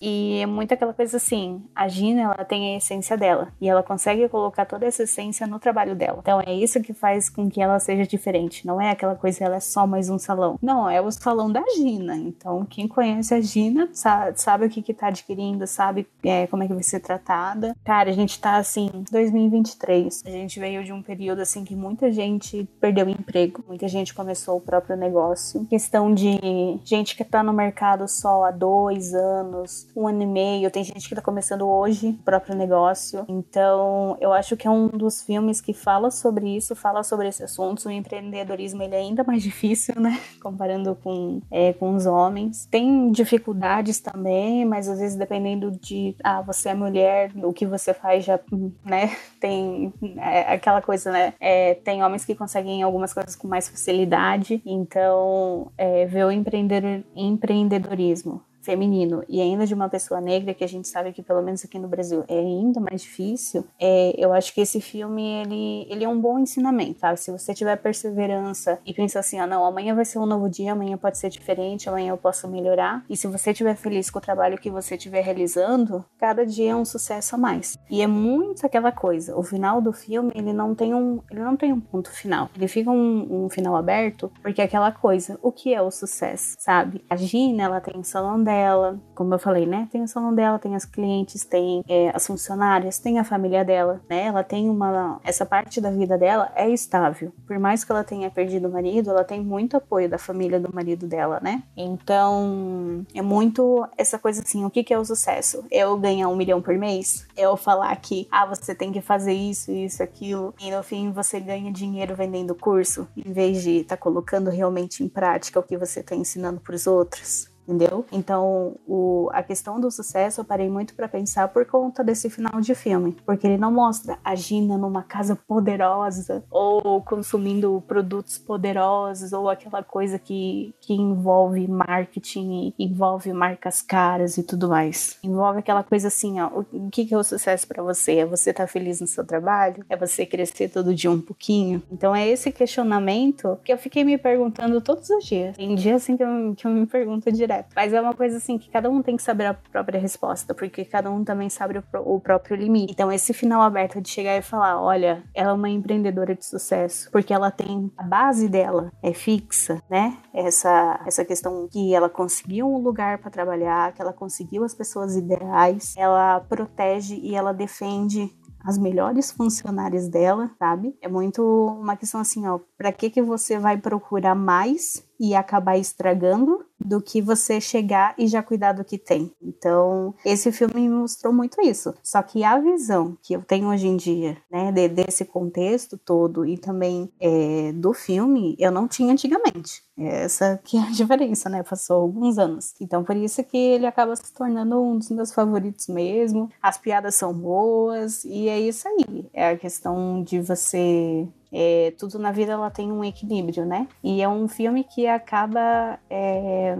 E 0.00 0.38
é 0.40 0.46
muito 0.46 0.72
aquela 0.72 0.92
coisa 0.92 1.16
assim, 1.16 1.62
a 1.74 1.88
Gina, 1.88 2.22
ela 2.22 2.44
tem 2.44 2.74
a 2.74 2.78
essência 2.78 3.16
dela. 3.16 3.48
E 3.60 3.68
ela 3.68 3.82
consegue 3.82 4.28
colocar 4.28 4.64
toda 4.64 4.86
essa 4.86 5.02
essência 5.02 5.46
no 5.46 5.58
trabalho 5.58 5.94
dela. 5.94 6.18
Então 6.20 6.40
é 6.40 6.52
isso 6.52 6.80
que 6.82 6.92
faz 6.92 7.28
com 7.28 7.48
que 7.48 7.60
ela 7.60 7.78
seja 7.78 8.06
diferente. 8.06 8.66
Não 8.66 8.80
é 8.80 8.90
aquela 8.90 9.14
coisa, 9.14 9.44
ela 9.44 9.56
é 9.56 9.60
só 9.60 9.86
mais 9.86 10.08
um 10.08 10.18
salão. 10.18 10.58
Não, 10.62 10.88
é 10.88 11.00
o 11.00 11.10
salão 11.10 11.50
da 11.50 11.62
Gina. 11.76 12.16
Então 12.16 12.64
quem 12.64 12.86
conhece 12.88 13.34
a 13.34 13.40
Gina 13.40 13.88
sabe, 13.92 14.40
sabe 14.40 14.66
o 14.66 14.70
que 14.70 14.82
que 14.82 14.94
tá 14.94 15.08
adquirindo, 15.08 15.66
sabe 15.66 16.06
é, 16.22 16.46
como 16.46 16.62
é 16.62 16.66
que 16.66 16.74
vai 16.74 16.82
ser 16.82 17.00
tratada. 17.00 17.74
Cara, 17.84 18.10
a 18.10 18.12
gente 18.12 18.40
tá 18.40 18.56
assim, 18.56 18.90
2023. 19.10 20.22
A 20.26 20.30
gente 20.30 20.58
veio 20.58 20.84
de 20.84 20.92
um 20.92 21.02
período 21.02 21.40
assim 21.40 21.64
que 21.64 21.74
muita 21.74 22.10
gente 22.10 22.68
perdeu 22.80 23.08
emprego. 23.08 23.64
Muita 23.66 23.88
gente 23.88 24.14
começou 24.14 24.56
o 24.56 24.60
próprio 24.60 24.96
negócio. 24.96 25.64
Questão 25.66 26.12
de 26.12 26.38
gente 26.84 27.16
que 27.16 27.24
tá 27.24 27.42
no 27.42 27.52
mercado 27.52 28.06
só 28.08 28.44
há 28.44 28.50
dois 28.50 29.14
anos 29.14 29.37
anos, 29.38 29.86
um 29.96 30.06
ano 30.06 30.22
e 30.22 30.26
meio. 30.26 30.70
Tem 30.70 30.84
gente 30.84 31.08
que 31.08 31.14
tá 31.14 31.22
começando 31.22 31.66
hoje 31.66 32.08
o 32.08 32.22
próprio 32.22 32.54
negócio. 32.54 33.24
Então, 33.28 34.16
eu 34.20 34.32
acho 34.32 34.56
que 34.56 34.66
é 34.66 34.70
um 34.70 34.88
dos 34.88 35.22
filmes 35.22 35.60
que 35.60 35.72
fala 35.72 36.10
sobre 36.10 36.56
isso, 36.56 36.74
fala 36.74 37.02
sobre 37.02 37.28
esse 37.28 37.42
assunto. 37.42 37.86
O 37.86 37.90
empreendedorismo 37.90 38.82
ele 38.82 38.94
é 38.94 38.98
ainda 38.98 39.24
mais 39.24 39.42
difícil, 39.48 40.00
né? 40.00 40.20
Comparando 40.42 40.96
com, 40.96 41.40
é, 41.50 41.72
com 41.72 41.94
os 41.94 42.06
homens. 42.06 42.66
Tem 42.70 43.10
dificuldades 43.10 44.00
também, 44.00 44.64
mas 44.64 44.88
às 44.88 44.98
vezes 44.98 45.16
dependendo 45.16 45.70
de, 45.70 46.16
ah, 46.22 46.42
você 46.42 46.70
é 46.70 46.74
mulher, 46.74 47.32
o 47.36 47.52
que 47.52 47.66
você 47.66 47.94
faz 47.94 48.24
já, 48.24 48.38
né? 48.84 49.16
Tem 49.40 49.92
é, 50.16 50.54
aquela 50.54 50.82
coisa, 50.82 51.12
né? 51.12 51.34
É, 51.38 51.74
tem 51.74 52.02
homens 52.02 52.24
que 52.24 52.34
conseguem 52.34 52.82
algumas 52.82 53.14
coisas 53.14 53.36
com 53.36 53.46
mais 53.46 53.68
facilidade. 53.68 54.60
Então, 54.66 55.70
é, 55.78 56.06
ver 56.06 56.24
o 56.24 56.32
empreendedor, 56.32 57.04
empreendedorismo 57.14 58.42
feminino 58.62 59.22
e 59.28 59.40
ainda 59.40 59.66
de 59.66 59.74
uma 59.74 59.88
pessoa 59.88 60.20
negra, 60.20 60.54
que 60.54 60.64
a 60.64 60.68
gente 60.68 60.88
sabe 60.88 61.12
que 61.12 61.22
pelo 61.22 61.42
menos 61.42 61.64
aqui 61.64 61.78
no 61.78 61.88
Brasil 61.88 62.24
é 62.28 62.38
ainda 62.38 62.80
mais 62.80 63.02
difícil, 63.02 63.64
é, 63.80 64.14
eu 64.16 64.32
acho 64.32 64.52
que 64.54 64.60
esse 64.60 64.80
filme 64.80 65.22
ele, 65.22 65.86
ele 65.90 66.04
é 66.04 66.08
um 66.08 66.20
bom 66.20 66.38
ensinamento, 66.38 67.00
sabe? 67.00 67.18
Se 67.18 67.30
você 67.30 67.54
tiver 67.54 67.76
perseverança 67.76 68.78
e 68.84 68.92
pensar 68.92 69.20
assim, 69.20 69.38
ah, 69.38 69.46
não, 69.46 69.64
amanhã 69.64 69.94
vai 69.94 70.04
ser 70.04 70.18
um 70.18 70.26
novo 70.26 70.48
dia, 70.48 70.72
amanhã 70.72 70.96
pode 70.96 71.18
ser 71.18 71.30
diferente, 71.30 71.88
amanhã 71.88 72.10
eu 72.10 72.18
posso 72.18 72.48
melhorar. 72.48 73.04
E 73.08 73.16
se 73.16 73.26
você 73.26 73.50
estiver 73.50 73.76
feliz 73.76 74.10
com 74.10 74.18
o 74.18 74.22
trabalho 74.22 74.58
que 74.58 74.70
você 74.70 74.96
estiver 74.96 75.22
realizando, 75.22 76.04
cada 76.18 76.44
dia 76.44 76.72
é 76.72 76.76
um 76.76 76.84
sucesso 76.84 77.34
a 77.34 77.38
mais. 77.38 77.78
E 77.90 78.02
é 78.02 78.06
muito 78.06 78.64
aquela 78.66 78.92
coisa, 78.92 79.36
o 79.36 79.42
final 79.42 79.80
do 79.80 79.92
filme, 79.92 80.32
ele 80.34 80.52
não 80.52 80.74
tem 80.74 80.94
um, 80.94 81.20
ele 81.30 81.40
não 81.40 81.56
tem 81.56 81.72
um 81.72 81.80
ponto 81.80 82.10
final. 82.10 82.50
Ele 82.54 82.68
fica 82.68 82.90
um, 82.90 83.44
um 83.44 83.48
final 83.48 83.76
aberto, 83.76 84.30
porque 84.42 84.60
é 84.60 84.64
aquela 84.64 84.92
coisa, 84.92 85.38
o 85.42 85.52
que 85.52 85.72
é 85.72 85.80
o 85.80 85.90
sucesso, 85.90 86.56
sabe? 86.58 87.04
A 87.08 87.16
Gina, 87.16 87.64
ela 87.64 87.80
tem 87.80 87.98
o 87.98 88.04
salão 88.04 88.42
dela, 88.42 88.57
dela, 88.58 89.00
como 89.14 89.32
eu 89.34 89.38
falei, 89.38 89.66
né? 89.66 89.88
Tem 89.92 90.02
o 90.02 90.08
salão 90.08 90.34
dela, 90.34 90.58
tem 90.58 90.74
as 90.74 90.84
clientes, 90.84 91.44
tem 91.44 91.84
é, 91.88 92.10
as 92.12 92.26
funcionárias, 92.26 92.98
tem 92.98 93.18
a 93.18 93.24
família 93.24 93.64
dela, 93.64 94.00
né? 94.08 94.24
Ela 94.24 94.42
tem 94.42 94.68
uma. 94.68 95.20
Essa 95.22 95.46
parte 95.46 95.80
da 95.80 95.90
vida 95.90 96.18
dela 96.18 96.50
é 96.56 96.68
estável. 96.68 97.32
Por 97.46 97.58
mais 97.58 97.84
que 97.84 97.92
ela 97.92 98.02
tenha 98.02 98.28
perdido 98.30 98.66
o 98.66 98.72
marido, 98.72 99.10
ela 99.10 99.22
tem 99.22 99.40
muito 99.40 99.76
apoio 99.76 100.08
da 100.08 100.18
família 100.18 100.58
do 100.58 100.74
marido 100.74 101.06
dela, 101.06 101.38
né? 101.40 101.62
Então, 101.76 103.06
é 103.14 103.22
muito 103.22 103.86
essa 103.96 104.18
coisa 104.18 104.42
assim: 104.42 104.64
o 104.64 104.70
que, 104.70 104.82
que 104.82 104.92
é 104.92 104.98
o 104.98 105.04
sucesso? 105.04 105.64
É 105.70 105.78
eu 105.78 105.96
ganhar 105.96 106.28
um 106.28 106.36
milhão 106.36 106.60
por 106.60 106.76
mês? 106.76 107.26
É 107.36 107.42
eu 107.42 107.56
falar 107.56 107.94
que, 107.96 108.26
ah, 108.30 108.46
você 108.46 108.74
tem 108.74 108.90
que 108.90 109.00
fazer 109.00 109.34
isso, 109.34 109.70
isso, 109.70 110.02
aquilo, 110.02 110.52
e 110.60 110.70
no 110.70 110.82
fim 110.82 111.12
você 111.12 111.38
ganha 111.38 111.72
dinheiro 111.72 112.16
vendendo 112.16 112.54
curso, 112.54 113.06
em 113.16 113.32
vez 113.32 113.62
de 113.62 113.78
estar 113.78 113.96
tá 113.96 114.02
colocando 114.02 114.50
realmente 114.50 115.04
em 115.04 115.08
prática 115.08 115.60
o 115.60 115.62
que 115.62 115.76
você 115.76 116.00
está 116.00 116.16
ensinando 116.16 116.60
para 116.60 116.74
os 116.74 116.86
outros? 116.86 117.48
Entendeu? 117.68 118.06
Então, 118.10 118.76
o, 118.86 119.28
a 119.32 119.42
questão 119.42 119.78
do 119.78 119.90
sucesso 119.90 120.40
eu 120.40 120.44
parei 120.44 120.70
muito 120.70 120.94
para 120.94 121.06
pensar 121.06 121.48
por 121.48 121.66
conta 121.66 122.02
desse 122.02 122.30
final 122.30 122.60
de 122.62 122.74
filme, 122.74 123.14
porque 123.26 123.46
ele 123.46 123.58
não 123.58 123.70
mostra 123.70 124.18
a 124.24 124.34
Gina 124.34 124.78
numa 124.78 125.02
casa 125.02 125.36
poderosa 125.36 126.42
ou 126.50 127.02
consumindo 127.02 127.82
produtos 127.86 128.38
poderosos 128.38 129.34
ou 129.34 129.50
aquela 129.50 129.82
coisa 129.82 130.18
que, 130.18 130.74
que 130.80 130.94
envolve 130.94 131.68
marketing, 131.68 132.72
envolve 132.78 133.32
marcas 133.34 133.82
caras 133.82 134.38
e 134.38 134.42
tudo 134.42 134.68
mais. 134.68 135.18
Envolve 135.22 135.58
aquela 135.58 135.82
coisa 135.82 136.08
assim, 136.08 136.40
ó, 136.40 136.48
o 136.72 136.90
que, 136.90 137.04
que 137.04 137.14
é 137.14 137.18
o 137.18 137.24
sucesso 137.24 137.68
para 137.68 137.82
você? 137.82 138.16
É 138.16 138.26
você 138.26 138.50
estar 138.50 138.64
tá 138.64 138.68
feliz 138.68 139.00
no 139.00 139.06
seu 139.06 139.26
trabalho? 139.26 139.84
É 139.90 139.96
você 139.96 140.24
crescer 140.24 140.70
todo 140.70 140.94
dia 140.94 141.10
um 141.10 141.20
pouquinho? 141.20 141.82
Então 141.92 142.16
é 142.16 142.26
esse 142.26 142.50
questionamento 142.50 143.58
que 143.62 143.72
eu 143.72 143.76
fiquei 143.76 144.04
me 144.04 144.16
perguntando 144.16 144.80
todos 144.80 145.10
os 145.10 145.24
dias. 145.24 145.56
Tem 145.56 145.74
dias 145.74 146.02
assim 146.02 146.16
que 146.16 146.22
eu, 146.22 146.54
que 146.56 146.66
eu 146.66 146.70
me 146.70 146.86
pergunto 146.86 147.30
direto 147.30 147.57
correto. 147.58 147.68
Mas 147.74 147.92
é 147.92 148.00
uma 148.00 148.14
coisa 148.14 148.36
assim 148.36 148.58
que 148.58 148.70
cada 148.70 148.88
um 148.88 149.02
tem 149.02 149.16
que 149.16 149.22
saber 149.22 149.46
a 149.46 149.54
própria 149.54 150.00
resposta, 150.00 150.54
porque 150.54 150.84
cada 150.84 151.10
um 151.10 151.24
também 151.24 151.48
sabe 151.48 151.78
o, 151.78 151.84
o 152.14 152.20
próprio 152.20 152.56
limite. 152.56 152.92
Então, 152.92 153.10
esse 153.10 153.32
final 153.32 153.62
aberto 153.62 154.00
de 154.00 154.08
chegar 154.08 154.36
e 154.36 154.42
falar: 154.42 154.80
olha, 154.80 155.22
ela 155.34 155.50
é 155.50 155.52
uma 155.52 155.68
empreendedora 155.68 156.34
de 156.34 156.44
sucesso, 156.44 157.10
porque 157.10 157.32
ela 157.32 157.50
tem 157.50 157.90
a 157.96 158.02
base 158.02 158.48
dela 158.48 158.92
é 159.02 159.12
fixa, 159.12 159.82
né? 159.90 160.16
Essa, 160.32 161.00
essa 161.06 161.24
questão 161.24 161.68
que 161.70 161.94
ela 161.94 162.08
conseguiu 162.08 162.66
um 162.66 162.78
lugar 162.78 163.18
para 163.18 163.30
trabalhar, 163.30 163.92
que 163.92 164.00
ela 164.00 164.12
conseguiu 164.12 164.64
as 164.64 164.74
pessoas 164.74 165.16
ideais, 165.16 165.94
ela 165.96 166.40
protege 166.40 167.16
e 167.16 167.34
ela 167.34 167.52
defende 167.52 168.32
as 168.64 168.76
melhores 168.76 169.30
funcionárias 169.30 170.08
dela, 170.08 170.50
sabe? 170.58 170.94
É 171.00 171.08
muito 171.08 171.42
uma 171.80 171.96
questão 171.96 172.20
assim, 172.20 172.46
ó, 172.46 172.58
para 172.76 172.92
que 172.92 173.08
que 173.08 173.22
você 173.22 173.58
vai 173.58 173.78
procurar 173.78 174.34
mais 174.34 175.07
e 175.18 175.34
acabar 175.34 175.76
estragando 175.76 176.64
do 176.80 177.02
que 177.02 177.20
você 177.20 177.60
chegar 177.60 178.14
e 178.16 178.26
já 178.26 178.42
cuidar 178.42 178.72
do 178.72 178.84
que 178.84 178.96
tem. 178.96 179.32
Então, 179.42 180.14
esse 180.24 180.52
filme 180.52 180.74
me 180.74 180.88
mostrou 180.88 181.32
muito 181.32 181.60
isso. 181.60 181.94
Só 182.02 182.22
que 182.22 182.44
a 182.44 182.58
visão 182.58 183.16
que 183.22 183.34
eu 183.34 183.42
tenho 183.42 183.68
hoje 183.68 183.88
em 183.88 183.96
dia, 183.96 184.36
né, 184.50 184.70
de, 184.70 184.88
desse 184.88 185.24
contexto 185.24 185.98
todo 185.98 186.46
e 186.46 186.56
também 186.56 187.10
é, 187.20 187.72
do 187.72 187.92
filme, 187.92 188.56
eu 188.58 188.70
não 188.70 188.86
tinha 188.86 189.12
antigamente. 189.12 189.82
Essa 189.98 190.60
que 190.62 190.76
é 190.76 190.80
a 190.80 190.90
diferença, 190.92 191.48
né? 191.48 191.62
Passou 191.62 192.02
alguns 192.02 192.38
anos. 192.38 192.74
Então, 192.80 193.02
por 193.02 193.16
isso 193.16 193.42
que 193.42 193.56
ele 193.56 193.86
acaba 193.86 194.14
se 194.14 194.32
tornando 194.32 194.80
um 194.80 194.98
dos 194.98 195.10
meus 195.10 195.32
favoritos 195.32 195.88
mesmo. 195.88 196.48
As 196.62 196.78
piadas 196.78 197.16
são 197.16 197.34
boas 197.34 198.24
e 198.24 198.48
é 198.48 198.60
isso 198.60 198.86
aí. 198.86 199.28
É 199.32 199.50
a 199.50 199.58
questão 199.58 200.22
de 200.22 200.40
você 200.40 201.26
é, 201.52 201.92
tudo 201.98 202.18
na 202.18 202.32
vida 202.32 202.52
ela 202.52 202.70
tem 202.70 202.90
um 202.92 203.04
equilíbrio, 203.04 203.64
né? 203.64 203.88
E 204.02 204.22
é 204.22 204.28
um 204.28 204.48
filme 204.48 204.84
que 204.84 205.06
acaba 205.06 205.98
é, 206.10 206.74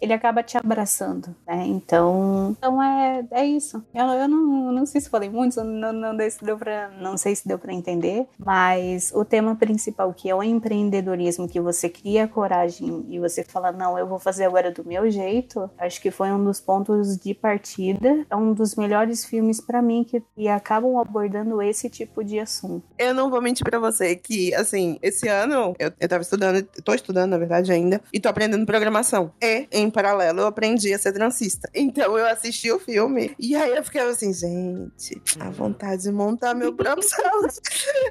ele 0.00 0.12
acaba 0.12 0.42
te 0.42 0.56
abraçando, 0.56 1.34
né? 1.46 1.64
Então, 1.66 2.54
então 2.58 2.82
é, 2.82 3.24
é 3.30 3.44
isso. 3.44 3.84
Eu, 3.94 4.06
eu 4.06 4.28
não, 4.28 4.72
não 4.72 4.86
sei 4.86 5.00
se 5.00 5.10
falei 5.10 5.28
muito, 5.28 5.62
não, 5.62 5.92
não, 5.92 6.16
deu 6.16 6.58
pra, 6.58 6.90
não 7.00 7.16
sei 7.16 7.34
se 7.34 7.46
deu 7.46 7.58
para 7.58 7.72
entender, 7.72 8.26
mas 8.38 9.12
o 9.14 9.24
tema 9.24 9.54
principal 9.54 10.12
que 10.12 10.28
é 10.28 10.34
o 10.34 10.42
empreendedorismo, 10.42 11.48
que 11.48 11.60
você 11.60 11.88
cria 11.88 12.28
coragem 12.28 13.04
e 13.08 13.18
você 13.18 13.44
fala 13.44 13.72
não, 13.72 13.98
eu 13.98 14.06
vou 14.06 14.18
fazer 14.18 14.44
agora 14.44 14.70
do 14.70 14.84
meu 14.84 15.10
jeito. 15.10 15.70
Acho 15.78 16.00
que 16.00 16.10
foi 16.10 16.30
um 16.32 16.42
dos 16.42 16.60
pontos 16.60 17.16
de 17.16 17.34
partida. 17.34 18.26
É 18.28 18.36
um 18.36 18.52
dos 18.52 18.74
melhores 18.74 19.24
filmes 19.24 19.60
para 19.60 19.82
mim 19.82 20.04
que, 20.04 20.22
que 20.34 20.48
acabam 20.48 20.98
abordando 20.98 21.60
esse 21.62 21.88
tipo 21.88 22.24
de 22.24 22.38
assunto. 22.38 22.84
Eu 22.98 23.14
não 23.14 23.30
vou 23.30 23.40
mentir 23.40 23.64
para 23.64 23.78
você 24.14 24.16
que, 24.16 24.54
assim, 24.54 24.98
esse 25.02 25.28
ano 25.28 25.74
eu, 25.78 25.92
eu 25.98 26.08
tava 26.08 26.22
estudando, 26.22 26.62
tô 26.84 26.94
estudando, 26.94 27.30
na 27.30 27.38
verdade, 27.38 27.72
ainda, 27.72 28.00
e 28.12 28.20
tô 28.20 28.28
aprendendo 28.28 28.64
programação. 28.64 29.32
E, 29.42 29.66
em 29.72 29.90
paralelo, 29.90 30.40
eu 30.40 30.46
aprendi 30.46 30.92
a 30.92 30.98
ser 30.98 31.12
transista. 31.12 31.68
Então 31.74 32.16
eu 32.16 32.26
assisti 32.26 32.70
o 32.70 32.78
filme 32.78 33.34
e 33.38 33.54
aí 33.56 33.74
eu 33.76 33.84
fiquei 33.84 34.00
assim, 34.02 34.32
gente, 34.32 35.20
a 35.40 35.50
vontade 35.50 36.02
de 36.02 36.12
montar 36.12 36.54
meu 36.54 36.72
próprio 36.72 37.06
salão. 37.08 37.48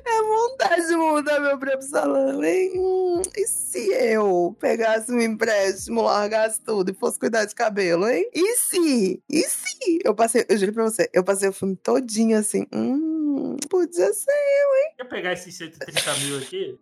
é 0.05 0.21
vontade 0.21 0.87
de 0.87 0.95
montar 0.95 1.39
meu 1.39 1.57
próprio 1.57 1.87
salão, 1.87 2.43
hein? 2.43 2.71
Hum, 2.75 3.21
e 3.35 3.47
se 3.47 3.91
eu 3.93 4.55
pegasse 4.59 5.11
um 5.11 5.21
empréstimo, 5.21 6.01
largasse 6.01 6.61
tudo 6.61 6.91
e 6.91 6.93
fosse 6.93 7.19
cuidar 7.19 7.45
de 7.45 7.55
cabelo, 7.55 8.07
hein? 8.07 8.29
E 8.33 8.55
se? 8.57 9.21
E 9.29 9.41
se? 9.41 9.99
Eu 10.03 10.13
passei, 10.13 10.45
eu 10.49 10.57
juro 10.57 10.73
pra 10.73 10.83
você, 10.83 11.09
eu 11.13 11.23
passei 11.23 11.49
o 11.49 11.53
filme 11.53 11.75
todinho 11.75 12.37
assim, 12.37 12.65
hum, 12.73 13.22
podia 13.69 14.13
ser 14.13 14.31
eu, 14.31 14.75
hein? 14.75 14.93
Quer 14.97 15.03
pegar 15.05 15.33
esses 15.33 15.55
130 15.55 16.13
mil 16.25 16.37
aqui? 16.37 16.79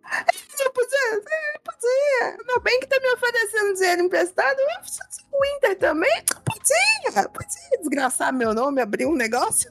Eu 0.60 0.70
podia, 0.72 1.22
podia. 1.64 2.36
Meu 2.46 2.60
bem 2.60 2.80
que 2.80 2.86
tá 2.86 2.98
me 3.00 3.12
oferecendo 3.12 3.74
dinheiro 3.74 4.02
emprestado, 4.02 4.58
o 5.32 5.56
Inter 5.56 5.78
também? 5.78 6.22
Podia, 6.44 7.28
podia 7.28 7.78
desgraçar 7.80 8.32
meu 8.32 8.54
nome, 8.54 8.80
abrir 8.80 9.06
um 9.06 9.14
negócio. 9.14 9.68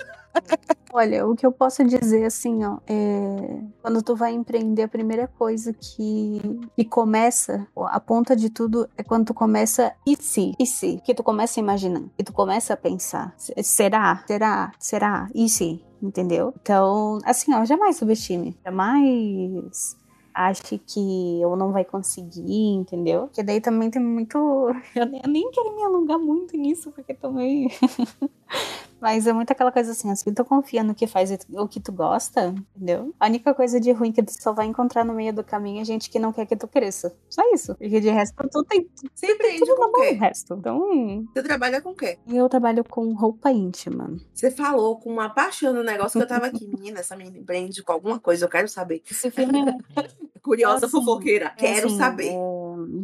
Olha, 0.94 1.26
o 1.26 1.36
que 1.36 1.46
eu 1.46 1.52
posso 1.52 1.84
dizer 1.84 2.26
assim, 2.26 2.64
ó, 2.66 2.78
é 2.88 3.62
quando 3.82 4.02
tu 4.02 4.16
vai 4.16 4.34
empreender, 4.34 4.84
a 4.84 4.88
primeira 4.88 5.28
coisa 5.28 5.74
que, 5.74 6.42
que 6.76 6.86
começa, 6.86 7.68
a 7.76 8.00
ponta 8.00 8.36
de 8.36 8.50
tudo 8.50 8.89
é 8.98 9.04
quando 9.04 9.28
tu 9.28 9.34
começa 9.34 9.94
e 10.06 10.16
se, 10.16 10.54
e 10.60 10.66
se, 10.66 11.02
que 11.04 11.14
tu 11.14 11.24
começa 11.24 11.60
a 11.60 11.64
imaginar, 11.64 12.04
que 12.18 12.24
tu 12.24 12.34
começa 12.34 12.74
a 12.74 12.78
pensar, 12.78 13.34
será, 13.38 14.24
será, 14.28 14.72
será, 14.80 15.30
e 15.34 15.50
se, 15.50 15.84
entendeu? 16.02 16.54
Então, 16.62 17.20
assim, 17.24 17.54
ó, 17.54 17.64
jamais 17.66 17.97
subestime, 17.97 18.58
jamais 18.64 19.97
ache 20.34 20.78
que 20.78 21.41
eu 21.41 21.56
não 21.56 21.72
vai 21.72 21.84
conseguir, 21.84 22.74
entendeu? 22.74 23.30
Que 23.34 23.43
daí 23.43 23.62
também 23.62 23.89
tem 23.89 24.02
muito. 24.02 24.38
Eu 24.95 25.06
nem 25.28 25.52
quero 25.52 25.76
me 25.76 25.84
alongar 25.84 26.18
muito 26.18 26.58
nisso, 26.58 26.91
porque 26.91 27.14
também. 27.14 27.70
Mas 29.02 29.26
é 29.26 29.34
muito 29.34 29.52
aquela 29.52 29.72
coisa 29.72 29.91
assim, 29.91 30.16
se 30.16 30.32
tu 30.32 30.45
confia 30.45 30.84
no 30.84 30.93
que 30.93 31.08
faz 31.08 31.32
o 31.49 31.68
que 31.68 31.80
tu 31.80 31.91
gosta, 31.91 32.54
entendeu? 32.76 33.14
A 33.20 33.26
única 33.26 33.54
coisa 33.54 33.80
de 33.80 33.91
ruim 33.91 34.12
que 34.12 34.22
tu 34.22 34.32
só 34.32 34.54
vai 34.54 34.68
encontrar 34.68 35.04
no 35.04 35.14
meio 35.14 35.34
do 35.34 35.43
caminho 35.43 35.82
é 35.82 35.86
gente 35.86 36.10
que 36.10 36.20
não 36.20 36.32
quer 36.32 36.45
que 36.45 36.56
tu 36.56 36.68
cresça. 36.68 37.16
Só 37.28 37.41
isso. 37.52 37.74
Porque 37.76 37.99
de 37.99 38.10
resto, 38.10 38.36
tu 38.49 38.64
tem. 38.64 38.88
Sempre 39.16 39.47
tem 39.47 39.60
tudo 39.60 39.74
o 39.74 40.20
resto. 40.20 40.54
Então. 40.54 41.26
Você 41.34 41.41
trabalha 41.41 41.82
com 41.82 41.89
o 41.89 41.95
quê? 41.95 42.20
Eu 42.28 42.47
trabalho 42.47 42.84
com 42.84 43.12
roupa 43.14 43.52
íntima. 43.52 44.16
Você 44.34 44.52
falou 44.52 44.99
com 44.99 45.10
uma 45.12 45.30
paixão 45.30 45.74
no 45.74 45.84
negócio 45.84 46.20
que 46.20 46.24
eu 46.24 46.28
tava 46.28 46.45
aqui. 46.45 46.68
Menina, 46.72 46.99
essa 46.99 47.16
menina 47.16 47.38
empreende 47.38 47.84
com 47.84 47.91
alguma 47.91 48.20
coisa, 48.20 48.45
eu 48.45 48.49
quero 48.49 48.68
saber. 48.68 49.02
Esse 49.10 49.32
filme 49.32 49.60
é. 49.60 50.02
Curiosa 50.41 50.88
assim, 50.88 50.97
fofoqueira. 50.97 51.45
É 51.45 51.49
quero 51.49 51.88
assim, 51.88 51.97
saber. 51.97 52.30
É, 52.30 52.38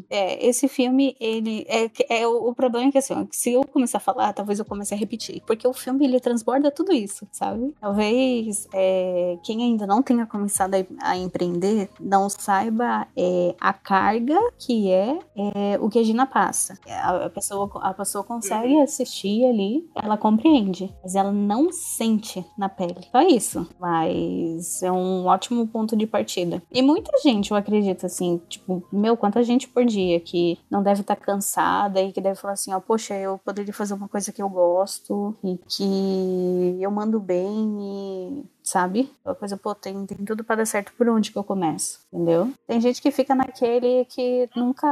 é, 0.10 0.46
esse 0.46 0.68
filme, 0.68 1.16
ele. 1.20 1.66
É, 1.68 1.90
é, 2.10 2.28
o, 2.28 2.50
o 2.50 2.56
problema 2.56 2.88
é 2.88 2.92
que 2.92 2.98
assim, 2.98 3.28
se 3.32 3.54
eu 3.54 3.64
começar 3.64 3.98
a 3.98 4.02
falar, 4.02 4.34
talvez 4.34 4.60
eu 4.60 4.66
comece 4.66 4.94
a 4.94 4.98
repetir. 4.98 5.42
Porque 5.46 5.68
o 5.68 5.74
filme 5.74 6.06
ele 6.06 6.20
transborda 6.20 6.72
tudo 6.72 6.92
isso, 6.94 7.28
sabe? 7.32 7.74
Talvez 7.80 8.68
é, 8.74 9.38
quem 9.44 9.64
ainda 9.64 9.86
não 9.86 10.02
tenha 10.02 10.26
começado 10.26 10.76
a, 10.76 10.86
a 11.02 11.18
empreender 11.18 11.90
não 12.00 12.30
saiba 12.30 13.08
é, 13.16 13.56
a 13.60 13.74
carga 13.74 14.38
que 14.58 14.92
é, 14.92 15.20
é, 15.36 15.80
o 15.80 15.90
que 15.90 16.00
a 16.00 16.04
Gina 16.04 16.26
passa. 16.26 16.78
A, 16.88 17.26
a, 17.26 17.30
pessoa, 17.30 17.70
a 17.82 17.94
pessoa 17.94 18.24
consegue 18.24 18.74
uhum. 18.74 18.84
assistir 18.84 19.46
ali, 19.46 19.88
ela 19.96 20.18
compreende, 20.18 20.94
mas 21.04 21.16
ela 21.16 21.32
não 21.32 21.72
sente 21.72 22.46
na 22.58 22.70
pele. 22.70 23.08
Só 23.12 23.22
isso. 23.22 23.68
Mas 23.80 24.82
é 24.84 24.92
um 24.92 25.26
ótimo 25.26 25.68
ponto 25.68 25.96
de 25.96 26.08
partida. 26.08 26.62
E 26.72 26.82
muita 26.82 27.12
gente, 27.22 27.52
eu 27.52 27.58
acredito, 27.58 28.06
assim, 28.06 28.42
tipo, 28.48 28.84
meu, 28.92 29.18
quanta 29.18 29.44
gente 29.44 29.66
por 29.68 29.86
dia 29.86 30.20
que 30.20 30.57
não 30.70 30.82
deve 30.82 31.01
estar 31.01 31.15
tá 31.15 31.22
cansada 31.22 32.01
e 32.01 32.11
que 32.11 32.22
deve 32.22 32.39
falar 32.39 32.53
assim, 32.53 32.74
ó, 32.74 32.80
poxa, 32.80 33.15
eu 33.15 33.38
poderia 33.38 33.74
fazer 33.74 33.93
uma 33.93 34.07
coisa 34.07 34.32
que 34.32 34.41
eu 34.41 34.49
gosto 34.49 35.36
e 35.43 35.57
que 35.68 36.78
eu 36.82 36.91
mando 36.91 37.20
bem 37.20 37.78
e 37.80 38.45
sabe? 38.63 39.11
Uma 39.24 39.36
coisa, 39.36 39.55
pô, 39.55 39.74
tem, 39.74 40.05
tem 40.05 40.18
tudo 40.26 40.43
para 40.43 40.57
dar 40.57 40.65
certo 40.65 40.91
por 40.97 41.07
onde 41.07 41.32
que 41.32 41.38
eu 41.38 41.43
começo, 41.43 41.99
entendeu? 42.11 42.51
Tem 42.68 42.82
gente 42.82 43.01
que 43.01 43.11
fica 43.11 43.34
naquele 43.34 44.05
que 44.05 44.49
nunca, 44.55 44.88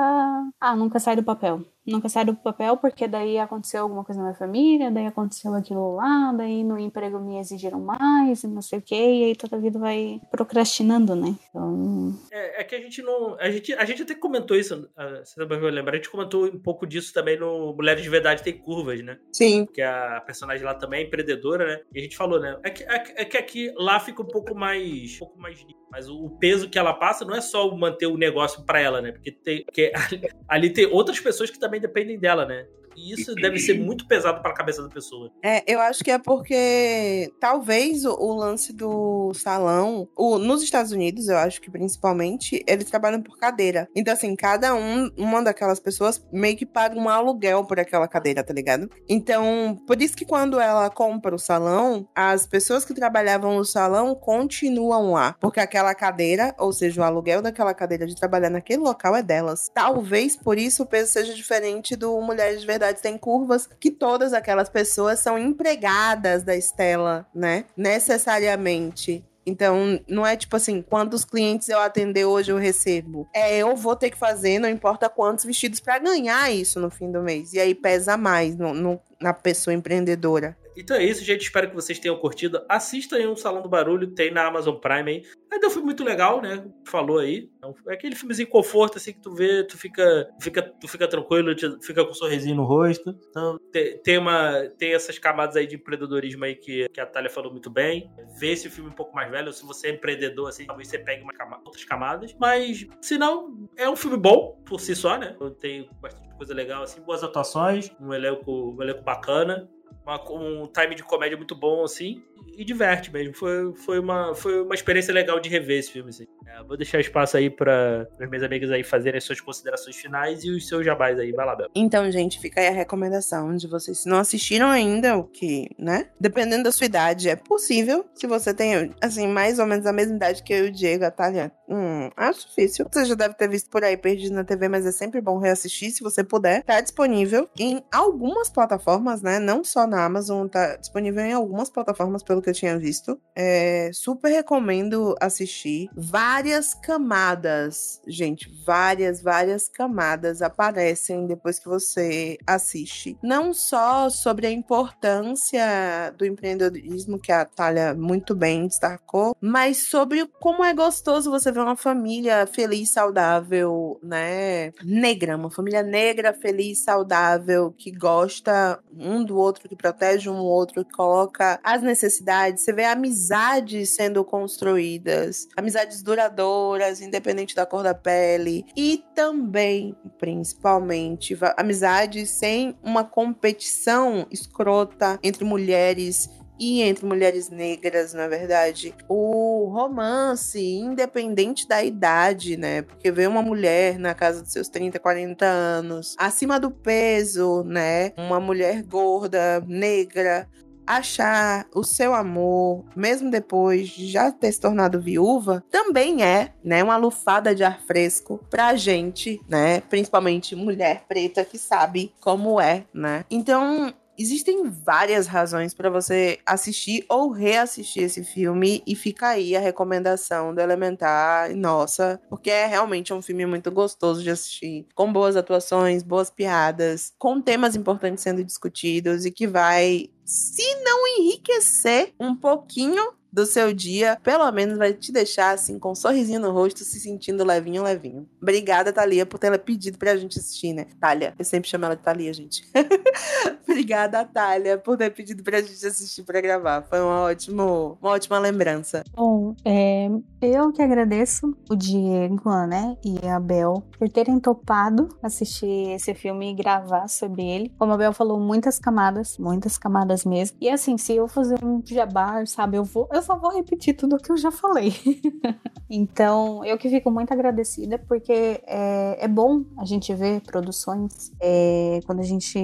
ah, 0.59 0.75
nunca 0.75 0.99
sai 0.99 1.15
do 1.15 1.23
papel 1.23 1.61
nunca 1.85 2.09
sai 2.09 2.25
do 2.25 2.35
papel 2.35 2.77
porque 2.77 3.07
daí 3.07 3.37
aconteceu 3.37 3.83
alguma 3.83 4.03
coisa 4.03 4.19
na 4.19 4.27
minha 4.27 4.37
família, 4.37 4.91
daí 4.91 5.05
aconteceu 5.05 5.53
aquilo 5.53 5.95
lá, 5.95 6.33
daí 6.35 6.63
no 6.63 6.79
emprego 6.79 7.19
me 7.19 7.39
exigiram 7.39 7.79
mais 7.79 8.43
e 8.43 8.47
não 8.47 8.61
sei 8.61 8.79
o 8.79 8.81
que, 8.81 8.95
e 8.95 9.23
aí 9.25 9.35
toda 9.35 9.57
a 9.57 9.59
vida 9.59 9.79
vai 9.79 10.21
procrastinando, 10.31 11.15
né? 11.15 11.35
Então... 11.49 12.13
É, 12.31 12.61
é 12.61 12.63
que 12.63 12.75
a 12.75 12.81
gente 12.81 13.01
não. 13.01 13.35
A 13.39 13.49
gente, 13.49 13.73
a 13.73 13.85
gente 13.85 14.03
até 14.03 14.15
comentou 14.15 14.57
isso, 14.57 14.89
você 15.23 15.45
vai 15.45 15.59
lembrar, 15.59 15.93
a 15.93 15.97
gente 15.97 16.09
comentou 16.09 16.45
um 16.45 16.59
pouco 16.59 16.85
disso 16.85 17.13
também 17.13 17.39
no 17.39 17.73
Mulheres 17.73 18.03
de 18.03 18.09
Verdade 18.09 18.43
Tem 18.43 18.57
Curvas, 18.57 19.01
né? 19.03 19.17
Sim. 19.31 19.65
Que 19.65 19.81
a 19.81 20.21
personagem 20.25 20.65
lá 20.65 20.73
também 20.73 21.01
é 21.01 21.07
empreendedora, 21.07 21.65
né? 21.65 21.81
E 21.93 21.99
a 21.99 22.01
gente 22.01 22.17
falou, 22.17 22.39
né? 22.39 22.57
É 22.63 22.69
que, 22.69 22.83
é, 22.83 23.21
é 23.21 23.25
que 23.25 23.37
aqui 23.37 23.73
lá 23.75 23.99
fica 23.99 24.21
um 24.21 24.27
pouco 24.27 24.55
mais. 24.55 25.15
Um 25.15 25.19
pouco 25.19 25.39
mais 25.39 25.65
mas 25.95 26.09
o 26.09 26.29
peso 26.29 26.69
que 26.69 26.77
ela 26.77 26.93
passa 26.93 27.23
não 27.23 27.33
é 27.33 27.39
só 27.39 27.73
manter 27.73 28.05
o 28.05 28.17
negócio 28.17 28.65
para 28.65 28.81
ela, 28.81 29.01
né? 29.01 29.13
Porque, 29.13 29.31
tem, 29.31 29.63
porque 29.63 29.93
ali, 29.95 30.29
ali 30.45 30.69
tem 30.69 30.85
outras 30.87 31.21
pessoas 31.21 31.49
que 31.49 31.57
também 31.57 31.74
dependem 31.79 32.19
dela, 32.19 32.45
né? 32.45 32.65
E 32.95 33.13
isso 33.13 33.35
deve 33.35 33.59
ser 33.59 33.77
muito 33.79 34.07
pesado 34.07 34.41
para 34.41 34.51
a 34.51 34.55
cabeça 34.55 34.81
da 34.81 34.89
pessoa. 34.89 35.29
É, 35.43 35.63
eu 35.71 35.79
acho 35.79 36.03
que 36.03 36.11
é 36.11 36.17
porque 36.17 37.31
talvez 37.39 38.05
o, 38.05 38.13
o 38.13 38.33
lance 38.33 38.71
do 38.73 39.33
salão, 39.33 40.07
o, 40.15 40.37
nos 40.37 40.63
Estados 40.63 40.91
Unidos, 40.91 41.27
eu 41.27 41.37
acho 41.37 41.61
que 41.61 41.69
principalmente, 41.69 42.63
eles 42.67 42.89
trabalham 42.89 43.21
por 43.21 43.37
cadeira. 43.37 43.87
Então, 43.95 44.13
assim, 44.13 44.35
cada 44.35 44.73
um, 44.73 45.09
uma 45.17 45.43
daquelas 45.43 45.79
pessoas 45.79 46.25
meio 46.31 46.55
que 46.55 46.65
paga 46.65 46.97
um 46.97 47.09
aluguel 47.09 47.65
por 47.65 47.79
aquela 47.79 48.07
cadeira, 48.07 48.43
tá 48.43 48.53
ligado? 48.53 48.89
Então, 49.09 49.77
por 49.85 50.01
isso 50.01 50.15
que 50.15 50.25
quando 50.25 50.59
ela 50.59 50.89
compra 50.89 51.35
o 51.35 51.39
salão, 51.39 52.07
as 52.15 52.47
pessoas 52.47 52.85
que 52.85 52.93
trabalhavam 52.93 53.55
no 53.55 53.65
salão 53.65 54.15
continuam 54.15 55.11
lá. 55.11 55.35
Porque 55.39 55.59
aquela 55.59 55.93
cadeira, 55.93 56.55
ou 56.57 56.71
seja, 56.71 57.01
o 57.01 57.03
aluguel 57.03 57.41
daquela 57.41 57.73
cadeira 57.73 58.05
de 58.05 58.15
trabalhar 58.15 58.49
naquele 58.49 58.81
local 58.81 59.15
é 59.15 59.23
delas. 59.23 59.69
Talvez 59.73 60.35
por 60.35 60.57
isso 60.57 60.83
o 60.83 60.85
peso 60.85 61.11
seja 61.11 61.33
diferente 61.33 61.64
do 61.97 62.21
Mulheres 62.21 62.61
de 62.61 62.67
Verdade 62.67 62.85
verdade 62.85 63.01
tem 63.01 63.17
curvas 63.17 63.67
que 63.79 63.89
todas 63.89 64.33
aquelas 64.33 64.69
pessoas 64.69 65.19
são 65.19 65.37
empregadas 65.37 66.43
da 66.43 66.55
Estela, 66.55 67.25
né? 67.33 67.65
Necessariamente. 67.75 69.23
Então, 69.47 69.99
não 70.07 70.25
é 70.25 70.35
tipo 70.35 70.55
assim, 70.55 70.81
quantos 70.81 71.23
clientes 71.23 71.69
eu 71.69 71.79
atender 71.79 72.25
hoje 72.25 72.51
eu 72.51 72.57
recebo. 72.57 73.27
É, 73.33 73.57
eu 73.57 73.75
vou 73.75 73.95
ter 73.95 74.09
que 74.09 74.17
fazer, 74.17 74.57
não 74.57 74.67
importa 74.67 75.07
quantos 75.07 75.45
vestidos 75.45 75.79
para 75.79 75.99
ganhar 75.99 76.51
isso 76.51 76.79
no 76.79 76.89
fim 76.89 77.11
do 77.11 77.21
mês. 77.21 77.53
E 77.53 77.59
aí 77.59 77.75
pesa 77.75 78.17
mais 78.17 78.55
no, 78.55 78.73
no, 78.73 78.99
na 79.21 79.33
pessoa 79.33 79.73
empreendedora. 79.73 80.57
Então 80.75 80.97
é 80.97 81.03
isso, 81.03 81.23
gente. 81.23 81.43
Espero 81.43 81.69
que 81.69 81.75
vocês 81.75 81.99
tenham 81.99 82.17
curtido. 82.17 82.63
Assista 82.69 83.15
aí 83.15 83.27
um 83.27 83.35
Salão 83.35 83.61
do 83.61 83.69
Barulho, 83.69 84.11
tem 84.11 84.31
na 84.31 84.45
Amazon 84.45 84.75
Prime 84.75 85.11
aí. 85.11 85.23
Ainda 85.51 85.67
é 85.67 85.69
um 85.69 85.71
filme 85.71 85.85
muito 85.85 86.03
legal, 86.03 86.41
né? 86.41 86.65
Falou 86.85 87.19
aí. 87.19 87.49
É 87.87 87.93
aquele 87.93 88.15
filmezinho 88.15 88.47
conforto, 88.47 88.97
assim, 88.97 89.13
que 89.13 89.21
tu 89.21 89.33
vê, 89.33 89.63
tu 89.63 89.77
fica, 89.77 90.27
fica, 90.41 90.61
tu 90.61 90.87
fica 90.87 91.07
tranquilo, 91.07 91.55
fica 91.81 92.03
com 92.03 92.11
um 92.11 92.15
sorrisinho 92.15 92.55
no 92.55 92.63
rosto. 92.63 93.15
Então, 93.29 93.57
tem, 94.03 94.17
uma, 94.17 94.69
tem 94.77 94.93
essas 94.93 95.17
camadas 95.17 95.55
aí 95.55 95.65
de 95.65 95.75
empreendedorismo 95.75 96.43
aí 96.45 96.55
que, 96.55 96.89
que 96.89 96.99
a 96.99 97.05
Thalia 97.05 97.29
falou 97.29 97.51
muito 97.51 97.69
bem. 97.69 98.11
Vê 98.37 98.51
esse 98.51 98.69
filme 98.69 98.89
um 98.89 98.93
pouco 98.93 99.15
mais 99.15 99.31
velho, 99.31 99.53
se 99.53 99.65
você 99.65 99.87
é 99.87 99.91
empreendedor, 99.91 100.49
assim, 100.49 100.65
talvez 100.65 100.87
você 100.87 100.99
pegue 100.99 101.25
camada, 101.33 101.61
outras 101.65 101.83
camadas. 101.83 102.35
Mas, 102.39 102.85
se 103.01 103.17
não, 103.17 103.69
é 103.77 103.89
um 103.89 103.95
filme 103.95 104.17
bom 104.17 104.61
por 104.65 104.79
si 104.79 104.95
só, 104.95 105.17
né? 105.17 105.35
Tem 105.59 105.89
bastante 106.01 106.35
coisa 106.35 106.53
legal, 106.53 106.83
assim, 106.83 107.01
boas 107.01 107.23
atuações, 107.23 107.91
um 107.99 108.13
elenco, 108.13 108.75
um 108.77 108.81
elenco 108.81 109.03
bacana 109.03 109.69
uma, 110.05 110.21
um 110.31 110.67
time 110.67 110.95
de 110.95 111.03
comédia 111.03 111.35
muito 111.35 111.55
bom, 111.55 111.83
assim, 111.83 112.21
e 112.57 112.63
diverte 112.63 113.11
mesmo. 113.11 113.33
Foi, 113.33 113.73
foi, 113.75 113.99
uma, 113.99 114.33
foi 114.33 114.61
uma 114.61 114.75
experiência 114.75 115.13
legal 115.13 115.39
de 115.39 115.49
rever 115.49 115.79
esse 115.79 115.91
filme, 115.91 116.09
assim. 116.09 116.27
É, 116.47 116.63
vou 116.63 116.77
deixar 116.77 116.99
espaço 116.99 117.35
aí 117.35 117.49
para 117.49 118.07
as 118.19 118.29
minhas 118.29 118.43
amigas 118.43 118.71
aí 118.71 118.83
fazerem 118.83 119.17
as 119.17 119.23
suas 119.23 119.41
considerações 119.41 119.95
finais 119.95 120.43
e 120.43 120.51
os 120.51 120.67
seus 120.67 120.85
jabás 120.85 121.19
aí. 121.19 121.31
Vai 121.31 121.45
lá, 121.45 121.55
Bel. 121.55 121.69
Então, 121.75 122.09
gente, 122.11 122.39
fica 122.39 122.61
aí 122.61 122.67
a 122.67 122.71
recomendação 122.71 123.55
de 123.55 123.67
vocês. 123.67 123.99
Se 123.99 124.09
não 124.09 124.17
assistiram 124.17 124.67
ainda, 124.67 125.17
o 125.17 125.23
que, 125.23 125.69
né? 125.77 126.07
Dependendo 126.19 126.63
da 126.63 126.71
sua 126.71 126.85
idade, 126.85 127.29
é 127.29 127.35
possível. 127.35 128.05
Se 128.13 128.27
você 128.27 128.53
tem, 128.53 128.93
assim, 129.01 129.27
mais 129.27 129.59
ou 129.59 129.65
menos 129.65 129.85
a 129.85 129.93
mesma 129.93 130.15
idade 130.15 130.43
que 130.43 130.53
eu 130.53 130.65
e 130.65 130.69
o 130.69 130.71
Diego, 130.71 131.05
a 131.05 131.11
Thalia, 131.11 131.51
hum, 131.67 132.09
acho 132.15 132.47
difícil. 132.47 132.87
Você 132.91 133.05
já 133.05 133.15
deve 133.15 133.33
ter 133.33 133.49
visto 133.49 133.69
por 133.69 133.83
aí 133.83 133.97
perdido 133.97 134.35
na 134.35 134.43
TV, 134.43 134.69
mas 134.69 134.85
é 134.85 134.91
sempre 134.91 135.19
bom 135.19 135.37
reassistir 135.39 135.91
se 135.91 136.03
você 136.03 136.23
puder. 136.23 136.63
Tá 136.63 136.79
disponível 136.79 137.49
em 137.59 137.83
algumas 137.91 138.49
plataformas, 138.49 139.21
né? 139.21 139.39
Não 139.39 139.63
só 139.63 139.74
na 139.87 140.05
Amazon, 140.05 140.47
tá 140.47 140.75
disponível 140.75 141.23
em 141.23 141.33
algumas 141.33 141.69
plataformas, 141.69 142.23
pelo 142.23 142.41
que 142.41 142.49
eu 142.49 142.53
tinha 142.53 142.77
visto. 142.77 143.19
É, 143.35 143.91
super 143.93 144.29
recomendo 144.29 145.15
assistir. 145.19 145.89
Várias 145.95 146.73
camadas, 146.73 148.01
gente, 148.07 148.49
várias, 148.65 149.21
várias 149.21 149.67
camadas 149.67 150.41
aparecem 150.41 151.27
depois 151.27 151.59
que 151.59 151.67
você 151.67 152.37
assiste. 152.47 153.17
Não 153.21 153.53
só 153.53 154.09
sobre 154.09 154.47
a 154.47 154.51
importância 154.51 156.13
do 156.17 156.25
empreendedorismo, 156.25 157.19
que 157.19 157.31
a 157.31 157.45
Thalia 157.45 157.93
muito 157.93 158.35
bem 158.35 158.67
destacou, 158.67 159.35
mas 159.41 159.89
sobre 159.89 160.25
como 160.39 160.63
é 160.63 160.73
gostoso 160.73 161.31
você 161.31 161.51
ver 161.51 161.59
uma 161.59 161.75
família 161.75 162.47
feliz, 162.47 162.91
saudável, 162.91 163.99
né? 164.01 164.71
Negra, 164.83 165.35
uma 165.35 165.49
família 165.49 165.83
negra, 165.83 166.33
feliz, 166.33 166.83
saudável, 166.83 167.73
que 167.77 167.91
gosta 167.91 168.79
um 168.97 169.23
do 169.23 169.37
outro, 169.37 169.64
que 169.67 169.75
protege 169.75 170.29
um 170.29 170.37
outro, 170.37 170.83
que 170.85 170.91
coloca 170.91 171.59
as 171.63 171.81
necessidades. 171.81 172.63
Você 172.63 172.73
vê 172.73 172.85
amizades 172.85 173.89
sendo 173.89 174.23
construídas, 174.23 175.47
amizades 175.55 176.01
duradouras, 176.01 177.01
independente 177.01 177.55
da 177.55 177.65
cor 177.65 177.83
da 177.83 177.93
pele. 177.93 178.65
E 178.75 179.03
também, 179.13 179.95
principalmente, 180.17 181.37
amizades 181.57 182.29
sem 182.29 182.77
uma 182.83 183.03
competição 183.03 184.27
escrota 184.31 185.19
entre 185.23 185.43
mulheres 185.43 186.29
e 186.59 186.81
entre 186.81 187.05
mulheres 187.05 187.49
negras, 187.49 188.13
na 188.13 188.27
verdade. 188.27 188.93
O 189.07 189.69
romance, 189.71 190.59
independente 190.59 191.67
da 191.67 191.83
idade, 191.83 192.57
né? 192.57 192.81
Porque 192.81 193.11
vê 193.11 193.27
uma 193.27 193.41
mulher 193.41 193.99
na 193.99 194.13
casa 194.13 194.41
dos 194.41 194.51
seus 194.51 194.67
30, 194.69 194.99
40 194.99 195.45
anos, 195.45 196.15
acima 196.17 196.59
do 196.59 196.71
peso, 196.71 197.63
né? 197.63 198.13
Uma 198.17 198.39
mulher 198.39 198.83
gorda, 198.83 199.63
negra, 199.67 200.47
achar 200.85 201.65
o 201.73 201.83
seu 201.83 202.13
amor, 202.13 202.85
mesmo 202.95 203.31
depois 203.31 203.89
de 203.89 204.07
já 204.07 204.31
ter 204.31 204.51
se 204.51 204.59
tornado 204.59 205.01
viúva, 205.01 205.63
também 205.71 206.23
é, 206.23 206.53
né, 206.63 206.83
uma 206.83 206.97
lufada 206.97 207.55
de 207.55 207.63
ar 207.63 207.81
fresco 207.81 208.39
pra 208.49 208.75
gente, 208.75 209.39
né, 209.49 209.81
principalmente 209.81 210.55
mulher 210.55 211.03
preta 211.07 211.43
que 211.43 211.57
sabe 211.57 212.13
como 212.19 212.61
é, 212.61 212.85
né? 212.93 213.25
Então, 213.31 213.93
Existem 214.17 214.69
várias 214.69 215.27
razões 215.27 215.73
para 215.73 215.89
você 215.89 216.39
assistir 216.45 217.05
ou 217.09 217.31
reassistir 217.31 218.03
esse 218.03 218.23
filme 218.23 218.81
e 218.87 218.95
fica 218.95 219.29
aí 219.29 219.55
a 219.55 219.59
recomendação 219.59 220.53
do 220.53 220.61
Elementar. 220.61 221.55
Nossa, 221.55 222.19
porque 222.29 222.49
é 222.49 222.65
realmente 222.65 223.13
um 223.13 223.21
filme 223.21 223.45
muito 223.45 223.71
gostoso 223.71 224.23
de 224.23 224.29
assistir, 224.29 224.85
com 224.95 225.11
boas 225.11 225.35
atuações, 225.35 226.03
boas 226.03 226.29
piadas, 226.29 227.13
com 227.17 227.41
temas 227.41 227.75
importantes 227.75 228.23
sendo 228.23 228.43
discutidos 228.43 229.25
e 229.25 229.31
que 229.31 229.47
vai 229.47 230.09
se 230.23 230.75
não 230.83 231.07
enriquecer 231.07 232.13
um 232.19 232.35
pouquinho 232.35 233.13
do 233.35 233.45
seu 233.45 233.73
dia, 233.73 234.17
pelo 234.23 234.49
menos 234.49 234.77
vai 234.77 234.93
te 234.93 235.11
deixar 235.11 235.53
assim 235.53 235.77
com 235.77 235.91
um 235.91 235.95
sorrisinho 235.95 236.39
no 236.39 236.51
rosto, 236.51 236.85
se 236.85 237.01
sentindo 237.01 237.43
levinho, 237.43 237.83
levinho. 237.83 238.25
Obrigada, 238.41 238.93
Thalia, 238.93 239.25
por 239.25 239.37
ter 239.37 239.59
pedido 239.59 239.97
pra 239.97 240.15
gente 240.15 240.39
assistir, 240.39 240.71
né? 240.71 240.85
Thalia, 241.01 241.33
eu 241.37 241.43
sempre 241.43 241.69
chamo 241.69 241.83
ela 241.83 241.97
de 241.97 242.01
Thalia, 242.01 242.33
gente. 242.33 242.63
Obrigada, 243.67 244.23
Thalia, 244.23 244.77
por 244.77 244.97
ter 244.97 245.09
pedido 245.09 245.43
pra 245.43 245.59
gente 245.61 245.85
assistir 245.85 246.23
pra 246.23 246.39
gravar. 246.39 246.83
Foi 246.83 247.01
uma, 247.01 247.23
ótimo, 247.23 247.97
uma 248.01 248.11
ótima 248.11 248.39
lembrança. 248.39 249.03
Bom, 249.13 249.53
é, 249.65 250.07
eu 250.41 250.71
que 250.71 250.81
agradeço 250.81 251.53
o 251.69 251.75
Diego, 251.75 252.49
né, 252.67 252.95
e 253.03 253.27
a 253.27 253.37
Bel 253.37 253.83
por 253.99 254.07
terem 254.07 254.39
topado 254.39 255.09
assistir 255.21 255.89
esse 255.89 256.13
filme 256.13 256.51
e 256.51 256.55
gravar 256.55 257.09
sobre 257.09 257.43
ele. 257.43 257.73
Como 257.77 257.91
a 257.91 257.97
Bel 257.97 258.13
falou, 258.13 258.39
muitas 258.39 258.79
camadas, 258.79 259.37
muitas 259.37 259.77
camadas 259.77 260.23
mesmo. 260.23 260.55
E 260.61 260.69
assim, 260.69 260.97
se 260.97 261.13
eu 261.13 261.27
fazer 261.27 261.61
um 261.61 261.81
jabá, 261.85 262.45
sabe, 262.45 262.77
eu 262.77 262.85
vou, 262.85 263.09
eu 263.11 263.24
só 263.25 263.37
vou 263.37 263.51
repetir 263.51 263.95
tudo 263.95 264.15
o 264.15 264.19
que 264.19 264.31
eu 264.31 264.37
já 264.37 264.51
falei. 264.51 264.93
então, 265.89 266.63
eu 266.63 266.77
que 266.77 266.89
fico 266.89 267.09
muito 267.09 267.33
agradecida, 267.33 267.97
porque 267.97 268.61
é, 268.65 269.25
é 269.25 269.27
bom 269.27 269.63
a 269.77 269.83
gente 269.83 270.13
ver 270.13 270.41
produções 270.41 271.31
é, 271.39 271.99
quando 272.05 272.19
a 272.19 272.23
gente 272.23 272.59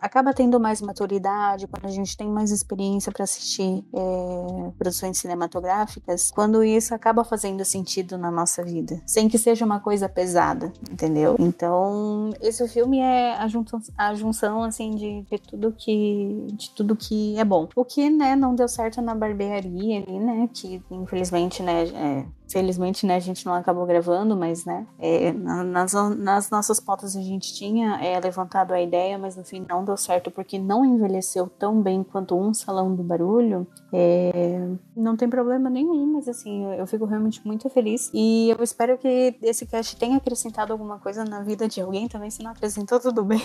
acaba 0.00 0.34
tendo 0.34 0.58
mais 0.58 0.82
maturidade, 0.82 1.66
quando 1.68 1.86
a 1.86 1.90
gente 1.90 2.16
tem 2.16 2.28
mais 2.28 2.50
experiência 2.50 3.12
para 3.12 3.24
assistir 3.24 3.84
é, 3.94 4.70
produções 4.76 5.18
cinematográficas, 5.18 6.30
quando 6.30 6.64
isso 6.64 6.94
acaba 6.94 7.24
fazendo 7.24 7.64
sentido 7.64 8.18
na 8.18 8.30
nossa 8.30 8.64
vida, 8.64 9.00
sem 9.06 9.28
que 9.28 9.38
seja 9.38 9.64
uma 9.64 9.78
coisa 9.80 10.08
pesada, 10.08 10.72
entendeu? 10.90 11.36
Então, 11.38 12.30
esse 12.40 12.66
filme 12.68 12.98
é 12.98 13.36
a 13.36 13.46
junção, 13.46 13.80
a 13.96 14.14
junção 14.14 14.62
assim 14.62 14.90
de, 14.90 15.22
de 15.22 15.38
tudo 15.38 15.72
que 15.72 16.46
de 16.52 16.70
tudo 16.70 16.96
que 16.96 17.38
é 17.38 17.44
bom. 17.44 17.68
O 17.76 17.84
que, 17.84 18.10
né, 18.10 18.34
não 18.34 18.54
deu 18.54 18.68
certo 18.68 19.00
na 19.00 19.14
Barbie 19.14 19.35
barbearia 19.36 19.98
ali, 19.98 20.18
né? 20.18 20.48
Que 20.52 20.82
infelizmente, 20.90 21.62
né? 21.62 21.84
É, 21.84 22.26
Felizmente, 22.48 23.04
né, 23.04 23.16
a 23.16 23.20
gente 23.20 23.44
não 23.44 23.54
acabou 23.54 23.84
gravando, 23.86 24.36
mas, 24.36 24.64
né, 24.64 24.86
é, 25.00 25.32
nas, 25.32 25.92
nas 26.16 26.48
nossas 26.48 26.78
pautas 26.78 27.16
a 27.16 27.20
gente 27.20 27.52
tinha 27.52 27.96
é, 28.00 28.20
levantado 28.20 28.72
a 28.72 28.80
ideia, 28.80 29.18
mas 29.18 29.36
no 29.36 29.44
fim 29.44 29.66
não 29.68 29.84
deu 29.84 29.96
certo 29.96 30.30
porque 30.30 30.56
não 30.56 30.84
envelheceu 30.84 31.48
tão 31.48 31.82
bem 31.82 32.04
quanto 32.04 32.38
um 32.38 32.54
salão 32.54 32.94
do 32.94 33.02
barulho. 33.02 33.66
É, 33.92 34.60
não 34.96 35.16
tem 35.16 35.28
problema 35.28 35.68
nenhum, 35.68 36.06
mas 36.12 36.28
assim, 36.28 36.64
eu, 36.64 36.72
eu, 36.74 36.86
fico 36.86 37.04
realmente 37.04 37.44
muito 37.44 37.68
feliz 37.68 38.10
e 38.14 38.50
eu 38.50 38.62
espero 38.62 38.96
que 38.96 39.36
esse 39.42 39.66
cast 39.66 39.96
tenha 39.96 40.16
acrescentado 40.16 40.72
alguma 40.72 40.98
coisa 40.98 41.24
na 41.24 41.42
vida 41.42 41.66
de 41.66 41.80
alguém 41.80 42.06
também. 42.06 42.30
Se 42.30 42.44
não 42.44 42.52
acrescentou, 42.52 43.00
tudo 43.00 43.24
bem. 43.24 43.40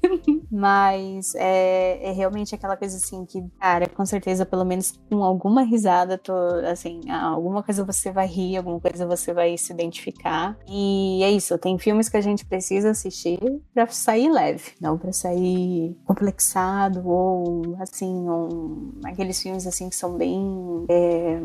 mas 0.50 1.34
é, 1.34 2.08
é, 2.08 2.12
realmente 2.12 2.54
aquela 2.54 2.76
coisa 2.76 2.96
assim 2.96 3.24
que, 3.26 3.44
cara, 3.60 3.86
com 3.86 4.06
certeza, 4.06 4.46
pelo 4.46 4.64
menos 4.64 4.98
com 5.10 5.22
alguma 5.26 5.62
risada, 5.62 6.18
tô, 6.18 6.32
assim, 6.70 7.00
alguma 7.10 7.62
coisa 7.62 7.84
você 7.84 8.10
vai 8.10 8.26
rir 8.26 8.56
alguma 8.56 8.80
coisa 8.80 9.06
você 9.06 9.32
vai 9.32 9.56
se 9.56 9.72
identificar. 9.72 10.56
E 10.68 11.22
é 11.22 11.30
isso, 11.30 11.56
tem 11.58 11.78
filmes 11.78 12.08
que 12.08 12.16
a 12.16 12.20
gente 12.20 12.44
precisa 12.44 12.90
assistir 12.90 13.38
para 13.72 13.86
sair 13.88 14.30
leve, 14.30 14.72
não 14.80 14.96
para 14.98 15.12
sair 15.12 15.96
complexado 16.04 17.06
ou 17.08 17.76
assim, 17.80 18.28
um, 18.28 18.92
aqueles 19.04 19.40
filmes 19.42 19.66
assim 19.66 19.88
que 19.88 19.96
são 19.96 20.16
bem, 20.16 20.86
é, 20.88 21.40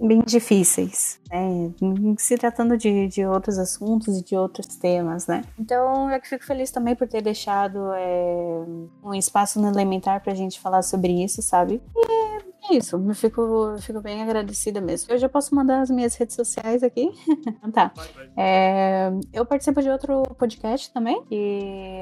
bem 0.00 0.22
difíceis, 0.24 1.20
né? 1.30 1.70
Se 2.18 2.36
tratando 2.36 2.76
de, 2.76 3.08
de 3.08 3.24
outros 3.24 3.58
assuntos 3.58 4.18
e 4.18 4.24
de 4.24 4.36
outros 4.36 4.66
temas, 4.76 5.26
né? 5.26 5.42
Então 5.58 6.10
eu 6.10 6.20
fico 6.22 6.44
feliz 6.44 6.70
também 6.70 6.94
por 6.94 7.08
ter 7.08 7.22
deixado 7.22 7.92
é, 7.94 8.64
um 9.02 9.14
espaço 9.14 9.60
no 9.60 9.68
elementar 9.68 10.22
pra 10.22 10.34
gente 10.34 10.60
falar 10.60 10.82
sobre 10.82 11.22
isso, 11.22 11.42
sabe? 11.42 11.80
E 11.96 12.51
isso, 12.70 12.96
eu 12.96 13.14
fico, 13.14 13.40
eu 13.40 13.78
fico 13.78 14.00
bem 14.00 14.22
agradecida 14.22 14.80
mesmo. 14.80 15.12
Eu 15.12 15.18
já 15.18 15.28
posso 15.28 15.54
mandar 15.54 15.80
as 15.80 15.90
minhas 15.90 16.14
redes 16.14 16.36
sociais 16.36 16.82
aqui. 16.82 17.10
tá. 17.72 17.92
É, 18.36 19.10
eu 19.32 19.44
participo 19.44 19.82
de 19.82 19.90
outro 19.90 20.22
podcast 20.38 20.92
também, 20.92 21.22
que 21.24 21.34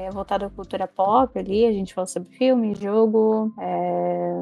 é 0.05 0.09
voltado 0.11 0.45
à 0.45 0.49
cultura 0.49 0.87
pop 0.87 1.37
ali. 1.37 1.65
A 1.65 1.71
gente 1.71 1.93
fala 1.93 2.07
sobre 2.07 2.29
filme, 2.29 2.75
jogo, 2.75 3.53
é, 3.59 4.33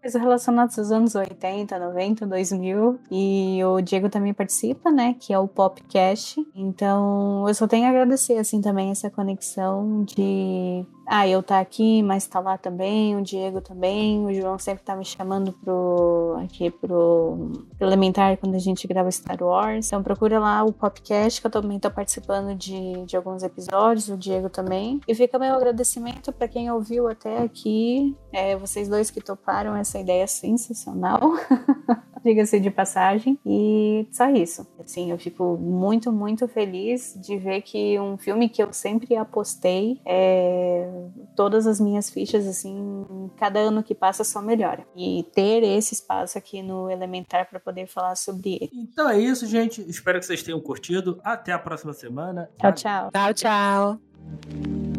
coisas 0.00 0.20
relacionadas 0.20 0.78
aos 0.78 0.90
anos 0.90 1.14
80, 1.14 1.78
90, 1.78 2.26
2000. 2.26 2.98
E 3.10 3.60
o 3.64 3.80
Diego 3.80 4.08
também 4.08 4.32
participa, 4.32 4.90
né? 4.90 5.14
Que 5.18 5.32
é 5.32 5.38
o 5.38 5.46
Popcast. 5.46 6.40
Então 6.54 7.46
eu 7.46 7.54
só 7.54 7.66
tenho 7.66 7.86
a 7.86 7.90
agradecer, 7.90 8.38
assim, 8.38 8.60
também 8.60 8.90
essa 8.90 9.10
conexão 9.10 10.04
de 10.04 10.84
ah, 11.12 11.26
eu 11.26 11.42
tá 11.42 11.58
aqui, 11.58 12.04
mas 12.04 12.24
tá 12.28 12.38
lá 12.38 12.56
também, 12.56 13.16
o 13.16 13.20
Diego 13.20 13.60
também, 13.60 14.24
o 14.24 14.32
João 14.32 14.56
sempre 14.60 14.84
tá 14.84 14.94
me 14.94 15.04
chamando 15.04 15.52
pro 15.52 16.38
aqui 16.44 16.70
pro, 16.70 17.50
Elementar 17.80 18.36
quando 18.36 18.54
a 18.54 18.60
gente 18.60 18.86
grava 18.86 19.10
Star 19.10 19.42
Wars. 19.42 19.88
Então 19.88 20.04
procura 20.04 20.38
lá 20.38 20.62
o 20.62 20.72
podcast 20.72 21.40
que 21.40 21.46
eu 21.48 21.50
também 21.50 21.80
tô 21.80 21.90
participando 21.90 22.54
de, 22.54 23.04
de 23.06 23.16
alguns 23.16 23.42
episódios, 23.42 24.08
o 24.08 24.16
Diego 24.16 24.48
também. 24.48 25.00
E 25.08 25.12
fica 25.12 25.36
meu 25.36 25.52
agradecimento 25.52 26.32
para 26.32 26.46
quem 26.46 26.70
ouviu 26.70 27.08
até 27.08 27.38
aqui, 27.42 28.16
é, 28.32 28.56
vocês 28.56 28.88
dois 28.88 29.10
que 29.10 29.20
toparam 29.20 29.74
essa 29.74 29.98
ideia 29.98 30.28
sensacional. 30.28 31.20
diga-se 32.24 32.60
de 32.60 32.70
passagem. 32.70 33.38
E 33.44 34.06
só 34.10 34.28
isso. 34.30 34.66
Assim, 34.78 35.10
eu 35.10 35.18
fico 35.18 35.56
muito, 35.58 36.12
muito 36.12 36.46
feliz 36.48 37.18
de 37.20 37.36
ver 37.36 37.62
que 37.62 37.98
um 37.98 38.16
filme 38.16 38.48
que 38.48 38.62
eu 38.62 38.72
sempre 38.72 39.16
apostei, 39.16 40.00
é... 40.04 40.88
todas 41.36 41.66
as 41.66 41.80
minhas 41.80 42.10
fichas, 42.10 42.46
assim, 42.46 43.30
cada 43.36 43.60
ano 43.60 43.82
que 43.82 43.94
passa 43.94 44.24
só 44.24 44.40
melhora. 44.40 44.84
E 44.96 45.24
ter 45.34 45.62
esse 45.62 45.94
espaço 45.94 46.38
aqui 46.38 46.62
no 46.62 46.90
Elementar 46.90 47.48
para 47.48 47.60
poder 47.60 47.86
falar 47.86 48.16
sobre 48.16 48.54
ele. 48.60 48.70
Então 48.72 49.08
é 49.08 49.18
isso, 49.18 49.46
gente. 49.46 49.80
Espero 49.88 50.18
que 50.18 50.26
vocês 50.26 50.42
tenham 50.42 50.60
curtido. 50.60 51.20
Até 51.22 51.52
a 51.52 51.58
próxima 51.58 51.92
semana. 51.92 52.50
Tchau, 52.58 52.72
tchau. 52.72 53.10
Tchau, 53.10 53.34
tchau. 53.34 54.89